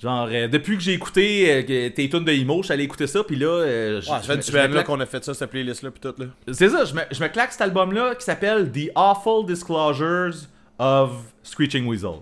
Genre, 0.00 0.28
euh, 0.30 0.46
depuis 0.46 0.76
que 0.76 0.82
j'ai 0.82 0.92
écouté 0.92 1.64
euh, 1.68 1.90
tes 1.90 2.08
tunes 2.08 2.24
de 2.24 2.32
Imo, 2.32 2.58
je 2.62 2.66
suis 2.66 2.72
allé 2.72 2.84
écouter 2.84 3.06
ça, 3.08 3.24
puis 3.24 3.34
là. 3.36 3.46
euh, 3.48 4.00
je- 4.00 4.08
Ouais, 4.10 4.18
je 4.46 4.52
là 4.76 4.82
qu'on 4.84 5.00
a 5.00 5.06
fait 5.06 5.24
ça, 5.24 5.34
cette 5.34 5.50
playlist-là, 5.50 5.90
pis 5.90 6.00
tout, 6.00 6.14
là. 6.18 6.26
C'est 6.52 6.68
ça, 6.68 6.84
je 6.84 6.94
me, 6.94 7.00
je 7.10 7.20
me 7.20 7.28
claque 7.28 7.50
cet 7.50 7.62
album-là 7.62 8.14
qui 8.14 8.24
s'appelle 8.24 8.70
The 8.70 8.90
Awful 8.94 9.44
Disclosures 9.46 10.46
of 10.78 11.10
Screeching 11.42 11.86
Weasel. 11.86 12.20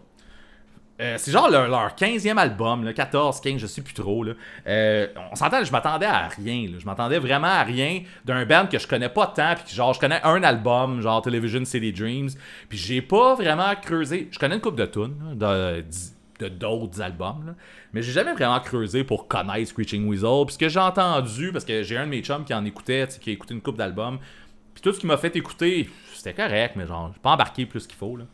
C'est 1.18 1.30
genre 1.30 1.50
leur, 1.50 1.68
leur 1.68 1.94
15e 1.94 2.38
album, 2.38 2.82
là, 2.82 2.94
14, 2.94 3.42
15, 3.42 3.60
je 3.60 3.66
sais 3.66 3.82
plus 3.82 3.92
trop. 3.92 4.24
Là. 4.24 4.32
On 5.30 5.34
s'entend, 5.36 5.62
je 5.62 5.70
m'attendais 5.70 6.06
à 6.06 6.28
rien. 6.28 6.68
là. 6.72 6.78
Je 6.78 6.86
m'attendais 6.86 7.18
vraiment 7.18 7.48
à 7.48 7.62
rien 7.64 8.00
d'un 8.24 8.46
band 8.46 8.66
que 8.66 8.78
je 8.78 8.86
connais 8.88 9.10
pas 9.10 9.26
tant. 9.26 9.54
Puis 9.62 9.74
genre, 9.74 9.92
je 9.92 10.00
connais 10.00 10.22
un 10.24 10.42
album, 10.42 11.02
genre 11.02 11.20
Television 11.20 11.62
City 11.66 11.92
Dreams. 11.92 12.30
Puis 12.70 12.78
j'ai 12.78 13.02
pas 13.02 13.34
vraiment 13.34 13.74
creusé. 13.82 14.28
Je 14.30 14.38
connais 14.38 14.54
une 14.54 14.62
couple 14.62 14.78
de 14.78 14.86
tunes, 14.86 15.16
là, 15.38 15.80
de 15.82 15.84
de 16.38 16.48
d'autres 16.48 17.00
albums, 17.00 17.46
là. 17.46 17.54
mais 17.92 18.02
j'ai 18.02 18.12
jamais 18.12 18.32
vraiment 18.32 18.60
creusé 18.60 19.04
pour 19.04 19.28
connaître 19.28 19.70
Screeching 19.70 20.06
Weasel. 20.08 20.44
Puis 20.46 20.54
ce 20.54 20.58
que 20.58 20.68
j'ai 20.68 20.80
entendu, 20.80 21.52
parce 21.52 21.64
que 21.64 21.82
j'ai 21.82 21.96
un 21.96 22.04
de 22.04 22.10
mes 22.10 22.22
chums 22.22 22.44
qui 22.44 22.54
en 22.54 22.64
écoutait, 22.64 23.08
qui 23.20 23.30
a 23.30 23.32
écouté 23.32 23.54
une 23.54 23.62
couple 23.62 23.78
d'albums, 23.78 24.18
puis 24.74 24.82
tout 24.82 24.92
ce 24.92 25.00
qui 25.00 25.06
m'a 25.06 25.16
fait 25.16 25.34
écouter, 25.36 25.88
c'était 26.14 26.34
correct, 26.34 26.74
mais 26.76 26.86
genre, 26.86 27.10
j'ai 27.14 27.20
pas 27.20 27.30
embarqué 27.30 27.64
plus 27.66 27.86
qu'il 27.86 27.96
faut. 27.96 28.16
Là. 28.16 28.24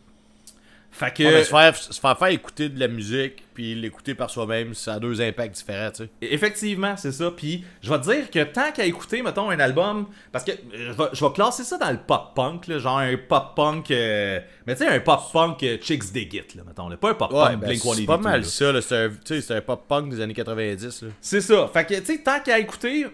Fait 0.93 1.13
que. 1.13 1.23
Ouais, 1.25 1.33
mais 1.33 1.45
se, 1.45 1.51
faire, 1.51 1.75
se 1.75 2.01
faire 2.01 2.19
faire 2.19 2.29
écouter 2.29 2.69
de 2.69 2.79
la 2.79 2.87
musique, 2.87 3.45
puis 3.55 3.75
l'écouter 3.75 4.15
par 4.15 4.31
soi-même, 4.31 4.75
ça 4.75 4.95
a 4.95 4.99
deux 5.01 5.21
impacts 5.21 5.55
différents, 5.57 5.91
tu 5.91 6.05
sais. 6.05 6.11
Effectivement, 6.21 6.97
c'est 6.97 7.13
ça. 7.13 7.31
Puis 7.31 7.65
je 7.83 7.91
vais 7.91 7.99
te 7.99 8.11
dire 8.13 8.31
que 8.31 8.45
tant 8.45 8.71
qu'à 8.73 8.85
écouter, 8.85 9.23
mettons, 9.23 9.51
un 9.51 9.59
album, 9.59 10.07
parce 10.31 10.45
que 10.45 10.53
euh, 10.53 10.57
je 10.73 10.93
vais, 10.93 11.09
je 11.13 11.25
vais 11.25 11.33
classer 11.33 11.65
ça 11.65 11.79
dans 11.79 11.91
le 11.91 11.99
pop 11.99 12.35
punk, 12.35 12.67
là, 12.67 12.79
genre 12.79 12.99
un 12.99 13.17
pop 13.17 13.55
punk, 13.57 13.91
euh, 13.91 14.41
mais 14.67 14.75
tu 14.75 14.85
sais, 14.85 14.89
un 14.89 15.01
pop 15.01 15.21
punk 15.33 15.63
euh, 15.63 15.79
Chicks 15.81 16.13
Dig 16.13 16.35
It, 16.35 16.55
là, 16.55 16.63
mettons, 16.67 16.89
là, 16.89 16.97
pas 16.97 17.11
un 17.11 17.15
pop 17.15 17.33
Ouais, 17.33 17.53
punk 17.53 17.61
ben, 17.61 17.77
c'est 17.77 18.05
pas 18.05 18.19
mal 18.19 18.45
ça, 18.45 18.71
là. 18.71 18.81
Un, 18.91 19.11
c'est 19.25 19.51
un 19.51 19.61
pop-punk 19.61 20.11
des 20.11 20.21
années 20.21 20.35
90, 20.35 21.03
là. 21.03 21.09
C'est 21.21 21.41
ça. 21.41 21.71
Fait 21.73 21.85
que, 21.85 21.95
tu 21.95 22.05
sais, 22.05 22.19
tant 22.19 22.41
qu'à 22.41 22.59
écouter, 22.59 23.07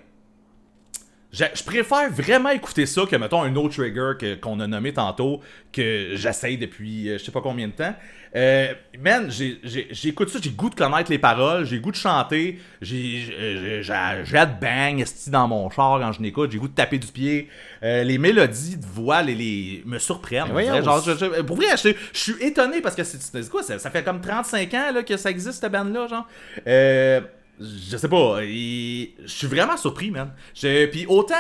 je, 1.33 1.45
je 1.55 1.63
préfère 1.63 2.11
vraiment 2.11 2.51
écouter 2.51 2.87
ça 2.87 3.03
que, 3.11 3.17
mettons, 3.17 3.43
un 3.43 3.55
autre 3.57 3.75
trigger 3.77 4.13
qu'on 4.41 4.61
a 4.61 4.67
nommé 4.67 4.93
tantôt, 4.93 5.41
que 5.73 6.11
j'essaye 6.15 6.57
depuis 6.59 7.11
euh, 7.11 7.19
je 7.19 7.25
sais 7.25 7.33
pas 7.33 7.41
combien 7.43 7.69
de 7.69 7.73
temps. 7.73 7.95
Euh, 8.37 8.75
man, 9.03 9.31
j'écoute 9.31 10.29
ça, 10.29 10.39
j'ai 10.43 10.51
goût 10.51 10.69
de 10.69 10.75
connaître 10.75 11.11
les 11.11 11.19
paroles, 11.19 11.65
j'ai 11.65 11.81
goût 11.81 11.91
de 11.91 11.97
chanter, 11.97 12.59
j'ai 12.83 13.83
j'ai 13.83 13.93
hâte 14.37 14.61
bang 14.61 15.03
dans 15.29 15.49
mon 15.49 15.71
char 15.71 15.99
quand 15.99 16.13
je 16.13 16.21
l'écoute, 16.23 16.51
j'ai 16.53 16.59
goût 16.59 16.69
de 16.69 16.75
taper 16.75 16.99
du 16.99 17.07
pied. 17.07 17.49
Euh, 17.83 18.05
les 18.05 18.19
mélodies 18.19 18.77
de 18.77 18.85
voix 18.85 19.23
les, 19.23 19.35
les- 19.35 19.83
me 19.87 19.99
surprennent. 19.99 20.53
Dirait. 20.65 20.83
Genre, 20.85 21.03
je- 21.03 21.13
je- 21.37 21.41
pour 21.43 21.57
vrai, 21.57 21.69
je, 21.83 21.89
je 22.13 22.19
suis 22.19 22.35
étonné 22.43 22.83
parce 22.83 22.95
que 22.95 23.03
c'est 23.05 23.49
quoi, 23.49 23.63
ça, 23.63 23.79
ça 23.79 23.91
fait 23.91 24.03
comme 24.05 24.21
35 24.21 24.75
ans 24.75 24.93
là, 24.93 25.03
que 25.03 25.17
ça 25.17 25.31
existe 25.31 25.61
cette 25.63 25.73
band-là, 25.73 26.07
genre. 26.09 26.27
Euh, 27.61 27.65
je 27.91 27.97
sais 27.97 28.09
pas, 28.09 28.39
il- 28.45 29.11
je 29.25 29.29
suis 29.31 29.47
vraiment 29.47 29.77
surpris, 29.77 30.11
man. 30.11 30.33
Je- 30.55 30.87
Puis 30.87 31.07
autant, 31.07 31.35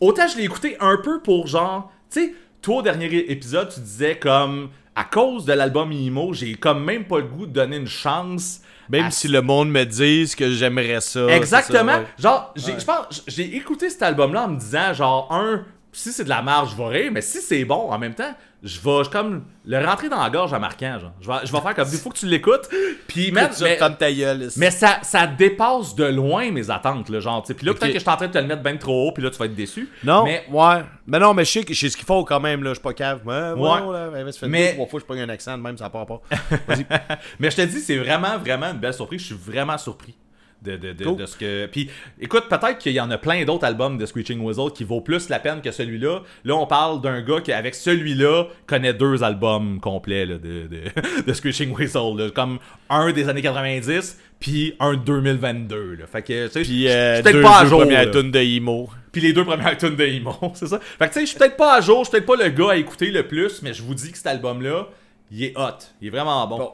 autant 0.00 0.26
je 0.28 0.36
l'ai 0.38 0.44
écouté 0.44 0.76
un 0.80 0.98
peu 1.02 1.20
pour 1.20 1.46
genre, 1.46 1.92
tu 2.10 2.20
sais, 2.26 2.34
toi 2.62 2.76
au 2.78 2.82
dernier 2.82 3.06
épisode, 3.30 3.68
tu 3.72 3.80
disais 3.80 4.16
comme, 4.18 4.70
à 4.96 5.04
cause 5.04 5.44
de 5.44 5.52
l'album 5.52 5.90
Imo, 5.92 6.32
j'ai 6.32 6.54
comme 6.54 6.84
même 6.84 7.04
pas 7.04 7.18
le 7.18 7.24
goût 7.24 7.46
de 7.46 7.52
donner 7.52 7.76
une 7.76 7.86
chance. 7.88 8.60
Même 8.90 9.06
à 9.06 9.10
si 9.10 9.28
le 9.28 9.40
monde 9.40 9.70
me 9.70 9.84
dise 9.84 10.34
que 10.34 10.50
j'aimerais 10.52 11.00
ça. 11.00 11.26
Exactement. 11.34 11.92
c'est 12.16 12.22
ça, 12.22 12.38
ouais. 12.68 12.78
Genre, 12.78 13.08
j'ai 13.26 13.56
écouté 13.56 13.88
cet 13.90 14.02
album-là 14.02 14.44
en 14.44 14.48
me 14.48 14.58
disant, 14.58 14.92
genre, 14.92 15.28
un, 15.32 15.64
si 15.94 16.12
c'est 16.12 16.24
de 16.24 16.28
la 16.28 16.42
marge, 16.42 16.72
je 16.72 16.76
vais 16.76 16.88
rire, 17.02 17.10
mais 17.12 17.20
si 17.22 17.40
c'est 17.40 17.64
bon, 17.64 17.90
en 17.90 17.98
même 17.98 18.14
temps, 18.14 18.34
je 18.62 18.80
vais 18.80 19.08
comme 19.12 19.44
le 19.64 19.84
rentrer 19.84 20.08
dans 20.08 20.22
la 20.22 20.30
gorge 20.30 20.52
en 20.52 20.58
marquant, 20.58 20.98
genre. 20.98 21.12
Je 21.20 21.28
vais, 21.28 21.34
je 21.44 21.52
vais 21.52 21.60
faire 21.60 21.74
comme, 21.74 21.88
il 21.92 21.98
faut 21.98 22.10
que 22.10 22.18
tu 22.18 22.26
l'écoutes. 22.26 22.68
Puis, 23.06 23.32
ça, 23.32 23.64
mais, 23.64 23.76
ta 23.76 24.12
gueule. 24.12 24.48
mais 24.56 24.70
ça, 24.70 24.98
ça 25.02 25.26
dépasse 25.26 25.94
de 25.94 26.04
loin 26.04 26.50
mes 26.50 26.70
attentes, 26.70 27.08
là, 27.10 27.20
genre. 27.20 27.42
Puis 27.44 27.66
là, 27.66 27.74
peut-être 27.74 27.92
que 27.92 27.98
je 27.98 27.98
suis 27.98 28.08
en 28.10 28.16
train 28.16 28.26
de 28.26 28.32
te 28.32 28.38
le 28.38 28.46
mettre 28.46 28.62
bien 28.62 28.76
trop 28.76 29.08
haut, 29.08 29.12
puis 29.12 29.22
là, 29.22 29.30
tu 29.30 29.38
vas 29.38 29.44
être 29.46 29.54
déçu. 29.54 29.88
Non, 30.02 30.24
Mais, 30.24 30.44
ouais. 30.50 30.82
Mais 31.06 31.18
non, 31.18 31.32
mais 31.34 31.44
je 31.44 31.50
sais, 31.50 31.60
ce 31.90 31.96
qu'il 31.96 32.06
faut 32.06 32.24
quand 32.24 32.40
même, 32.40 32.62
là. 32.62 32.70
Je 32.70 32.74
suis 32.74 32.82
pas 32.82 32.94
cave. 32.94 33.20
Ouais, 33.24 33.52
ouais. 33.52 33.60
Ouais. 33.60 33.92
là, 33.92 34.08
ouais, 34.10 34.32
ça 34.32 34.40
fait 34.40 34.48
Mais- 34.48 34.68
deux, 34.68 34.74
trois 34.74 34.86
fois 34.86 35.00
que 35.00 35.04
je 35.04 35.06
pogne 35.06 35.20
un 35.20 35.28
accent 35.28 35.56
de 35.56 35.62
même, 35.62 35.76
ça 35.78 35.90
part 35.90 36.06
pas. 36.06 36.20
mais 37.38 37.50
je 37.50 37.56
te 37.56 37.62
dis, 37.62 37.80
c'est 37.80 37.98
vraiment, 37.98 38.38
vraiment 38.38 38.70
une 38.72 38.78
belle 38.78 38.94
surprise. 38.94 39.20
Je 39.20 39.26
suis 39.26 39.34
vraiment 39.34 39.78
surpris. 39.78 40.16
De, 40.64 40.76
de, 40.76 40.92
de, 40.94 41.04
Cool. 41.04 41.16
de 41.18 41.26
ce 41.26 41.36
que. 41.36 41.66
Puis, 41.66 41.90
écoute, 42.20 42.44
peut-être 42.48 42.78
qu'il 42.78 42.92
y 42.92 43.00
en 43.00 43.10
a 43.10 43.18
plein 43.18 43.44
d'autres 43.44 43.64
albums 43.66 43.98
de 43.98 44.06
Screeching 44.06 44.40
Weasel 44.40 44.70
qui 44.74 44.82
vaut 44.84 45.02
plus 45.02 45.28
la 45.28 45.38
peine 45.38 45.60
que 45.60 45.70
celui-là. 45.70 46.20
Là, 46.44 46.54
on 46.56 46.66
parle 46.66 47.00
d'un 47.02 47.20
gars 47.20 47.40
qui, 47.42 47.52
avec 47.52 47.74
celui-là, 47.74 48.44
connaît 48.66 48.94
deux 48.94 49.22
albums 49.22 49.78
complets 49.80 50.24
là, 50.26 50.38
de, 50.38 50.66
de, 50.66 50.80
de 51.26 51.32
Screeching 51.34 51.74
Weasel. 51.76 52.16
là. 52.16 52.30
Comme 52.30 52.58
un 52.88 53.12
des 53.12 53.28
années 53.28 53.42
90, 53.42 54.18
puis 54.40 54.74
un 54.80 54.94
de 54.94 55.00
2022. 55.04 55.96
Là. 56.00 56.06
Fait 56.06 56.22
que, 56.22 56.46
tu 56.46 56.52
sais, 56.52 56.64
je- 56.64 56.86
euh, 56.88 57.14
suis 57.16 57.22
peut-être 57.22 57.42
pas 57.42 57.60
à 57.60 57.64
jour. 57.66 57.80
premières 57.80 58.10
tunes 58.10 58.30
de 58.30 58.38
Emo. 58.40 58.88
Puis 59.12 59.20
les 59.22 59.32
deux 59.32 59.44
premières 59.44 59.76
tunes 59.76 59.96
de 59.96 60.06
Imo, 60.06 60.34
c'est 60.54 60.66
ça. 60.66 60.80
Fait 60.80 61.08
que 61.08 61.12
tu 61.12 61.20
sais, 61.20 61.20
je 61.20 61.26
suis 61.30 61.38
peut-être 61.38 61.56
pas 61.56 61.76
à 61.76 61.80
jour, 61.80 61.98
je 62.00 62.04
suis 62.08 62.10
peut-être 62.12 62.26
pas 62.26 62.42
le 62.42 62.50
gars 62.50 62.70
à 62.72 62.76
écouter 62.76 63.10
le 63.10 63.26
plus, 63.26 63.62
mais 63.62 63.72
je 63.72 63.82
vous 63.82 63.94
dis 63.94 64.10
que 64.10 64.16
cet 64.18 64.26
album-là, 64.26 64.88
il 65.30 65.44
est 65.44 65.56
hot. 65.56 65.78
Il 66.00 66.08
est 66.08 66.10
vraiment 66.10 66.46
bon. 66.46 66.58
Bon. 66.58 66.72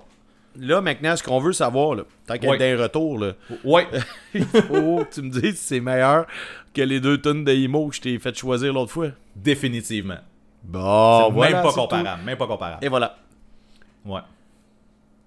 Là, 0.59 0.81
maintenant, 0.81 1.17
ce 1.17 1.23
qu'on 1.23 1.39
veut 1.41 1.53
savoir, 1.53 1.95
là, 1.95 2.03
tant 2.27 2.35
qu'il 2.39 2.49
y 2.49 2.53
a 2.53 2.57
des 2.57 2.75
retours, 2.75 3.19
là, 3.19 3.33
Ouais. 3.65 3.87
il 4.35 4.45
faut 4.45 5.05
que 5.05 5.15
tu 5.15 5.23
me 5.23 5.31
dises 5.31 5.59
si 5.59 5.67
c'est 5.67 5.81
meilleur 5.81 6.27
que 6.75 6.83
les 6.83 7.01
deux 7.01 7.19
tonnes 7.19 7.45
de 7.45 7.53
Imo 7.53 7.89
que 7.89 7.97
je 7.97 8.01
t'ai 8.01 8.19
fait 8.19 8.37
choisir 8.37 8.73
l'autre 8.73 8.93
fois. 8.93 9.09
Définitivement. 9.37 10.19
Bon, 10.63 11.27
C'est 11.27 11.33
voilà, 11.33 11.53
même 11.57 11.63
pas 11.63 11.69
tout. 11.73 11.81
comparable. 11.81 12.23
Même 12.25 12.37
pas 12.39 12.47
comparable. 12.47 12.85
Et 12.85 12.89
voilà. 12.89 13.17
Ouais. 14.05 14.21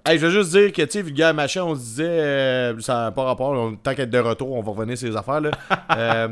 Hey, 0.05 0.19
je 0.19 0.25
veux 0.27 0.31
juste 0.31 0.51
dire 0.51 0.71
que, 0.73 0.81
tu 0.81 0.91
sais, 0.91 1.01
Vulgaire 1.01 1.33
Machin, 1.33 1.63
on 1.63 1.75
se 1.75 1.79
disait, 1.79 2.03
euh, 2.07 2.79
ça 2.81 3.05
n'a 3.05 3.11
pas 3.11 3.23
rapport, 3.23 3.51
on- 3.51 3.75
tant 3.75 3.95
qu'être 3.95 4.09
de 4.09 4.19
retour, 4.19 4.51
on 4.51 4.61
va 4.61 4.71
revenir 4.71 4.97
sur 4.97 5.07
les 5.09 5.15
affaires, 5.15 5.41
là. 5.41 5.51
Euh, 5.97 6.27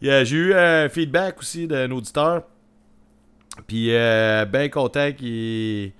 J'ai 0.00 0.36
eu 0.36 0.54
un 0.54 0.88
feedback 0.88 1.38
aussi 1.40 1.66
d'un 1.66 1.90
auditeur, 1.90 2.42
puis 3.66 3.88
euh, 3.94 4.44
ben 4.44 4.70
content 4.70 5.10
qu'il... 5.12 5.92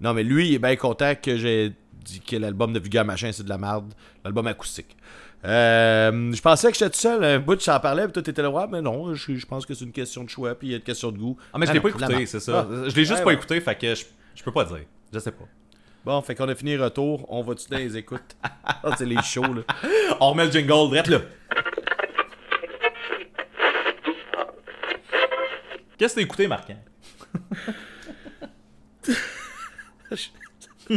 Non, 0.00 0.12
mais 0.14 0.22
lui, 0.22 0.48
il 0.48 0.54
est 0.54 0.58
bien 0.58 0.76
content 0.76 1.14
que 1.20 1.36
j'ai 1.36 1.72
dit 2.04 2.20
que 2.20 2.36
l'album 2.36 2.72
de 2.72 2.78
Vulgaire 2.78 3.04
Machin, 3.04 3.30
c'est 3.32 3.42
de 3.44 3.48
la 3.48 3.58
merde, 3.58 3.92
l'album 4.24 4.46
acoustique. 4.46 4.96
Euh, 5.44 6.32
je 6.32 6.40
pensais 6.40 6.70
que 6.72 6.76
j'étais 6.78 6.90
tout 6.90 6.98
seul, 6.98 7.22
un 7.22 7.38
bout, 7.38 7.60
j'en 7.62 7.78
parlais, 7.78 8.04
puis 8.04 8.12
toi, 8.12 8.22
t'étais 8.22 8.42
là, 8.42 8.50
ouais, 8.50 8.66
mais 8.70 8.80
non, 8.82 9.14
je, 9.14 9.34
je 9.34 9.46
pense 9.46 9.64
que 9.64 9.74
c'est 9.74 9.84
une 9.84 9.92
question 9.92 10.24
de 10.24 10.28
choix, 10.30 10.54
puis 10.54 10.68
il 10.68 10.70
y 10.72 10.74
a 10.74 10.76
une 10.78 10.82
question 10.82 11.12
de 11.12 11.18
goût. 11.18 11.36
Ah, 11.52 11.58
mais 11.58 11.66
je 11.66 11.72
l'ai 11.72 11.78
non, 11.78 11.82
pas 11.82 11.90
de 11.90 12.02
écouté, 12.04 12.26
c'est 12.26 12.40
ça. 12.40 12.66
Ah. 12.68 12.74
Je 12.88 12.94
l'ai 12.96 13.04
juste 13.04 13.12
Ouais, 13.12 13.20
pas 13.20 13.26
ouais. 13.26 13.34
écouté, 13.34 13.60
fait 13.60 13.74
que 13.76 13.94
je, 13.94 14.04
je 14.34 14.42
peux 14.42 14.52
pas 14.52 14.64
dire. 14.64 14.84
Je 15.12 15.18
sais 15.18 15.30
pas. 15.32 15.44
Bon, 16.04 16.20
fait 16.22 16.34
qu'on 16.34 16.48
a 16.48 16.54
fini 16.54 16.76
retour, 16.76 17.26
on 17.28 17.42
va-tu 17.42 17.68
dans 17.68 17.78
les 17.78 17.96
écoutes? 17.96 18.36
Ah, 18.64 18.94
c'est 18.96 19.06
les 19.06 19.20
shows, 19.22 19.42
là. 19.42 19.62
On 20.20 20.30
remet 20.30 20.46
le 20.46 20.52
jingle, 20.52 20.90
drette 20.90 21.08
là. 21.08 21.20
Qu'est-ce 25.98 26.14
que 26.14 26.20
t'as 26.20 26.24
écouté, 26.24 26.46
Marquin? 26.46 26.76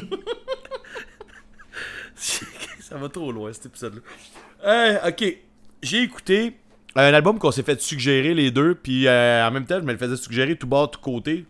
Ça 2.16 2.98
va 2.98 3.10
trop 3.10 3.32
loin 3.32 3.54
cet 3.54 3.68
épisode-là. 3.68 4.02
Euh, 4.66 5.10
ok, 5.10 5.38
j'ai 5.82 6.02
écouté 6.02 6.58
un 6.96 7.14
album 7.14 7.40
qu'on 7.40 7.52
s'est 7.52 7.64
fait 7.64 7.80
suggérer 7.82 8.34
les 8.34 8.52
deux, 8.52 8.76
puis 8.76 9.08
euh, 9.08 9.48
en 9.48 9.52
même 9.52 9.66
temps, 9.66 9.80
je 9.80 9.86
me 9.86 9.92
le 9.92 9.98
faisais 9.98 10.18
suggérer 10.18 10.56
tout 10.56 10.68
bas, 10.68 10.88
tout 10.92 11.00
côté. 11.00 11.46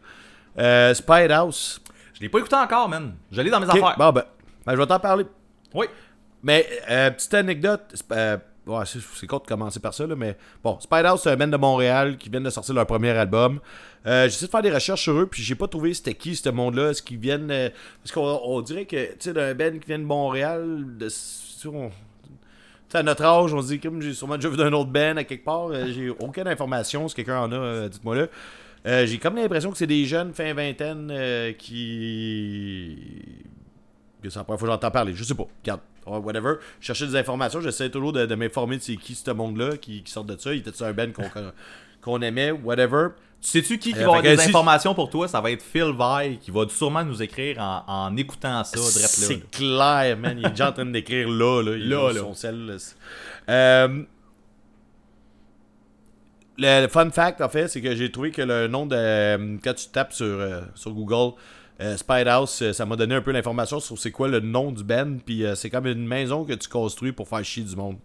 Euh, 0.57 0.93
Spide 0.93 1.31
House. 1.31 1.81
Je 2.13 2.21
l'ai 2.21 2.29
pas 2.29 2.39
écouté 2.39 2.55
encore, 2.55 2.89
man. 2.89 3.13
Je 3.31 3.41
l'ai 3.41 3.49
dans 3.49 3.59
mes 3.59 3.69
affaires. 3.69 3.95
Bon, 3.97 4.11
ben, 4.11 4.23
ben, 4.65 4.73
je 4.73 4.77
vais 4.77 4.85
t'en 4.85 4.99
parler. 4.99 5.25
Oui. 5.73 5.85
Mais, 6.43 6.67
euh, 6.89 7.11
petite 7.11 7.33
anecdote, 7.33 7.93
euh, 8.11 8.37
c'est 8.85 9.27
con 9.27 9.37
de 9.39 9.47
commencer 9.47 9.79
par 9.79 9.93
ça, 9.93 10.05
là, 10.07 10.15
mais 10.15 10.37
bon, 10.63 10.79
Spide 10.79 11.05
House, 11.05 11.21
c'est 11.23 11.31
un 11.31 11.35
band 11.37 11.47
de 11.47 11.57
Montréal 11.57 12.17
qui 12.17 12.29
vient 12.29 12.41
de 12.41 12.49
sortir 12.49 12.73
leur 12.75 12.85
premier 12.85 13.09
album. 13.11 13.59
Euh, 14.05 14.25
J'essaie 14.25 14.45
de 14.45 14.51
faire 14.51 14.61
des 14.61 14.71
recherches 14.71 15.01
sur 15.03 15.13
eux, 15.19 15.27
puis 15.27 15.43
j'ai 15.43 15.55
pas 15.55 15.67
trouvé 15.67 15.93
c'était 15.93 16.13
qui 16.13 16.35
ce 16.35 16.49
monde-là. 16.49 16.91
Est-ce 16.91 17.01
qu'ils 17.03 17.17
viennent. 17.19 17.51
euh, 17.51 17.69
parce 18.03 18.11
qu'on 18.11 18.39
on 18.43 18.61
dirait 18.61 18.85
que, 18.85 19.07
tu 19.11 19.15
sais, 19.19 19.33
d'un 19.33 19.53
band 19.53 19.71
qui 19.79 19.87
vient 19.87 19.99
de 19.99 20.03
Montréal, 20.05 20.85
de, 20.97 21.07
on- 21.67 21.91
à 22.93 23.03
notre 23.03 23.23
âge, 23.23 23.53
on 23.53 23.61
se 23.61 23.67
dit, 23.67 23.79
comme 23.79 24.01
j'ai 24.01 24.13
sûrement 24.13 24.35
déjà 24.35 24.49
vu 24.49 24.57
d'un 24.57 24.73
autre 24.73 24.89
band 24.89 25.17
à 25.17 25.23
quelque 25.23 25.45
part, 25.45 25.67
euh, 25.67 25.85
j'ai 25.93 26.09
aucune 26.09 26.47
information. 26.47 27.07
Si 27.07 27.15
quelqu'un 27.15 27.39
en 27.41 27.51
a, 27.51 27.87
dites-moi 27.89 28.15
là. 28.15 29.05
J'ai 29.05 29.17
comme 29.19 29.35
l'impression 29.35 29.71
que 29.71 29.77
c'est 29.77 29.85
des 29.87 30.05
jeunes 30.05 30.33
fin 30.33 30.53
vingtaine 30.53 31.11
qui. 31.57 32.97
c'est 34.23 34.35
la 34.35 34.43
première 34.43 34.59
fois 34.59 34.67
que 34.67 34.73
j'entends 34.73 34.91
parler. 34.91 35.13
Je 35.13 35.23
sais 35.23 35.35
pas. 35.35 35.45
Regarde. 35.61 35.81
Whatever. 36.17 36.55
Je 36.79 36.87
cherchais 36.87 37.05
des 37.07 37.15
informations. 37.15 37.61
J'essaie 37.61 37.89
toujours 37.89 38.13
de, 38.13 38.25
de 38.25 38.35
m'informer 38.35 38.77
de 38.77 38.81
c'est 38.81 38.95
qui 38.95 39.13
ce 39.15 39.31
monde-là 39.31 39.77
qui, 39.77 40.01
qui 40.03 40.11
sort 40.11 40.23
de 40.23 40.35
ça. 40.37 40.53
Il 40.53 40.59
était 40.67 40.83
un 40.83 40.93
band 40.93 41.11
qu'on 41.11 41.29
qu'on 42.01 42.21
aimait, 42.21 42.51
whatever. 42.51 43.09
Tu 43.41 43.49
sais-tu 43.49 43.77
qui, 43.77 43.93
qui 43.93 43.99
Euh, 43.99 44.01
va 44.01 44.17
avoir 44.17 44.21
des 44.21 44.37
si- 44.37 44.49
informations 44.49 44.93
pour 44.95 45.09
toi? 45.09 45.27
Ça 45.27 45.39
va 45.41 45.51
être 45.51 45.61
Phil 45.61 45.93
Vai 45.97 46.37
qui 46.41 46.49
va 46.51 46.65
sûrement 46.69 47.03
nous 47.05 47.21
écrire 47.21 47.57
en, 47.59 47.83
en 47.87 48.17
écoutant 48.17 48.63
ça. 48.63 48.77
C'est 48.79 49.49
clair, 49.51 50.17
man. 50.17 50.37
Il 50.39 50.45
est 50.45 50.49
déjà 50.49 50.69
en 50.69 50.73
train 50.73 50.85
d'écrire 50.85 51.29
là, 51.29 51.61
là. 51.61 51.75
Il 51.77 51.87
Là, 51.89 52.11
là, 52.13 52.19
son 52.21 52.33
sel. 52.33 52.65
là. 52.65 52.75
Euh, 53.49 54.03
le, 56.57 56.87
fun 56.87 57.09
fact, 57.11 57.41
en 57.41 57.49
fait, 57.49 57.67
c'est 57.69 57.81
que 57.81 57.95
j'ai 57.95 58.11
trouvé 58.11 58.31
que 58.31 58.41
le 58.41 58.67
nom 58.67 58.85
de. 58.85 58.95
euh, 58.95 59.57
Quand 59.63 59.73
tu 59.73 59.87
tapes 59.87 60.11
sur, 60.13 60.25
euh, 60.25 60.61
sur 60.75 60.91
Google, 60.91 61.35
euh, 61.81 61.95
Spide 61.97 62.27
House, 62.27 62.61
euh, 62.61 62.73
ça 62.73 62.85
m'a 62.85 62.95
donné 62.95 63.15
un 63.15 63.21
peu 63.21 63.31
l'information 63.31 63.79
sur 63.79 63.97
c'est 63.97 64.11
quoi 64.11 64.27
le 64.27 64.39
nom 64.41 64.71
du 64.71 64.83
band. 64.83 65.17
Puis 65.25 65.45
euh, 65.45 65.55
c'est 65.55 65.69
comme 65.69 65.87
une 65.87 66.05
maison 66.05 66.43
que 66.43 66.53
tu 66.53 66.67
construis 66.67 67.11
pour 67.11 67.27
faire 67.29 67.43
chier 67.43 67.63
du 67.63 67.75
monde. 67.75 67.97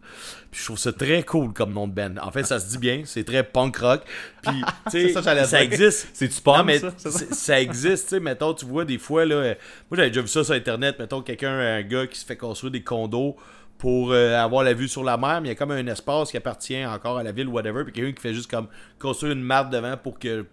Puis 0.51 0.61
je 0.61 0.65
trouve 0.67 0.79
ça 0.79 0.93
très 0.93 1.23
cool 1.25 1.53
comme 1.53 1.73
nom 1.73 1.89
de 1.89 1.93
band. 1.93 2.15
En 2.23 2.31
fait, 2.31 2.45
ça 2.45 2.61
se 2.61 2.69
dit 2.71 2.79
bien. 2.79 3.03
C'est 3.05 3.25
très 3.25 3.43
punk 3.43 3.77
rock. 3.79 4.03
Puis, 4.43 4.63
tu 4.87 4.91
sais, 4.91 5.09
C'est 5.09 5.23
ça 5.23 5.45
ça 5.45 5.63
existe. 5.63 6.09
C'est-tu 6.13 6.41
punk, 6.41 6.59
Non, 6.59 6.65
mais 6.65 6.79
ça? 6.79 6.93
C'est 6.97 7.11
ça? 7.11 7.19
c'est- 7.19 7.35
ça 7.35 7.61
existe, 7.61 8.05
tu 8.05 8.11
sais, 8.17 8.21
mettons, 8.21 8.55
tu 8.55 8.65
vois, 8.65 8.85
des 8.85 8.99
fois, 8.99 9.25
là, 9.25 9.35
euh, 9.37 9.55
moi 9.91 9.97
j'avais 9.97 10.11
déjà 10.11 10.21
vu 10.23 10.29
ça 10.29 10.45
sur 10.45 10.55
Internet, 10.55 10.99
mettons, 10.99 11.21
quelqu'un, 11.23 11.59
un 11.59 11.83
gars 11.83 12.07
qui 12.07 12.19
se 12.19 12.25
fait 12.25 12.37
construire 12.37 12.71
des 12.71 12.83
condos 12.83 13.37
pour 13.79 14.13
euh, 14.13 14.37
avoir 14.37 14.63
la 14.63 14.73
vue 14.73 14.87
sur 14.89 15.03
la 15.03 15.17
mer, 15.17 15.41
mais 15.41 15.49
il 15.49 15.51
y 15.51 15.53
a 15.53 15.57
comme 15.57 15.73
un 15.73 15.87
espace 15.89 16.31
qui 16.31 16.37
appartient 16.37 16.87
encore 16.87 17.19
à 17.19 17.23
la 17.25 17.33
ville, 17.33 17.49
whatever, 17.49 17.83
puis 17.83 17.93
quelqu'un 17.93 18.13
qui 18.13 18.23
fait 18.23 18.33
juste 18.35 18.49
comme 18.51 18.69
construire 19.01 19.33
une 19.33 19.43
map 19.43 19.65
devant 19.65 19.97
pour 19.97 20.19
que 20.19 20.47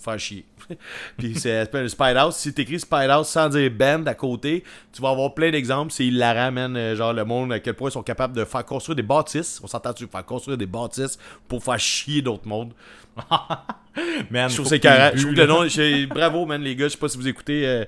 faire 0.00 0.18
chier. 0.18 0.44
puis 1.18 1.34
c'est 1.38 1.74
un 1.74 1.88
Spide 1.88 2.16
House. 2.16 2.36
Si 2.36 2.52
t'écris 2.52 2.80
Spide 2.80 3.10
House 3.10 3.28
sans 3.28 3.48
dire 3.48 3.70
band 3.70 4.04
à 4.06 4.14
côté, 4.14 4.64
tu 4.92 5.02
vas 5.02 5.10
avoir 5.10 5.34
plein 5.34 5.50
d'exemples. 5.50 5.92
C'est 5.92 6.06
hilarant, 6.06 6.52
man. 6.52 6.76
euh, 6.76 6.94
Genre 6.96 7.12
le 7.12 7.24
monde, 7.24 7.52
à 7.52 7.60
quel 7.60 7.74
point 7.74 7.88
ils 7.90 7.92
sont 7.92 8.02
capables 8.02 8.34
de 8.36 8.44
faire 8.44 8.64
construire 8.64 8.96
des 8.96 9.02
bâtisses. 9.02 9.60
On 9.62 9.66
s'entend 9.66 9.92
dessus, 9.92 10.06
faire 10.10 10.24
construire 10.24 10.58
des 10.58 10.66
bâtisses 10.66 11.18
pour 11.46 11.62
faire 11.62 11.78
chier 11.78 12.22
d'autres 12.22 12.46
mondes. 12.48 12.72
Man, 14.30 14.48
Je 14.48 14.54
trouve 14.54 14.66
c'est 14.68 14.78
carré. 14.80 15.12
Je 15.16 15.22
trouve 15.22 15.34
le 15.34 15.46
nom. 15.46 16.14
Bravo, 16.14 16.46
man, 16.46 16.62
les 16.62 16.76
gars. 16.76 16.86
Je 16.86 16.92
sais 16.92 16.98
pas 16.98 17.08
si 17.08 17.16
vous 17.16 17.26
écoutez 17.26 17.66
euh, 17.66 17.84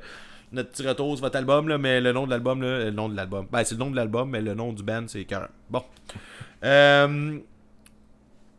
notre 0.50 0.70
petit 0.70 0.86
retour 0.86 1.14
sur 1.16 1.24
votre 1.24 1.36
album, 1.36 1.68
là, 1.68 1.78
mais 1.78 2.00
le 2.00 2.12
nom 2.12 2.24
de 2.26 2.30
l'album, 2.30 2.60
là, 2.62 2.84
le 2.84 2.90
nom 2.90 3.08
de 3.08 3.14
l'album. 3.16 3.46
Ben, 3.50 3.62
c'est 3.62 3.76
le 3.76 3.78
nom 3.78 3.90
de 3.90 3.96
l'album, 3.96 4.28
mais 4.30 4.40
le 4.40 4.54
nom 4.54 4.72
du 4.72 4.82
band, 4.82 5.04
c'est 5.06 5.24
carré. 5.24 5.46
Bon. 5.68 5.84
Euh, 6.64 7.38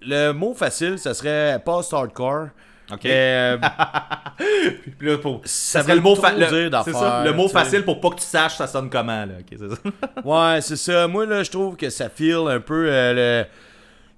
le 0.01 0.31
mot 0.31 0.53
facile, 0.53 0.97
ça 0.97 1.13
serait 1.13 1.61
post-hardcore. 1.63 2.47
Ok. 2.93 3.05
Euh, 3.05 3.57
Puis 4.97 5.07
là, 5.07 5.17
pour- 5.17 5.41
ça 5.45 5.81
serait 5.83 5.95
le 5.95 6.01
mot, 6.01 6.13
trop 6.13 6.23
fa- 6.23 6.33
le- 6.33 6.45
ça, 6.93 7.23
le 7.25 7.33
mot 7.33 7.47
facile 7.47 7.83
pour 7.83 7.99
pas 8.01 8.09
que 8.09 8.15
tu 8.15 8.25
saches 8.25 8.57
ça 8.57 8.67
sonne 8.67 8.89
comment 8.89 9.25
là. 9.25 9.33
Ok, 9.39 9.57
c'est 9.57 9.69
ça. 9.69 10.21
ouais, 10.55 10.61
c'est 10.61 10.75
ça. 10.75 11.07
Moi, 11.07 11.25
là, 11.25 11.43
je 11.43 11.51
trouve 11.51 11.75
que 11.75 11.89
ça 11.89 12.09
feel 12.09 12.47
un 12.47 12.59
peu 12.59 12.87
euh, 12.89 13.43
le- 13.43 13.49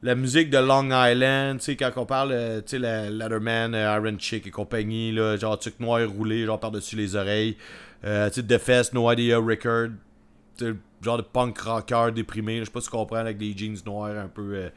la 0.01 0.15
musique 0.15 0.49
de 0.49 0.57
Long 0.57 0.89
Island. 0.91 1.59
Tu 1.59 1.65
sais, 1.65 1.75
quand 1.75 1.91
on 1.97 2.05
parle, 2.05 2.31
euh, 2.33 2.57
tu 2.61 2.71
sais, 2.71 2.79
la 2.79 3.09
Letterman, 3.09 3.73
Iron 3.73 4.17
Chick 4.19 4.47
et 4.47 4.51
compagnie, 4.51 5.11
là, 5.11 5.37
genre 5.37 5.57
truc 5.57 5.79
noir 5.79 6.01
roulé, 6.09 6.45
genre 6.45 6.59
par-dessus 6.59 6.95
les 6.95 7.15
oreilles. 7.15 7.55
Tu 8.03 8.09
sais, 8.31 8.43
The 8.43 8.57
Fest, 8.57 8.93
No 8.93 9.09
Idea 9.11 9.37
Record. 9.37 9.89
Tu 10.57 10.65
sais, 10.65 10.73
genre 11.01 11.17
de 11.17 11.21
punk 11.23 11.57
rocker 11.59 12.11
déprimé. 12.13 12.59
Je 12.59 12.65
sais 12.65 12.71
pas 12.71 12.81
si 12.81 12.87
tu 12.89 12.91
comprends, 12.91 13.17
avec 13.17 13.37
des 13.37 13.53
jeans 13.57 13.77
noirs 13.85 14.17
un 14.17 14.27
peu. 14.27 14.69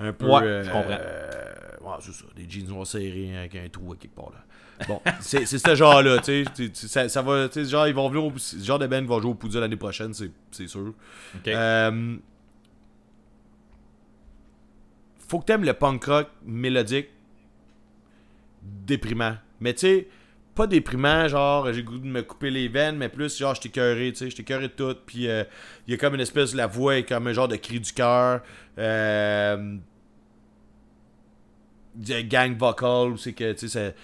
Euh, 0.00 0.08
un 0.08 0.12
peu. 0.12 0.26
Ouais, 0.26 0.42
euh, 0.42 0.64
je 0.64 0.70
comprends. 0.70 0.90
euh, 0.90 1.54
ouais, 1.82 1.96
c'est 2.00 2.12
ça. 2.12 2.24
Des 2.36 2.48
jeans 2.48 2.66
noirs 2.66 2.86
serrés 2.86 3.36
avec 3.36 3.54
un 3.56 3.68
trou 3.68 3.92
à 3.92 3.96
quelque 3.96 4.14
part, 4.14 4.30
là. 4.30 4.44
Bon, 4.88 5.00
c'est 5.20 5.46
c'est 5.46 5.58
ce 5.58 5.74
genre-là, 5.74 6.18
tu 6.18 6.44
sais. 6.54 6.70
Ça, 6.74 7.08
ça 7.08 7.22
va, 7.22 7.48
tu 7.48 7.64
sais, 7.64 7.70
genre, 7.70 7.86
ils 7.86 7.94
vont 7.94 8.08
venir 8.08 8.24
au. 8.24 8.32
Ce 8.38 8.58
genre 8.58 8.78
de 8.78 8.86
band 8.86 9.04
va 9.04 9.20
jouer 9.20 9.30
au 9.30 9.34
Poudre 9.34 9.60
l'année 9.60 9.76
prochaine, 9.76 10.12
c'est 10.14 10.30
c'est 10.50 10.66
sûr. 10.66 10.92
Ok. 11.36 11.48
Euh, 11.48 12.16
faut 15.28 15.38
que 15.40 15.44
t'aimes 15.46 15.64
le 15.64 15.72
punk 15.74 16.04
rock 16.04 16.28
mélodique 16.44 17.08
déprimant. 18.62 19.34
Mais 19.60 19.74
tu 19.74 19.80
sais, 19.80 20.08
pas 20.54 20.66
déprimant, 20.66 21.28
genre 21.28 21.72
j'ai 21.72 21.82
goût 21.82 21.98
de 21.98 22.06
me 22.06 22.22
couper 22.22 22.50
les 22.50 22.68
veines, 22.68 22.96
mais 22.96 23.08
plus 23.08 23.36
genre 23.36 23.54
je 23.54 23.62
t'ai 23.62 23.68
cœuré, 23.70 24.12
tu 24.12 24.18
sais, 24.18 24.30
je 24.30 24.36
t'ai 24.36 24.44
cœuré 24.44 24.68
de 24.68 24.72
tout. 24.72 24.96
Puis 25.06 25.28
euh, 25.28 25.44
il 25.86 25.92
y 25.92 25.94
a 25.94 25.96
comme 25.98 26.14
une 26.14 26.20
espèce, 26.20 26.54
la 26.54 26.66
voix 26.66 26.96
est 26.96 27.04
comme 27.04 27.26
un 27.26 27.32
genre 27.32 27.48
de 27.48 27.56
cri 27.56 27.80
du 27.80 27.92
cœur. 27.92 28.42
Euh, 28.78 29.76
gang 31.96 32.56
vocal, 32.56 33.18
c'est 33.18 33.32
que 33.32 33.52
tu 33.52 33.68
sais, 33.68 33.94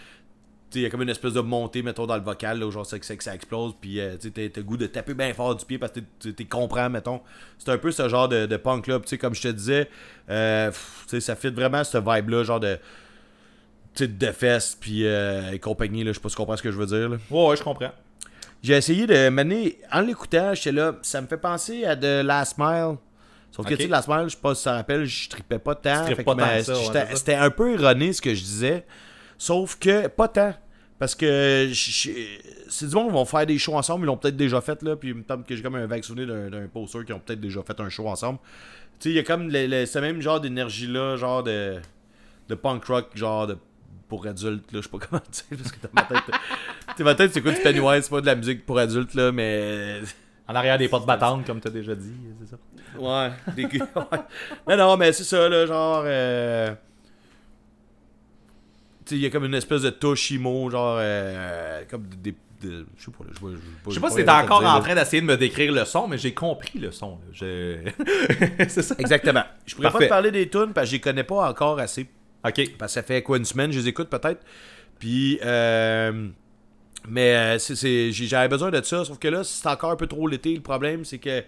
tu 0.70 0.78
il 0.78 0.82
y 0.82 0.86
a 0.86 0.90
comme 0.90 1.03
une 1.03 1.09
espèce 1.09 1.32
de 1.32 1.40
montée, 1.40 1.82
mettons, 1.82 2.07
dans 2.07 2.16
le 2.16 2.22
vocal, 2.22 2.59
là, 2.59 2.66
où 2.66 2.70
genre 2.70 2.86
c'est 2.86 3.01
que, 3.01 3.24
ça 3.24 3.34
explose, 3.34 3.74
puis 3.80 4.01
euh, 4.01 4.16
tu 4.16 4.30
t'as 4.30 4.48
le 4.57 4.62
goût 4.62 4.76
de 4.76 4.86
taper 4.86 5.14
bien 5.14 5.32
fort 5.34 5.57
du 5.57 5.64
pied 5.64 5.78
parce 5.78 5.92
que 5.92 6.30
t'es 6.30 6.44
comprends, 6.44 6.88
mettons. 6.88 7.20
C'est 7.59 7.70
un 7.70 7.78
peu 7.78 7.90
ce 7.90 8.09
genre 8.09 8.28
de, 8.28 8.46
de 8.46 8.57
punk-là, 8.57 9.01
tu 9.01 9.09
sais, 9.09 9.18
comme 9.18 9.34
je 9.34 9.42
te 9.42 9.48
disais, 9.48 9.88
euh, 10.28 10.68
pff, 10.68 11.07
tu 11.09 11.20
ça 11.20 11.34
fit 11.34 11.51
vraiment 11.51 11.84
ce 11.84 11.98
vibe-là, 11.98 12.44
genre 12.44 12.61
de. 12.61 12.78
De 13.99 14.32
fest, 14.32 14.78
puis 14.80 15.05
euh, 15.05 15.51
et 15.53 15.59
compagnie, 15.59 16.05
là, 16.05 16.12
je 16.12 16.14
sais 16.14 16.20
pas 16.20 16.28
si 16.28 16.34
tu 16.34 16.38
comprends 16.41 16.57
ce 16.57 16.62
que 16.62 16.70
je 16.70 16.76
veux 16.78 16.86
dire, 16.86 17.09
là. 17.09 17.16
Ouais, 17.30 17.49
ouais, 17.49 17.57
je 17.57 17.62
comprends. 17.62 17.91
J'ai 18.62 18.74
essayé 18.74 19.07
de 19.07 19.28
mener, 19.30 19.78
en 19.93 20.01
l'écoutant, 20.01 20.55
j'étais 20.55 20.72
là, 20.72 20.95
ça 21.03 21.20
me 21.20 21.26
fait 21.26 21.36
penser 21.36 21.84
à 21.84 21.97
de 21.97 22.22
Last 22.22 22.57
Mile. 22.59 22.97
Sauf 23.51 23.66
que, 23.66 23.74
tu 23.74 23.82
sais, 23.82 23.88
Last 23.88 24.09
Mile, 24.09 24.24
je 24.24 24.28
sais 24.30 24.41
pas 24.41 24.55
si 24.55 24.62
ça 24.62 24.74
rappelle, 24.74 25.05
je 25.05 25.28
tripais 25.28 25.59
pas 25.59 25.74
tant. 25.74 26.05
ouais. 26.88 27.07
C'était 27.16 27.34
un 27.34 27.51
peu 27.51 27.74
erroné 27.74 28.12
ce 28.12 28.22
que 28.22 28.32
je 28.34 28.41
disais. 28.43 28.86
Sauf 29.36 29.76
que, 29.78 30.07
pas 30.07 30.28
tant. 30.28 30.55
Parce 30.99 31.14
que 31.14 31.70
c'est 31.72 32.86
du 32.88 32.95
monde 32.95 33.09
qui 33.09 33.12
vont 33.14 33.24
faire 33.24 33.47
des 33.47 33.59
shows 33.59 33.74
ensemble, 33.76 34.05
ils 34.05 34.07
l'ont 34.07 34.16
peut-être 34.18 34.36
déjà 34.36 34.61
fait, 34.61 34.82
là. 34.82 34.97
Puis 34.97 35.09
il 35.09 35.14
me 35.14 35.24
semble 35.26 35.45
que 35.45 35.57
j'ai 35.57 35.62
comme 35.62 35.74
un 35.74 35.86
vague 35.86 36.05
souvenir 36.05 36.26
d'un 36.51 36.68
poster 36.68 37.05
qui 37.05 37.12
ont 37.12 37.18
peut-être 37.20 37.41
déjà 37.41 37.62
fait 37.62 37.78
un 37.80 37.88
show 37.88 38.07
ensemble. 38.09 38.38
Tu 38.99 39.09
sais, 39.09 39.11
il 39.11 39.16
y 39.16 39.18
a 39.18 39.22
comme 39.24 39.49
le, 39.51 39.66
le- 39.66 39.86
ce 39.86 39.99
même 39.99 40.20
genre 40.20 40.41
d'énergie-là, 40.41 41.16
genre 41.16 41.43
de, 41.43 41.76
de 42.49 42.55
punk 42.55 42.84
rock, 42.84 43.07
genre 43.14 43.47
de 43.47 43.57
pour 44.11 44.26
adultes, 44.26 44.72
là, 44.72 44.80
je 44.80 44.82
sais 44.82 44.88
pas 44.90 44.98
comment 45.08 45.22
dire, 45.32 45.58
parce 45.58 45.72
que 45.72 45.86
dans 45.86 45.92
ma 45.94 46.02
tête, 46.02 46.34
t'sais, 46.94 47.04
ma 47.04 47.14
tête, 47.14 47.32
c'est 47.32 47.40
quoi 47.40 47.52
du 47.52 47.61
Pennywise, 47.61 48.02
c'est 48.02 48.11
pas 48.11 48.20
de 48.20 48.26
la 48.26 48.34
musique 48.34 48.66
pour 48.66 48.78
adultes, 48.78 49.14
là, 49.14 49.32
mais... 49.32 50.00
En 50.46 50.54
arrière 50.56 50.76
des 50.76 50.88
portes 50.88 51.06
battantes, 51.06 51.46
comme 51.46 51.61
t'as 51.61 51.70
déjà 51.70 51.94
dit, 51.94 52.12
c'est 52.40 52.50
ça. 52.50 52.56
Ouais, 52.98 53.30
des. 53.54 53.68
Non, 54.68 54.76
non, 54.76 54.96
mais 54.96 55.12
c'est 55.12 55.24
ça, 55.24 55.48
là, 55.48 55.64
genre... 55.64 56.02
Euh... 56.04 56.74
Tu 59.04 59.14
sais, 59.14 59.14
il 59.14 59.20
y 59.20 59.26
a 59.26 59.30
comme 59.30 59.44
une 59.44 59.54
espèce 59.54 59.82
de 59.82 59.90
touche 59.90 60.32
emo, 60.32 60.68
genre, 60.68 60.96
euh, 60.98 61.82
comme 61.88 62.06
des... 62.20 62.34
Je 62.62 62.84
sais 62.98 63.11
pas, 63.12 63.24
là, 63.24 63.30
je 63.32 63.40
vois... 63.40 63.52
Je 63.86 63.94
sais 63.94 64.00
pas 64.00 64.11
si 64.11 64.16
t'es 64.16 64.28
encore 64.28 64.66
en 64.66 64.80
train 64.80 64.96
d'essayer 64.96 65.22
de 65.22 65.26
me 65.26 65.36
décrire 65.36 65.72
le 65.72 65.84
son, 65.84 66.08
mais 66.08 66.18
j'ai 66.18 66.34
compris 66.34 66.80
le 66.80 66.90
son. 66.90 67.18
Je... 67.32 67.78
c'est 68.68 68.82
ça. 68.82 68.96
Exactement. 68.98 69.44
Je 69.64 69.76
pourrais 69.76 69.90
pas 69.92 69.98
te 70.00 70.08
parler 70.08 70.32
des 70.32 70.50
tunes, 70.50 70.72
parce 70.74 70.86
que 70.86 70.90
je 70.90 70.96
les 70.96 71.00
connais 71.00 71.24
pas 71.24 71.48
encore 71.48 71.78
assez. 71.78 72.08
Ok. 72.45 72.76
Parce 72.78 72.93
que 72.93 72.95
ça 72.95 73.03
fait 73.03 73.22
quoi 73.22 73.36
une 73.36 73.45
semaine, 73.45 73.70
je 73.72 73.78
les 73.78 73.88
écoute 73.88 74.09
peut-être? 74.09 74.41
Puis, 74.99 75.38
euh, 75.45 76.28
mais 77.09 77.34
euh, 77.34 77.59
c'est- 77.59 78.12
j'avais 78.12 78.49
besoin 78.49 78.70
de 78.70 78.82
ça. 78.82 79.05
Sauf 79.05 79.18
que 79.18 79.28
là, 79.28 79.45
c'est 79.45 79.66
encore 79.66 79.91
un 79.93 79.97
peu 79.97 80.07
trop 80.07 80.26
l'été. 80.28 80.55
Le 80.55 80.61
problème, 80.61 81.05
c'est 81.05 81.18
que 81.18 81.43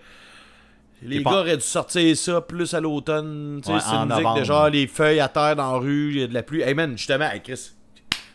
les 1.03 1.16
gars 1.18 1.30
pas- 1.30 1.40
auraient 1.40 1.57
dû 1.57 1.62
sortir 1.62 2.16
ça 2.16 2.40
plus 2.40 2.72
à 2.74 2.80
l'automne. 2.80 3.61
Tu 3.62 3.66
sais, 3.68 3.74
Ouais, 3.74 3.80
c'est 3.80 3.95
une 3.95 4.09
musique 4.09 4.40
de 4.40 4.45
genre 4.45 4.68
les 4.70 4.86
feuilles 4.86 5.20
à 5.20 5.28
terre 5.28 5.57
dans 5.57 5.72
la 5.72 5.78
rue, 5.78 6.11
il 6.12 6.20
y 6.20 6.22
a 6.22 6.26
de 6.26 6.34
la 6.34 6.43
pluie. 6.43 6.62
Hey 6.62 6.74
man, 6.74 6.97
justement, 6.97 7.30
hey 7.30 7.40
Chris. 7.43 7.72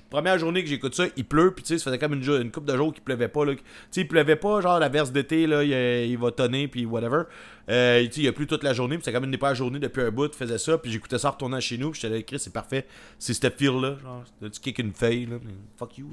Première 0.10 0.39
journée 0.39 0.64
que 0.64 0.70
j'écoute 0.70 0.95
ça, 0.95 1.05
il 1.18 1.26
pleut, 1.26 1.51
puis 1.51 1.64
tu 1.64 1.74
sais, 1.74 1.78
ça 1.80 1.86
faisait 1.86 1.97
comme 1.97 2.14
une, 2.14 2.51
couple 2.51 2.72
de 2.72 2.78
jours 2.78 2.93
qu'il 2.93 3.03
pleuvait 3.03 3.28
pas. 3.28 3.45
Tu 3.45 3.58
sais, 3.91 4.01
il 4.01 4.08
pleuvait 4.08 4.38
pas, 4.38 4.62
genre 4.62 4.80
la 4.80 4.88
verse 4.88 5.12
d'été, 5.12 5.47
là, 5.47 5.64
il, 5.64 5.74
euh, 5.74 6.05
il 6.05 6.18
va 6.18 6.32
tonner, 6.32 6.68
puis 6.70 6.86
whatever. 6.86 7.24
Euh, 7.70 8.05
tu 8.05 8.12
sais, 8.14 8.22
il 8.22 8.28
a 8.30 8.32
plu 8.32 8.47
toute 8.47 8.64
la 8.64 8.74
journée, 8.74 8.95
puis 8.95 9.03
c'était 9.03 9.14
comme 9.16 9.26
une 9.26 9.32
des 9.32 9.38
premières 9.38 9.55
journées 9.55 9.80
depuis 9.80 10.01
un 10.03 10.12
bout, 10.12 10.34
faisait 10.34 10.58
ça, 10.58 10.78
puis 10.78 10.91
j'écoutais 10.91 11.18
ça 11.18 11.28
en 11.28 11.32
retournant 11.32 11.60
chez 11.60 11.78
nous, 11.78 11.91
puis 11.91 11.99
j'étais 12.01 12.16
là, 12.16 12.22
Chris, 12.22 12.39
c'est 12.39 12.53
parfait. 12.53 12.86
C'est 13.20 13.34
ce 13.34 13.49
feel-là, 13.49 13.97
genre, 14.01 14.24
tu 14.41 14.60
kick 14.62 14.80
une 14.80 14.93
feuille, 14.93 15.26
là, 15.26 15.38
mais 15.43 15.53
fuck 15.78 15.97
you. 15.97 16.10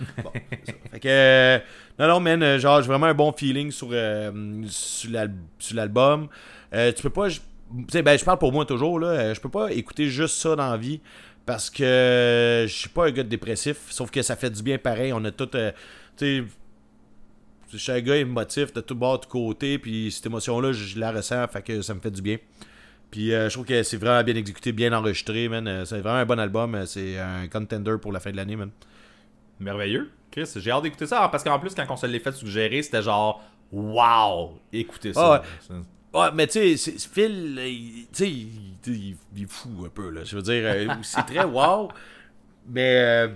Bon, 0.24 0.30
c'est 0.34 0.66
ça. 0.66 0.72
Fait 0.92 1.00
que, 1.00 1.08
euh, 1.08 1.58
non, 1.98 2.08
non, 2.08 2.20
man, 2.20 2.58
genre, 2.58 2.80
j'ai 2.80 2.88
vraiment 2.88 3.06
un 3.06 3.14
bon 3.14 3.32
feeling 3.32 3.70
sur, 3.70 3.88
euh, 3.92 4.62
sur 4.66 5.10
l'al- 5.10 5.34
sur 5.58 5.76
l'album. 5.76 6.28
Euh, 6.72 6.90
tu 6.92 7.02
peux 7.02 7.10
pas, 7.10 7.28
je- 7.28 7.40
tu 7.40 7.84
sais, 7.92 8.02
ben, 8.02 8.18
je 8.18 8.24
parle 8.24 8.38
pour 8.38 8.50
moi 8.52 8.64
toujours, 8.64 8.98
là, 8.98 9.34
je 9.34 9.40
peux 9.40 9.50
pas 9.50 9.70
écouter 9.72 10.08
juste 10.08 10.36
ça 10.36 10.56
dans 10.56 10.70
la 10.70 10.76
vie 10.78 11.00
parce 11.46 11.70
que 11.70 12.64
je 12.68 12.72
suis 12.72 12.88
pas 12.88 13.06
un 13.06 13.10
gars 13.10 13.22
dépressif, 13.22 13.90
sauf 13.90 14.10
que 14.10 14.22
ça 14.22 14.36
fait 14.36 14.50
du 14.50 14.62
bien 14.62 14.78
pareil. 14.78 15.12
On 15.12 15.24
a 15.24 15.30
tout, 15.30 15.48
euh, 15.56 15.72
tu 16.16 16.42
sais, 16.42 16.44
je 17.72 17.76
suis 17.76 17.92
un 17.92 18.00
gars 18.00 18.16
émotif 18.16 18.72
de 18.72 18.80
tout 18.80 18.94
bord, 18.94 19.18
de 19.18 19.24
tout 19.24 19.30
côté, 19.30 19.78
puis 19.78 20.10
cette 20.10 20.26
émotion-là, 20.26 20.72
je, 20.72 20.98
la 20.98 21.12
ressens, 21.12 21.46
fait 21.48 21.62
que 21.62 21.82
ça 21.82 21.94
me 21.94 22.00
fait 22.00 22.10
du 22.10 22.22
bien. 22.22 22.38
Puis 23.10 23.32
euh, 23.32 23.48
je 23.48 23.54
trouve 23.54 23.66
que 23.66 23.82
c'est 23.82 23.96
vraiment 23.96 24.22
bien 24.22 24.36
exécuté, 24.36 24.72
bien 24.72 24.92
enregistré, 24.92 25.48
man. 25.48 25.66
Euh, 25.66 25.84
C'est 25.84 26.00
vraiment 26.00 26.18
un 26.18 26.26
bon 26.26 26.38
album, 26.38 26.86
c'est 26.86 27.18
un 27.18 27.48
contender 27.48 27.96
pour 28.00 28.12
la 28.12 28.20
fin 28.20 28.30
de 28.30 28.36
l'année, 28.36 28.56
man. 28.56 28.70
Merveilleux. 29.58 30.10
Chris, 30.30 30.48
j'ai 30.56 30.70
hâte 30.70 30.84
d'écouter 30.84 31.06
ça. 31.06 31.28
Parce 31.28 31.42
qu'en 31.42 31.58
plus, 31.58 31.74
quand 31.74 31.84
on 31.90 31.96
se 31.96 32.06
l'est 32.06 32.20
fait 32.20 32.32
suggérer, 32.32 32.82
c'était 32.82 33.02
genre, 33.02 33.42
wow, 33.72 34.60
écoutez 34.72 35.12
ça. 35.12 35.42
Ah 35.42 35.42
ouais. 35.72 35.76
Ouais, 36.12 36.28
mais 36.34 36.46
tu 36.46 36.52
sais, 36.54 36.76
c'est- 36.76 37.08
Phil, 37.12 37.58
il- 37.58 38.06
tu 38.12 38.24
sais, 38.24 38.30
il, 38.30 38.74
il- 38.86 39.16
il 39.36 39.42
est 39.44 39.50
fou 39.50 39.68
un 39.84 39.88
peu, 39.88 40.10
là. 40.10 40.24
Je 40.24 40.36
veux 40.36 40.42
dire, 40.42 40.62
euh, 40.66 40.86
c'est 41.02 41.22
très 41.26 41.44
wow, 41.44 41.88
mais 42.68 42.96
euh, 43.04 43.28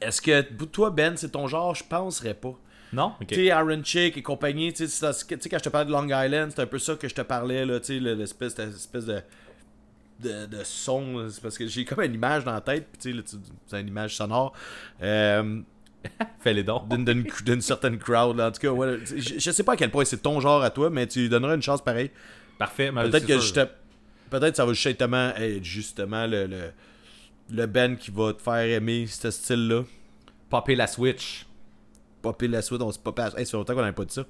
est-ce 0.00 0.20
que 0.22 0.40
toi, 0.66 0.90
Ben, 0.90 1.16
c'est 1.16 1.30
ton 1.30 1.46
genre? 1.48 1.74
Je 1.74 1.84
penserais 1.84 2.34
pas. 2.34 2.54
Non? 2.92 3.12
Tu 3.26 3.34
sais, 3.34 3.50
Aaron 3.50 3.82
Chick 3.84 4.16
et 4.16 4.22
compagnie, 4.22 4.72
tu 4.72 4.86
sais, 4.86 5.06
quand 5.28 5.58
je 5.58 5.62
te 5.64 5.68
parlais 5.68 5.86
de 5.86 5.92
Long 5.92 6.06
Island, 6.06 6.52
c'est 6.54 6.62
un 6.62 6.66
peu 6.66 6.78
ça 6.78 6.94
que 6.94 7.06
je 7.08 7.14
te 7.14 7.20
parlais, 7.22 7.66
là, 7.66 7.80
tu 7.80 7.86
sais, 7.86 8.00
le- 8.00 8.14
l'espèce 8.14 8.54
de, 8.54 8.66
de, 8.94 9.22
de, 10.20 10.46
de 10.46 10.64
son, 10.64 11.28
parce 11.42 11.58
que 11.58 11.66
j'ai 11.66 11.84
comme 11.84 12.02
une 12.02 12.14
image 12.14 12.44
dans 12.44 12.52
la 12.52 12.60
tête, 12.62 12.86
puis 12.90 13.12
tu 13.12 13.18
sais, 13.26 13.36
c'est 13.66 13.80
une 13.80 13.88
image 13.88 14.16
sonore. 14.16 14.54
Euh, 15.02 15.60
Fais-les 16.40 16.62
dons. 16.62 16.82
d'une, 16.88 17.60
certaine 17.60 17.98
crowd. 17.98 18.36
là. 18.36 18.48
En 18.48 18.52
tout 18.52 18.60
cas, 18.60 18.70
ouais, 18.70 18.98
je, 19.04 19.38
je 19.38 19.50
sais 19.50 19.62
pas 19.62 19.72
à 19.72 19.76
quel 19.76 19.90
point 19.90 20.04
c'est 20.04 20.22
ton 20.22 20.40
genre 20.40 20.62
à 20.62 20.70
toi, 20.70 20.90
mais 20.90 21.06
tu 21.06 21.20
lui 21.20 21.28
donneras 21.28 21.54
une 21.54 21.62
chance 21.62 21.82
pareille. 21.82 22.10
Parfait. 22.58 22.90
mais 22.92 23.02
Peut-être 23.02 23.26
c'est 23.26 23.34
que 23.34 23.38
juste, 23.40 23.60
peut-être 24.30 24.56
ça 24.56 24.64
va 24.64 24.72
justement 24.72 25.34
être 25.36 25.64
justement 25.64 26.26
le, 26.26 26.46
le, 26.46 26.70
le 27.50 27.66
band 27.66 27.96
qui 27.96 28.10
va 28.10 28.32
te 28.32 28.42
faire 28.42 28.54
aimer 28.64 29.06
ce 29.06 29.30
style-là. 29.30 29.82
Popper 30.50 30.76
la 30.76 30.86
Switch. 30.86 31.46
Popper 32.22 32.48
la 32.48 32.62
suite, 32.62 32.80
on 32.82 32.90
se 32.90 32.98
popper. 32.98 33.28
Hey, 33.36 33.44
ça 33.44 33.52
fait 33.52 33.56
longtemps 33.56 33.74
qu'on 33.74 33.80
n'avait 33.80 33.92
pas 33.92 34.04
dit 34.04 34.14
ça. 34.14 34.24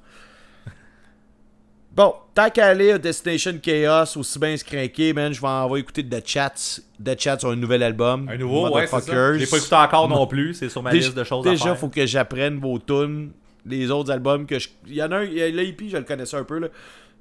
Bon, 1.98 2.14
tant 2.32 2.48
qu'à 2.48 2.66
aller 2.68 2.92
à 2.92 2.98
Destination 2.98 3.58
Chaos, 3.60 4.16
aussi 4.16 4.38
bien 4.38 4.56
se 4.56 4.62
craquer, 4.62 5.12
man, 5.12 5.32
je 5.32 5.40
vais 5.40 5.48
en 5.48 5.68
va 5.68 5.80
écouter 5.80 6.08
The 6.08 6.24
Chats. 6.24 6.78
The 7.04 7.18
Chats 7.18 7.38
ont 7.42 7.50
un 7.50 7.56
nouvel 7.56 7.82
album. 7.82 8.28
Un 8.28 8.36
nouveau, 8.36 8.72
ouais, 8.72 8.86
c'est 8.86 9.00
ça. 9.00 9.32
L'ai 9.32 9.46
pas 9.48 9.56
écouté 9.56 9.74
encore 9.74 10.08
non 10.08 10.24
plus. 10.28 10.54
C'est 10.54 10.68
sur 10.68 10.80
ma 10.80 10.92
Déjà, 10.92 11.08
liste 11.08 11.18
de 11.18 11.24
choses 11.24 11.44
à 11.44 11.50
déjà 11.50 11.64
faire. 11.64 11.76
faut 11.76 11.88
que 11.88 12.06
j'apprenne 12.06 12.60
vos 12.60 12.78
tunes. 12.78 13.32
Les 13.66 13.90
autres 13.90 14.12
albums 14.12 14.46
que 14.46 14.60
je. 14.60 14.68
Il 14.86 14.94
y 14.94 15.02
en 15.02 15.10
a 15.10 15.16
un, 15.16 15.24
il 15.24 15.38
y 15.38 15.42
a 15.42 15.48
l'EP, 15.48 15.88
je 15.88 15.96
le 15.96 16.04
connaissais 16.04 16.36
un 16.36 16.44
peu. 16.44 16.60
Là, 16.60 16.68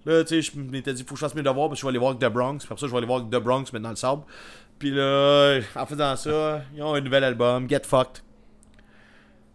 là 0.05 0.23
tu 0.23 0.43
sais, 0.43 0.51
je 0.53 0.59
m'étais 0.59 0.93
dit, 0.93 1.01
faut 1.01 1.15
que 1.15 1.21
je 1.21 1.25
fasse 1.25 1.33
mes 1.33 1.41
devoirs, 1.41 1.69
parce 1.69 1.79
que 1.79 1.81
je 1.81 1.85
vais 1.87 1.89
aller 1.89 1.97
voir 1.97 2.15
The 2.15 2.31
Bronx. 2.31 2.59
Après 2.65 2.77
ça, 2.77 2.85
je 2.85 2.91
vais 2.91 2.97
aller 2.97 3.07
voir 3.07 3.21
The 3.21 3.41
Bronx, 3.43 3.73
mais 3.73 3.79
dans 3.79 3.89
le 3.89 3.95
sable. 3.95 4.21
Puis 4.77 4.91
là, 4.91 5.59
en 5.75 5.85
faisant 5.87 6.15
ça, 6.15 6.61
ils 6.75 6.83
ont 6.83 6.93
un 6.93 7.01
nouvel 7.01 7.23
album, 7.23 7.67
Get 7.67 7.81
Fucked. 7.83 8.21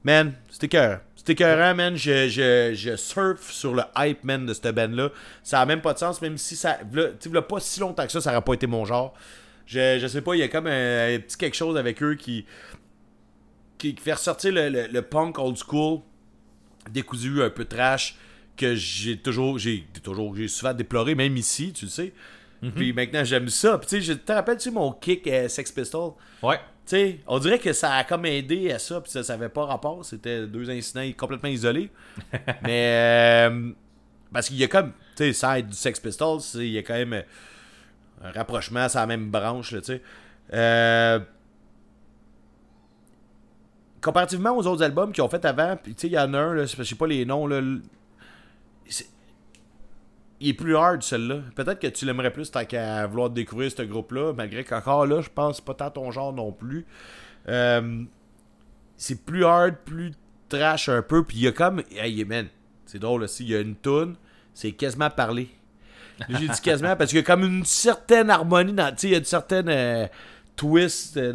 Man, 0.02 0.32
c'était 0.50 0.66
écœurant. 0.66 0.98
C'était 1.24 1.34
écœurant, 1.34 1.72
man. 1.76 1.94
Je, 1.96 2.28
je, 2.28 2.72
je 2.74 2.96
surfe 2.96 3.52
sur 3.52 3.74
le 3.74 3.82
hype, 3.96 4.24
man, 4.24 4.44
de 4.44 4.52
cette 4.52 4.66
band-là. 4.74 5.10
Ça 5.44 5.60
a 5.60 5.66
même 5.66 5.80
pas 5.80 5.92
de 5.92 5.98
sens, 5.98 6.20
même 6.20 6.36
si 6.36 6.56
ça. 6.56 6.78
Tu 7.20 7.30
sais, 7.32 7.42
pas 7.42 7.60
si 7.60 7.78
longtemps 7.78 8.04
que 8.06 8.10
ça, 8.10 8.20
ça 8.20 8.32
aurait 8.32 8.42
pas 8.42 8.54
été 8.54 8.66
mon 8.66 8.84
genre. 8.84 9.14
Je, 9.66 9.98
je 10.00 10.06
sais 10.08 10.20
pas, 10.20 10.34
il 10.34 10.40
y 10.40 10.42
a 10.42 10.48
comme 10.48 10.66
un, 10.66 11.14
un 11.14 11.18
petit 11.20 11.36
quelque 11.36 11.54
chose 11.54 11.76
avec 11.76 12.02
eux 12.02 12.16
qui 12.16 12.44
qui, 13.78 13.94
qui 13.94 14.02
fait 14.02 14.14
ressortir 14.14 14.52
le, 14.52 14.68
le- 14.68 14.86
le 14.88 15.02
punk 15.02 15.38
old 15.38 15.56
school, 15.56 16.00
décousu, 16.90 17.42
un 17.42 17.50
peu 17.50 17.64
trash, 17.64 18.16
que 18.56 18.74
j'ai 18.74 19.16
toujours, 19.18 19.58
j'ai 19.58 19.86
toujours, 20.02 20.34
j'ai 20.36 20.48
souvent 20.48 20.74
déploré, 20.74 21.14
même 21.14 21.36
ici, 21.36 21.72
tu 21.72 21.84
le 21.86 21.90
sais. 21.90 22.12
Puis 22.76 22.92
maintenant, 22.92 23.24
j'aime 23.24 23.48
ça. 23.48 23.76
Puis 23.78 23.88
tu 23.88 23.96
sais, 23.96 24.02
je 24.02 24.12
te 24.12 24.30
rappelle, 24.32 24.56
tu 24.56 24.64
sais, 24.64 24.70
mon 24.70 24.92
kick 24.92 25.26
euh, 25.26 25.48
Sex 25.48 25.72
Pistol? 25.72 26.12
Ouais. 26.42 26.60
Tu 26.84 26.96
sais, 26.96 27.20
on 27.26 27.38
dirait 27.38 27.58
que 27.58 27.72
ça 27.72 27.94
a 27.94 28.04
comme 28.04 28.26
aidé 28.26 28.72
à 28.72 28.78
ça, 28.78 29.00
puis 29.00 29.10
ça, 29.10 29.22
ça 29.22 29.34
avait 29.34 29.48
pas 29.48 29.64
rapport. 29.64 30.04
C'était 30.04 30.46
deux 30.46 30.68
incidents 30.68 31.08
complètement 31.16 31.48
isolés. 31.48 31.90
Mais, 32.62 33.48
euh, 33.50 33.70
parce 34.32 34.48
qu'il 34.48 34.56
y 34.56 34.64
a 34.64 34.68
comme, 34.68 34.92
tu 35.16 35.32
sais, 35.32 35.32
side 35.32 35.68
du 35.68 35.76
Sex 35.76 36.00
Pistols, 36.00 36.40
il 36.54 36.70
y 36.70 36.78
a 36.78 36.82
quand 36.82 36.94
même 36.94 37.22
un 38.24 38.30
rapprochement, 38.32 38.88
c'est 38.88 38.98
la 38.98 39.06
même 39.06 39.30
branche, 39.30 39.72
là, 39.72 39.80
tu 39.80 39.86
sais. 39.86 40.02
Euh, 40.52 41.20
comparativement 44.00 44.56
aux 44.56 44.66
autres 44.66 44.82
albums 44.82 45.12
qu'ils 45.12 45.22
ont 45.22 45.28
fait 45.28 45.44
avant, 45.44 45.76
puis 45.76 45.94
tu 45.94 46.02
sais, 46.02 46.06
il 46.08 46.12
y 46.14 46.18
en 46.18 46.34
a 46.34 46.38
un, 46.38 46.54
là, 46.54 46.64
je 46.66 46.82
sais 46.82 46.94
pas 46.94 47.06
les 47.06 47.24
noms, 47.24 47.46
là. 47.46 47.60
Il 50.42 50.48
est 50.48 50.54
plus 50.54 50.76
hard, 50.76 51.02
celui-là. 51.02 51.36
Peut-être 51.54 51.78
que 51.78 51.86
tu 51.86 52.04
l'aimerais 52.04 52.32
plus 52.32 52.50
tant 52.50 52.64
qu'à 52.64 53.06
vouloir 53.06 53.30
découvrir 53.30 53.70
ce 53.70 53.82
groupe-là, 53.82 54.32
malgré 54.36 54.64
qu'encore 54.64 55.06
là, 55.06 55.20
je 55.20 55.28
pense 55.32 55.60
pas 55.60 55.72
tant 55.74 55.90
ton 55.90 56.10
genre 56.10 56.32
non 56.32 56.50
plus. 56.52 56.84
Euh, 57.48 58.02
c'est 58.96 59.24
plus 59.24 59.44
hard, 59.44 59.76
plus 59.84 60.12
trash 60.48 60.88
un 60.88 61.02
peu, 61.02 61.22
puis 61.24 61.36
il 61.38 61.42
y 61.44 61.48
a 61.48 61.52
comme. 61.52 61.82
Hey, 61.92 62.24
man, 62.24 62.46
c'est 62.86 62.98
drôle 62.98 63.22
aussi, 63.22 63.44
il 63.44 63.50
y 63.50 63.54
a 63.56 63.60
une 63.60 63.76
tune, 63.76 64.16
c'est 64.52 64.72
quasiment 64.72 65.10
parler. 65.10 65.48
J'ai 66.28 66.48
dit 66.48 66.60
quasiment 66.60 66.94
parce 66.96 67.10
qu'il 67.10 67.18
y 67.18 67.22
a 67.22 67.24
comme 67.24 67.44
une 67.44 67.64
certaine 67.64 68.28
harmonie 68.30 68.72
dans. 68.72 68.94
Tu 68.94 69.06
il 69.06 69.12
y 69.12 69.14
a 69.14 69.18
une 69.18 69.24
certaine 69.24 69.68
euh, 69.68 70.06
twist 70.56 71.16
euh, 71.16 71.32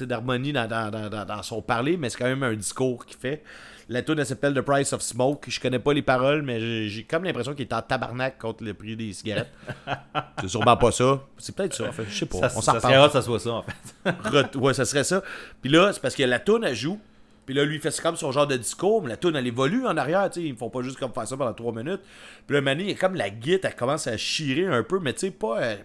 d'harmonie 0.00 0.52
dans, 0.52 0.66
dans, 0.66 0.90
dans- 0.90 1.24
dans 1.24 1.42
son 1.42 1.62
parler, 1.62 1.96
mais 1.96 2.10
c'est 2.10 2.18
quand 2.18 2.24
même 2.26 2.42
un 2.42 2.54
discours 2.54 3.06
qu'il 3.06 3.16
fait. 3.18 3.42
La 3.88 4.02
tune 4.02 4.18
elle 4.18 4.26
s'appelle 4.26 4.54
The 4.54 4.62
Price 4.62 4.92
of 4.92 5.02
Smoke. 5.02 5.46
Je 5.48 5.60
connais 5.60 5.78
pas 5.78 5.92
les 5.92 6.02
paroles, 6.02 6.42
mais 6.42 6.88
j'ai 6.88 7.04
comme 7.04 7.24
l'impression 7.24 7.54
qu'il 7.54 7.66
est 7.66 7.72
en 7.72 7.82
tabarnak 7.82 8.38
contre 8.38 8.64
le 8.64 8.72
prix 8.74 8.96
des 8.96 9.12
cigarettes. 9.12 9.52
c'est 10.40 10.48
sûrement 10.48 10.76
pas 10.76 10.90
ça. 10.90 11.22
C'est 11.36 11.54
peut-être 11.54 11.74
ça, 11.74 11.88
en 11.88 11.92
fait. 11.92 12.04
Je 12.08 12.18
sais 12.18 12.26
pas. 12.26 12.48
Ça, 12.48 12.58
On 12.58 12.60
ça 12.60 12.80
s'en 12.80 12.88
que 12.88 13.12
ça 13.12 13.22
soit 13.22 13.40
ça, 13.40 13.50
en 13.52 13.62
fait. 13.62 14.56
Ouais, 14.56 14.72
ça 14.74 14.84
serait 14.84 15.04
ça. 15.04 15.22
Puis 15.60 15.70
là, 15.70 15.92
c'est 15.92 16.00
parce 16.00 16.14
que 16.14 16.22
la 16.22 16.38
toune, 16.38 16.64
elle 16.64 16.74
joue. 16.74 16.98
Puis 17.44 17.54
là, 17.54 17.64
lui, 17.64 17.76
il 17.76 17.80
fait 17.80 17.90
ça 17.90 18.02
comme 18.02 18.16
son 18.16 18.32
genre 18.32 18.46
de 18.46 18.56
discours, 18.56 19.02
mais 19.02 19.10
la 19.10 19.16
toune, 19.18 19.36
elle 19.36 19.46
évolue 19.46 19.86
en 19.86 19.96
arrière, 19.98 20.30
tu 20.30 20.40
sais. 20.40 20.46
Ils 20.46 20.56
font 20.56 20.70
pas 20.70 20.80
juste 20.80 20.98
comme 20.98 21.12
faire 21.12 21.28
ça 21.28 21.36
pendant 21.36 21.52
3 21.52 21.72
minutes. 21.74 22.00
Puis 22.46 22.54
là, 22.54 22.62
Mané, 22.62 22.84
il 22.84 22.88
y 22.90 22.92
a 22.92 22.96
comme 22.96 23.14
la 23.14 23.28
guitare, 23.28 23.70
elle 23.70 23.76
commence 23.76 24.06
à 24.06 24.16
chirer 24.16 24.66
un 24.66 24.82
peu, 24.82 24.98
mais 24.98 25.12
tu 25.12 25.20
sais, 25.20 25.30
pas. 25.30 25.60
euh, 25.60 25.76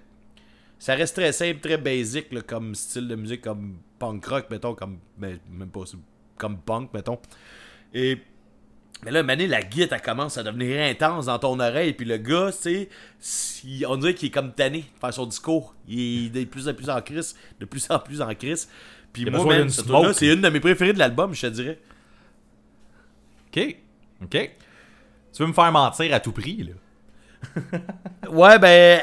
ça 0.78 0.96
reste 0.96 1.18
très 1.18 1.34
simple, 1.34 1.60
très 1.60 1.78
basic, 1.78 2.32
là, 2.32 2.42
comme 2.42 2.74
style 2.76 3.10
de 3.10 3.16
musique, 3.16 3.42
comme 3.42 3.76
punk 3.98 4.26
rock, 4.26 4.46
mettons, 4.50 4.74
comme. 4.74 5.00
Mais 5.18 5.38
même 5.52 5.70
pas. 5.70 5.82
Comme 6.38 6.58
punk, 6.60 6.94
mettons. 6.94 7.20
Et. 7.94 8.20
Mais 9.06 9.12
là, 9.12 9.24
Mané, 9.24 9.48
la 9.48 9.62
guitare, 9.62 9.98
elle 9.98 10.06
commence 10.06 10.38
à 10.38 10.44
devenir 10.44 10.82
intense 10.82 11.28
dans 11.28 11.40
ton 11.40 11.58
oreille. 11.58 11.94
Puis 11.94 12.06
le 12.06 12.18
gars, 12.18 12.52
tu 12.52 12.90
sais, 13.22 13.86
on 13.88 13.96
dirait 13.96 14.14
qu'il 14.14 14.28
est 14.28 14.32
comme 14.32 14.52
tanné 14.52 14.80
de 14.80 15.00
faire 15.00 15.14
son 15.14 15.26
discours. 15.26 15.74
Il 15.88 16.26
est 16.36 16.44
de 16.44 16.50
plus 16.50 16.68
en 16.68 16.74
plus 16.74 16.90
en 16.90 17.02
crise, 17.02 17.34
de 17.62 17.66
plus 17.66 17.90
en 17.90 18.00
plus 18.00 18.22
en 18.22 18.36
crise. 18.36 18.68
Puis 19.14 19.26
moi, 19.26 19.70
cette 19.70 20.14
c'est 20.14 20.28
une 20.28 20.42
de 20.42 20.50
mes 20.50 20.60
préférées 20.60 20.92
de 20.92 21.00
l'album, 21.00 21.34
je 21.34 21.42
te 21.42 21.48
dirais. 21.48 21.80
Ok. 23.48 23.78
Ok. 24.24 24.52
Tu 25.34 25.42
veux 25.42 25.48
me 25.48 25.54
faire 25.54 25.72
mentir 25.72 26.14
à 26.14 26.20
tout 26.20 26.32
prix, 26.32 26.64
là? 26.64 26.74
Ouais, 28.30 28.60
ben, 28.60 29.02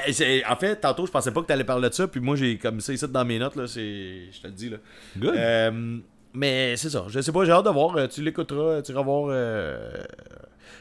en 0.49 0.57
fait, 0.57 0.77
tantôt, 0.77 1.07
je 1.07 1.11
pensais 1.11 1.33
pas 1.33 1.41
que 1.41 1.47
t'allais 1.47 1.65
parler 1.65 1.89
de 1.89 1.95
ça, 1.95 2.07
puis 2.07 2.21
moi, 2.21 2.37
j'ai 2.37 2.59
comme 2.59 2.81
ça 2.81 2.93
ici 2.93 3.09
dans 3.09 3.25
mes 3.25 3.39
notes, 3.39 3.57
là. 3.57 3.67
Je 3.67 4.41
te 4.41 4.47
le 4.47 4.53
dis, 4.53 4.69
là. 4.69 4.77
Good. 5.17 5.35
Euh, 5.35 5.99
mais 6.37 6.77
c'est 6.77 6.91
ça, 6.91 7.05
je 7.09 7.21
sais 7.21 7.33
pas, 7.33 7.45
j'ai 7.45 7.53
hâte 7.53 7.65
de 7.65 7.71
voir, 7.71 7.97
euh, 7.97 8.07
tu 8.07 8.23
l'écouteras, 8.23 8.83
tu 8.83 8.93
iras 8.93 9.03
voir. 9.03 9.29
euh, 9.31 9.91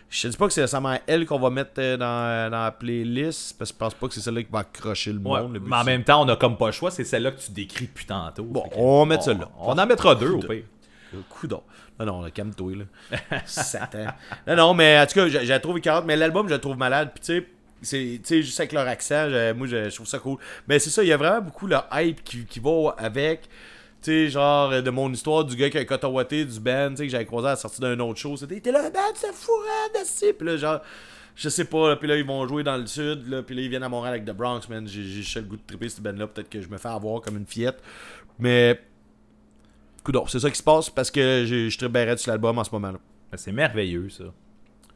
Je 0.10 0.28
dis 0.28 0.38
pas 0.38 0.48
que 0.48 0.54
c'est 0.54 0.62
nécessairement 0.62 0.98
elle 1.08 1.26
qu'on 1.26 1.40
va 1.40 1.50
mettre 1.50 1.72
euh, 1.80 1.98
dans, 1.98 2.52
dans 2.52 2.64
la 2.64 2.72
playlist, 2.72 3.58
parce 3.58 3.72
que 3.72 3.76
je 3.76 3.80
pense 3.80 3.94
pas 3.96 4.08
que 4.08 4.14
c'est 4.14 4.20
celle-là 4.22 4.44
qui 4.44 4.52
va 4.52 4.60
accrocher 4.60 5.12
le 5.14 5.20
Ouais, 5.20 5.42
monde. 5.42 5.54
le 5.56 5.60
mais 5.60 5.76
en 5.76 5.84
même 5.84 6.04
temps, 6.04 6.22
on 6.24 6.28
a 6.30 6.36
comme 6.36 6.58
pas 6.58 6.68
le 6.68 6.72
choix, 6.72 6.92
c'est 6.92 7.04
celle-là 7.04 7.32
que 7.32 7.40
tu 7.42 7.52
décris 7.52 7.86
depuis 7.88 8.06
tantôt. 8.06 8.44
Bon, 8.44 8.64
on 8.76 9.00
va 9.00 9.06
mettre 9.06 9.24
celle-là. 9.24 9.50
On 9.60 9.78
en 9.78 9.86
mettra 9.86 10.14
deux 10.16 10.32
au 10.32 10.40
pire. 10.40 10.64
Coudon. 11.30 11.64
Non, 12.00 12.06
non, 12.06 12.30
calme-toi, 12.30 12.74
là. 12.76 13.40
Satan. 13.46 14.08
Non, 14.48 14.56
non, 14.56 14.74
mais 14.74 15.00
en 15.00 15.06
tout 15.06 15.14
cas, 15.16 15.28
je, 15.30 15.40
je 15.40 15.50
la 15.50 15.60
trouve 15.62 15.78
écœurante, 15.78 16.04
mais 16.06 16.18
l'album, 16.18 16.46
je 16.48 16.54
la 16.54 16.60
trouve 16.60 16.78
malade. 16.78 17.12
Puis, 17.16 17.22
tu 17.24 17.26
sais, 17.40 17.48
c'est, 17.82 18.20
tu 18.22 18.22
sais, 18.24 18.42
juste 18.44 18.60
avec 18.60 18.74
leur 18.74 18.86
accent, 18.88 19.30
je- 19.30 19.54
moi, 19.54 19.66
je, 19.68 19.90
je 19.90 19.96
trouve 19.96 20.08
ça 20.08 20.20
cool. 20.20 20.38
Mais 20.68 20.78
c'est 20.80 20.90
ça, 20.90 21.04
il 21.04 21.08
y 21.08 21.14
a 21.14 21.18
vraiment 21.18 21.42
beaucoup 21.42 21.68
le 21.68 21.78
hype 21.94 22.22
qui, 22.24 22.46
qui 22.46 22.60
va 22.60 22.96
avec. 22.98 23.48
Tu 24.06 24.12
sais, 24.12 24.30
genre, 24.30 24.84
de 24.84 24.90
mon 24.92 25.12
histoire 25.12 25.44
du 25.44 25.56
gars 25.56 25.68
qui 25.68 25.80
a 25.80 25.84
cotawaté 25.84 26.46
du 26.46 26.60
band, 26.60 26.92
tu 26.92 26.98
sais, 26.98 27.04
que 27.06 27.10
j'avais 27.10 27.26
croisé 27.26 27.48
à 27.48 27.52
la 27.52 27.56
sortie 27.56 27.82
d'un 27.82 28.00
autre 28.02 28.20
show. 28.20 28.38
C'était, 28.38 28.60
t'es 28.60 28.72
là, 28.72 28.88
band, 28.92 29.00
c'est 29.16 29.34
fourré, 29.34 29.68
de 29.96 30.32
Puis 30.32 30.46
là, 30.46 30.58
genre, 30.58 30.82
je 31.36 31.50
sais 31.50 31.66
pas, 31.66 31.90
là, 31.90 31.96
puis 31.96 32.08
là, 32.08 32.16
ils 32.16 32.24
vont 32.24 32.48
jouer 32.48 32.62
dans 32.62 32.78
le 32.78 32.86
sud, 32.86 33.28
là, 33.28 33.42
puis 33.42 33.56
là, 33.56 33.64
ils 33.64 33.70
viennent 33.70 33.82
à 33.82 33.90
Montréal 33.90 34.14
avec 34.14 34.26
The 34.26 34.38
Bronx, 34.38 34.70
man. 34.70 34.88
J'ai, 34.88 35.02
juste 35.02 35.36
le 35.38 35.42
goût 35.42 35.58
de 35.58 35.64
triper 35.66 35.90
ce 35.90 36.02
band-là. 36.02 36.28
Peut-être 36.28 36.50
que 36.50 36.62
je 36.62 36.70
me 36.70 36.78
fais 36.78 36.90
avoir 36.90 37.20
comme 37.20 37.38
une 37.38 37.48
fillette. 37.48 37.82
Mais, 38.38 38.80
c'est 40.28 40.40
ça 40.40 40.52
qui 40.52 40.58
se 40.58 40.64
passe 40.64 40.92
parce 40.92 41.10
que 41.10 41.46
je 41.48 41.76
triperais 41.76 42.18
sur 42.18 42.30
l'album 42.30 42.60
en 42.60 42.64
ce 42.64 42.70
moment-là. 42.74 43.00
Ben, 43.32 43.38
C'est 43.40 43.52
merveilleux, 43.52 44.10
ça. 44.10 44.26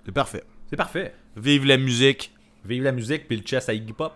C'est 0.05 0.11
parfait. 0.11 0.43
C'est 0.69 0.77
parfait. 0.77 1.15
Vive 1.35 1.65
la 1.65 1.77
musique. 1.77 2.31
Vive 2.63 2.83
la 2.83 2.91
musique 2.91 3.27
puis 3.27 3.37
le 3.37 3.43
chess 3.43 3.69
à 3.69 3.73
Iggy 3.73 3.93
Pop. 3.93 4.13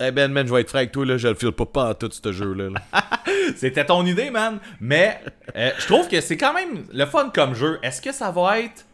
Eh 0.00 0.10
ben, 0.10 0.30
man, 0.32 0.46
je 0.46 0.52
vais 0.52 0.60
être 0.62 0.68
franc 0.68 0.78
avec 0.78 0.92
toi, 0.92 1.06
là, 1.06 1.16
je 1.16 1.28
le 1.28 1.34
file 1.34 1.52
pas 1.52 1.66
pas 1.66 1.90
en 1.90 1.94
tout 1.94 2.10
ce 2.10 2.32
jeu-là. 2.32 2.70
là. 2.70 3.02
C'était 3.56 3.84
ton 3.84 4.04
idée, 4.04 4.30
man. 4.30 4.58
Mais 4.80 5.20
euh, 5.56 5.70
je 5.78 5.86
trouve 5.86 6.08
que 6.08 6.20
c'est 6.20 6.36
quand 6.36 6.52
même 6.52 6.84
le 6.92 7.06
fun 7.06 7.30
comme 7.32 7.54
jeu. 7.54 7.78
Est-ce 7.82 8.02
que 8.02 8.10
ça 8.12 8.30
va 8.30 8.60
être 8.60 8.84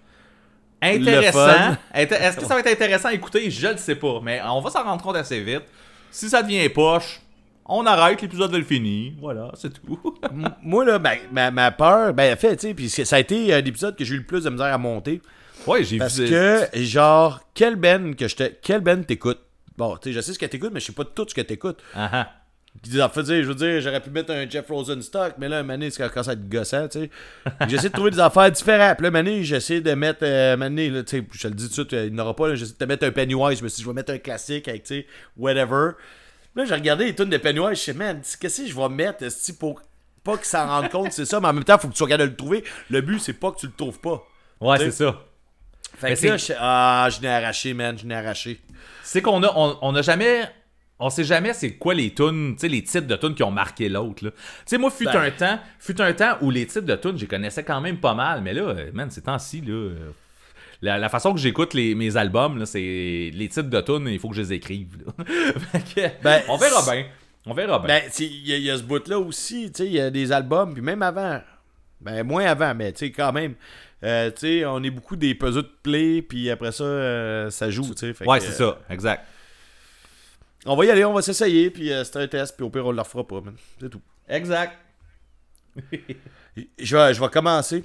intéressant? 0.83 1.77
Est-ce 1.95 2.37
que 2.37 2.45
ça 2.45 2.55
va 2.55 2.61
être 2.61 2.73
intéressant? 2.73 3.09
À 3.09 3.15
écouter? 3.15 3.51
Je 3.51 3.69
le 3.69 3.77
sais 3.79 3.95
pas. 3.95 4.21
Mais 4.23 4.41
on 4.45 4.61
va 4.61 4.71
s'en 4.71 4.83
rendre 4.83 5.03
compte 5.03 5.17
assez 5.17 5.41
vite. 5.41 5.63
Si 6.11 6.29
ça 6.29 6.43
devient 6.43 6.69
poche, 6.69 7.21
on 7.65 7.87
arrête, 7.87 8.21
l'épisode 8.21 8.55
est 8.55 8.63
fini. 8.63 9.15
Voilà, 9.21 9.53
c'est 9.55 9.73
tout. 9.73 9.99
Moi, 10.63 10.85
là, 10.85 10.99
ben, 10.99 11.19
ma, 11.33 11.51
ma 11.51 11.71
peur, 11.71 12.13
ben, 12.13 12.35
en 12.35 12.37
fait, 12.37 12.57
tu 12.57 12.69
sais, 12.69 12.75
puis 12.75 12.91
ça 12.91 13.17
a 13.17 13.21
été 13.21 13.55
un 13.55 13.65
épisode 13.65 13.97
que 13.97 14.05
j'ai 14.05 14.15
eu 14.17 14.19
le 14.19 14.25
plus 14.25 14.45
de 14.45 14.51
misère 14.51 14.75
à 14.75 14.79
monter. 14.79 15.23
ouais, 15.67 15.85
j'ai 15.85 15.99
Parce 15.99 16.19
vu. 16.19 16.29
que, 16.29 16.67
genre, 16.75 17.41
quel 17.55 17.77
ben 17.77 18.15
que 18.17 18.27
je 18.29 18.37
te. 18.37 18.43
Quel 18.61 18.81
ben 18.81 19.05
t'écoutes? 19.05 19.41
Bon, 19.77 19.97
tu 19.97 20.11
sais, 20.11 20.13
je 20.13 20.21
sais 20.21 20.33
ce 20.33 20.39
que 20.39 20.47
t'écoutes, 20.47 20.73
mais 20.73 20.81
je 20.81 20.87
sais 20.87 20.93
pas 20.93 21.05
tout 21.05 21.27
ce 21.29 21.35
que 21.35 21.41
t'écoutes. 21.41 21.79
Puis, 22.83 23.03
en 23.03 23.09
fait, 23.09 23.25
je 23.25 23.43
veux 23.49 23.55
dire, 23.57 23.81
j'aurais 23.81 24.01
pu 24.01 24.11
mettre 24.11 24.31
un 24.33 24.49
Jeff 24.49 24.69
Rosenstock, 24.69 25.35
mais 25.39 25.49
là, 25.49 25.59
un 25.59 25.63
mané, 25.65 25.91
c'est 25.91 26.09
quand 26.09 26.23
ça 26.23 26.35
être 26.35 26.49
gossant, 26.49 26.87
tu 26.87 27.01
sais. 27.01 27.11
J'essaie 27.69 27.89
de 27.89 27.95
trouver 27.95 28.13
des 28.13 28.21
affaires 28.21 28.51
différentes. 28.51 28.97
Puis 28.99 29.05
là, 29.05 29.11
mané, 29.11 29.43
j'essaie 29.43 29.81
de 29.81 29.93
mettre, 29.95 30.21
euh, 30.23 30.57
mané, 30.57 30.89
là, 30.89 31.03
tu 31.03 31.19
sais, 31.19 31.27
je 31.33 31.43
te 31.43 31.49
le 31.49 31.55
dis 31.55 31.65
tout 31.65 31.83
de 31.85 31.89
suite, 31.89 31.93
il 32.07 32.13
n'y 32.15 32.21
en 32.21 32.23
aura 32.25 32.37
pas, 32.37 32.49
là, 32.49 32.55
j'essaie 32.55 32.73
de 32.75 32.77
te 32.79 32.85
mettre 32.85 33.05
un 33.07 33.11
Pennywise, 33.11 33.59
je 33.59 33.65
me 33.65 33.69
suis 33.69 33.79
dit, 33.79 33.83
je 33.83 33.89
vais 33.89 33.95
mettre 33.95 34.13
un 34.13 34.19
classique 34.19 34.69
avec, 34.69 34.85
tu 34.85 34.95
sais, 35.01 35.07
whatever. 35.37 35.93
Puis 36.55 36.63
là, 36.63 36.65
j'ai 36.65 36.75
regardé 36.75 37.07
les 37.07 37.15
tunes 37.15 37.29
de 37.31 37.37
Pennywise, 37.39 37.77
je 37.79 37.83
sais, 37.85 37.93
man, 37.93 38.21
qu'est-ce 38.41 38.63
que 38.63 38.69
je 38.69 38.77
vais 38.77 38.89
mettre, 38.89 39.25
esti, 39.25 39.53
pour 39.53 39.83
pas 40.23 40.37
qu'ils 40.37 40.47
s'en 40.47 40.67
rendent 40.67 40.91
compte, 40.91 41.13
c'est 41.13 41.25
ça, 41.25 41.41
mais 41.41 41.49
en 41.49 41.53
même 41.53 41.65
temps, 41.65 41.77
faut 41.79 41.89
que 41.89 41.95
tu 41.95 42.05
capable 42.05 42.23
de 42.25 42.29
le 42.31 42.37
trouver. 42.37 42.63
Le 42.91 43.01
but, 43.01 43.19
c'est 43.19 43.33
pas 43.33 43.51
que 43.51 43.59
tu 43.59 43.67
le 43.67 43.73
trouves 43.73 43.99
pas. 43.99 44.23
Ouais, 44.61 44.79
c'est 44.79 44.91
ça. 44.93 45.19
Fait 45.97 46.11
Mais 46.11 46.17
que 46.17 46.27
là, 46.29 46.37
je- 46.37 46.53
ah, 46.59 47.09
je 47.11 47.21
n'ai 47.21 47.29
arraché, 47.29 47.75
man, 47.75 47.99
je 47.99 48.07
n'ai 48.07 48.15
arraché. 48.15 48.61
C'est 49.13 49.23
qu'on 49.23 49.43
a, 49.43 49.53
on, 49.57 49.77
on 49.83 49.93
a 49.97 50.03
jamais. 50.03 50.43
On 51.01 51.11
sait 51.11 51.25
jamais 51.25 51.53
c'est 51.53 51.73
quoi 51.73 51.95
les 51.95 52.15
tunes, 52.15 52.53
tu 52.55 52.61
sais, 52.61 52.69
les 52.69 52.85
titres 52.85 53.09
de 53.09 53.17
tunes 53.17 53.35
qui 53.35 53.43
ont 53.43 53.51
marqué 53.51 53.89
l'autre, 53.89 54.25
là. 54.25 54.31
Tu 54.31 54.39
sais, 54.67 54.79
moi, 54.79 54.89
fut 54.91 55.07
Ben. 55.07 55.17
un 55.17 55.31
temps, 55.33 55.59
fut 55.81 56.01
un 56.01 56.13
temps 56.13 56.37
où 56.43 56.51
les 56.53 56.65
titres 56.65 56.87
de 56.87 56.95
tunes, 56.95 57.17
je 57.17 57.23
les 57.23 57.27
connaissais 57.27 57.65
quand 57.65 57.81
même 57.81 57.99
pas 57.99 58.15
mal, 58.15 58.41
mais 58.43 58.53
là, 58.55 58.73
man, 58.93 59.11
ces 59.11 59.23
temps-ci, 59.23 59.63
là. 59.63 59.95
La, 60.81 60.97
la 60.99 61.09
façon 61.09 61.33
que 61.35 61.41
j'écoute 61.41 61.75
les, 61.75 61.97
mes 61.97 62.17
albums, 62.17 62.57
là, 62.57 62.67
c'est 62.67 62.79
les 63.35 63.49
titres 63.49 63.69
de 63.71 63.81
tunes, 63.81 64.07
il 64.09 64.21
faut 64.21 64.29
que 64.29 64.37
je 64.37 64.43
les 64.43 64.53
écrive. 64.53 64.99
là. 65.05 65.25
Fait 65.73 65.95
que, 65.95 66.23
Ben, 66.23 66.43
on 66.49 66.57
verra 66.57 66.83
bien. 66.93 67.07
On 67.47 67.55
verra 67.55 67.79
bien. 67.81 67.89
Ben, 67.89 68.03
il 68.21 68.49
y, 68.49 68.61
y 68.61 68.71
a 68.71 68.77
ce 68.77 68.83
bout-là 68.85 69.19
aussi, 69.19 69.73
tu 69.73 69.79
sais, 69.79 69.87
il 69.87 69.93
y 69.95 70.01
a 70.01 70.11
des 70.11 70.31
albums, 70.31 70.73
puis 70.73 70.83
même 70.83 71.03
avant, 71.03 71.41
ben, 72.01 72.23
moins 72.25 72.45
avant, 72.45 72.75
mais 72.77 72.93
tu 72.93 73.07
sais, 73.07 73.11
quand 73.11 73.33
même, 73.33 73.55
euh, 74.03 74.31
tu 74.31 74.41
sais, 74.41 74.65
on 74.65 74.83
est 74.83 74.91
beaucoup 74.91 75.17
des 75.17 75.35
puzzles 75.35 75.63
de 75.63 75.71
play, 75.83 76.23
puis 76.23 76.51
après 76.51 76.73
ça, 76.73 76.85
euh, 76.85 77.51
ça 77.51 77.71
joue, 77.71 77.95
tu 77.95 78.15
sais. 78.15 78.27
ouais, 78.27 78.41
c'est 78.41 78.63
euh, 78.63 78.73
ça, 78.73 78.79
exact. 78.89 79.27
On 80.67 80.77
va 80.77 80.85
y 80.85 80.91
aller, 80.91 81.05
on 81.05 81.13
va 81.13 81.23
s'essayer, 81.23 81.71
puis 81.71 81.93
euh, 81.93 82.05
c'est 82.05 82.17
un 82.17 82.29
test, 82.29 82.57
puis 82.57 82.65
au 82.65 82.71
pire, 82.71 82.87
on 82.87 82.93
le 82.93 83.01
refera 83.01 83.27
pas. 83.27 83.43
C'est 83.81 83.89
tout. 83.89 84.03
Exact. 84.29 84.77
Je 86.79 86.97
vais, 86.97 87.15
je 87.15 87.21
vais 87.21 87.29
commencer. 87.29 87.85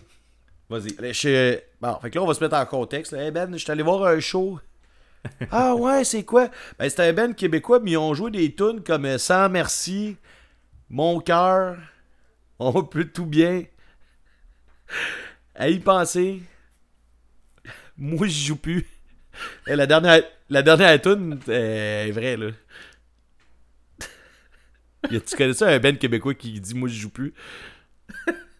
Vas-y. 0.70 0.96
Bon, 1.80 2.00
fait 2.02 2.10
que 2.10 2.16
là, 2.16 2.24
on 2.24 2.28
va 2.28 2.34
se 2.34 2.44
mettre 2.44 2.56
en 2.56 2.66
contexte. 2.66 3.14
Hey 3.14 3.30
Ben, 3.30 3.52
je 3.54 3.58
suis 3.58 3.72
allé 3.72 3.84
voir 3.84 4.04
un 4.04 4.20
show. 4.20 4.60
ah 5.52 5.76
ouais, 5.76 6.04
c'est 6.04 6.24
quoi? 6.24 6.50
Ben, 6.80 6.90
c'était 6.90 7.04
un 7.04 7.14
band 7.14 7.34
québécois, 7.34 7.80
mais 7.80 7.92
ils 7.92 7.98
ont 7.98 8.14
joué 8.14 8.32
des 8.32 8.54
tunes 8.54 8.84
comme 8.84 9.06
euh, 9.06 9.18
Sans 9.18 9.50
merci, 9.50 10.18
Mon 10.90 11.20
cœur, 11.20 11.78
On 12.60 12.84
peut 12.84 13.06
tout 13.06 13.26
bien. 13.28 13.64
À 15.56 15.70
y 15.70 15.80
penser. 15.80 16.42
Moi, 17.98 18.28
je 18.28 18.48
joue 18.48 18.56
plus. 18.58 18.86
Et 19.68 19.76
la 19.76 19.86
dernière, 19.88 20.22
la 20.50 20.62
dernière 20.62 21.02
tune 21.02 21.40
est 21.48 22.12
vraie, 22.12 22.38
là. 22.38 22.48
Tu 25.10 25.36
connais 25.38 25.54
ça, 25.54 25.68
un 25.68 25.80
band 25.80 25.96
québécois 25.96 26.34
qui 26.34 26.60
dit 26.60 26.74
Moi, 26.76 26.90
je 26.90 26.96
joue 27.00 27.10
plus? 27.10 27.34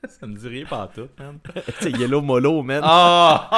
Ça 0.08 0.28
me 0.28 0.38
dit 0.38 0.48
rien 0.48 0.66
pas 0.66 0.90
tout, 0.94 1.10
man. 1.18 1.40
C'est 1.80 1.92
Yellow 1.92 2.22
Molo, 2.22 2.62
man. 2.62 2.82
Ah! 2.84 3.50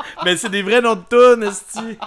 Mais 0.24 0.36
c'est 0.36 0.48
des 0.48 0.62
vrais 0.62 0.80
noms 0.80 0.94
de 0.94 1.02
tunes, 1.34 1.42
esti. 1.42 1.98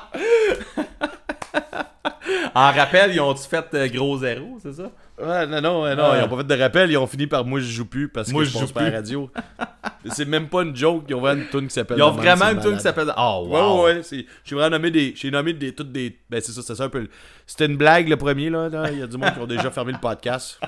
en 2.55 2.71
rappel, 2.71 3.13
ils 3.13 3.19
ont-tu 3.19 3.47
fait 3.47 3.65
euh, 3.73 3.87
gros 3.89 4.17
zéro, 4.17 4.57
c'est 4.61 4.73
ça? 4.73 4.91
Ouais, 5.21 5.45
non, 5.47 5.61
non, 5.61 5.95
non, 5.95 6.11
Ouais. 6.11 6.19
ils 6.19 6.23
ont 6.23 6.29
pas 6.29 6.37
fait 6.37 6.43
de 6.55 6.61
rappel, 6.61 6.91
ils 6.91 6.97
ont 6.97 7.07
fini 7.07 7.27
par 7.27 7.45
moi 7.45 7.59
je 7.59 7.65
joue 7.65 7.85
plus 7.85 8.07
parce 8.09 8.29
Moi, 8.29 8.43
que 8.43 8.49
je 8.49 8.53
je 8.53 8.59
pense 8.59 8.67
joue 8.69 8.73
pas 8.73 8.81
à 8.81 8.83
la 8.85 8.89
plus. 8.89 8.97
radio. 8.97 9.31
c'est 10.09 10.25
même 10.25 10.47
pas 10.49 10.63
une 10.63 10.75
joke, 10.75 11.03
ils 11.09 11.15
ont 11.15 11.19
vraiment 11.21 11.41
une 11.43 11.49
tune 11.49 11.67
qui 11.67 11.73
s'appelle. 11.73 11.97
Ils 11.97 12.03
ont 12.03 12.11
vraiment 12.11 12.49
une 12.49 12.59
tune 12.61 12.75
qui 12.77 12.81
s'appelle. 12.81 13.13
Oh, 13.17 13.45
Ouais, 13.47 13.59
wow! 13.59 13.83
ouais, 13.85 13.93
ouais. 13.95 14.03
c'est- 14.03 14.25
J'ai 14.43 14.55
vraiment 14.55 14.71
nommé 14.71 14.89
des. 14.91 15.13
J'ai 15.15 15.29
nommé 15.31 15.53
des, 15.53 15.73
toutes 15.75 15.91
des. 15.91 16.17
Ben, 16.29 16.41
c'est 16.41 16.51
ça, 16.51 16.61
c'est 16.61 16.75
ça 16.75 16.83
un 16.85 16.89
peu. 16.89 17.07
C'était 17.45 17.65
une 17.65 17.77
blague 17.77 18.07
le 18.09 18.17
premier, 18.17 18.49
là. 18.49 18.69
Il 18.91 18.99
y 18.99 19.03
a 19.03 19.07
du 19.07 19.17
monde 19.17 19.33
qui 19.33 19.39
ont 19.39 19.47
déjà 19.47 19.69
fermé 19.71 19.91
le 19.93 19.99
podcast. 19.99 20.59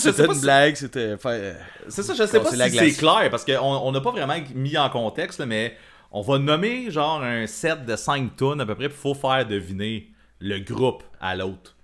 C'était 0.00 0.26
une 0.26 0.34
si- 0.34 0.40
blague, 0.42 0.74
c'était. 0.76 1.16
fait- 1.16 1.56
C'est 1.88 2.02
ça, 2.02 2.12
je 2.14 2.26
sais 2.26 2.40
pas 2.40 2.50
si 2.50 2.56
c'est 2.70 2.92
clair 2.92 3.28
parce 3.30 3.44
qu'on 3.44 3.58
on 3.58 3.92
n'a 3.92 4.00
pas 4.00 4.10
vraiment 4.10 4.34
mis 4.54 4.76
en 4.76 4.88
contexte, 4.90 5.38
là, 5.40 5.46
mais 5.46 5.76
on 6.10 6.20
va 6.20 6.38
nommer 6.38 6.90
genre 6.90 7.22
un 7.22 7.46
set 7.46 7.86
de 7.86 7.96
5 7.96 8.36
tonnes 8.36 8.60
à 8.60 8.66
peu 8.66 8.74
près, 8.74 8.88
puis 8.88 8.98
faut 8.98 9.14
faire 9.14 9.46
deviner 9.46 10.08
le 10.40 10.58
groupe 10.58 11.02
à 11.20 11.36
l'autre. 11.36 11.74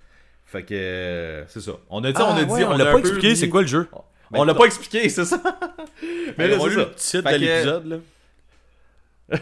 Fait 0.45 0.65
que 0.65 0.75
euh, 0.75 1.45
c'est 1.49 1.61
ça. 1.61 1.73
On 1.91 2.03
a 2.05 2.13
dit, 2.13 2.21
on 2.21 2.25
a 2.27 2.35
Ah, 2.41 2.45
dit, 2.45 2.53
ouais, 2.53 2.65
on 2.65 2.79
a 2.81 2.85
pas 2.87 2.99
expliqué, 2.99 3.35
c'est 3.35 3.49
quoi 3.49 3.63
le 3.63 3.67
jeu? 3.69 3.89
On 4.33 4.45
l'a 4.45 4.55
pas 4.55 4.65
expliqué, 4.67 5.09
c'est 5.09 5.25
ça? 5.25 5.41
mais 6.39 6.49
là, 6.49 6.57
on 6.61 6.67
le 6.67 6.93
titre 6.95 7.31
de 7.31 7.37
l'épisode, 7.37 7.87
là. 7.87 7.97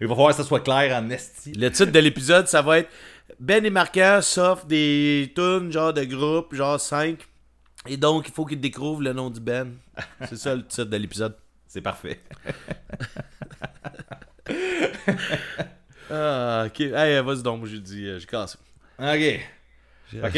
Il 0.00 0.06
va 0.06 0.14
falloir 0.14 0.30
que 0.30 0.36
ça 0.36 0.44
soit 0.44 0.60
clair 0.60 0.96
en 0.96 1.10
esti. 1.10 1.52
Le 1.52 1.70
titre 1.70 1.92
de 1.92 1.98
l'épisode, 1.98 2.48
ça 2.48 2.62
va 2.62 2.78
être 2.78 2.90
Ben 3.38 3.64
et 3.64 3.70
Marquant 3.70 4.20
s'offrent 4.22 4.66
des 4.66 5.32
tunes, 5.34 5.70
genre 5.70 5.92
de 5.92 6.04
groupe, 6.04 6.54
genre 6.54 6.80
5. 6.80 7.18
Et 7.88 7.96
donc, 7.96 8.28
il 8.28 8.32
faut 8.34 8.44
qu'ils 8.46 8.60
découvrent 8.60 9.02
le 9.02 9.12
nom 9.12 9.28
du 9.30 9.40
Ben. 9.40 9.74
C'est 10.28 10.36
ça 10.36 10.54
le 10.54 10.64
titre 10.66 10.84
de 10.84 10.96
l'épisode. 10.96 11.34
C'est 11.68 11.80
parfait. 11.82 12.20
Ah, 16.10 16.64
ok. 16.66 16.80
Hey, 16.80 17.20
vas-y 17.22 17.42
donc, 17.42 17.66
j'ai 17.66 17.80
dit, 17.80 18.06
euh, 18.06 18.18
j'ai 18.18 18.26
cassé. 18.26 18.58
Ok. 18.98 19.40
Ok, 20.24 20.32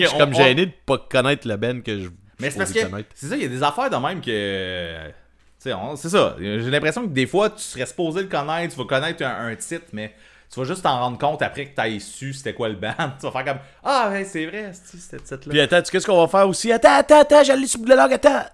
je 0.00 0.06
suis 0.06 0.18
comme 0.18 0.30
on- 0.30 0.34
gêné 0.34 0.66
de 0.66 0.72
pas 0.84 0.98
connaître 0.98 1.46
le 1.46 1.56
Ben 1.56 1.82
que 1.82 2.00
je. 2.00 2.08
Mais 2.42 2.50
c'est 2.50 2.58
parce 2.58 2.72
que 2.72 2.80
c'est 3.14 3.26
ça, 3.28 3.36
il 3.36 3.42
y 3.42 3.46
a 3.46 3.48
des 3.48 3.62
affaires 3.62 3.88
de 3.90 3.96
même 3.96 4.20
que. 4.20 5.10
c'est 5.58 6.08
ça. 6.08 6.36
J'ai 6.38 6.70
l'impression 6.70 7.02
que 7.02 7.12
des 7.12 7.26
fois, 7.26 7.50
tu 7.50 7.62
serais 7.62 7.86
supposé 7.86 8.22
le 8.22 8.28
connaître, 8.28 8.74
tu 8.74 8.80
vas 8.80 8.86
connaître 8.86 9.22
un, 9.24 9.46
un 9.48 9.56
titre, 9.56 9.86
mais 9.92 10.14
tu 10.52 10.60
vas 10.60 10.66
juste 10.66 10.82
t'en 10.82 10.98
rendre 10.98 11.16
compte 11.18 11.40
après 11.40 11.66
que 11.66 11.74
t'as 11.74 11.98
su 11.98 12.34
c'était 12.34 12.52
quoi 12.52 12.68
le 12.68 12.74
band. 12.74 12.92
tu 13.20 13.26
vas 13.26 13.30
faire 13.32 13.44
comme 13.44 13.58
Ah, 13.82 14.10
ouais, 14.10 14.24
c'est 14.24 14.44
vrai, 14.46 14.72
c'est 14.74 14.98
ce 14.98 15.16
titre-là? 15.16 15.50
Puis 15.50 15.60
attends, 15.60 15.78
tu 15.80 15.86
sais 15.86 15.92
qu'est-ce 15.92 16.06
qu'on 16.06 16.20
va 16.20 16.28
faire 16.28 16.46
aussi? 16.48 16.70
Attends, 16.70 16.96
attends, 16.96 17.20
attends, 17.20 17.42
j'allais 17.44 17.66
sur 17.66 17.80
le 17.82 17.94
langue, 17.96 18.12
attends! 18.12 18.44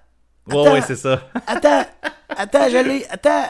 Ouais, 0.46 0.60
attends. 0.60 0.72
ouais, 0.74 0.80
c'est 0.82 0.96
ça. 0.96 1.28
Attends! 1.46 1.84
Attends, 2.30 2.68
j'allais, 2.70 3.06
attends! 3.10 3.48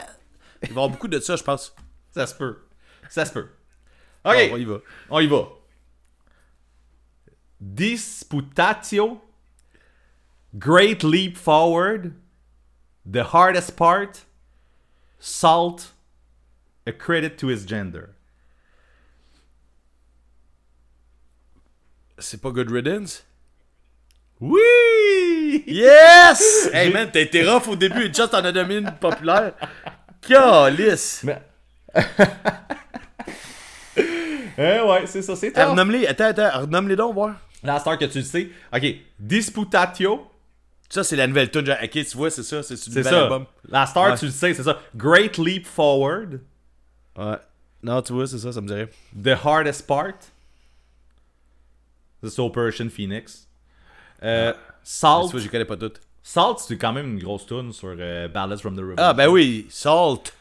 Il 0.63 0.67
va 0.67 0.67
y 0.67 0.71
avoir 0.71 0.89
beaucoup 0.89 1.07
de 1.07 1.19
ça, 1.19 1.35
je 1.35 1.43
pense. 1.43 1.73
ça 2.13 2.25
se 2.27 2.33
peut. 2.35 2.57
Ça 3.09 3.23
se 3.23 3.31
peut. 3.31 3.47
Bon, 4.25 4.31
Ok, 4.31 4.49
on 4.51 4.57
y 4.57 4.65
va. 4.65 4.77
on 5.09 5.19
y 5.21 5.27
va. 5.27 5.47
Disputatio. 7.61 9.21
Great 10.57 11.03
Leap 11.03 11.37
Forward. 11.37 12.15
The 13.05 13.25
Hardest 13.25 13.75
Part. 13.75 14.25
Salt, 15.19 15.91
a 16.87 16.93
credit 16.93 17.37
to 17.39 17.47
his 17.47 17.65
gender. 17.65 18.15
C'est 22.17 22.41
pas 22.41 22.51
Good 22.51 22.71
Riddance? 22.71 23.23
Oui! 24.39 25.63
Yes! 25.67 26.69
hey 26.73 26.91
man, 26.93 27.09
t'as 27.11 27.21
été 27.21 27.43
rough 27.43 27.67
au 27.67 27.75
début, 27.75 28.05
une 28.05 28.15
chance 28.15 28.29
t'en 28.31 28.43
as 28.43 28.51
donné 28.53 28.77
une 28.77 28.91
populaire. 28.91 29.53
Calice! 30.21 31.23
Mais... 31.23 31.41
eh 34.57 34.79
ouais, 34.79 35.05
c'est 35.05 35.21
ça, 35.21 35.35
c'est 35.35 35.51
top. 35.51 35.71
Renomme-les, 35.71 36.07
attends, 36.07 36.25
attends, 36.25 36.61
renomme-les 36.61 36.95
donc, 36.95 37.13
voir. 37.13 37.35
La 37.61 37.79
star 37.79 37.97
que 37.97 38.05
tu 38.05 38.19
le 38.19 38.23
sais. 38.23 38.49
Ok, 38.73 38.85
Disputatio. 39.19 40.31
Ça, 40.89 41.03
c'est 41.03 41.15
la 41.15 41.27
nouvelle 41.27 41.51
tune. 41.51 41.69
Ok, 41.83 41.89
tu 41.91 42.17
vois, 42.17 42.31
c'est 42.31 42.41
ça, 42.43 42.63
c'est 42.63 42.73
du 42.83 42.89
nouvel 42.89 43.03
ça. 43.13 43.23
album. 43.23 43.45
La 43.69 43.85
star, 43.85 44.11
Ouais. 44.11 44.17
tu 44.17 44.25
le 44.25 44.31
sais, 44.31 44.53
c'est 44.55 44.63
ça. 44.63 44.79
Great 44.95 45.37
Leap 45.37 45.67
Forward. 45.67 46.41
Ouais. 47.17 47.37
Non, 47.83 48.01
tu 48.01 48.11
vois, 48.13 48.25
c'est 48.27 48.39
ça, 48.39 48.51
ça 48.51 48.59
me 48.59 48.67
dirait. 48.67 48.89
The 49.21 49.37
Hardest 49.45 49.85
Part. 49.85 50.13
C'est 52.23 52.39
Operation 52.39 52.89
Phoenix. 52.89 53.47
Euh, 54.23 54.51
Tu 54.51 54.57
Salt. 54.83 55.31
vois, 55.31 55.39
je 55.39 55.47
connais 55.47 55.65
pas 55.65 55.77
toutes. 55.77 56.01
Salt, 56.21 56.57
c'est 56.59 56.77
quand 56.77 56.91
même 56.91 57.13
une 57.17 57.23
grosse 57.23 57.45
tune 57.45 57.71
sur 57.71 57.95
euh, 57.97 58.27
Ballads 58.27 58.57
from 58.57 58.75
the 58.75 58.79
River. 58.79 58.95
Ah, 58.97 59.13
ben 59.13 59.27
oui, 59.29 59.67
Salt. 59.69 60.33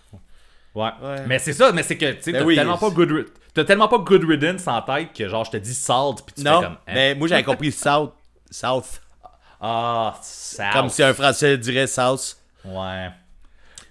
Ouais. 0.74 0.90
Ouais. 1.02 1.26
Mais 1.26 1.38
c'est 1.38 1.52
ça, 1.52 1.72
mais 1.72 1.82
c'est 1.82 1.96
que 1.96 2.12
tu 2.12 2.22
sais, 2.22 2.32
Ben 2.32 2.40
t'as 2.40 2.44
oui. 2.44 2.54
tellement 2.56 2.78
pas 2.78 2.90
good 2.90 3.26
t'as 3.54 3.64
tellement 3.64 3.88
pas 3.88 3.98
good 3.98 4.22
riddance 4.24 4.68
en 4.68 4.80
tête 4.82 5.12
que 5.12 5.28
genre 5.28 5.44
je 5.44 5.50
te 5.52 5.56
dis 5.56 5.74
salt 5.74 6.22
puis 6.24 6.34
tu 6.36 6.42
Non, 6.44 6.60
fais 6.60 6.66
comme 6.66 6.74
hein? 6.74 6.92
mais 6.94 7.14
moi 7.16 7.26
j'avais 7.26 7.42
compris 7.42 7.72
South. 7.72 8.12
South. 8.50 9.00
Ah 9.60 10.18
salt. 10.22 10.72
Comme 10.72 10.88
si 10.88 11.02
un 11.02 11.14
Français 11.14 11.58
dirait 11.58 11.86
South. 11.86 12.36
Ouais. 12.64 13.08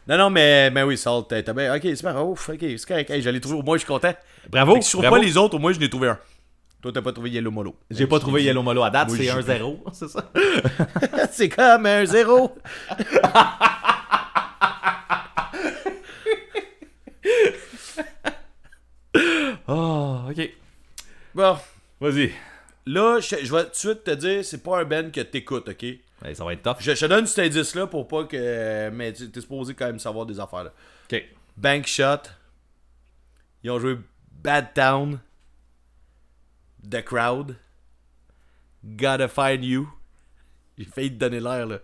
Non, 0.07 0.17
non, 0.17 0.29
mais, 0.29 0.69
mais 0.71 0.83
oui, 0.83 0.97
Salt, 0.97 1.27
t'as 1.27 1.53
bien. 1.53 1.75
Ok, 1.75 1.81
c'est 1.83 2.01
pas 2.01 2.23
ouf, 2.23 2.49
ok, 2.49 2.59
c'est 2.61 2.85
correct. 2.87 3.09
Hey, 3.09 3.21
je 3.21 3.29
l'ai 3.29 3.41
trouvé, 3.41 3.57
au 3.57 3.61
moins 3.61 3.75
je 3.75 3.79
suis 3.79 3.87
content. 3.87 4.13
Bravo. 4.49 4.73
Fait 4.73 4.79
que 4.79 4.85
si 4.85 4.91
je 4.91 4.97
trouve 4.97 5.09
pas 5.09 5.19
les 5.19 5.35
autres, 5.35 5.55
au 5.55 5.59
moins 5.59 5.73
je 5.73 5.79
n'ai 5.79 5.89
trouvé 5.89 6.07
un. 6.07 6.19
Toi, 6.81 6.91
t'as 6.93 7.01
pas 7.01 7.11
trouvé 7.11 7.31
Yellow 7.31 7.51
Molo. 7.51 7.75
J'ai 7.89 8.07
pas 8.07 8.19
trouvé 8.19 8.43
Yellow 8.43 8.61
Molo 8.63 8.83
à 8.83 8.89
date, 8.89 9.09
c'est 9.09 9.23
j'ai- 9.23 9.31
1-0, 9.31 9.79
c'est 9.93 10.07
ça. 10.07 10.31
c'est 11.31 11.49
comme 11.49 11.85
un 11.85 12.05
zéro. 12.05 12.55
Oh, 19.67 20.19
ok. 20.29 20.49
Bon, 21.35 21.57
Vas-y. 21.99 22.31
Là, 22.87 23.19
je, 23.19 23.35
je 23.43 23.53
vais 23.53 23.63
tout 23.65 23.69
de 23.71 23.75
suite 23.75 24.03
te 24.03 24.11
dire, 24.11 24.43
c'est 24.43 24.63
pas 24.63 24.79
un 24.79 24.85
Ben 24.85 25.11
que 25.11 25.21
t'écoutes, 25.21 25.69
ok? 25.69 25.83
Ouais, 26.23 26.33
ça 26.33 26.43
va 26.43 26.53
être 26.53 26.63
tough. 26.63 26.77
Je, 26.79 26.95
je 26.95 26.99
te 26.99 27.05
donne 27.05 27.27
cet 27.27 27.45
indice-là 27.45 27.85
pour 27.87 28.07
pas 28.07 28.23
que. 28.25 28.89
Mais 28.89 29.13
tu- 29.13 29.29
t'es 29.29 29.41
supposé 29.41 29.73
quand 29.75 29.85
même 29.85 29.99
savoir 29.99 30.25
des 30.25 30.39
affaires, 30.39 30.63
là. 30.63 30.73
Ok. 31.11 31.23
Bank 31.55 31.85
Shot. 31.85 32.29
Ils 33.63 33.69
ont 33.71 33.79
joué 33.79 33.97
Bad 34.31 34.73
Town. 34.73 35.19
The 36.89 37.03
Crowd. 37.03 37.55
Gotta 38.83 39.27
Find 39.27 39.63
You. 39.63 39.89
J'ai 40.77 40.85
failli 40.85 41.09
te 41.11 41.15
donner 41.17 41.39
l'air, 41.39 41.65
là. 41.65 41.79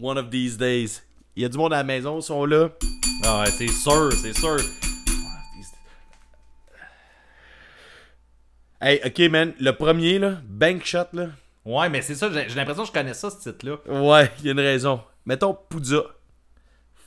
One 0.00 0.18
of 0.18 0.30
These 0.30 0.56
Days. 0.58 1.00
Il 1.36 1.42
y 1.42 1.46
a 1.46 1.48
du 1.48 1.56
monde 1.58 1.72
à 1.72 1.78
la 1.78 1.84
maison, 1.84 2.18
ils 2.18 2.22
sont 2.22 2.44
là. 2.44 2.68
Ah 3.24 3.42
ouais, 3.42 3.50
c'est 3.50 3.68
sûr, 3.68 4.12
c'est 4.12 4.32
sûr. 4.36 4.58
Hey, 8.84 9.00
ok, 9.02 9.30
man. 9.30 9.54
Le 9.58 9.70
premier, 9.70 10.18
là, 10.18 10.42
Bank 10.44 10.84
Shot, 10.84 11.06
là. 11.14 11.28
Ouais, 11.64 11.88
mais 11.88 12.02
c'est 12.02 12.14
ça, 12.14 12.30
j'ai 12.30 12.54
l'impression 12.54 12.82
que 12.82 12.88
je 12.88 12.92
connais 12.92 13.14
ça, 13.14 13.30
ce 13.30 13.48
titre-là. 13.48 13.78
Ouais, 13.90 14.30
il 14.40 14.44
y 14.44 14.48
a 14.50 14.52
une 14.52 14.60
raison. 14.60 15.00
Mettons 15.24 15.54
Poudza. 15.54 16.02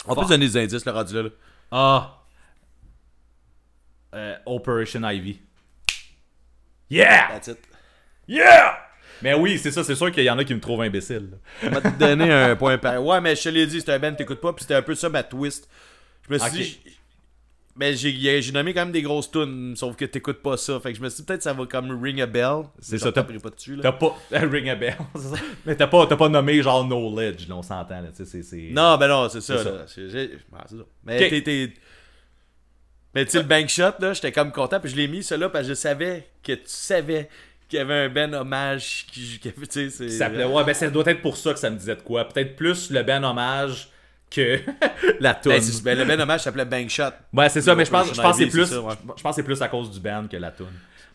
On 0.07 0.15
peut 0.15 0.25
donner 0.25 0.47
des 0.47 0.57
indices, 0.57 0.83
le 0.85 0.91
rendu 0.91 1.13
là. 1.13 1.21
là. 1.21 1.29
Ah. 1.69 2.23
Euh, 4.15 4.35
Operation 4.47 5.07
Ivy. 5.07 5.39
Yeah! 6.89 7.27
That's 7.29 7.49
it. 7.49 7.59
Yeah! 8.27 8.79
Mais 9.21 9.35
oui, 9.35 9.59
c'est 9.59 9.71
ça, 9.71 9.83
c'est 9.83 9.93
sûr 9.93 10.11
qu'il 10.11 10.23
y 10.23 10.29
en 10.31 10.39
a 10.39 10.43
qui 10.43 10.55
me 10.55 10.59
trouvent 10.59 10.81
imbécile. 10.81 11.37
On 11.61 11.69
va 11.69 11.81
te 11.81 11.89
donner 11.89 12.31
un 12.33 12.55
point 12.55 12.79
par. 12.79 13.03
Ouais, 13.05 13.21
mais 13.21 13.35
je 13.35 13.43
te 13.43 13.49
l'ai 13.49 13.67
dit, 13.67 13.81
c'était 13.81 13.93
un 13.93 13.99
band 13.99 14.13
que 14.13 14.17
t'écoutes 14.17 14.41
pas, 14.41 14.51
puis 14.51 14.63
c'était 14.63 14.75
un 14.75 14.81
peu 14.81 14.95
ça 14.95 15.09
ma 15.09 15.21
twist. 15.21 15.69
Je 16.27 16.33
me 16.33 16.39
suis 16.39 16.51
dit. 16.51 16.96
Mais 17.79 17.93
j'ai 17.95 18.41
j'ai 18.41 18.51
nommé 18.51 18.73
quand 18.73 18.81
même 18.81 18.91
des 18.91 19.03
grosses 19.03 19.29
tunes, 19.29 19.75
sauf 19.75 19.95
que 19.95 20.05
t'écoutes 20.05 20.41
pas 20.41 20.57
ça. 20.57 20.79
Fait 20.79 20.91
que 20.93 20.97
je 20.97 21.03
me 21.03 21.09
suis 21.09 21.17
dit 21.21 21.25
peut-être 21.27 21.43
ça 21.43 21.53
va 21.53 21.65
comme 21.67 21.91
ring 22.03 22.19
a 22.21 22.25
bell. 22.25 22.63
C'est 22.79 22.97
ça, 22.97 23.05
t'as- 23.11 23.21
taperai 23.21 23.37
pas 23.39 23.51
dessus, 23.51 23.75
là. 23.75 23.83
T'as 23.83 23.91
pas. 23.91 24.17
Ring 24.31 24.69
a 24.69 24.75
bell, 24.75 24.95
c'est 25.15 25.35
ça? 25.35 25.35
Mais 25.65 25.75
t'as 25.75 25.85
pas, 25.87 26.07
t'as 26.07 26.15
pas 26.15 26.27
nommé 26.29 26.61
genre 26.63 26.83
Knowledge, 26.85 27.47
là, 27.47 27.55
on 27.55 27.61
s'entend, 27.61 28.01
là, 28.01 28.07
c'est. 28.13 28.25
c'est- 28.25 28.69
Non, 28.71 28.97
ben 28.97 29.07
non, 29.07 29.29
c'est 29.29 29.41
ça. 29.41 29.57
C'est 29.57 29.63
ça. 29.63 29.71
là. 29.71 29.85
C'est 29.87 30.09
j'ai- 30.09 30.27
ouais, 30.31 30.59
c'est 30.67 30.77
ça. 30.77 30.83
Mais 31.05 31.29
t'es- 31.29 31.41
t'es. 31.43 31.73
Mais 33.15 33.25
tu 33.25 33.31
sais, 33.31 33.37
le 33.39 33.43
bank 33.45 33.69
shot, 33.69 33.93
là, 33.99 34.13
j'étais 34.13 34.31
comme 34.31 34.51
content, 34.51 34.79
puis 34.79 34.89
je 34.91 34.95
l'ai 34.95 35.07
mis, 35.07 35.23
celui-là, 35.23 35.49
parce 35.49 35.63
que 35.65 35.69
je 35.69 35.73
savais 35.75 36.27
que 36.43 36.53
tu 36.53 36.61
savais 36.65 37.29
qu'il 37.69 37.77
y 37.77 37.81
avait 37.81 37.93
un 38.05 38.09
ben 38.09 38.33
hommage 38.33 39.05
qui. 39.11 39.39
qui- 39.39 39.51
c'est. 39.69 39.89
Ça 40.09 40.29
Ouais, 40.29 40.63
ben 40.63 40.73
ça 40.73 40.89
doit 40.89 41.03
être 41.07 41.21
pour 41.21 41.37
ça 41.37 41.53
que 41.53 41.59
ça 41.59 41.69
me 41.69 41.77
disait 41.77 41.95
de 41.95 42.01
quoi. 42.01 42.27
Peut-être 42.27 42.55
plus 42.55 42.89
le 42.91 43.03
ben 43.03 43.23
hommage 43.23 43.89
que 44.29 44.59
la. 45.19 45.39
Ben, 45.43 45.61
c'est- 45.61 45.83
ben, 45.83 45.97
le 45.97 46.05
ben 46.05 46.19
hommage 46.19 46.41
s'appelait 46.41 46.65
bank 46.65 46.89
shot. 46.89 47.11
Ouais, 47.33 47.49
c'est 47.49 47.61
ça, 47.61 47.75
mais 47.75 47.85
je 47.85 47.91
pense, 47.91 48.13
je 48.13 48.21
pense 48.21 48.37
que 48.37 48.43
c'est 48.43 48.49
plus, 48.49 48.65
c'est 48.65 48.73
ça, 48.75 48.81
ouais. 48.81 48.93
je 49.17 49.21
pense 49.21 49.35
que 49.35 49.41
c'est 49.41 49.43
plus 49.43 49.61
à 49.61 49.67
cause 49.67 49.91
du 49.91 49.99
band 49.99 50.27
que 50.29 50.37
la 50.37 50.51
tune. 50.51 50.67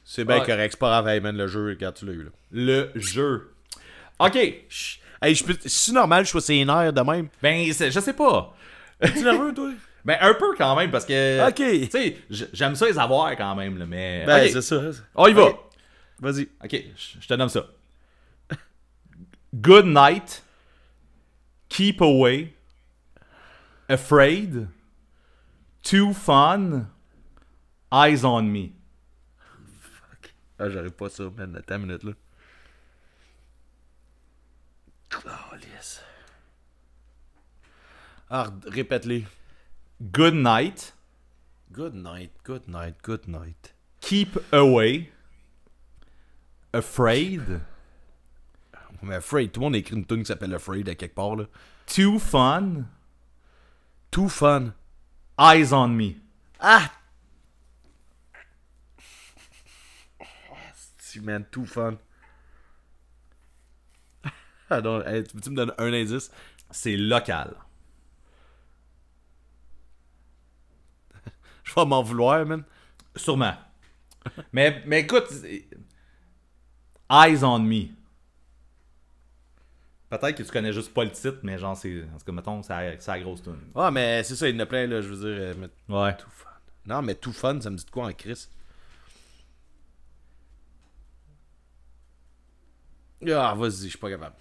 C'est 0.05 0.25
bien 0.25 0.41
correct, 0.41 0.73
c'est 0.73 0.79
pas 0.81 1.03
grave, 1.03 1.21
man, 1.23 1.37
le 1.37 1.47
jeu, 1.47 1.69
regarde, 1.69 1.95
tu 1.95 2.07
l'as 2.07 2.13
eu, 2.13 2.25
là. 2.25 2.31
Le 2.51 2.91
jeu. 2.97 3.53
Ok. 4.19 4.37
Hey, 4.37 5.35
je 5.35 5.45
peux. 5.45 5.57
C'est 5.65 5.93
normal, 5.93 6.25
je 6.25 6.31
sois 6.31 6.65
nerfs 6.65 6.93
de 6.93 7.01
même. 7.01 7.29
Ben, 7.41 7.67
je 7.73 8.01
sais 8.01 8.13
pas. 8.13 8.55
Tu 9.05 9.23
nerveux, 9.23 9.55
toi? 9.55 9.71
Ben, 10.05 10.19
un 10.21 10.35
peu 10.35 10.57
quand 10.59 10.75
même, 10.75 10.91
parce 10.91 11.05
que. 11.05 11.49
Ok. 11.49 11.55
Tu 11.55 11.87
sais, 11.89 12.17
j'aime 12.53 12.75
ça 12.75 12.87
les 12.87 12.99
avoir 12.99 13.37
quand 13.37 13.55
même, 13.55 13.79
là, 13.79 13.87
mais. 13.87 14.25
Ben, 14.27 14.51
c'est 14.51 14.61
ça. 14.61 14.81
On 15.15 15.29
y 15.29 15.33
va. 15.33 15.53
Vas-y. 16.19 16.49
Ok, 16.63 16.71
je 16.73 17.21
je 17.21 17.29
te 17.29 17.35
nomme 17.35 17.49
ça. 17.49 17.67
Good 19.55 19.87
night. 19.87 20.43
Keep 21.69 22.01
away. 22.01 22.53
Afraid. 23.89 24.69
Too 25.83 26.13
fun. 26.13 26.89
Eyes 27.93 28.25
on 28.25 28.43
me. 28.43 28.73
Ah, 30.59 30.71
j'arrive 30.71 30.93
pas 30.93 31.07
à 31.07 31.11
ça, 31.11 31.25
man. 31.37 31.57
Attends 31.57 31.77
une 31.77 31.87
minute, 31.87 32.05
là. 32.05 32.13
Oh, 35.27 35.57
yes. 35.75 36.01
Ah, 38.31 38.51
répète-les. 38.67 39.27
Good 40.01 40.35
night. 40.35 40.95
Good 41.73 41.95
night, 41.95 42.31
good 42.45 42.69
night, 42.69 42.97
good 43.03 43.27
night. 43.27 43.75
Keep 44.01 44.39
away. 44.53 45.11
Afraid. 46.73 47.61
Mais 49.03 49.17
Afraid, 49.17 49.51
tout 49.51 49.61
le 49.61 49.65
monde 49.65 49.77
écrit 49.77 49.97
une 49.97 50.07
tune 50.07 50.21
qui 50.21 50.27
s'appelle 50.27 50.55
Afraid 50.55 50.89
à 50.89 50.95
quelque 50.95 51.15
part, 51.15 51.35
là. 51.35 51.45
Too 51.87 52.19
fun. 52.19 52.85
Too 54.13 54.29
fun. 54.29 54.75
Eyes 55.39 55.73
on 55.73 55.97
me. 55.97 56.17
Ah! 56.61 56.93
Si, 60.99 61.21
man, 61.21 61.45
too 61.51 61.67
fun. 61.67 61.99
Ah 64.71 64.81
hey, 65.07 65.25
tu 65.25 65.51
me 65.51 65.57
donner 65.57 65.73
un 65.79 65.93
indice? 65.93 66.31
C'est 66.71 66.97
local. 66.97 67.55
Je 71.65 71.75
vais 71.75 71.85
m'en 71.85 72.03
vouloir, 72.03 72.47
man. 72.47 72.65
Sûrement. 73.15 73.55
mais, 74.53 74.83
mais 74.87 75.01
écoute, 75.01 75.29
Eyes 77.11 77.45
on 77.45 77.59
me. 77.59 77.89
Peut-être 80.19 80.37
que 80.37 80.43
tu 80.43 80.53
connais 80.53 80.75
juste 80.75 80.93
pas 80.93 81.05
le 81.05 81.11
titre, 81.11 81.39
mais 81.43 81.57
genre, 81.57 81.75
c'est. 81.75 82.03
En 82.15 82.19
tout 82.19 82.25
cas, 82.27 82.33
mettons, 82.33 82.63
c'est 82.63 82.75
la- 83.07 83.21
grosse 83.21 83.43
tune. 83.43 83.57
Ah, 83.75 83.91
mais 83.91 84.23
c'est 84.23 84.37
ça, 84.37 84.47
il 84.47 84.55
y 84.55 84.59
en 84.59 84.61
a 84.63 84.67
plein, 84.67 84.87
là, 84.87 85.01
je 85.01 85.09
veux 85.09 85.17
dire. 85.17 85.43
euh, 85.43 85.55
mais- 85.59 85.95
Ouais. 85.97 86.15
Too 86.17 86.27
fun. 86.31 86.49
Non, 86.85 87.01
mais 87.01 87.15
too 87.15 87.33
fun, 87.33 87.59
ça 87.63 87.71
me 87.71 87.77
dit 87.77 87.85
de 87.87 87.91
quoi 87.91 88.05
en 88.09 88.13
Chris? 88.13 88.47
Ah, 93.27 93.55
vas-y, 93.57 93.85
je 93.85 93.89
suis 93.91 93.99
pas 93.99 94.11
capable. 94.11 94.35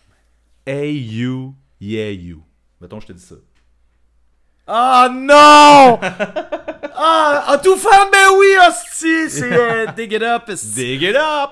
Hey 0.66 0.98
you, 0.98 1.56
yeah 1.80 2.12
you. 2.12 2.44
Mettons, 2.80 3.00
je 3.00 3.08
te 3.08 3.14
dis 3.14 3.24
ça. 3.24 3.36
Ah 4.68 5.08
non! 5.10 6.00
ah, 6.02 7.44
ah, 7.48 7.58
too 7.64 7.76
fun, 7.78 8.10
ben 8.12 8.28
oui, 8.38 8.48
hostie! 8.68 9.30
C'est 9.30 9.52
euh, 9.54 9.86
Dig 9.96 10.12
It 10.14 10.22
Up. 10.24 10.50
Dig 10.76 11.02
it 11.04 11.16
up! 11.16 11.52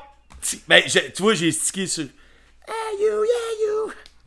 Ben, 0.68 0.84
je- 0.88 1.12
tu 1.12 1.22
vois, 1.22 1.34
j'ai 1.36 1.52
stické 1.52 1.86
sur. 1.88 2.06
Hey 2.68 2.98
you, 3.00 3.24
yeah 3.24 3.68
you! 3.68 3.69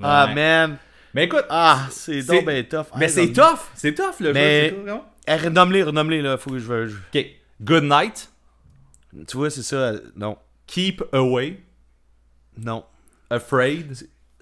Ah, 0.02 0.28
man! 0.34 0.76
Mais 1.14 1.24
écoute, 1.24 1.44
Ah, 1.50 1.86
c'est 1.90 2.22
donc 2.22 2.44
ben 2.46 2.64
tough. 2.64 2.86
mais 2.96 3.08
c'est 3.08 3.32
tough! 3.32 3.70
C'est 3.74 3.94
tough 3.94 4.20
le 4.20 4.32
Mais- 4.32 4.70
jeu. 4.70 4.84
Eh, 5.28 5.34
renomme-les, 5.36 5.82
renomme-les, 5.84 6.22
là, 6.22 6.36
faut 6.36 6.50
que 6.50 6.58
je. 6.58 6.72
Ok. 7.14 7.26
Good 7.62 7.84
night. 7.84 8.28
Tu 9.28 9.36
vois, 9.36 9.50
c'est 9.50 9.62
ça. 9.62 9.92
Non. 10.16 10.36
Keep 10.66 11.02
away. 11.12 11.60
Non. 12.56 12.84
Afraid. 13.30 13.94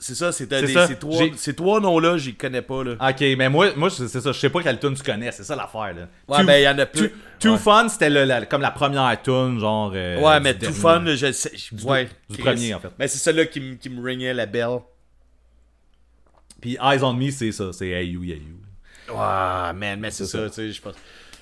C'est 0.03 0.15
ça, 0.15 0.32
C'est 0.32 0.47
trois, 0.99 1.24
ces 1.37 1.55
trois 1.55 1.78
noms-là, 1.78 2.16
j'y 2.16 2.35
connais 2.35 2.62
pas, 2.62 2.82
là. 2.82 2.93
Ok, 3.11 3.20
mais 3.37 3.51
moi, 3.51 3.66
moi 3.77 3.91
c'est 3.91 4.09
ça, 4.09 4.32
je 4.32 4.39
sais 4.39 4.49
pas 4.49 4.62
quelle 4.62 4.78
tune 4.81 4.95
tu 4.95 5.03
connais, 5.03 5.31
c'est 5.31 5.45
ça 5.45 5.55
l'affaire 5.55 5.93
là. 5.95 6.09
Ouais, 6.27 6.39
Too- 6.41 6.47
ben, 6.47 6.57
il 6.59 6.62
y 6.65 6.69
en 6.69 6.78
a 6.78 6.87
plus. 6.87 7.11
Too, 7.11 7.16
Too 7.39 7.53
Ouais. 7.53 7.59
Fun, 7.59 7.87
c'était 7.91 8.09
la- 8.09 8.47
comme 8.47 8.62
la 8.62 8.70
première 8.70 9.20
tune, 9.23 9.61
genre. 9.61 9.93
euh, 9.95 10.19
Ouais, 10.19 10.41
mais 10.41 10.55
tout 10.55 10.61
dernier. 10.61 10.74
fun, 10.78 11.05
je 11.05 11.32
sais. 11.32 11.53
ouais, 11.85 12.09
du 12.31 12.39
premier, 12.39 12.73
en 12.73 12.81
fait. 12.81 12.89
Mais 12.99 13.09
c'est 13.09 13.19
celle-là 13.19 13.45
qui, 13.45 13.61
me- 13.61 13.74
qui 13.74 13.91
me 13.91 14.03
ringait 14.03 14.32
la 14.32 14.47
belle. 14.47 14.78
Puis 16.61 16.77
Eyes 16.81 17.03
on 17.03 17.12
Me, 17.15 17.31
c'est 17.31 17.53
ça, 17.53 17.73
c'est 17.73 17.89
Hey 17.89 18.11
You, 18.11 18.23
Yeah 18.23 18.37
You. 18.37 18.57
Ouais, 19.09 19.73
man, 19.74 20.01
mais 20.01 20.11
c'est 20.11 20.27
ça, 20.27 20.39
ça. 20.45 20.49
tu 20.49 20.55
sais, 20.55 20.73
je 20.73 20.81
pense. 20.81 20.95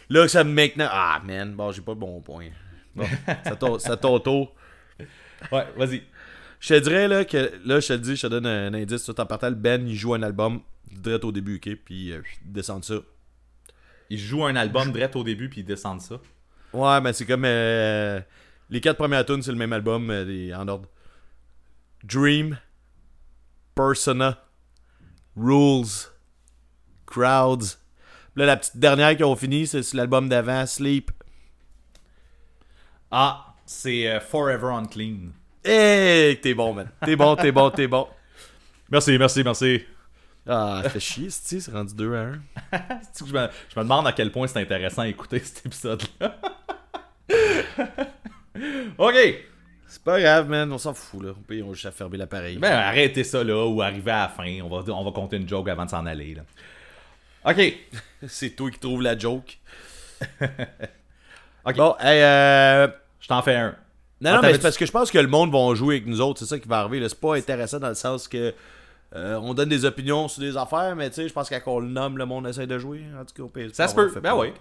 Là, 0.08 0.26
ça 0.28 0.42
me 0.44 0.52
maintenant. 0.52 0.88
Ah, 0.90 1.20
man, 1.24 1.54
bon, 1.54 1.70
j'ai 1.72 1.82
pas 1.82 1.92
le 1.92 1.98
bon 1.98 2.20
point. 2.20 2.48
Bon, 2.94 3.06
ça 3.78 3.96
ton 3.96 4.18
tour. 4.20 4.54
Ouais, 5.52 5.66
vas-y. 5.76 6.02
Je 6.60 6.74
te 6.74 6.80
dirais, 6.80 7.06
là, 7.08 7.24
que 7.24 7.52
là, 7.64 7.78
je 7.80 7.88
te 7.88 7.92
dis, 7.94 8.16
je 8.16 8.22
te 8.22 8.26
donne 8.26 8.46
un, 8.46 8.72
indice. 8.74 9.04
Tout 9.04 9.20
en 9.20 9.26
partant, 9.26 9.50
Ben, 9.52 9.86
il 9.86 9.94
joue 9.94 10.14
un 10.14 10.22
album 10.22 10.60
direct 10.90 11.24
au 11.24 11.32
début, 11.32 11.56
ok? 11.56 11.76
Puis, 11.84 12.12
euh, 12.12 12.22
descendre 12.44 12.84
ça. 12.84 12.96
Il 14.10 14.18
joue 14.18 14.44
un 14.44 14.56
album 14.56 14.90
direct 14.90 15.14
au 15.16 15.22
début, 15.22 15.48
puis 15.48 15.60
il 15.60 15.64
descend 15.64 15.98
de 15.98 16.02
ça. 16.02 16.20
Ouais, 16.72 17.00
mais 17.00 17.12
c'est 17.12 17.26
comme. 17.26 17.44
euh, 17.44 18.20
les 18.70 18.80
quatre 18.80 18.96
premières 18.96 19.24
tunes, 19.24 19.42
c'est 19.42 19.52
le 19.52 19.58
même 19.58 19.72
album, 19.72 20.10
euh, 20.10 20.52
en 20.56 20.66
ordre. 20.68 20.88
Dream, 22.02 22.58
Persona, 23.74 24.42
Rules, 25.38 26.08
Crowds. 27.06 27.76
Puis 28.34 28.40
là, 28.40 28.46
la 28.46 28.56
petite 28.56 28.76
dernière 28.76 29.16
qui 29.16 29.24
ont 29.24 29.36
fini, 29.36 29.66
c'est 29.66 29.82
sur 29.82 29.96
l'album 29.96 30.28
d'avant, 30.28 30.66
Sleep. 30.66 31.10
Ah, 33.10 33.54
c'est 33.64 34.08
euh, 34.08 34.20
Forever 34.20 34.72
Unclean. 34.72 35.32
Hey, 35.64 36.40
t'es 36.40 36.54
bon, 36.54 36.74
man. 36.74 36.90
T'es 37.04 37.16
bon, 37.16 37.36
t'es 37.36 37.52
bon, 37.52 37.70
t'es 37.70 37.86
bon. 37.86 38.06
Merci, 38.90 39.18
merci, 39.18 39.42
merci. 39.42 39.84
Ah, 40.46 40.80
ça 40.82 40.90
fait 40.90 41.00
chier, 41.00 41.28
c'est 41.28 41.60
c'est 41.60 41.70
rendu 41.70 41.94
2 41.94 42.14
à 42.14 42.20
1. 42.20 42.32
C'est 43.12 43.24
que 43.24 43.28
Je 43.28 43.34
me, 43.34 43.48
je 43.74 43.78
me 43.78 43.84
demande 43.84 44.06
à 44.06 44.12
quel 44.12 44.32
point 44.32 44.46
c'est 44.46 44.60
intéressant 44.60 45.02
à 45.02 45.08
écouter 45.08 45.40
cet 45.40 45.66
épisode-là. 45.66 46.38
ok. 48.98 49.14
C'est 49.88 50.02
pas 50.02 50.20
grave, 50.20 50.48
man, 50.48 50.70
on 50.70 50.78
s'en 50.78 50.92
fout, 50.92 51.22
là. 51.22 51.30
Puis 51.46 51.62
on 51.62 51.72
juste 51.72 51.86
à 51.86 51.90
fermer 51.90 52.18
l'appareil. 52.18 52.58
Ben, 52.58 52.72
arrêtez 52.72 53.24
ça 53.24 53.42
là, 53.42 53.66
ou 53.66 53.80
arrivez 53.80 54.10
à 54.10 54.22
la 54.22 54.28
fin. 54.28 54.60
On 54.62 54.68
va, 54.68 54.92
on 54.92 55.04
va 55.04 55.10
compter 55.12 55.36
une 55.38 55.48
joke 55.48 55.68
avant 55.68 55.86
de 55.86 55.90
s'en 55.90 56.04
aller. 56.04 56.34
Là. 56.34 56.42
Ok. 57.50 57.74
C'est 58.28 58.50
toi 58.50 58.70
qui 58.70 58.78
trouves 58.78 59.02
la 59.02 59.18
joke. 59.18 59.58
Ok. 61.64 61.76
Bon, 61.76 61.94
hey, 62.00 62.22
euh. 62.22 62.88
Je 63.20 63.28
t'en 63.28 63.42
fais 63.42 63.56
un. 63.56 63.74
Non, 64.20 64.30
Ah, 64.30 64.34
non, 64.36 64.42
mais 64.42 64.54
c'est 64.54 64.62
parce 64.62 64.78
que 64.78 64.86
je 64.86 64.92
pense 64.92 65.10
que 65.10 65.18
le 65.18 65.26
monde 65.28 65.52
va 65.52 65.74
jouer 65.74 65.96
avec 65.96 66.06
nous 66.06 66.20
autres, 66.20 66.40
c'est 66.40 66.46
ça 66.46 66.58
qui 66.58 66.66
va 66.66 66.78
arriver. 66.78 67.06
C'est 67.08 67.20
pas 67.20 67.36
intéressant 67.36 67.78
dans 67.78 67.88
le 67.90 67.94
sens 67.94 68.26
que 68.26 68.54
euh, 69.14 69.36
on 69.42 69.52
donne 69.54 69.68
des 69.68 69.84
opinions 69.84 70.28
sur 70.28 70.40
des 70.40 70.56
affaires, 70.56 70.96
mais 70.96 71.10
tu 71.10 71.16
sais, 71.16 71.28
je 71.28 71.32
pense 71.32 71.48
qu'à 71.48 71.60
qu'on 71.60 71.80
le 71.80 71.88
nomme, 71.88 72.16
le 72.16 72.24
monde 72.26 72.46
essaie 72.46 72.66
de 72.66 72.78
jouer. 72.78 73.02
En 73.20 73.24
tout 73.24 73.34
cas, 73.34 73.42
au 73.42 73.48
pire, 73.48 73.68
Ça 73.72 73.86
se 73.86 73.94
peut. 73.94 74.10
Ben 74.20 74.34
oui. 74.34 74.52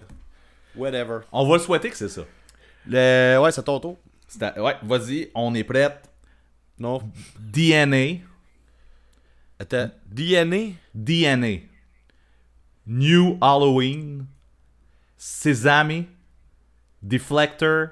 Whatever. 0.76 1.20
On 1.32 1.46
va 1.48 1.54
le 1.56 1.62
souhaiter 1.62 1.88
que 1.90 1.96
c'est 1.96 2.08
ça. 2.08 2.22
Le... 2.86 3.38
Ouais, 3.38 3.52
c'est 3.52 3.62
ton 3.62 3.80
tour. 3.80 3.96
À- 4.40 4.62
Ouais, 4.62 4.76
vas-y, 4.82 5.30
on 5.34 5.54
est 5.54 5.64
prête. 5.64 6.08
Non. 6.78 7.00
DNA. 7.38 8.20
Attends. 9.58 9.90
DNA 10.06 10.74
DNA. 10.94 11.62
New 12.86 13.38
Halloween. 13.40 14.26
Sesame. 15.16 16.06
Deflector. 17.02 17.88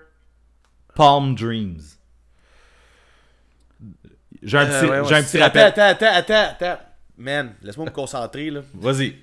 Palm 0.94 1.34
Dreams. 1.34 1.80
J'ai 4.42 4.58
un 4.58 4.66
Euh, 4.66 4.80
petit, 4.80 4.90
ouais, 4.90 5.00
ouais, 5.00 5.08
j'ai 5.08 5.14
un 5.14 5.22
c'est- 5.22 5.38
petit 5.38 5.42
rappel. 5.42 5.62
Attends, 5.62 5.82
attends, 5.82 6.12
attends, 6.14 6.48
attends. 6.66 6.82
Man, 7.18 7.54
laisse-moi 7.62 7.86
me 7.86 7.90
concentrer, 7.90 8.50
là. 8.50 8.60
Vas-y. 8.74 9.16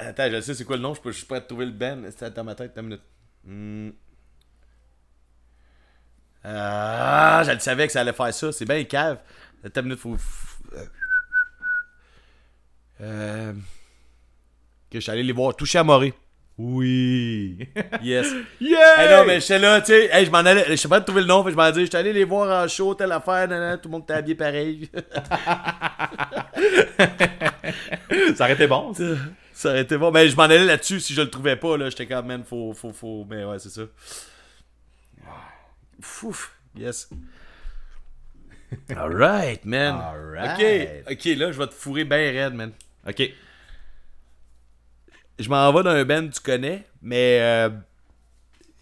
Attends, 0.00 0.30
je 0.30 0.40
sais 0.40 0.54
c'est 0.54 0.64
quoi 0.64 0.76
le 0.76 0.82
nom, 0.82 0.94
je 0.94 1.00
peux- 1.00 1.12
je 1.12 1.18
suis 1.18 1.26
prêt 1.26 1.38
à 1.38 1.40
trouver 1.40 1.66
le 1.66 1.72
Ben. 1.72 2.10
C'est 2.16 2.32
dans 2.34 2.44
ma 2.44 2.54
tête, 2.54 2.72
une 2.76 2.82
minute. 2.82 3.02
Hmm. 3.44 3.90
Ah, 6.44 7.42
je 7.46 7.52
le 7.52 7.58
savais 7.58 7.86
que 7.86 7.92
ça 7.92 8.00
allait 8.00 8.12
faire 8.12 8.32
ça. 8.32 8.52
C'est 8.52 8.64
bien 8.64 8.82
cave. 8.84 9.18
Attends 9.64 9.80
une 9.82 9.88
minute, 9.88 10.00
faut. 10.00 10.16
Euh. 13.02 13.52
Que 14.90 14.98
je 14.98 15.00
suis 15.00 15.10
allé 15.12 15.22
les 15.22 15.32
voir. 15.32 15.54
Toucher 15.54 15.78
à 15.78 15.84
Morée. 15.84 16.14
Oui. 16.58 17.58
Yes. 18.02 18.26
yeah! 18.60 19.02
Hey, 19.02 19.10
non, 19.10 19.24
mais 19.26 19.40
j'étais 19.40 19.58
là, 19.58 19.80
tu 19.80 19.86
sais. 19.88 20.10
Hey, 20.12 20.26
je 20.26 20.30
m'en 20.30 20.38
allais. 20.38 20.64
Je 20.68 20.76
sais 20.76 20.88
pas 20.88 21.00
de 21.00 21.04
trouver 21.04 21.22
le 21.22 21.26
nom. 21.26 21.42
Que 21.42 21.50
je 21.50 21.56
m'en 21.56 21.70
dit, 21.70 21.80
j'étais 21.82 21.98
allé 21.98 22.12
les 22.12 22.24
voir 22.24 22.64
en 22.64 22.68
show, 22.68 22.94
telle 22.94 23.12
affaire, 23.12 23.48
nanana, 23.48 23.78
tout 23.78 23.88
le 23.88 23.92
monde 23.92 24.02
était 24.02 24.14
habillé 24.14 24.34
pareil. 24.34 24.90
Ça 28.34 28.44
aurait 28.44 28.54
été 28.54 28.66
bon. 28.66 28.92
ça. 28.94 29.04
ça 29.52 29.70
aurait 29.70 29.82
été 29.82 29.96
bon. 29.96 30.10
Mais 30.10 30.28
je 30.28 30.36
m'en 30.36 30.42
allais 30.44 30.64
là-dessus 30.64 31.00
si 31.00 31.14
je 31.14 31.22
le 31.22 31.30
trouvais 31.30 31.56
pas, 31.56 31.76
là. 31.76 31.88
J'étais 31.90 32.06
quand 32.06 32.22
même, 32.22 32.44
faut, 32.44 32.72
faut, 32.74 32.92
faut. 32.92 33.26
Mais 33.28 33.44
ouais, 33.44 33.58
c'est 33.58 33.70
ça. 33.70 33.82
Fouf. 36.00 36.56
Yes. 36.76 37.08
Alright, 38.94 39.64
man. 39.64 39.94
Alright. 39.96 41.04
Ok, 41.06 41.12
ok, 41.12 41.24
là, 41.36 41.52
je 41.52 41.58
vais 41.58 41.66
te 41.66 41.74
fourrer 41.74 42.04
bien 42.04 42.18
raide, 42.32 42.54
man. 42.54 42.72
Ok. 43.06 43.22
Je 45.38 45.48
m'en 45.48 45.72
vais 45.72 45.82
d'un 45.82 46.04
band 46.04 46.28
que 46.28 46.34
tu 46.34 46.40
connais, 46.42 46.86
mais 47.02 47.38
euh, 47.40 47.70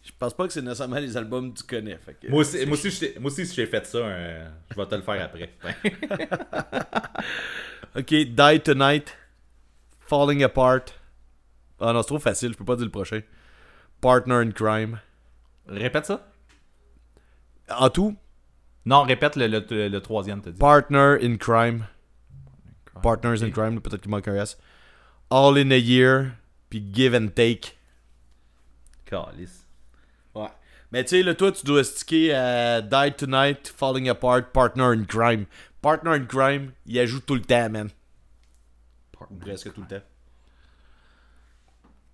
je 0.05 0.11
pense 0.19 0.35
pas 0.35 0.47
que 0.47 0.53
c'est 0.53 0.61
nécessairement 0.63 0.99
les 0.99 1.17
albums 1.17 1.53
que 1.55 1.59
tu 1.61 1.65
connais. 1.65 1.97
Fait 1.99 2.15
que, 2.15 2.29
Moi 2.29 2.41
aussi, 2.41 2.67
moi 2.67 2.75
aussi, 2.75 2.91
je 2.91 2.99
t'ai- 3.01 3.19
moi 3.19 3.31
aussi, 3.31 3.47
si 3.47 3.55
j'ai 3.55 3.67
fait 3.67 3.87
ça, 3.87 3.99
euh, 3.99 4.49
je 4.71 4.77
vais 4.77 4.87
te 4.87 4.95
le 4.95 5.03
faire 5.03 5.25
après. 5.25 5.51
Ok, 7.97 8.11
Die 8.13 8.61
Tonight, 8.63 9.17
Falling 10.01 10.45
Apart. 10.45 10.83
Ah 11.81 11.93
non, 11.93 12.03
c'est 12.03 12.09
trop 12.09 12.19
facile, 12.19 12.53
je 12.53 12.57
peux 12.59 12.65
pas 12.65 12.77
dire 12.77 12.85
le 12.85 12.91
prochain. 12.91 13.23
Partner 14.01 14.35
in 14.35 14.51
Crime. 14.51 15.01
Répète 15.67 16.07
ça. 16.07 16.27
En 17.71 17.91
tout, 17.91 18.17
Non, 18.85 19.03
répète 19.03 19.37
le, 19.37 19.47
le, 19.47 19.89
le 19.89 20.01
troisième, 20.01 20.41
t'as 20.41 20.51
dit. 20.51 20.59
Partner 20.59 21.17
in 21.23 21.37
Crime. 21.37 21.87
Partners 23.03 23.43
in 23.43 23.51
Crime, 23.51 23.81
peut-être 23.81 24.03
qu'il 24.03 24.11
manque 24.11 24.27
un 24.29 24.35
S. 24.35 24.59
All 25.31 25.57
in 25.59 25.71
a 25.71 25.77
Year, 25.77 26.33
puis 26.71 26.85
Give 26.93 27.15
and 27.15 27.29
Take. 27.29 27.77
Calice. 29.05 29.65
Ouais. 30.35 30.49
Mais 30.91 31.05
tu 31.05 31.11
sais, 31.11 31.23
là, 31.23 31.35
toi, 31.35 31.53
tu 31.53 31.65
dois 31.65 31.85
sticker 31.85 32.33
à 32.35 32.81
Die 32.81 33.13
Tonight, 33.17 33.69
Falling 33.77 34.09
Apart, 34.09 34.51
Partner 34.53 34.85
in 34.85 35.05
Crime. 35.05 35.47
Partner 35.81 36.11
in 36.13 36.25
Crime, 36.25 36.73
il 36.87 36.99
ajoute 36.99 37.25
tout 37.27 37.35
le 37.37 37.43
temps, 37.43 37.71
man. 37.71 37.89
Ou 39.31 39.37
presque 39.37 39.73
tout 39.73 39.83
le 39.83 39.87
temps. 39.87 40.05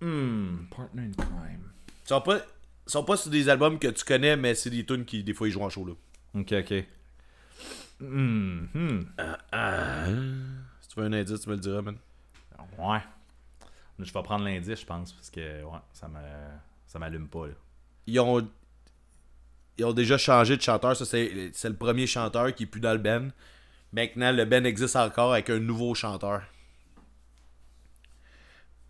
Hmm, 0.01 0.65
partner 0.75 1.03
in 1.03 1.11
crime. 1.13 1.71
Ils 2.03 2.07
sont 2.09 2.21
pas, 2.21 2.39
sont 2.85 3.03
pas 3.03 3.17
sur 3.17 3.31
des 3.31 3.49
albums 3.49 3.79
que 3.79 3.87
tu 3.87 4.03
connais, 4.05 4.35
mais 4.35 4.55
c'est 4.55 4.69
des 4.69 4.85
tunes 4.85 5.05
qui, 5.05 5.23
des 5.23 5.33
fois, 5.33 5.47
ils 5.47 5.51
jouent 5.51 5.63
en 5.63 5.69
show, 5.69 5.85
là. 5.85 5.93
Ok, 6.39 6.53
ok. 6.53 6.85
Hmm, 7.99 8.65
hmm. 8.73 8.99
Si 10.81 10.87
tu 10.89 10.99
veux 10.99 11.05
un 11.05 11.13
indice, 11.13 11.41
tu 11.41 11.49
me 11.49 11.55
le 11.55 11.61
diras, 11.61 11.81
man. 11.81 11.97
Ouais. 12.77 12.99
Je 13.99 14.11
vais 14.11 14.23
prendre 14.23 14.43
l'indice, 14.43 14.81
je 14.81 14.85
pense, 14.85 15.13
parce 15.13 15.29
que 15.29 15.63
ouais, 15.63 15.79
ça 15.93 16.07
me 16.07 16.19
ça 16.87 16.99
m'allume 16.99 17.27
pas. 17.27 17.47
Là. 17.47 17.53
Ils 18.07 18.19
ont, 18.19 18.47
ils 19.77 19.85
ont 19.85 19.93
déjà 19.93 20.17
changé 20.17 20.57
de 20.57 20.61
chanteur. 20.61 20.95
Ça, 20.95 21.05
c'est, 21.05 21.51
c'est 21.53 21.69
le 21.69 21.75
premier 21.75 22.07
chanteur 22.07 22.53
qui 22.53 22.63
est 22.63 22.67
plus 22.67 22.81
dans 22.81 22.93
le 22.93 22.99
band. 22.99 23.27
Maintenant, 23.93 24.31
le 24.31 24.45
band 24.45 24.63
existe 24.63 24.95
encore 24.95 25.33
avec 25.33 25.49
un 25.49 25.59
nouveau 25.59 25.95
chanteur. 25.95 26.43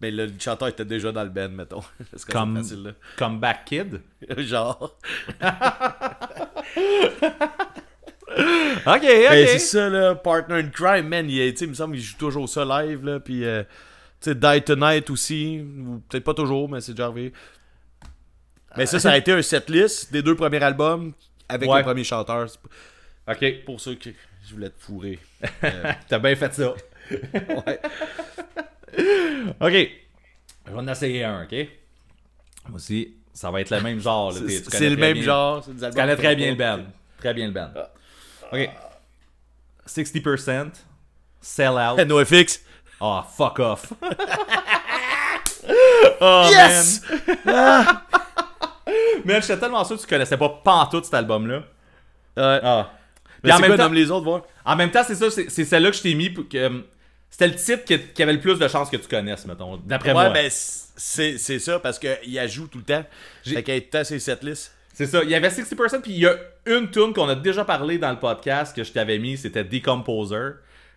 Mais 0.01 0.11
le 0.11 0.29
chanteur 0.39 0.67
était 0.67 0.83
déjà 0.85 1.11
dans 1.11 1.23
le 1.23 1.29
band, 1.29 1.49
mettons. 1.49 1.81
Comme, 2.31 2.57
facile, 2.57 2.83
là. 2.83 2.91
Comeback 3.17 3.65
Kid? 3.65 4.01
Genre. 4.37 4.97
Ok, 8.85 9.03
ok. 9.03 9.29
Ben, 9.29 9.47
c'est 9.47 9.59
ça, 9.59 9.89
là. 9.89 10.15
Partner 10.15 10.55
in 10.55 10.69
Crime, 10.69 11.07
man. 11.07 11.29
Il, 11.29 11.37
il 11.37 11.67
me 11.69 11.73
semble 11.73 11.95
qu'il 11.95 12.03
joue 12.03 12.17
toujours 12.17 12.49
ça 12.49 12.65
live, 12.65 13.05
là. 13.05 13.19
Puis, 13.19 13.45
euh, 13.45 13.63
tu 14.19 14.31
sais, 14.31 14.35
Die 14.35 14.61
Tonight 14.63 15.09
aussi. 15.09 15.61
Ou 15.61 16.01
peut-être 16.09 16.23
pas 16.23 16.33
toujours, 16.33 16.69
mais 16.69 16.81
c'est 16.81 16.91
déjà 16.93 17.05
arrivé. 17.05 17.31
Mais 18.77 18.85
ça, 18.85 18.99
ça 18.99 19.11
a 19.11 19.17
été 19.21 19.31
un 19.31 19.41
setlist 19.41 20.11
des 20.11 20.21
deux 20.21 20.35
premiers 20.35 20.61
albums 20.61 21.13
avec 21.47 21.69
Ouais. 21.69 21.77
le 21.79 21.83
premier 21.85 22.03
chanteur. 22.03 22.47
Ok. 23.27 23.63
pour 23.65 23.79
ça 23.79 23.91
que 23.95 24.09
je 24.47 24.53
voulais 24.53 24.69
te 24.69 24.79
fourrer. 24.79 25.19
T'as 26.09 26.19
bien 26.19 26.35
fait 26.35 26.53
ça. 26.53 26.73
Ouais. 27.11 27.79
Ok. 29.59 29.71
Je 30.67 30.71
vais 30.71 30.77
en 30.77 30.87
essayer 30.87 31.23
un, 31.23 31.43
ok? 31.43 31.51
Moi 32.69 32.75
aussi, 32.77 33.15
ça 33.33 33.51
va 33.51 33.61
être 33.61 33.69
le 33.69 33.81
même 33.81 33.99
genre. 33.99 34.33
C'est 34.33 34.89
le 34.89 34.95
même 34.95 35.13
bien- 35.13 35.23
genre. 35.23 35.63
Tu 35.63 35.71
connais 35.93 36.15
très 36.15 36.35
bien 36.35 36.49
le 36.51 36.55
band. 36.55 36.83
Très 37.19 37.33
bien 37.33 37.47
le 37.47 37.53
band. 37.53 37.69
Ok. 38.51 38.69
60%. 39.87 40.71
Sell 41.41 41.69
out. 41.71 41.99
NoFX. 42.07 42.61
Oh, 42.99 43.21
fuck 43.37 43.59
off. 43.59 43.93
oh, 46.21 46.47
Yes! 46.51 47.01
man. 47.45 47.85
Man, 49.25 49.41
j'étais 49.41 49.57
tellement 49.57 49.83
sûr 49.83 49.95
que 49.97 50.01
tu 50.01 50.07
connaissais 50.07 50.37
pas 50.37 50.49
pantoute 50.63 51.05
cet 51.05 51.13
album-là. 51.15 51.57
Ouais. 51.57 51.63
Ah. 52.37 52.91
Mais 53.43 53.51
en 53.51 53.59
même 53.59 53.75
quoi, 53.75 53.85
temps- 53.85 53.91
les 53.91 54.11
autres, 54.11 54.23
voir? 54.23 54.41
En 54.63 54.75
même 54.75 54.91
temps, 54.91 55.03
c'est 55.05 55.15
ça, 55.15 55.29
c'est 55.31 55.49
c'est 55.49 55.65
celle-là 55.65 55.89
que 55.91 55.97
je 55.97 56.01
t'ai 56.03 56.13
mis 56.15 56.29
pour 56.29 56.47
que. 56.47 56.83
Euh, 57.43 57.47
C'était 57.47 57.47
le 57.47 57.55
titre 57.55 57.83
qui, 57.85 57.99
qui 58.13 58.23
avait 58.23 58.33
le 58.33 58.39
plus 58.39 58.57
de 58.59 58.67
chances 58.67 58.89
que 58.89 58.97
tu 58.97 59.07
connaisses, 59.07 59.45
mettons. 59.45 59.77
D'après 59.77 60.09
Ouais, 60.09 60.13
moi. 60.13 60.29
ben, 60.29 60.49
c'est 60.49 61.37
c'est 61.37 61.59
ça, 61.59 61.79
parce 61.79 61.99
qu'il 61.99 62.39
ajoute 62.39 62.71
tout 62.71 62.77
le 62.79 62.83
temps. 62.85 63.05
J'ai- 63.43 63.55
Fait 63.55 63.69
est 63.77 63.81
tout 63.81 63.87
le 63.93 63.99
temps 63.99 64.03
sur 64.05 64.13
les 64.15 64.19
setlists. 64.19 64.73
C'est 64.93 65.07
ça. 65.07 65.23
Il 65.23 65.29
y 65.29 65.35
avait 65.35 65.49
60%, 65.49 66.01
puis 66.01 66.11
il 66.13 66.19
y 66.19 66.25
a 66.27 66.35
une 66.65 66.89
tune 66.89 67.13
qu'on 67.13 67.27
a 67.27 67.35
déjà 67.35 67.65
parlé 67.65 67.97
dans 67.97 68.11
le 68.11 68.19
podcast 68.19 68.73
que 68.75 68.83
je 68.83 68.91
t'avais 68.93 69.19
mis, 69.19 69.37
c'était 69.37 69.63
Decomposer. 69.65 70.51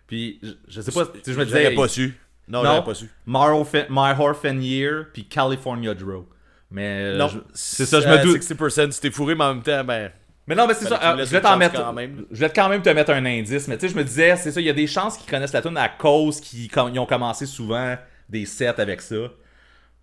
Puis 0.07 0.39
je, 0.41 0.51
je 0.69 0.81
sais 0.81 0.91
pas, 0.91 1.05
tu 1.05 1.19
sais, 1.23 1.33
je 1.33 1.37
me 1.39 1.45
disais. 1.45 1.71
Pas 1.75 1.87
su. 1.87 2.17
Non, 2.47 2.63
Non, 2.63 2.81
pas 2.81 2.93
su. 2.95 3.09
My 3.27 4.13
Orphan, 4.17 4.57
Year, 4.59 5.05
puis 5.13 5.25
California 5.25 5.93
Draw. 5.93 6.25
Mais 6.71 7.13
euh, 7.13 7.17
Non, 7.17 7.27
je- 7.27 7.39
c'est 7.53 7.85
ça, 7.85 7.99
je 7.99 8.07
me 8.07 8.23
doute. 8.23 8.41
60%, 8.41 8.91
si 8.91 9.01
t'es 9.01 9.11
fourré, 9.11 9.35
mais 9.35 9.43
en 9.43 9.53
même 9.55 9.63
temps, 9.63 9.83
ben. 9.83 10.11
Mais 10.49 10.55
non, 10.55 10.65
mais 10.67 10.73
c'est 10.73 10.87
ça. 10.87 10.99
euh, 11.13 11.17
je 11.25 11.29
vais 11.31 11.39
t'en 11.41 11.55
mettre. 11.57 11.75
quand 11.81 11.93
même. 11.93 12.25
Je 12.31 12.39
vais 12.39 12.49
quand 12.49 12.67
même 12.67 12.81
te 12.81 12.89
mettre 12.89 13.11
un 13.11 13.23
indice. 13.23 13.67
Mais 13.67 13.77
tu 13.77 13.87
sais, 13.87 13.93
je 13.93 13.97
me 13.97 14.03
disais, 14.03 14.35
c'est 14.35 14.51
ça, 14.51 14.59
il 14.59 14.65
y 14.65 14.69
a 14.69 14.73
des 14.73 14.87
chances 14.87 15.15
qu'ils 15.17 15.29
connaissent 15.29 15.53
la 15.53 15.61
tune 15.61 15.77
à 15.77 15.87
cause 15.89 16.41
qu'ils 16.41 16.69
com- 16.71 16.91
ont 16.97 17.05
commencé 17.05 17.45
souvent 17.45 17.95
des 18.27 18.45
sets 18.47 18.81
avec 18.81 18.99
ça. 19.01 19.15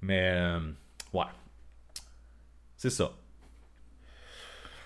Mais 0.01 0.31
euh, 0.35 0.60
ouais. 1.12 1.24
C'est 2.77 2.90
ça. 2.90 3.10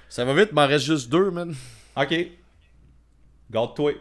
Ça 0.09 0.24
va 0.24 0.32
vite, 0.35 0.53
m'en 0.53 0.66
reste 0.66 0.87
juste 0.87 1.11
deux, 1.11 1.31
man. 1.31 1.55
Ok. 1.95 2.15
Garde-toi. 3.51 3.93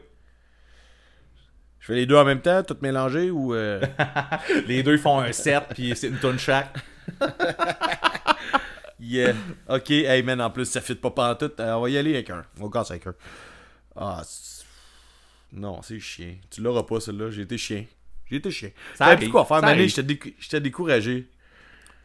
Je 1.81 1.85
fais 1.87 1.95
les 1.95 2.05
deux 2.05 2.15
en 2.15 2.23
même 2.25 2.41
temps, 2.41 2.63
tout 2.63 2.77
mélangé 2.81 3.31
ou. 3.31 3.53
euh, 3.53 3.81
Les 4.67 4.81
deux 4.81 4.97
font 4.97 5.19
un 5.19 5.31
set, 5.33 5.63
puis 5.75 5.93
c'est 5.95 6.07
une 6.07 6.19
tune 6.19 6.39
chaque. 6.39 6.73
Yeah. 8.99 9.33
Ok, 9.67 9.91
hey 9.91 10.21
man, 10.23 10.41
en 10.41 10.49
plus, 10.49 10.65
ça 10.65 10.81
fit 10.81 10.95
pas 10.95 11.11
pantoute. 11.11 11.59
Euh, 11.59 11.73
on 11.73 11.81
va 11.81 11.89
y 11.89 11.97
aller 11.97 12.13
avec 12.13 12.29
un. 12.29 12.43
On 12.59 12.69
casse 12.69 12.91
avec 12.91 13.07
un. 13.07 13.15
Ah, 13.95 14.21
non, 15.53 15.81
c'est 15.81 15.99
chien. 15.99 16.35
Tu 16.49 16.61
l'auras 16.61 16.83
pas, 16.83 16.99
celle-là. 16.99 17.31
J'ai 17.31 17.43
été 17.43 17.57
chien. 17.57 17.85
J'ai 18.29 18.37
été 18.37 18.51
chien. 18.51 18.69
Ça 18.95 19.05
arrive, 19.05 19.19
plus 19.19 19.29
quoi 19.29 19.45
faire, 19.45 19.61
Mané? 19.61 19.87
J'étais 19.87 20.19
j'étais 20.39 20.61
découragé. 20.61 21.27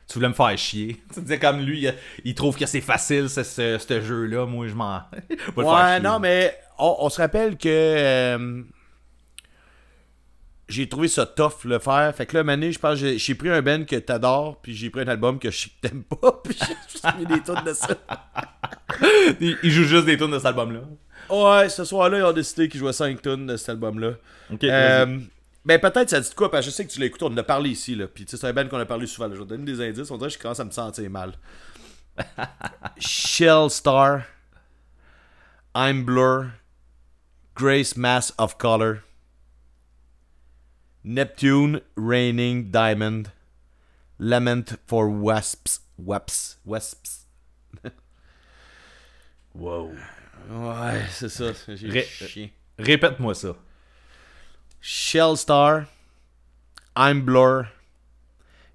Tu 0.06 0.14
voulais 0.14 0.28
me 0.28 0.34
faire 0.34 0.56
chier. 0.56 1.02
Tu 1.14 1.20
disais 1.22 1.38
comme 1.38 1.60
lui, 1.60 1.86
il, 2.24 2.34
trouve 2.34 2.56
que 2.56 2.66
c'est 2.66 2.80
facile 2.80 3.28
ce, 3.28 3.42
ce, 3.42 3.78
ce 3.78 4.00
jeu-là. 4.00 4.46
Moi, 4.46 4.68
je 4.68 4.74
m'en. 4.74 5.00
Ouais, 5.56 6.00
non, 6.00 6.18
mais 6.20 6.56
on, 6.78 6.96
on 7.00 7.08
se 7.08 7.20
rappelle 7.20 7.56
que. 7.56 7.68
euh, 7.68 8.62
j'ai 10.74 10.88
trouvé 10.88 11.08
ça 11.08 11.24
tough 11.26 11.64
le 11.64 11.78
faire. 11.78 12.14
Fait 12.14 12.26
que 12.26 12.36
là, 12.36 12.44
Mané, 12.44 12.72
je 12.72 12.78
pense 12.78 12.98
j'ai- 12.98 13.34
pris 13.34 13.50
un 13.50 13.62
Ben 13.62 13.86
que 13.86 13.96
t'adores, 13.96 14.60
puis 14.60 14.74
j'ai 14.74 14.90
pris 14.90 15.00
un 15.02 15.08
album 15.08 15.38
que 15.38 15.50
je 15.50 15.58
sais 15.58 15.68
que 15.70 15.88
t'aimes 15.88 16.02
pas, 16.04 16.32
puis 16.44 16.56
j'ai 16.58 16.74
juste 16.90 17.06
mis 17.18 17.26
des 17.26 17.40
tunes 17.42 17.62
de 17.64 17.72
ça. 17.72 17.88
Il, 19.40 19.56
il 19.62 19.70
joue 19.70 19.84
juste 19.84 20.04
des 20.06 20.16
tunes 20.16 20.30
de 20.30 20.38
cet 20.38 20.46
album-là. 20.46 20.80
Ouais, 21.30 21.68
ce 21.68 21.84
soir-là, 21.84 22.18
ils 22.18 22.24
ont 22.24 22.32
décidé 22.32 22.68
qu'ils 22.68 22.80
jouaient 22.80 22.92
5 22.92 23.22
tunes 23.22 23.46
de 23.46 23.56
cet 23.56 23.70
album-là. 23.70 24.12
Ok. 24.52 24.64
Euh, 24.64 25.18
ben 25.64 25.78
peut-être 25.80 26.10
ça 26.10 26.20
dit 26.20 26.28
de 26.28 26.34
quoi, 26.34 26.50
parce 26.50 26.66
que 26.66 26.70
je 26.70 26.76
sais 26.76 26.84
que 26.84 26.90
tu 26.92 27.00
l'as 27.00 27.06
écouté, 27.06 27.24
on 27.24 27.28
en 27.32 27.36
a 27.38 27.42
parlé 27.42 27.70
ici, 27.70 27.94
là. 27.94 28.06
Puis 28.06 28.24
tu 28.26 28.32
sais, 28.32 28.36
c'est 28.36 28.46
un 28.46 28.52
band 28.52 28.68
qu'on 28.68 28.78
a 28.78 28.84
parlé 28.84 29.06
souvent. 29.06 29.28
là. 29.28 29.34
Je 29.34 29.40
vais 29.40 29.44
te 29.46 29.50
donner 29.50 29.64
des 29.64 29.80
indices, 29.80 30.10
on 30.10 30.18
dirait 30.18 30.28
que 30.30 30.34
je 30.36 30.38
commence 30.38 30.60
à 30.60 30.64
me 30.64 30.70
sentir 30.70 31.08
mal. 31.10 31.32
Shell 32.98 33.70
Star, 33.70 34.24
I'm 35.74 36.04
Blur, 36.04 36.50
Grace 37.56 37.96
Mass 37.96 38.34
of 38.38 38.58
Color, 38.58 38.98
Neptune 41.04 41.82
Raining 41.96 42.70
Diamond, 42.70 43.30
Lament 44.18 44.78
for 44.86 45.08
Wasps, 45.10 45.80
Wasps, 45.98 46.56
Wasps. 46.64 47.26
Wow. 49.54 49.94
Ouais, 50.50 51.06
c'est 51.10 51.28
ça, 51.28 51.52
j'ai 51.68 51.88
Ré- 51.88 52.02
chié. 52.04 52.52
Répète-moi 52.78 53.34
ça. 53.34 53.54
Shell 54.80 55.36
Star, 55.36 55.86
I'm 56.96 57.22
Blur, 57.24 57.68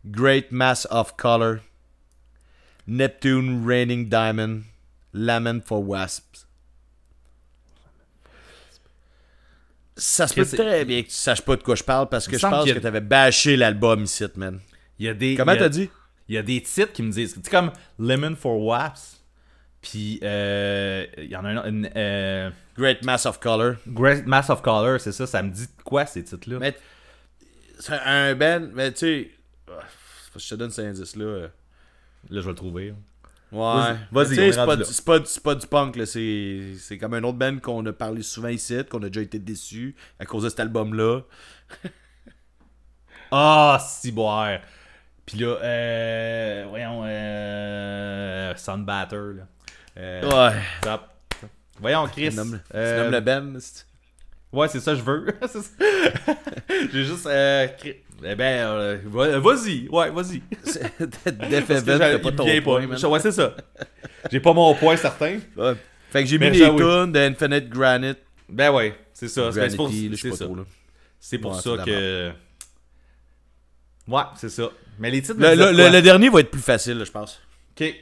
Great 0.09 0.51
Mass 0.51 0.85
of 0.85 1.17
Color, 1.17 1.61
Neptune 2.87 3.65
Raining 3.65 4.07
Diamond, 4.07 4.63
Lament 5.13 5.65
for 5.65 5.83
Wasps. 5.83 6.45
Ça 9.99 10.27
se 10.27 10.33
peut 10.33 10.45
très 10.45 10.85
bien 10.85 11.01
que 11.03 11.07
tu 11.07 11.13
saches 11.13 11.41
pas 11.41 11.55
de 11.55 11.63
quoi 11.63 11.75
je 11.75 11.83
parle 11.83 12.09
parce 12.09 12.27
que 12.27 12.37
je 12.37 12.45
pense 12.47 12.65
que 12.65 12.79
t'avais 12.79 13.01
bâché 13.01 13.55
l'album 13.55 14.03
ici, 14.03 14.25
man. 14.35 14.59
Il 14.97 15.05
y 15.05 15.09
a 15.09 15.13
des. 15.13 15.35
Comment 15.35 15.51
a- 15.51 15.57
t'as 15.57 15.69
dit? 15.69 15.89
Il 16.27 16.35
y 16.35 16.37
a 16.37 16.43
des 16.43 16.61
titres 16.61 16.91
qui 16.93 17.03
me 17.03 17.11
disent. 17.11 17.35
Sais, 17.35 17.49
comme 17.49 17.71
Lemon 17.99 18.35
for 18.35 18.59
Waps. 18.61 19.17
Puis, 19.81 20.19
euh, 20.23 21.05
il 21.17 21.25
y 21.29 21.35
en 21.37 21.45
a 21.45 21.49
un. 21.49 21.69
une, 21.69 21.89
euh, 21.95 22.49
Great 22.77 23.03
Mass 23.05 23.25
of 23.25 23.39
Color. 23.39 23.75
Great 23.87 24.25
Mass 24.27 24.49
of 24.49 24.61
Color, 24.61 24.99
c'est 24.99 25.11
ça. 25.13 25.25
Ça 25.25 25.41
me 25.41 25.49
dit 25.51 25.67
quoi 25.85 26.05
ces 26.05 26.23
titres-là? 26.23 26.59
Mais 26.59 26.75
c'est 27.79 27.93
un 27.93 28.35
band, 28.35 28.67
mais 28.73 28.91
tu 28.91 28.97
sais, 28.99 29.31
c'est 29.67 30.33
que 30.33 30.39
je 30.39 30.49
te 30.49 30.55
donne 30.55 30.71
cet 30.71 30.85
indice-là. 30.85 31.25
euh. 31.25 31.47
Là, 32.29 32.41
je 32.41 32.45
vais 32.45 32.49
le 32.49 32.55
trouver. 32.55 32.93
Ouais. 33.51 33.95
Vas-y, 34.11 34.35
c'est 34.53 34.55
pas, 34.55 34.77
pas, 35.17 35.19
pas 35.43 35.55
du 35.55 35.67
punk, 35.67 35.95
là. 35.95 36.05
C'est, 36.05 36.97
comme 36.99 37.13
un 37.15 37.23
autre 37.23 37.37
band 37.37 37.57
qu'on 37.59 37.85
a 37.85 37.93
parlé 37.93 38.21
souvent 38.21 38.49
ici, 38.49 38.77
qu'on 38.89 39.01
a 39.03 39.07
déjà 39.07 39.21
été 39.21 39.39
déçu 39.39 39.95
à 40.19 40.25
cause 40.25 40.43
de 40.43 40.49
cet 40.49 40.59
album-là. 40.59 41.21
Ah, 43.31 43.77
si 43.87 44.11
boire. 44.11 44.59
Puis 45.25 45.37
là, 45.37 45.57
euh, 45.61 46.65
voyons, 46.67 47.03
euh, 47.05 48.55
Sunbatter, 48.55 49.15
là. 49.37 49.47
Euh, 49.97 50.49
Ouais. 50.49 50.59
top. 50.81 51.01
Voyons, 51.79 52.07
Chris. 52.07 52.29
Tu 52.29 52.35
nommes, 52.35 52.59
tu 52.71 52.75
euh, 52.75 53.03
nommes 53.03 53.11
le 53.11 53.19
band. 53.19 53.59
Ouais, 54.51 54.67
c'est 54.67 54.79
ça, 54.79 54.95
je 54.95 55.01
veux. 55.03 55.27
J'ai 56.91 57.03
juste. 57.03 57.27
Euh, 57.27 57.67
cri- 57.67 57.97
eh 58.23 58.35
ben, 58.35 58.67
euh, 58.67 58.97
va- 59.05 59.39
vas-y. 59.39 59.87
Ouais, 59.89 60.09
vas-y. 60.11 60.41
t'as 60.73 62.19
pas 62.19 62.31
ton 62.31 62.45
point, 62.61 62.61
pas. 62.81 62.87
man. 62.87 63.05
Ouais, 63.05 63.19
c'est 63.19 63.31
ça. 63.31 63.55
J'ai 64.31 64.39
pas 64.39 64.53
mon 64.53 64.73
point 64.75 64.97
certain. 64.97 65.39
Ouais. 65.55 65.73
Fait 66.11 66.23
que 66.23 66.29
j'ai 66.29 66.37
mis 66.39 66.49
les 66.49 66.57
j'avoue. 66.59 66.77
tunes 66.79 67.11
de 67.11 67.19
Infinite 67.19 67.69
Granite. 67.69 68.19
Ben 68.49 68.71
ouais, 68.71 68.95
c'est 69.13 69.27
ça. 69.27 69.51
C'est 69.51 69.75
pour, 69.75 69.89
ça. 70.37 70.45
trop, 70.45 70.55
là. 70.55 70.63
C'est 71.19 71.37
pour 71.37 71.51
Ouais, 71.51 71.61
ça 71.61 71.75
c'est 71.77 71.85
que. 71.85 72.31
Ouais, 74.07 74.23
c'est 74.37 74.49
ça. 74.49 74.69
Mais 74.97 75.11
les 75.11 75.21
titres. 75.21 75.35
Le, 75.39 75.55
le- 75.55 75.71
le- 75.71 75.89
le 75.89 76.01
dernier 76.01 76.29
va 76.29 76.39
être 76.39 76.51
plus 76.51 76.61
facile, 76.61 77.03
je 77.05 77.11
pense. 77.11 77.39
Ok. 77.79 77.93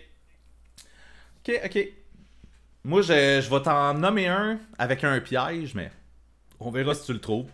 Ok, 1.48 1.62
ok. 1.66 1.88
Moi, 2.86 3.02
je, 3.02 3.42
je 3.42 3.50
vais 3.50 3.62
t'en 3.62 3.94
nommer 3.94 4.28
un 4.28 4.60
avec 4.80 5.04
un 5.04 5.20
piège, 5.20 5.74
mais 5.76 5.92
on 6.60 6.72
verra 6.72 6.96
si 6.96 7.06
tu 7.06 7.14
le 7.14 7.20
trouves. 7.20 7.50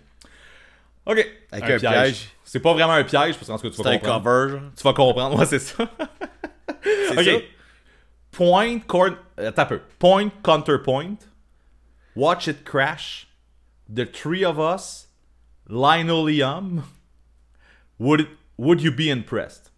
Ok. 1.05 1.27
Avec 1.51 1.69
un 1.69 1.79
piège. 1.79 2.29
C'est 2.43 2.59
pas 2.59 2.73
vraiment 2.73 2.93
un 2.93 3.03
piège, 3.03 3.35
parce 3.35 3.47
qu'en 3.47 3.57
tout 3.57 3.63
cas, 3.63 3.69
tu 3.69 3.75
C'est 3.77 3.83
vas 3.83 3.89
un 3.91 3.97
comprendre. 3.97 4.23
cover, 4.23 4.51
genre. 4.51 4.71
Tu 4.75 4.83
vas 4.83 4.93
comprendre, 4.93 5.37
ouais, 5.39 5.45
c'est 5.45 5.59
ça. 5.59 5.89
C'est 6.83 7.17
ok. 7.17 7.23
ça? 7.23 7.47
Point, 8.31 8.79
euh, 9.39 9.49
attends 9.49 9.61
un 9.63 9.65
peu. 9.65 9.81
Point, 9.99 10.29
counterpoint. 10.43 11.15
Watch 12.15 12.47
it 12.47 12.63
crash. 12.63 13.27
The 13.93 14.05
three 14.11 14.43
of 14.45 14.57
us. 14.59 15.07
Linoleum. 15.69 16.83
Would, 17.99 18.21
it- 18.21 18.29
would 18.57 18.81
you 18.81 18.91
be 18.91 19.09
impressed? 19.09 19.71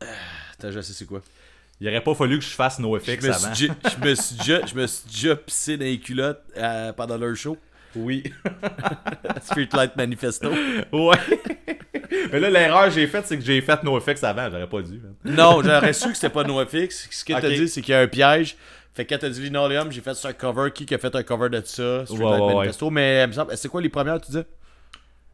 Attends, 0.00 0.70
je 0.72 0.80
sais 0.80 0.92
c'est 0.92 1.06
quoi. 1.06 1.20
Il 1.82 1.88
aurait 1.88 2.00
pas 2.00 2.14
fallu 2.14 2.38
que 2.38 2.44
je 2.44 2.50
fasse 2.50 2.78
NoFX 2.78 3.24
avant. 3.24 3.54
suis, 3.56 3.66
je, 3.68 4.08
me 4.08 4.14
suis 4.14 4.36
déjà, 4.36 4.64
je 4.64 4.74
me 4.76 4.86
suis 4.86 5.04
déjà 5.10 5.34
pissé 5.34 5.76
dans 5.76 5.84
les 5.84 5.98
culottes 5.98 6.40
euh, 6.56 6.92
pendant 6.92 7.16
leur 7.18 7.34
show. 7.34 7.56
Oui. 7.96 8.22
Streetlight 9.42 9.96
Manifesto. 9.96 10.50
ouais. 10.92 11.16
Mais 12.32 12.38
là, 12.38 12.50
l'erreur 12.50 12.84
que 12.84 12.90
j'ai 12.92 13.06
faite, 13.08 13.26
c'est 13.26 13.36
que 13.36 13.42
j'ai 13.44 13.60
fait 13.60 13.82
NoFX 13.82 14.22
avant. 14.22 14.48
J'aurais 14.48 14.68
pas 14.68 14.80
dû. 14.80 15.00
man. 15.00 15.14
Non, 15.24 15.60
j'aurais 15.60 15.92
su 15.92 16.08
que 16.10 16.14
c'était 16.14 16.28
pas 16.30 16.44
NoFX. 16.44 17.08
Ce 17.10 17.24
que 17.24 17.32
t'as 17.32 17.48
Ok. 17.48 17.54
dit, 17.54 17.68
c'est 17.68 17.82
qu'il 17.82 17.90
y 17.92 17.96
a 17.96 18.00
un 18.00 18.06
piège. 18.06 18.56
Fait 18.94 19.04
que 19.04 19.12
quand 19.14 19.18
t'as 19.20 19.30
dit 19.30 19.40
Linoleum, 19.42 19.90
j'ai 19.90 20.02
fait 20.02 20.12
un 20.24 20.32
cover. 20.34 20.70
Qui 20.72 20.94
a 20.94 20.98
fait 20.98 21.14
un 21.16 21.22
cover 21.24 21.48
de 21.48 21.62
ça? 21.64 22.04
Streetlight 22.06 22.10
Ouais, 22.10 22.24
ouais, 22.40 22.46
ouais. 22.46 22.54
Manifesto. 22.54 22.90
Mais 22.90 23.26
me 23.26 23.32
semble, 23.32 23.56
c'est 23.56 23.68
quoi 23.68 23.80
les 23.82 23.88
premières, 23.88 24.20
tu 24.20 24.30
dis? 24.30 24.42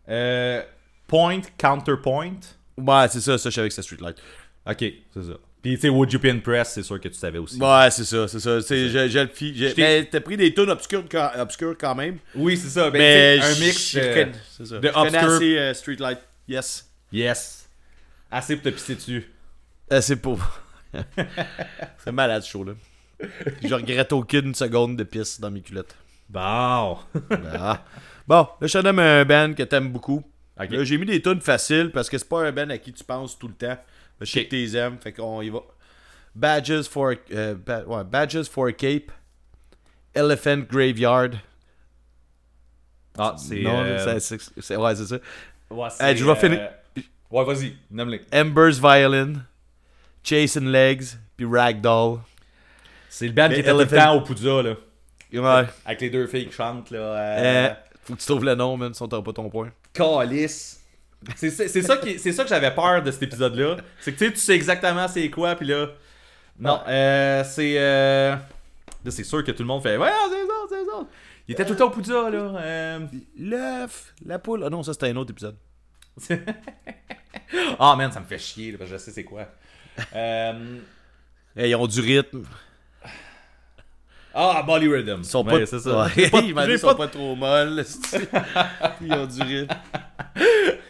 Euh, 0.08 0.62
point, 1.06 1.42
counterpoint. 1.58 2.40
Ouais, 2.78 3.06
c'est 3.10 3.20
ça, 3.20 3.36
ça, 3.36 3.50
je 3.50 3.54
savais 3.54 3.68
que 3.68 3.74
c'était 3.74 3.84
Streetlight. 3.86 4.16
Ok, 4.66 4.84
c'est 5.12 5.22
ça. 5.22 5.34
Puis, 5.62 5.74
tu 5.74 5.80
sais, 5.82 5.88
Would 5.88 6.12
You 6.12 6.20
Impressed, 6.24 6.72
c'est 6.74 6.82
sûr 6.82 7.00
que 7.00 7.08
tu 7.08 7.14
savais 7.14 7.38
aussi. 7.38 7.58
Ouais, 7.60 7.90
c'est 7.90 8.04
ça, 8.04 8.28
c'est 8.28 8.38
ça. 8.40 8.60
C'est, 8.60 8.88
le 8.88 8.88
Je 8.88 9.74
mais 9.76 10.04
t'as 10.04 10.20
pris 10.20 10.36
des 10.36 10.54
tunes 10.54 10.70
obscures, 10.70 11.04
quand- 11.10 11.30
obscures 11.36 11.76
quand 11.78 11.94
même. 11.96 12.18
Oui, 12.34 12.56
c'est 12.56 12.68
ça. 12.68 12.90
Ben, 12.90 12.98
mais 12.98 13.40
un 13.42 13.54
mix 13.58 13.90
je 13.92 13.98
de- 13.98 14.04
connais- 14.14 14.32
c'est 14.56 14.66
ça. 14.66 14.78
de 14.78 14.86
Je 14.88 14.92
connais 14.92 15.08
obscure- 15.18 15.32
assez, 15.34 15.58
euh, 15.58 15.74
Streetlight. 15.74 16.18
Yes. 16.48 16.88
Yes. 17.12 17.68
Assez 18.30 18.54
pour 18.56 18.64
te 18.64 18.68
pisser 18.70 18.94
dessus. 18.94 19.30
Euh, 19.92 20.00
c'est 20.00 20.16
pour. 20.16 20.38
c'est 22.04 22.12
malade 22.12 22.42
ce 22.42 22.50
show-là. 22.50 22.72
Je 23.62 23.74
regrette 23.74 24.12
aucune 24.12 24.54
seconde 24.54 24.96
de 24.96 25.04
pisse 25.04 25.40
dans 25.40 25.50
mes 25.50 25.60
culottes. 25.60 25.94
Bon. 26.28 26.98
Ah. 27.52 27.84
Bon, 28.26 28.46
là, 28.60 28.66
je 28.66 28.78
te 28.78 28.86
un 28.86 29.24
band 29.24 29.54
que 29.54 29.62
t'aimes 29.62 29.88
beaucoup. 29.90 30.22
Là, 30.58 30.84
j'ai 30.84 30.98
mis 30.98 31.06
des 31.06 31.20
tunes 31.22 31.40
faciles 31.40 31.90
parce 31.92 32.10
que 32.10 32.18
c'est 32.18 32.28
pas 32.28 32.46
un 32.46 32.52
band 32.52 32.68
à 32.70 32.78
qui 32.78 32.92
tu 32.92 33.02
penses 33.04 33.38
tout 33.38 33.48
le 33.48 33.54
temps. 33.54 33.78
Là, 34.20 34.24
je 34.26 34.32
sais 34.32 34.44
que 34.44 34.50
t'es 34.50 34.76
aimes, 34.76 34.98
fait 35.00 35.12
qu'on 35.12 35.42
y 35.42 35.48
va. 35.50 35.60
Badges 36.34 36.82
for, 36.88 37.12
euh, 37.32 37.54
ba- 37.54 37.84
ouais, 37.84 38.04
Badges 38.04 38.44
for 38.48 38.66
a 38.68 38.72
Cape, 38.72 39.10
Elephant 40.14 40.58
Graveyard. 40.70 41.30
Ah, 43.16 43.34
c'est. 43.36 43.60
non, 43.62 43.80
euh, 43.82 44.18
c'est- 44.20 44.76
ouais, 44.76 44.94
c'est 44.96 45.06
ça. 45.06 45.18
ouais, 45.70 45.88
Hey, 46.00 46.16
je 46.16 46.24
vais 46.24 46.36
finir. 46.36 46.60
euh, 46.60 47.00
Ouais, 47.30 47.44
vas-y, 47.44 47.76
nomme-les. 47.90 48.22
Ember's 48.32 48.78
Violin, 48.80 49.34
Chasing 50.24 50.66
Legs, 50.68 51.04
puis 51.36 51.44
Ragdoll. 51.46 52.20
C'est 53.10 53.26
le 53.26 53.32
band 53.32 53.48
Mais 53.48 53.54
qui 53.56 53.60
était 53.60 53.70
tout 53.70 53.76
le 53.76 53.82
Elephant- 53.82 53.96
temps 54.04 54.14
au 54.16 54.20
Poudza, 54.22 54.62
là. 54.62 54.74
Ouais. 55.32 55.66
Avec 55.84 56.00
les 56.00 56.10
deux 56.10 56.26
filles 56.26 56.46
qui 56.46 56.52
chantent, 56.52 56.90
là. 56.90 56.98
Euh, 56.98 57.68
Euh... 57.70 57.74
faut 58.04 58.14
que 58.14 58.20
tu 58.20 58.26
trouves 58.26 58.44
le 58.44 58.54
nom, 58.54 58.76
man, 58.78 58.94
sinon 58.94 59.08
t'auras 59.08 59.22
pas 59.22 59.32
ton 59.32 59.50
point. 59.50 59.70
Calice. 59.92 60.77
C'est 61.36 61.50
ça, 61.50 61.96
qui- 61.96 62.18
ça 62.18 62.42
que 62.44 62.48
j'avais 62.48 62.74
peur 62.74 63.02
de 63.02 63.10
cet 63.10 63.22
épisode-là. 63.24 63.76
C'est 64.00 64.12
que 64.12 64.24
tu 64.24 64.36
sais, 64.36 64.54
exactement 64.54 65.08
c'est 65.08 65.28
quoi, 65.30 65.54
puis 65.56 65.66
là. 65.66 65.88
Non, 66.60 66.80
euh, 66.88 67.44
c'est. 67.44 67.74
Euh... 67.78 68.36
C'est 69.08 69.24
sûr 69.24 69.42
que 69.44 69.52
tout 69.52 69.62
le 69.62 69.66
monde 69.68 69.82
fait. 69.82 69.96
Ouais, 69.96 70.10
c'est 70.30 70.46
ça, 70.46 70.54
c'est 70.68 70.84
ça. 70.84 71.06
Il 71.48 71.52
était 71.52 71.64
tout 71.64 71.72
le 71.72 71.78
temps 71.78 71.86
au 71.86 71.90
Poudza, 71.90 72.28
là. 72.30 72.52
Euh... 72.60 72.98
L'œuf, 73.38 74.14
la 74.26 74.38
poule. 74.38 74.62
Ah 74.64 74.70
non, 74.70 74.82
ça 74.82 74.92
c'était 74.92 75.08
un 75.08 75.16
autre 75.16 75.30
épisode. 75.32 75.56
Ah, 77.78 77.94
man, 77.96 78.12
ça 78.12 78.20
me 78.20 78.26
fait 78.26 78.38
chier, 78.38 78.72
là, 78.72 78.78
parce 78.78 78.90
que 78.90 78.96
je 78.98 79.02
sais 79.02 79.10
c'est 79.10 79.24
quoi. 79.24 79.46
Euh... 80.14 80.78
Hey, 81.56 81.70
ils 81.70 81.74
ont 81.76 81.86
du 81.86 82.00
rythme. 82.00 82.42
Ah, 84.34 84.62
Molly 84.66 84.86
Rhythm. 84.88 85.20
Ils 85.20 85.24
sont 85.24 85.44
Ouais, 85.46 85.60
pas. 85.60 85.66
c'est 85.66 85.78
ça. 85.78 86.04
Ouais. 86.04 86.10
J'ai 86.14 86.28
pas- 86.30 86.40
Ils 86.68 86.78
sont 86.78 86.88
pas- 86.88 86.94
pas 86.94 87.08
trop 87.08 87.34
molles. 87.34 87.84
ils 89.00 89.12
ont 89.12 89.26
du 89.26 89.42
rythme. 89.42 89.74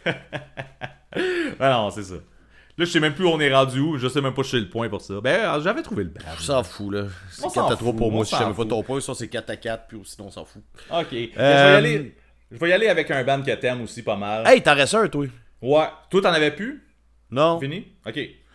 Ah 1.60 1.70
non, 1.70 1.90
c'est 1.90 2.02
ça. 2.02 2.14
Là, 2.14 2.84
je 2.84 2.90
sais 2.90 3.00
même 3.00 3.14
plus 3.14 3.24
où 3.24 3.28
on 3.30 3.40
est 3.40 3.52
rendu 3.52 3.80
où. 3.80 3.98
Je 3.98 4.06
sais 4.08 4.20
même 4.20 4.34
pas 4.34 4.44
si 4.44 4.50
j'ai 4.52 4.60
le 4.60 4.68
point 4.68 4.88
pour 4.88 5.00
ça. 5.00 5.20
Ben, 5.20 5.40
euh, 5.40 5.60
j'avais 5.60 5.82
trouvé 5.82 6.04
le 6.04 6.10
band. 6.10 6.20
On 6.32 6.40
s'en 6.40 6.62
fout, 6.62 6.92
là. 6.94 7.04
C'est 7.30 7.44
On 7.44 7.48
4 7.50 7.54
s'en 7.54 7.66
à 7.72 7.76
3 7.76 7.88
fout, 7.92 7.96
pour 7.96 8.12
moi 8.12 8.24
si 8.24 8.34
je 8.34 8.38
savais 8.40 8.54
pas 8.54 8.64
ton 8.64 8.82
point. 8.84 9.00
Ça, 9.00 9.14
c'est 9.14 9.26
4 9.28 9.50
à 9.50 9.56
4, 9.56 9.86
puis 9.88 9.98
sinon, 10.04 10.28
on 10.28 10.30
s'en 10.30 10.44
fout. 10.44 10.62
Ok. 10.90 11.06
Je, 11.10 11.16
vais 11.16 11.24
y 11.26 11.32
Euh, 11.38 11.76
aller... 11.78 12.14
je 12.52 12.56
vais 12.58 12.68
y 12.68 12.72
aller 12.72 12.86
avec 12.88 13.10
un 13.10 13.24
band 13.24 13.42
que 13.42 13.50
t'aimes 13.52 13.82
aussi 13.82 14.02
pas 14.02 14.14
mal. 14.16 14.46
Hey, 14.46 14.62
t'en 14.62 14.74
restes 14.76 14.94
un, 14.94 15.08
toi. 15.08 15.26
Ouais. 15.60 15.86
Toi, 16.10 16.22
t'en 16.22 16.32
avais 16.32 16.52
plus? 16.52 16.84
Non. 17.30 17.58
Fini? 17.58 17.86
Ok. 18.06 18.18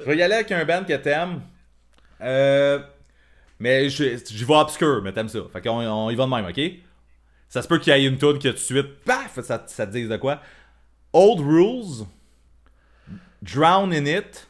Je 0.00 0.04
vais 0.06 0.16
y 0.16 0.22
aller 0.22 0.34
avec 0.34 0.50
un 0.50 0.64
band 0.64 0.84
que 0.84 0.94
t'aimes. 0.96 1.40
Euh. 2.20 2.78
Mais 3.60 3.88
je- 3.88 4.18
j'y 4.28 4.44
vais 4.44 4.54
obscur, 4.56 5.00
mais 5.02 5.12
t'aimes 5.12 5.28
ça. 5.28 5.38
Fait 5.52 5.60
qu'on 5.62 5.78
on 5.80 6.10
y 6.10 6.16
va 6.16 6.24
de 6.24 6.30
même, 6.30 6.46
ok? 6.46 6.60
Ça 7.48 7.62
se 7.62 7.68
peut 7.68 7.78
qu'il 7.78 7.92
y 7.92 7.96
ait 7.96 8.04
une 8.08 8.18
tune 8.18 8.38
que 8.38 8.48
tout 8.48 8.54
de 8.54 8.58
suite, 8.58 9.04
paf, 9.04 9.38
ça, 9.40 9.62
ça 9.66 9.86
te 9.86 9.92
dise 9.92 10.08
de 10.08 10.16
quoi. 10.16 10.40
Old 11.12 11.40
Rules, 11.40 12.06
Drown 13.42 13.92
in 13.92 14.06
It, 14.06 14.48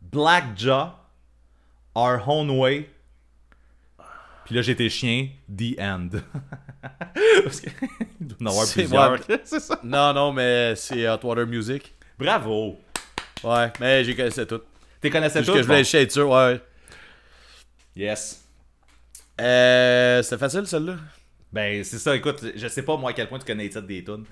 Black 0.00 0.56
Jaw, 0.56 0.92
Our 1.96 2.20
Own 2.28 2.50
Way, 2.50 2.88
puis 4.44 4.54
là 4.54 4.62
j'étais 4.62 4.88
chien, 4.88 5.28
The 5.48 5.78
End. 5.80 6.10
Parce 7.44 7.60
que- 7.60 7.70
Il 8.20 8.26
doit 8.28 8.36
en 8.42 8.46
avoir 8.46 8.66
C'est 8.66 8.82
plusieurs. 8.82 9.10
moi. 9.10 9.18
C'est 9.44 9.60
ça. 9.60 9.80
non, 9.82 10.12
non, 10.12 10.32
mais 10.32 10.76
c'est 10.76 11.08
Hot 11.08 11.18
Water 11.24 11.46
Music. 11.46 11.94
Bravo. 12.18 12.78
Ouais, 13.42 13.72
mais 13.80 14.04
j'ai 14.04 14.14
connaissé 14.14 14.46
tout. 14.46 14.60
T'es 15.00 15.10
connaissais 15.10 15.42
tout? 15.42 15.52
que 15.52 15.62
je 15.62 15.66
voulais 15.66 15.80
être 15.80 16.12
sûr, 16.12 16.28
ouais. 16.30 16.60
Yes. 17.96 18.44
Euh. 19.40 20.22
C'était 20.22 20.38
facile, 20.38 20.66
celle-là? 20.66 20.96
Ben, 21.54 21.84
c'est 21.84 21.98
ça, 21.98 22.16
écoute, 22.16 22.44
je 22.56 22.66
sais 22.66 22.82
pas 22.82 22.96
moi 22.96 23.10
à 23.10 23.12
quel 23.12 23.28
point 23.28 23.38
tu 23.38 23.44
connais 23.44 23.62
les 23.62 23.68
titres 23.68 23.86
des 23.86 24.02
tunes. 24.02 24.24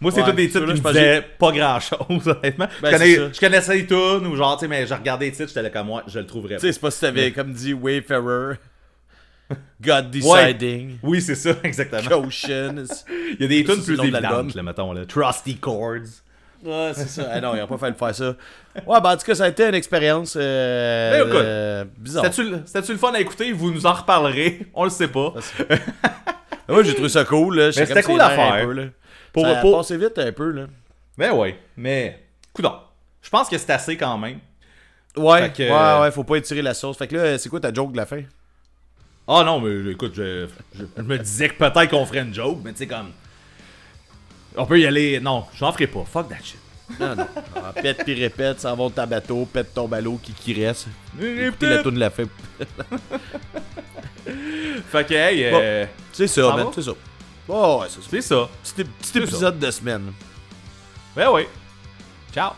Moi, 0.00 0.10
c'est 0.10 0.22
Ouais, 0.22 0.30
tous 0.30 0.32
des 0.36 0.48
titres 0.48 0.66
qui 0.72 0.76
je 0.76 0.82
que 0.82 0.88
disaient 0.88 1.24
pas 1.38 1.52
grand 1.52 1.78
chose, 1.78 2.26
honnêtement. 2.42 2.66
Ben, 2.82 2.90
je, 2.90 2.96
connais- 2.96 3.32
je 3.32 3.40
connaissais 3.40 3.74
les 3.76 3.86
tunes 3.86 4.26
ou 4.26 4.34
genre, 4.34 4.56
tu 4.56 4.62
sais, 4.62 4.68
mais 4.68 4.84
je 4.84 4.92
regardais 4.92 5.26
les 5.26 5.32
titres, 5.32 5.48
j'étais 5.48 5.62
là 5.62 5.70
comme 5.70 5.86
moi, 5.86 6.02
je 6.08 6.18
le 6.18 6.26
trouverais 6.26 6.56
Tu 6.56 6.62
sais, 6.62 6.72
c'est 6.72 6.80
pas 6.80 6.90
si 6.90 7.00
t'avais, 7.00 7.30
comme 7.30 7.52
dit 7.52 7.72
Wayfarer, 7.74 8.56
God 9.80 10.10
Deciding, 10.10 10.98
Oui, 11.02 11.22
c'est 11.22 11.36
ça, 11.36 11.50
exactement. 11.62 12.26
Ocean. 12.26 12.74
Il 13.08 13.40
y 13.40 13.44
a 13.44 13.46
des 13.46 13.62
tunes 13.64 13.82
plus 13.84 14.00
évidentes, 14.00 14.54
là, 14.56 14.62
mettons, 14.64 14.92
là. 14.92 15.06
Trusty 15.06 15.58
Chords. 15.58 16.00
Ouais, 16.64 16.90
c'est 16.94 17.08
ça. 17.08 17.28
Ah 17.30 17.40
non, 17.42 17.54
il 17.54 17.60
a 17.60 17.66
pas 17.66 17.76
fallu 17.76 17.94
faire 17.94 18.14
ça. 18.14 18.34
Ouais, 18.86 18.98
ben 19.02 19.10
en 19.12 19.16
tout 19.18 19.26
cas, 19.26 19.34
ça 19.34 19.44
a 19.44 19.48
été 19.48 19.68
une 19.68 19.74
expérience 19.74 20.34
euh, 20.40 21.12
Ben, 21.20 21.28
écoute, 21.28 21.40
euh, 21.44 21.84
bizarre. 21.98 22.24
C'était-tu 22.32 22.92
le 22.92 22.98
fun 22.98 23.12
à 23.12 23.20
écouter? 23.20 23.52
Vous 23.52 23.70
nous 23.70 23.84
en 23.84 23.92
reparlerez. 23.92 24.66
On 24.72 24.84
le 24.84 24.90
sait 24.90 25.08
pas. 25.08 25.34
Moi, 26.68 26.82
j'ai 26.82 26.94
trouvé 26.94 27.08
ça 27.08 27.24
cool. 27.24 27.56
Là. 27.58 27.66
Mais 27.76 27.86
c'était 27.86 28.02
cool 28.02 28.20
à 28.20 28.30
faire. 28.30 28.52
Un 28.54 28.64
peu, 28.64 28.72
là. 28.72 28.84
Pour- 29.32 29.44
ça 29.46 29.54
pour- 29.56 29.76
passé 29.78 29.96
vite 29.96 30.18
un 30.18 30.32
peu. 30.32 30.50
Là. 30.50 30.66
Ben 31.18 31.32
ouais, 31.32 31.58
mais... 31.76 32.24
Coudon. 32.52 32.74
Je 33.22 33.30
pense 33.30 33.48
que 33.48 33.56
c'est 33.58 33.70
assez 33.70 33.96
quand 33.96 34.16
même. 34.18 34.38
Ouais, 35.16 35.42
Fait 35.42 35.52
que- 35.52 35.70
ouais, 35.70 36.00
ouais, 36.02 36.10
faut 36.10 36.24
pas 36.24 36.36
étirer 36.36 36.62
la 36.62 36.74
sauce. 36.74 36.96
Fait 36.98 37.06
que 37.08 37.16
là, 37.16 37.38
c'est 37.38 37.48
quoi 37.48 37.60
ta 37.60 37.72
joke 37.72 37.92
de 37.92 37.96
la 37.96 38.06
fin? 38.06 38.22
Ah 39.26 39.42
non, 39.44 39.60
mais 39.60 39.92
écoute, 39.92 40.12
je, 40.14 40.46
je- 40.76 40.84
je 40.96 41.02
me 41.02 41.18
disais 41.18 41.48
que 41.48 41.54
peut-être 41.54 41.88
qu'on 41.90 42.04
ferait 42.04 42.20
une 42.20 42.34
joke, 42.34 42.58
mais 42.64 42.72
tu 42.72 42.78
sais, 42.78 42.86
comme... 42.86 43.10
On 44.56 44.66
peut 44.66 44.78
y 44.78 44.86
aller... 44.86 45.18
Non, 45.20 45.44
j'en 45.58 45.72
ferai 45.72 45.86
pas. 45.86 46.04
Fuck 46.04 46.28
that 46.28 46.36
shit. 46.42 46.58
Non, 47.00 47.14
non. 47.16 47.26
Ah, 47.56 47.72
pète 47.72 48.04
puis 48.04 48.14
répète, 48.14 48.60
ça 48.60 48.74
va 48.74 48.84
de 48.88 48.92
ta 48.92 49.06
bateau, 49.06 49.46
pète 49.46 49.72
ton 49.72 49.88
ballot 49.88 50.18
qui, 50.22 50.32
qui 50.32 50.64
reste. 50.64 50.86
Écoutez 51.20 51.66
la 51.70 51.78
toune 51.82 51.94
de 51.94 52.00
la 52.00 52.10
fin. 52.10 52.24
Fait 54.90 55.06
que, 55.06 55.14
hey, 55.14 55.44
euh, 55.44 55.86
C'est 56.12 56.26
ça, 56.26 56.50
Ça 56.50 56.56
man, 56.56 56.66
c'est 56.74 56.82
ça. 56.82 56.92
Oh, 57.48 57.78
ouais, 57.80 57.88
c'est 57.90 58.00
ça. 58.02 58.08
c'est 58.10 58.20
ça. 58.22 58.48
Petit, 58.62 58.84
petit 58.84 59.18
épisode 59.18 59.58
de 59.58 59.70
semaine. 59.70 60.12
Ben 61.14 61.28
oui. 61.32 61.42
Ciao. 62.32 62.52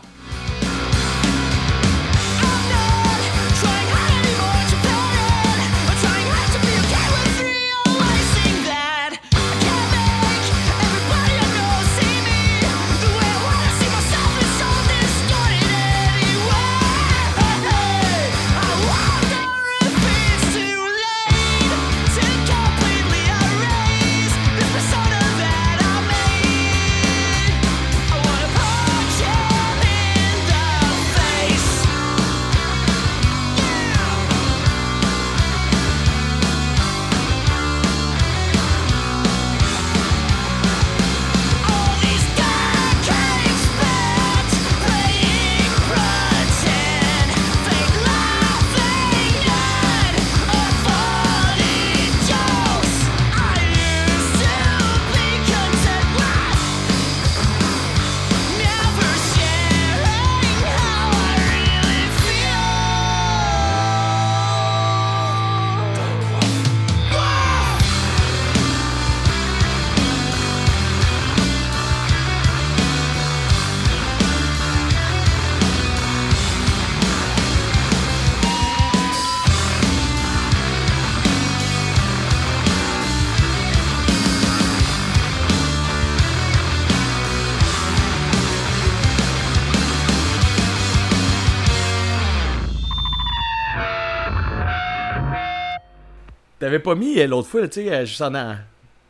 T'avais 96.67 96.79
pas 96.79 96.95
mis 96.95 97.17
euh, 97.17 97.27
l'autre 97.27 97.47
fois, 97.47 97.65
tu 97.69 97.75
sais, 97.85 97.89
euh, 97.93 98.03
juste 98.05 98.21
en 98.21 98.35
a- 98.35 98.57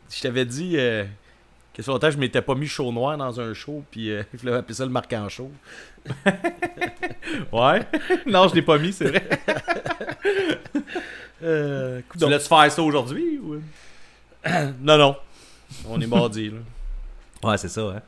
Je 0.08 0.20
t'avais 0.20 0.44
dit 0.44 0.74
euh, 0.76 1.02
que 1.74 1.82
fait 1.82 1.90
longtemps 1.90 2.06
que 2.06 2.12
je 2.12 2.18
m'étais 2.18 2.40
pas 2.40 2.54
mis 2.54 2.68
chaud 2.68 2.92
noir 2.92 3.18
dans 3.18 3.40
un 3.40 3.52
show, 3.52 3.82
puis 3.90 4.12
euh, 4.12 4.22
je 4.40 4.46
l'avais 4.46 4.58
appelé 4.58 4.74
ça 4.74 4.84
le 4.84 4.92
marquant 4.92 5.28
chaud. 5.28 5.50
Ouais. 7.52 7.84
non, 8.26 8.46
je 8.46 8.54
l'ai 8.54 8.62
pas 8.62 8.78
mis, 8.78 8.92
c'est 8.92 9.06
vrai. 9.06 9.28
Euh, 11.42 12.00
tu 12.12 12.18
voulais-tu 12.20 12.46
faire 12.46 12.70
ça 12.70 12.80
aujourd'hui 12.82 13.38
ou... 13.38 13.56
Non, 14.80 14.96
non. 14.96 15.16
On 15.88 16.00
est 16.00 16.06
mardi, 16.06 16.50
là. 16.50 16.58
Ouais, 17.50 17.58
c'est 17.58 17.68
ça, 17.68 17.80
hein. 17.80 18.02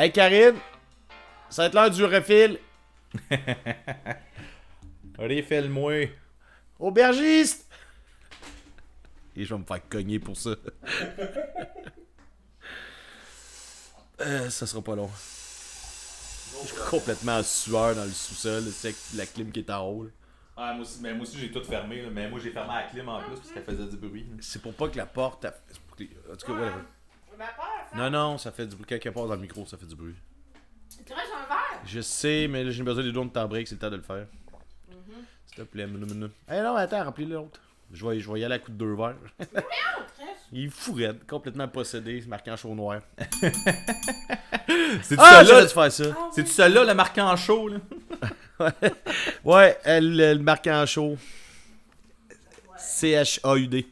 Hey 0.00 0.10
Karine, 0.10 0.54
ça 1.50 1.60
va 1.60 1.66
être 1.66 1.74
l'heure 1.74 1.90
du 1.90 2.02
refil. 2.06 2.58
Refile-moi. 5.18 6.08
Aubergiste! 6.78 7.68
Et 9.36 9.44
je 9.44 9.52
vais 9.54 9.60
me 9.60 9.64
faire 9.66 9.86
cogner 9.90 10.18
pour 10.18 10.36
ça. 10.38 10.50
Euh, 14.22 14.50
ça 14.50 14.66
sera 14.66 14.82
pas 14.82 14.94
long. 14.94 15.08
Je 16.62 16.66
suis 16.68 16.76
complètement 16.90 17.38
en 17.38 17.42
sueur 17.42 17.94
dans 17.94 18.04
le 18.04 18.10
sous-sol, 18.10 18.64
c'est 18.70 18.88
avec 18.88 18.98
la 19.14 19.24
clim 19.24 19.50
qui 19.50 19.60
est 19.60 19.70
en 19.70 19.82
haut. 19.88 20.04
là. 20.04 20.10
Ah, 20.58 20.72
moi 20.74 20.82
aussi, 20.82 20.98
mais 21.00 21.14
moi 21.14 21.22
aussi 21.22 21.38
j'ai 21.38 21.50
tout 21.50 21.64
fermé, 21.64 22.02
là, 22.02 22.10
mais 22.12 22.28
moi 22.28 22.38
j'ai 22.38 22.50
fermé 22.50 22.74
la 22.74 22.82
clim 22.82 23.08
en 23.08 23.22
plus 23.22 23.36
parce 23.36 23.50
qu'elle 23.50 23.64
faisait 23.64 23.86
du 23.88 23.96
bruit. 23.96 24.26
C'est 24.40 24.60
pour 24.60 24.74
pas 24.74 24.88
que 24.90 24.98
la 24.98 25.06
porte. 25.06 25.46
a- 25.46 25.54
En 26.30 26.36
tout 26.36 26.46
cas. 26.46 26.52
Ma 26.52 26.82
ça? 27.46 27.96
Non, 27.96 28.10
non, 28.10 28.38
ça 28.38 28.50
fait 28.52 28.66
du 28.66 28.74
bruit. 28.76 28.86
Quelque 28.86 29.08
part 29.08 29.26
dans 29.26 29.34
le 29.34 29.40
micro, 29.40 29.64
ça 29.66 29.76
fait 29.76 29.86
du 29.86 29.94
bruit. 29.96 30.14
Tu 31.06 31.12
restes 31.12 31.32
un 31.34 31.46
verre. 31.48 31.80
Je 31.86 32.00
sais, 32.00 32.46
mais 32.48 32.64
là 32.64 32.70
j'ai 32.70 32.82
besoin 32.82 33.02
des 33.02 33.12
doigts 33.12 33.24
de 33.24 33.46
break, 33.46 33.68
c'est 33.68 33.74
le 33.76 33.80
temps 33.80 33.90
de 33.90 33.96
le 33.96 34.02
faire. 34.02 34.26
S'il 35.46 35.56
te 35.56 35.62
plaît. 35.62 35.86
Eh 35.88 36.60
non, 36.60 36.76
attends, 36.76 37.04
remplis 37.04 37.26
l'autre. 37.26 37.60
Je 37.92 38.06
vais, 38.06 38.20
je 38.20 38.30
vais 38.30 38.40
y 38.40 38.44
aller 38.44 38.54
à 38.54 38.58
coup 38.60 38.70
de 38.70 38.76
deux 38.76 38.94
verres. 38.94 39.16
Il 40.52 40.66
est 40.66 40.68
fou 40.68 40.94
raide, 40.94 41.24
complètement 41.28 41.68
possédé, 41.68 42.22
marquant 42.26 42.56
chaud 42.56 42.74
noir. 42.74 43.00
C'est-tu 43.42 43.54
Ah, 45.18 45.44
celle-là? 45.44 45.44
j'aurais 45.44 45.66
dû 45.66 45.72
faire 45.72 45.92
ça? 45.92 46.04
C'est-tu 46.32 46.50
celle-là, 46.50 46.84
le 46.84 46.94
marquant 46.94 47.36
chaud, 47.36 47.68
là? 47.68 47.78
Ouais, 49.44 49.78
elle, 49.84 50.16
le 50.16 50.34
marquant 50.38 50.84
chaud. 50.86 51.16
C-H-A-U-D. 52.76 53.86